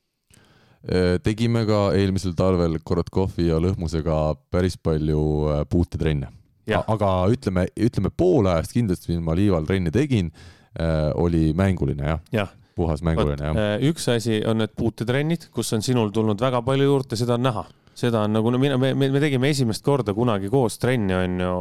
[1.23, 4.21] tegime ka eelmisel talvel Korotkovi ja Lõhmusega
[4.51, 6.33] päris palju äh, puutetrenne.
[6.81, 10.33] aga ütleme, ütleme pool ajast kindlasti, mil ma liival trenni tegin,
[10.75, 13.59] äh, oli mänguline jah ja puhas mänguline, jah.
[13.59, 17.47] Äh, üks asi on need puutetrennid, kus on sinul tulnud väga palju juurde, seda on
[17.49, 17.67] näha.
[18.01, 21.55] seda on nagu, no mina, me, me tegime esimest korda kunagi koos trenni, on ju.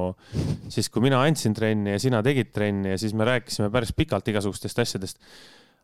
[0.72, 4.30] siis, kui mina andsin trenni ja sina tegid trenni ja siis me rääkisime päris pikalt
[4.32, 5.20] igasugustest asjadest.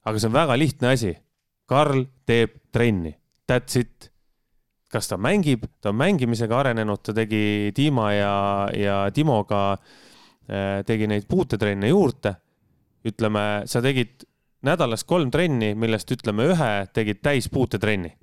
[0.06, 1.16] aga see on väga lihtne asi.
[1.66, 3.16] Karl teeb trenni,
[3.50, 4.12] that's it.
[4.96, 8.36] kas ta mängib, ta on mängimisega arenenud, ta tegi Dima ja,
[8.72, 9.74] ja Timoga,
[10.48, 12.38] äh, tegi neid puutetrenne juurde.
[13.06, 14.24] ütleme, sa tegid
[14.66, 18.16] nädalas kolm trenni, millest ütleme ühe tegid täis puutetrenni.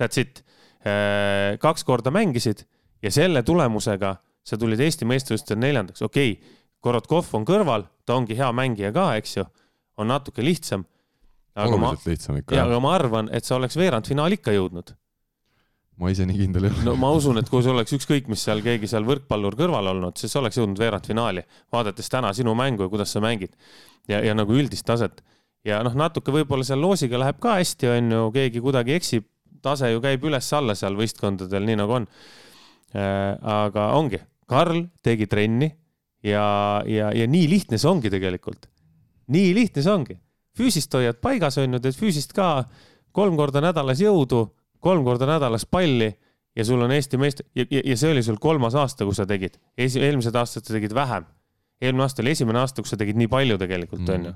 [0.00, 0.44] That's it
[0.80, 2.62] Äh, kaks korda mängisid
[3.04, 8.32] ja selle tulemusega sa tulid Eesti meistrivõistlustel neljandaks, okei okay,, Korotkov on kõrval, ta ongi
[8.38, 9.42] hea mängija ka, eks ju,
[10.00, 10.86] on natuke lihtsam.
[11.60, 12.56] oluliselt lihtsam ikka.
[12.56, 14.94] ja, aga ma arvan, et sa oleks veerandfinaali ikka jõudnud.
[16.00, 16.86] ma ise nii kindel ei ole.
[16.88, 20.16] no ma usun, et kui sul oleks ükskõik, mis seal keegi seal võrkpallur kõrval olnud,
[20.16, 21.44] siis sa oleks jõudnud veerandfinaali,
[21.76, 23.52] vaadates täna sinu mängu ja kuidas sa mängid
[24.08, 25.20] ja, ja nagu üldist taset
[25.66, 29.26] ja noh, natuke võib-olla seal loosiga läheb ka hästi, on ju, keegi kuidagi eksib,
[29.64, 32.08] tase ju käib üles-alla seal võistkondadel, nii nagu on.
[32.96, 34.20] Äh, aga ongi,
[34.50, 35.68] Karl tegi trenni
[36.26, 36.44] ja,
[36.88, 38.66] ja, ja nii lihtne see ongi tegelikult.
[39.30, 40.16] nii lihtne see ongi.
[40.58, 42.64] füüsist hoiad paigas, on ju, teed füüsist ka
[43.14, 44.48] kolm korda nädalas jõudu,
[44.82, 46.10] kolm korda nädalas palli
[46.56, 49.26] ja sul on Eesti meist- ja, ja, ja see oli sul kolmas aasta, kus sa
[49.26, 49.60] tegid.
[49.78, 51.24] esi-, eelmised aastad sa tegid vähem.
[51.80, 54.34] eelmine aasta oli esimene aasta, kus sa tegid nii palju tegelikult, on ju.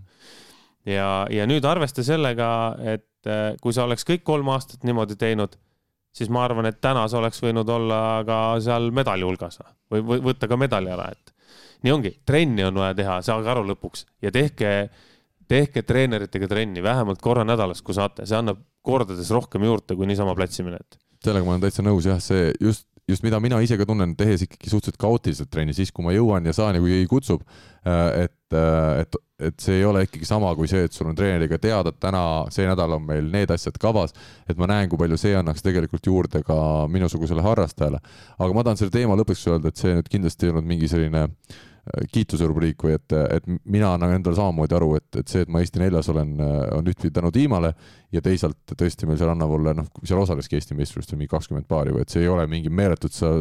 [0.89, 2.49] Ja, ja nüüd arvesta sellega,
[2.95, 5.57] et äh, kui sa oleks kõik kolm aastat niimoodi teinud,
[6.15, 9.59] siis ma arvan, et täna sa oleks võinud olla ka seal medali hulgas
[9.91, 11.35] või, või võtta ka medali ära, et
[11.85, 14.75] nii ongi, trenni on vaja teha, saage aru lõpuks ja tehke,
[15.51, 20.37] tehke treeneritega trenni vähemalt korra nädalas, kui saate, see annab kordades rohkem juurde kui niisama
[20.37, 20.99] platsimine, et.
[21.25, 24.47] sellega ma olen täitsa nõus jah, see just just mida mina ise ka tunnen, tehes
[24.47, 27.43] ikkagi suhteliselt kaootiliselt trenni, siis kui ma jõuan ja saan ja kui keegi kutsub,
[27.85, 29.19] äh, et, äh, et,
[29.51, 32.25] et see ei ole ikkagi sama kui see, et sul on treeneriga teada, et täna,
[32.55, 34.17] see nädal on meil need asjad kavas,
[34.49, 36.57] et ma näen, kui palju see annaks tegelikult juurde ka
[36.93, 38.01] minusugusele harrastajale.
[38.39, 41.29] aga ma tahan selle teema lõpuks öelda, et see nüüd kindlasti ei olnud mingi selline
[41.29, 41.63] äh,
[42.13, 45.61] kiituse rubriik või et, et mina annan endale samamoodi aru, et, et see, et ma
[45.61, 46.35] Eesti neljas olen,
[46.79, 47.75] on ühtpidi tänu Tiimale
[48.15, 52.07] ja teisalt tõesti meil seal Rannavolle, noh, seal osaleski Eesti meistrivõistlustel mingi kakskümmend paari või
[52.07, 53.35] et see ei ole mingi meeletult, sa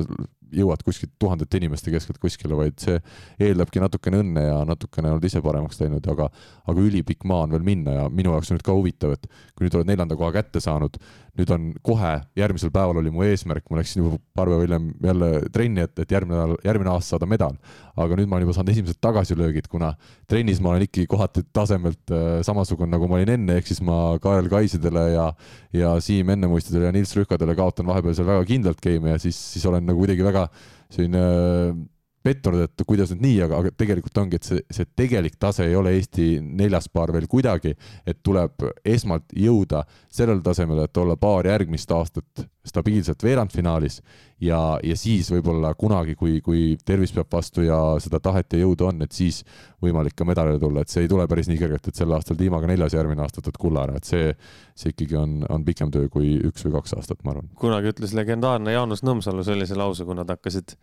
[0.54, 3.00] jõuad kuskilt tuhandete inimeste keskelt kuskile, vaid see
[3.42, 6.30] eeldabki natukene õnne ja natukene oled ise paremaks teinud, aga,
[6.70, 9.68] aga ülipikk maa on veel minna ja minu jaoks on nüüd ka huvitav, et kui
[9.68, 11.00] nüüd oled neljanda koha kätte saanud,
[11.40, 15.30] nüüd on kohe, järgmisel päeval oli mu eesmärk, ma läksin juba paar päeva hiljem jälle
[15.54, 17.58] trenni, et, et järgmine järgmine aasta saada medal.
[17.94, 19.92] aga nüüd ma olen juba saanud esimesed tagasilöögid, kuna
[20.30, 24.18] trennis ma olen ikkagi kohati tasemelt äh, samasugune, nagu ma olin enne, ehk siis ma
[24.22, 25.28] Kaarel Kaisidele ja,
[25.74, 29.66] ja Siim Ennemuistidele ja Nils Rühkadele kaotan vahepeal seal väga kindlalt game'i ja siis, siis
[29.70, 30.43] olen nagu kuidagi väga
[30.90, 31.88] selline
[32.24, 35.76] pettunud, et kuidas nüüd nii, aga, aga tegelikult ongi, et see, see tegelik tase ei
[35.76, 37.76] ole Eesti neljas paar veel kuidagi,
[38.08, 44.00] et tuleb esmalt jõuda sellele tasemele, et olla paar järgmist aastat stabiilselt veerandfinaalis
[44.44, 48.88] ja, ja siis võib-olla kunagi, kui, kui tervis peab vastu ja seda tahet ja jõudu
[48.88, 49.42] on, et siis
[49.84, 52.70] võimalik ka medalile tulla, et see ei tule päris nii kergelt, et sel aastal tiimaga
[52.72, 54.32] neljas, järgmine aasta võtad kulla ära, et see,
[54.80, 57.52] see ikkagi on, on pikem töö kui üks või kaks aastat, ma arvan.
[57.60, 60.78] kunagi ütles legendaarne Jaanus Nõmsalu sellise lause, kui nad hakkasid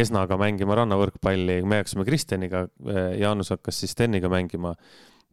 [0.00, 4.74] Esnaga mängima rannavõrkpalli, me hakkasime Kristjaniga, eh, Jaanus hakkas siis Steniga mängima.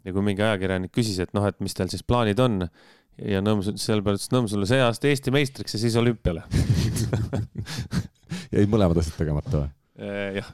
[0.03, 2.67] ja kui mingi ajakirjanik küsis, et noh, et mis teil siis plaanid on
[3.17, 6.43] ja Nõms, selle peale ütles Nõmsalu see aasta Eesti meistriks ja siis olümpiale
[8.55, 9.71] jäid mõlemad asjad tegemata või?
[9.93, 10.47] Eh, jah.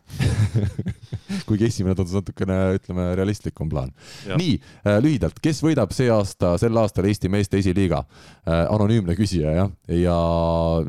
[1.48, 3.94] Kuigi esimene tundus natukene, ütleme, realistlikum plaan.
[4.28, 8.02] nii äh,, lühidalt, kes võidab see aasta, sel aastal Eesti meeste esiliiga?
[8.44, 8.66] Äh,?
[8.68, 10.16] anonüümne küsija, jah, ja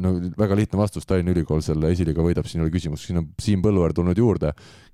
[0.02, 3.62] no väga lihtne vastus, Tallinna Ülikool selle esiliiga võidab, siin oli küsimus, siin on Siim
[3.62, 4.50] Põlluaar tulnud juurde.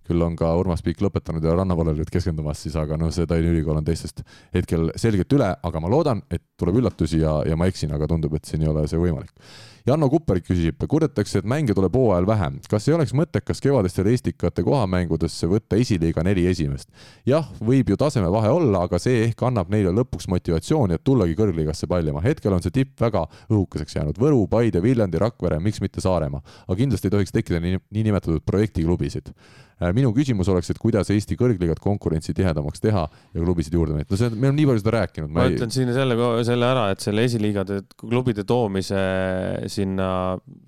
[0.06, 3.54] Küll on ka Urmas Piik lõpetanud ja rannavallale nüüd keskendumas siis, aga noh, see Tallinna
[3.54, 4.20] Ülikool on teistest
[4.54, 8.36] hetkel selgelt üle, aga ma loodan, et tuleb üllatusi ja, ja ma eksin, aga tundub,
[8.36, 9.32] et siin ei ole see võimalik
[9.86, 12.56] Janno Kupperik küsib, kurdetakse, et mänge tuleb hooajal vähem.
[12.68, 16.88] kas ei oleks mõttekas kevadistele Estikate kohamängudesse võtta esiliiga neli esimest?
[17.26, 21.86] jah, võib ju tasemevahe olla, aga see ehk annab neile lõpuks motivatsiooni, et tullagi kõrgliigasse
[21.86, 22.20] pallima.
[22.24, 24.18] hetkel on see tipp väga õhukeseks jäänud.
[24.18, 26.42] Võru, Paide, Viljandi, Rakvere, miks mitte Saaremaa.
[26.66, 29.30] aga kindlasti ei tohiks tekkida niinimetatud projektiklubisid
[29.96, 34.20] minu küsimus oleks, et kuidas Eesti kõrgliigat konkurentsi tihedamaks teha ja klubisid juurde meelitada, no
[34.22, 35.34] see, me oleme nii palju seda rääkinud.
[35.34, 35.56] ma ei...
[35.56, 36.16] ütlen siin selle,
[36.48, 39.02] selle ära, et selle esiliigade klubide toomise
[39.72, 40.08] sinna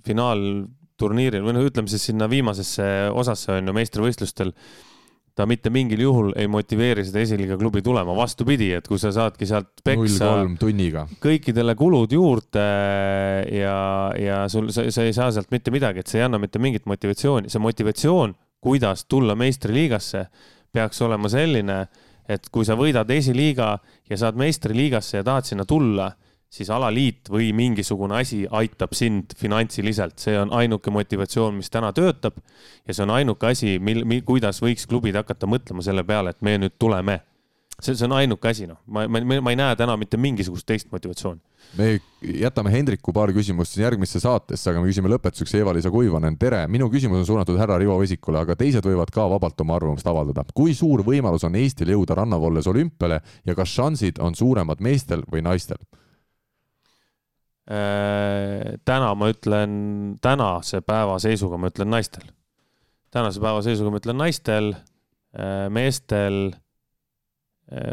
[0.09, 4.53] finaalturniiril või noh, ütleme siis sinna viimasesse osasse on ju meistrivõistlustel
[5.39, 9.47] ta mitte mingil juhul ei motiveeri seda esiliiga klubi tulema, vastupidi, et kui sa saadki
[9.47, 11.05] sealt peksa tunniga.
[11.23, 12.65] kõikidele kulud juurde
[13.55, 13.79] ja,
[14.19, 16.91] ja sul, sa, sa ei saa sealt mitte midagi, et see ei anna mitte mingit
[16.91, 20.27] motivatsiooni, see motivatsioon kuidas tulla meistriliigasse,
[20.73, 21.83] peaks olema selline,
[22.29, 23.77] et kui sa võidad esiliiga
[24.11, 26.11] ja saad meistriliigasse ja tahad sinna tulla,
[26.49, 32.41] siis alaliit või mingisugune asi aitab sind finantsiliselt, see on ainuke motivatsioon, mis täna töötab.
[32.89, 36.43] ja see on ainuke asi, mil, mil, kuidas võiks klubid hakata mõtlema selle peale, et
[36.43, 37.21] me nüüd tuleme.
[37.83, 40.93] See, see on ainuke asi, noh, ma, ma, ma ei näe täna mitte mingisugust teist
[40.93, 41.41] motivatsiooni
[41.77, 46.63] me jätame Hendriku paar küsimust siin järgmisse saatesse, aga me küsime lõpetuseks Eva-Liisa Kuivanen, tere,
[46.71, 50.47] minu küsimus on suunatud härra Rivo Vesikule, aga teised võivad ka vabalt oma arvamust avaldada.
[50.55, 55.45] kui suur võimalus on Eestil jõuda rannavolles olümpiale ja kas šansid on suuremad meestel või
[55.45, 55.81] naistel?
[57.69, 62.25] Äh, täna ma ütlen, tänase päeva seisuga ma ütlen naistel.
[63.13, 64.73] tänase päeva seisuga ma ütlen naistel,
[65.37, 66.57] äh, meestel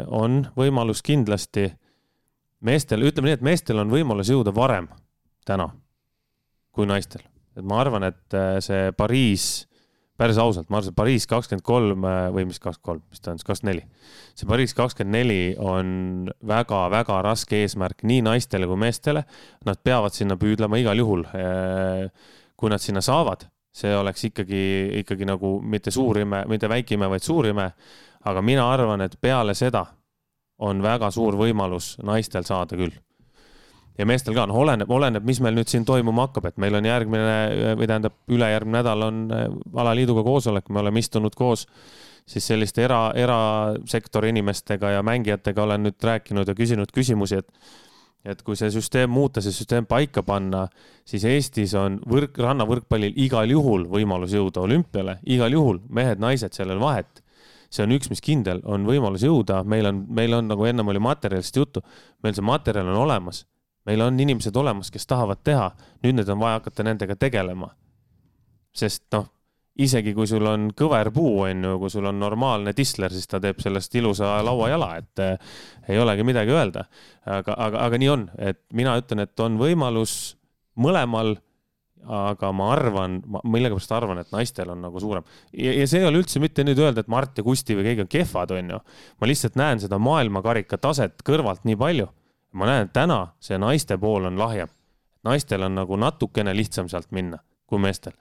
[0.08, 1.66] on võimalus kindlasti
[2.64, 4.88] meestel, ütleme nii, et meestel on võimalus jõuda varem
[5.46, 5.68] täna
[6.76, 7.24] kui naistel.
[7.56, 9.64] et ma arvan, et äh, see Pariis,
[10.20, 13.32] päris ausalt, ma arvan, see Pariis kakskümmend kolm äh, või mis kakskümmend kolm, mis ta
[13.32, 13.84] on siis, kakskümmend neli.
[14.36, 15.88] see Pariis kakskümmend neli on
[16.52, 19.24] väga-väga raske eesmärk nii naistele kui meestele.
[19.64, 21.24] Nad peavad sinna püüdlema igal juhul.
[21.32, 24.60] Äh, kui nad sinna saavad, see oleks ikkagi,
[25.02, 27.70] ikkagi nagu mitte suur ime, mitte väike ime, vaid suur ime.
[28.26, 29.84] Aga mina arvan, et peale seda
[30.58, 32.94] on väga suur võimalus naistel saada küll.
[33.98, 36.84] ja meestel ka, noh, oleneb, oleneb, mis meil nüüd siin toimuma hakkab, et meil on
[36.84, 39.46] järgmine või tähendab, ülejärgmine nädal on äh,
[39.80, 41.64] alaliiduga koosolek, me oleme istunud koos
[42.26, 45.62] siis selliste era, erasektori inimestega ja mängijatega.
[45.62, 47.76] Olen nüüd rääkinud ja küsinud küsimusi, et
[48.26, 50.64] et kui see süsteem muuta, see süsteem paika panna,
[51.06, 57.22] siis Eestis on võrk, rannavõrkpallil igal juhul võimalus jõuda olümpiale, igal juhul, mehed-naised, sellel vahet
[57.70, 61.02] see on üks, mis kindel, on võimalus jõuda, meil on, meil on, nagu ennem oli
[61.02, 61.82] materjalist juttu,
[62.24, 63.44] meil see materjal on olemas.
[63.86, 65.70] meil on inimesed olemas, kes tahavad teha,
[66.02, 67.70] nüüd nüüd on vaja hakata nendega tegelema.
[68.76, 69.28] sest noh,
[69.78, 73.60] isegi kui sul on kõverpuu, on ju, kui sul on normaalne tisler, siis ta teeb
[73.60, 75.38] sellest ilusa lauajala, et eh,
[75.88, 76.86] ei olegi midagi öelda.
[77.24, 80.36] aga, aga, aga nii on, et mina ütlen, et on võimalus
[80.76, 81.36] mõlemal
[82.06, 85.26] aga ma arvan, ma millegipärast arvan, et naistel on nagu suurem.
[85.52, 88.06] ja, ja see ei ole üldse mitte nüüd öelda, et Mart ja Kusti või keegi
[88.06, 88.80] on kehvad, onju.
[89.20, 92.08] ma lihtsalt näen seda maailmakarika taset kõrvalt nii palju.
[92.52, 94.72] ma näen, et täna see naiste pool on lahjem.
[95.24, 98.14] naistel on nagu natukene lihtsam sealt minna kui meestel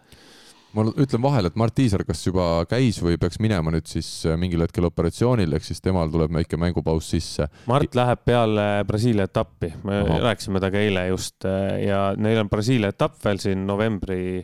[0.76, 4.36] ma ütlen vahele, et Mart Tiisar kas juba käis või peaks minema nüüd siis äh,
[4.40, 7.48] mingil hetkel operatsioonil, ehk siis temal tuleb väike mängupaus sisse.
[7.72, 10.20] Mart läheb peale Brasiilia etappi, me Aha.
[10.30, 14.44] rääkisime temaga eile just äh, ja neil on Brasiilia etapp veel siin novembri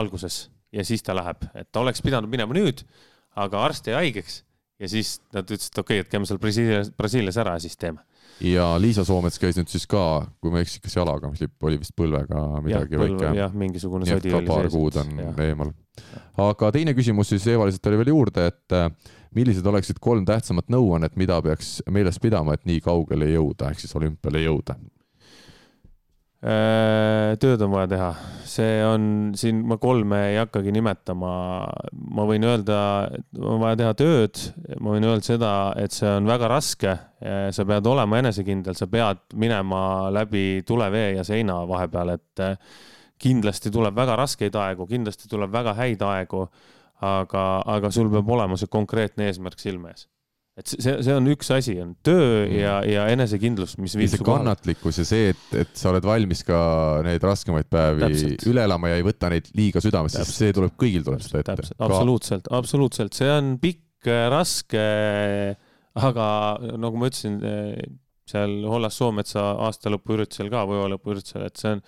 [0.00, 2.84] alguses ja siis ta läheb, et ta oleks pidanud minema nüüd,
[3.40, 4.42] aga arst jäi haigeks
[4.80, 7.76] ja siis nad ütlesid, et okei okay,, et käime seal Brasiilias, Brasiilias ära ja siis
[7.80, 8.04] teeme
[8.40, 10.02] ja Liisa Soomets käis nüüd siis ka,
[10.40, 13.32] kui ma ei eksi, kas jalaga, mis lipp oli vist põlvega midagi ja, väike.
[13.36, 14.50] jah, mingisugune sodi oli sees.
[14.50, 15.32] paar kuud on ja.
[15.46, 15.72] eemal.
[16.46, 18.88] aga teine küsimus siis Eva-Liisalt oli veel juurde, et äh,
[19.36, 23.94] millised oleksid kolm tähtsamat nõuannet, mida peaks meeles pidama, et nii kaugele jõuda, ehk siis
[23.98, 24.78] olümpiale jõuda?
[26.40, 28.06] Äh, tööd on vaja teha,
[28.48, 29.02] see on
[29.36, 31.32] siin, ma kolme ei hakkagi nimetama.
[32.16, 32.78] ma võin öelda,
[33.12, 34.40] et on vaja teha tööd,
[34.80, 36.94] ma võin öelda seda, et see on väga raske.
[37.52, 42.56] sa pead olema enesekindel, sa pead minema läbi tulevee ja seina vahepeal, et äh,
[43.20, 46.46] kindlasti tuleb väga raskeid aegu, kindlasti tuleb väga häid aegu.
[47.00, 50.08] aga, aga sul peab olema see konkreetne eesmärk silme ees
[50.58, 52.56] et see, see on üks asi, on töö mm.
[52.58, 56.60] ja, ja enesekindlus, mis viib su kannatlikkus ja see, et, et sa oled valmis ka
[57.06, 58.46] neid raskemaid päevi Täpselt.
[58.50, 61.70] üle elama ja ei võta neid liiga südamesse, sest see tuleb, kõigil tuleb seda ette.
[61.78, 64.84] absoluutselt, absoluutselt, see on pikk, raske,
[66.00, 66.26] aga
[66.80, 67.38] nagu ma ütlesin,
[68.30, 71.84] seal Hollas Soometsa aastalõpuüritusel ka, võivalõpuüritusel, et see on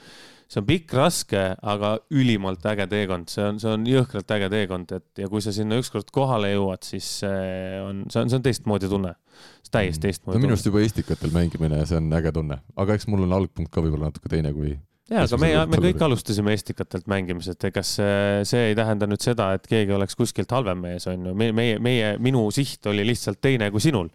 [0.53, 4.95] see on pikk, raske, aga ülimalt äge teekond, see on, see on jõhkralt äge teekond,
[4.99, 8.47] et ja kui sa sinna ükskord kohale jõuad, siis see on, see on, see on
[8.47, 9.17] teistmoodi tunne.
[9.73, 13.25] täiesti teistmoodi no, minu arust juba istikatel mängimine, see on äge tunne, aga eks mul
[13.25, 14.75] on algpunkt ka võib-olla natuke teine kui
[15.09, 19.55] jaa, aga me, me kõik alustasime estikatelt mängimisest, ega see, see ei tähenda nüüd seda,
[19.57, 23.73] et keegi oleks kuskilt halvem mees, on ju, meie, meie, minu siht oli lihtsalt teine
[23.73, 24.13] kui sinul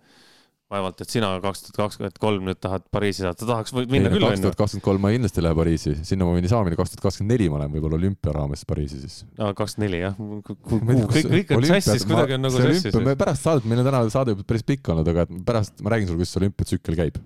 [0.71, 4.25] vaevalt, et sina kaks tuhat kakskümmend kolm nüüd tahad Pariisi saada, tahaks minna küll.
[4.25, 6.79] kaks tuhat kakskümmend kolm ma kindlasti ei lähe Pariisi, sinna ma võin ei saa minna,
[6.79, 9.21] kaks tuhat kakskümmend neli ma lähen võib-olla olümpia raames Pariisi siis.
[9.39, 12.99] aa, kakskümmend neli jah, kõik, kõik on sassis, kuidagi on nagu sassis.
[13.07, 16.11] me pärast saadet, meil on täna saade juba päris pikk olnud, aga pärast ma räägin
[16.11, 17.21] sulle, kuidas see olümpiatsükkel käib.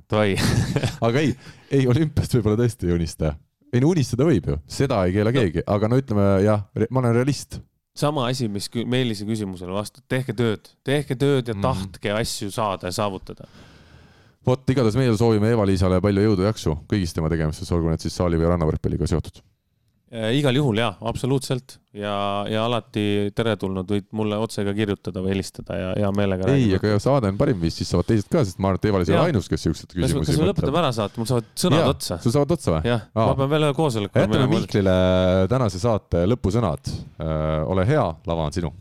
[1.10, 1.34] aga ei,
[1.74, 3.34] ei olümpiast võib-olla tõesti ei unista.
[3.74, 7.18] ei no unistada võib ju, seda ei keela keegi, aga no ütleme jah, ma olen
[7.18, 7.58] realist
[7.98, 11.66] sama asi, mis Meelise küsimusele vastab, tehke tööd, tehke tööd ja mm.
[11.66, 13.48] tahtke asju saada ja saavutada.
[14.48, 18.16] vot igatahes meie soovime Eva-Liisale palju jõudu ja jaksu kõigis tema tegemistes, olgu need siis
[18.18, 19.44] saali või rannavõrkpalliga seotud.
[20.12, 22.14] Äh, igal juhul jaa, absoluutselt ja,
[22.52, 26.50] ja alati teretulnud, võid mulle otse ka kirjutada või helistada ja hea meelega.
[26.52, 29.12] ei, aga saade on parim viis, siis saavad teised ka, sest ma arvan, et Evalis
[29.14, 31.96] ei ole ainus, kes siukseid küsimusi kas me lõpetame ära saate, mul saavad sõnad ja,
[31.96, 32.20] otsa.
[32.26, 32.92] sul saavad otsa või?
[32.92, 34.26] jah, ma pean veel ühe koosoleku.
[34.26, 35.00] jätame Mihklile
[35.56, 36.92] tänase saate lõpusõnad.
[37.72, 38.76] ole hea, lava on sinu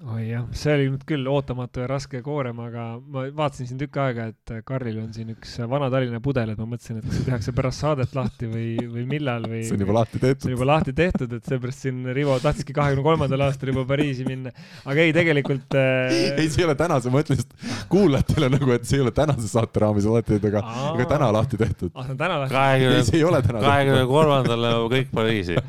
[0.00, 3.98] oi jah, see oli nüüd küll ootamatu ja raske koorem, aga ma vaatasin siin tükk
[4.00, 7.52] aega, et Karlil on siin üks Vana-Tallinna pudel, et ma mõtlesin, et kas see tehakse
[7.56, 9.60] pärast saadet lahti või, või millal või.
[9.68, 10.46] see on juba lahti tehtud.
[10.46, 14.24] see on juba lahti tehtud, et seepärast siin Rivo tahtiski kahekümne kolmandal aastal juba Pariisi
[14.28, 14.54] minna.
[14.86, 16.16] aga ei, tegelikult äh....
[16.30, 17.52] ei, see ei ole tänase, ma ütlen just
[17.92, 20.64] kuulajatele nagu, et see ei ole tänase saate raames alati, aga,
[20.94, 21.92] aga täna lahti tehtud.
[21.92, 22.56] ah, see on täna lahti.
[22.56, 25.60] kahekümne, kahekümne kolmandal läheb kõik Pariisi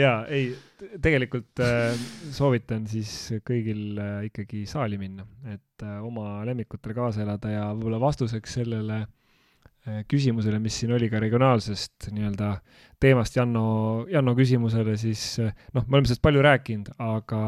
[0.00, 0.48] ja ei
[1.02, 1.94] tegelikult äh,
[2.34, 3.12] soovitan siis
[3.46, 9.04] kõigil äh, ikkagi saali minna, et äh, oma lemmikutele kaasa elada ja võib-olla vastuseks sellele
[10.10, 12.50] küsimusele, mis siin oli ka regionaalsest nii-öelda
[13.00, 13.62] teemast Janno,
[14.12, 17.40] Janno küsimusele, siis noh, me oleme sellest palju rääkinud, aga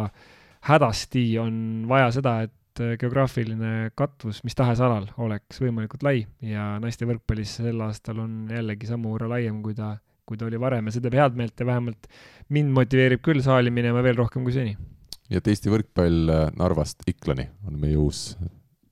[0.70, 1.58] hädasti on
[1.90, 7.84] vaja seda, et geograafiline katvus mis tahes alal oleks võimalikult lai ja naiste võrkpallis sel
[7.84, 11.16] aastal on jällegi sammu võrra laiem, kui ta kui ta oli varem ja see teeb
[11.18, 12.08] head meelt ja vähemalt
[12.54, 14.76] mind motiveerib küll saali minema veel rohkem kui seni.
[15.28, 18.32] nii et Eesti võrkpall äh, Narvast Iklani on meie uus.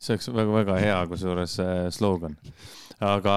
[0.00, 2.36] see oleks väga-väga hea, kusjuures äh, slogan.
[3.00, 3.34] aga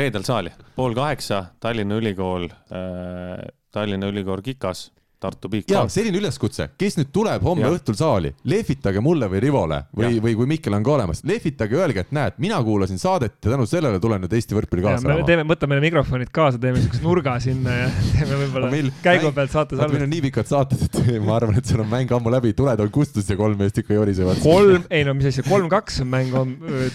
[0.00, 4.88] reedel saali, pool kaheksa, Tallinna Ülikool äh,, Tallinna Ülikool Kikas
[5.24, 7.72] Tartu Big ja selline üleskutse, kes nüüd tuleb homme ja.
[7.74, 12.04] õhtul saali, lehvitage mulle või Rivole või, või kui Mikkel on ka olemas, lehvitage, öelge,
[12.04, 15.26] et näed, mina kuulasin saadet ja tänu sellele tulen nüüd Eesti võrkpalli kaasa elama.
[15.28, 18.72] teeme, võtame mikrofonid kaasa, teeme siukse nurga sinna ja teeme võib-olla
[19.04, 19.96] käigu pealt saate salvestust.
[19.96, 22.84] meil on nii pikad saated, et ma arvan, et seal on mäng ammu läbi, tuled
[22.84, 24.42] on kustus ja kolm meest ikka jorisevad.
[24.44, 26.34] kolm, ei no mis asja, kolm-kaks on mäng,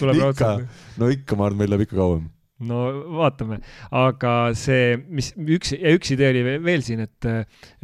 [0.02, 0.84] tuleb raudselt.
[1.02, 2.28] no ikka, ma arvan, meil läheb ikka kauem
[2.68, 2.80] no
[3.20, 3.60] vaatame,
[3.96, 7.28] aga see, mis üks üks idee oli veel siin, et,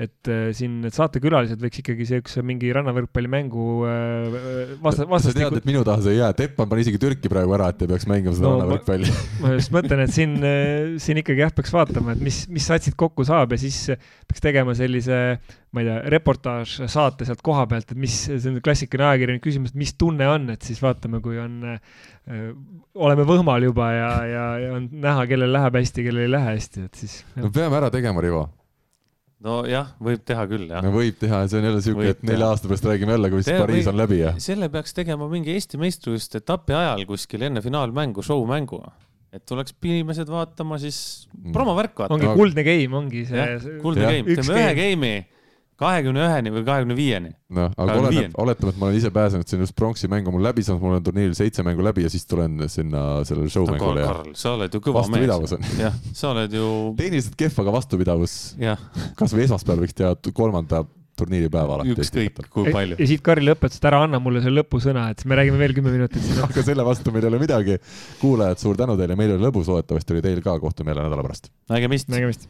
[0.02, 4.38] et siin need saatekülalised võiks ikkagi siukse mingi rannavõrkpallimängu äh,
[4.84, 5.46] vasta-, vastastikku.
[5.46, 7.86] sa tead, et minu taha see ei jää, Teppan pani isegi Türki praegu ära, et
[7.86, 9.14] ei peaks mängima seda no, rannavõrkpalli.
[9.46, 10.36] ma just mõtlen, et siin,
[11.02, 13.80] siin ikkagi jah, peaks vaatama, et mis, mis satsid kokku saab ja siis
[14.28, 15.22] peaks tegema sellise
[15.76, 19.76] ma ei tea, reportaaž saate sealt koha pealt, et mis, see on klassikaline ajakirjanik küsimus,
[19.76, 22.52] et mis tunne on, et siis vaatame, kui on äh,,
[22.96, 26.86] oleme võhmal juba ja, ja, ja on näha, kellel läheb hästi, kellel ei lähe hästi,
[26.88, 27.18] et siis.
[27.36, 28.48] no peame ära tegema, Rivo
[29.46, 30.84] nojah, võib teha küll, jah.
[30.86, 33.90] no võib teha, see on jälle siuke, et nelja aasta pärast räägime jälle, kuidas Pariis
[33.92, 34.34] on läbi ja.
[34.42, 38.82] selle peaks tegema mingi Eesti meistrivõistluste etapi ajal kuskil enne finaalmängu, show-mängu.
[39.36, 41.52] et tuleks inimesed vaatama siis mm.
[41.56, 42.18] promovärk vaatama.
[42.18, 43.80] ongi kuldne game, ongi see.
[43.84, 45.24] kuldne game, teeme ühe game'i
[45.80, 47.32] kahekümne üheni või kahekümne viieni.
[47.56, 50.36] noh, aga oletame, oletame, et ma olen ise pääsenud, see on just pronksi mäng on
[50.38, 53.68] mul läbi saanud, mul on turniiril seitse mängu läbi ja siis tulen sinna sellele show
[53.70, 54.12] mängule ja.
[54.12, 55.56] Karl, sa oled ju kõva mees.
[55.80, 56.68] jah, sa oled ju.
[57.00, 58.38] tehniliselt kehv, aga vastupidavus.
[59.20, 60.86] kasvõi esmaspäeval võiks teha kolmanda
[61.20, 61.96] turniiripäeva alati.
[61.96, 63.00] ükskõik kui palju.
[63.00, 65.76] ja siit Karile õpetas, et ära anna mulle selle lõpusõna, et siis me räägime veel
[65.78, 67.80] kümme minutit aga selle vastu meil ei ole midagi.
[68.22, 71.52] kuulajad, suur tänu teile, meil oli lõbus, loodetavasti oli teil ka, kohtume jälle nädala pärast.
[71.72, 72.12] nägemist.
[72.12, 72.50] nägemist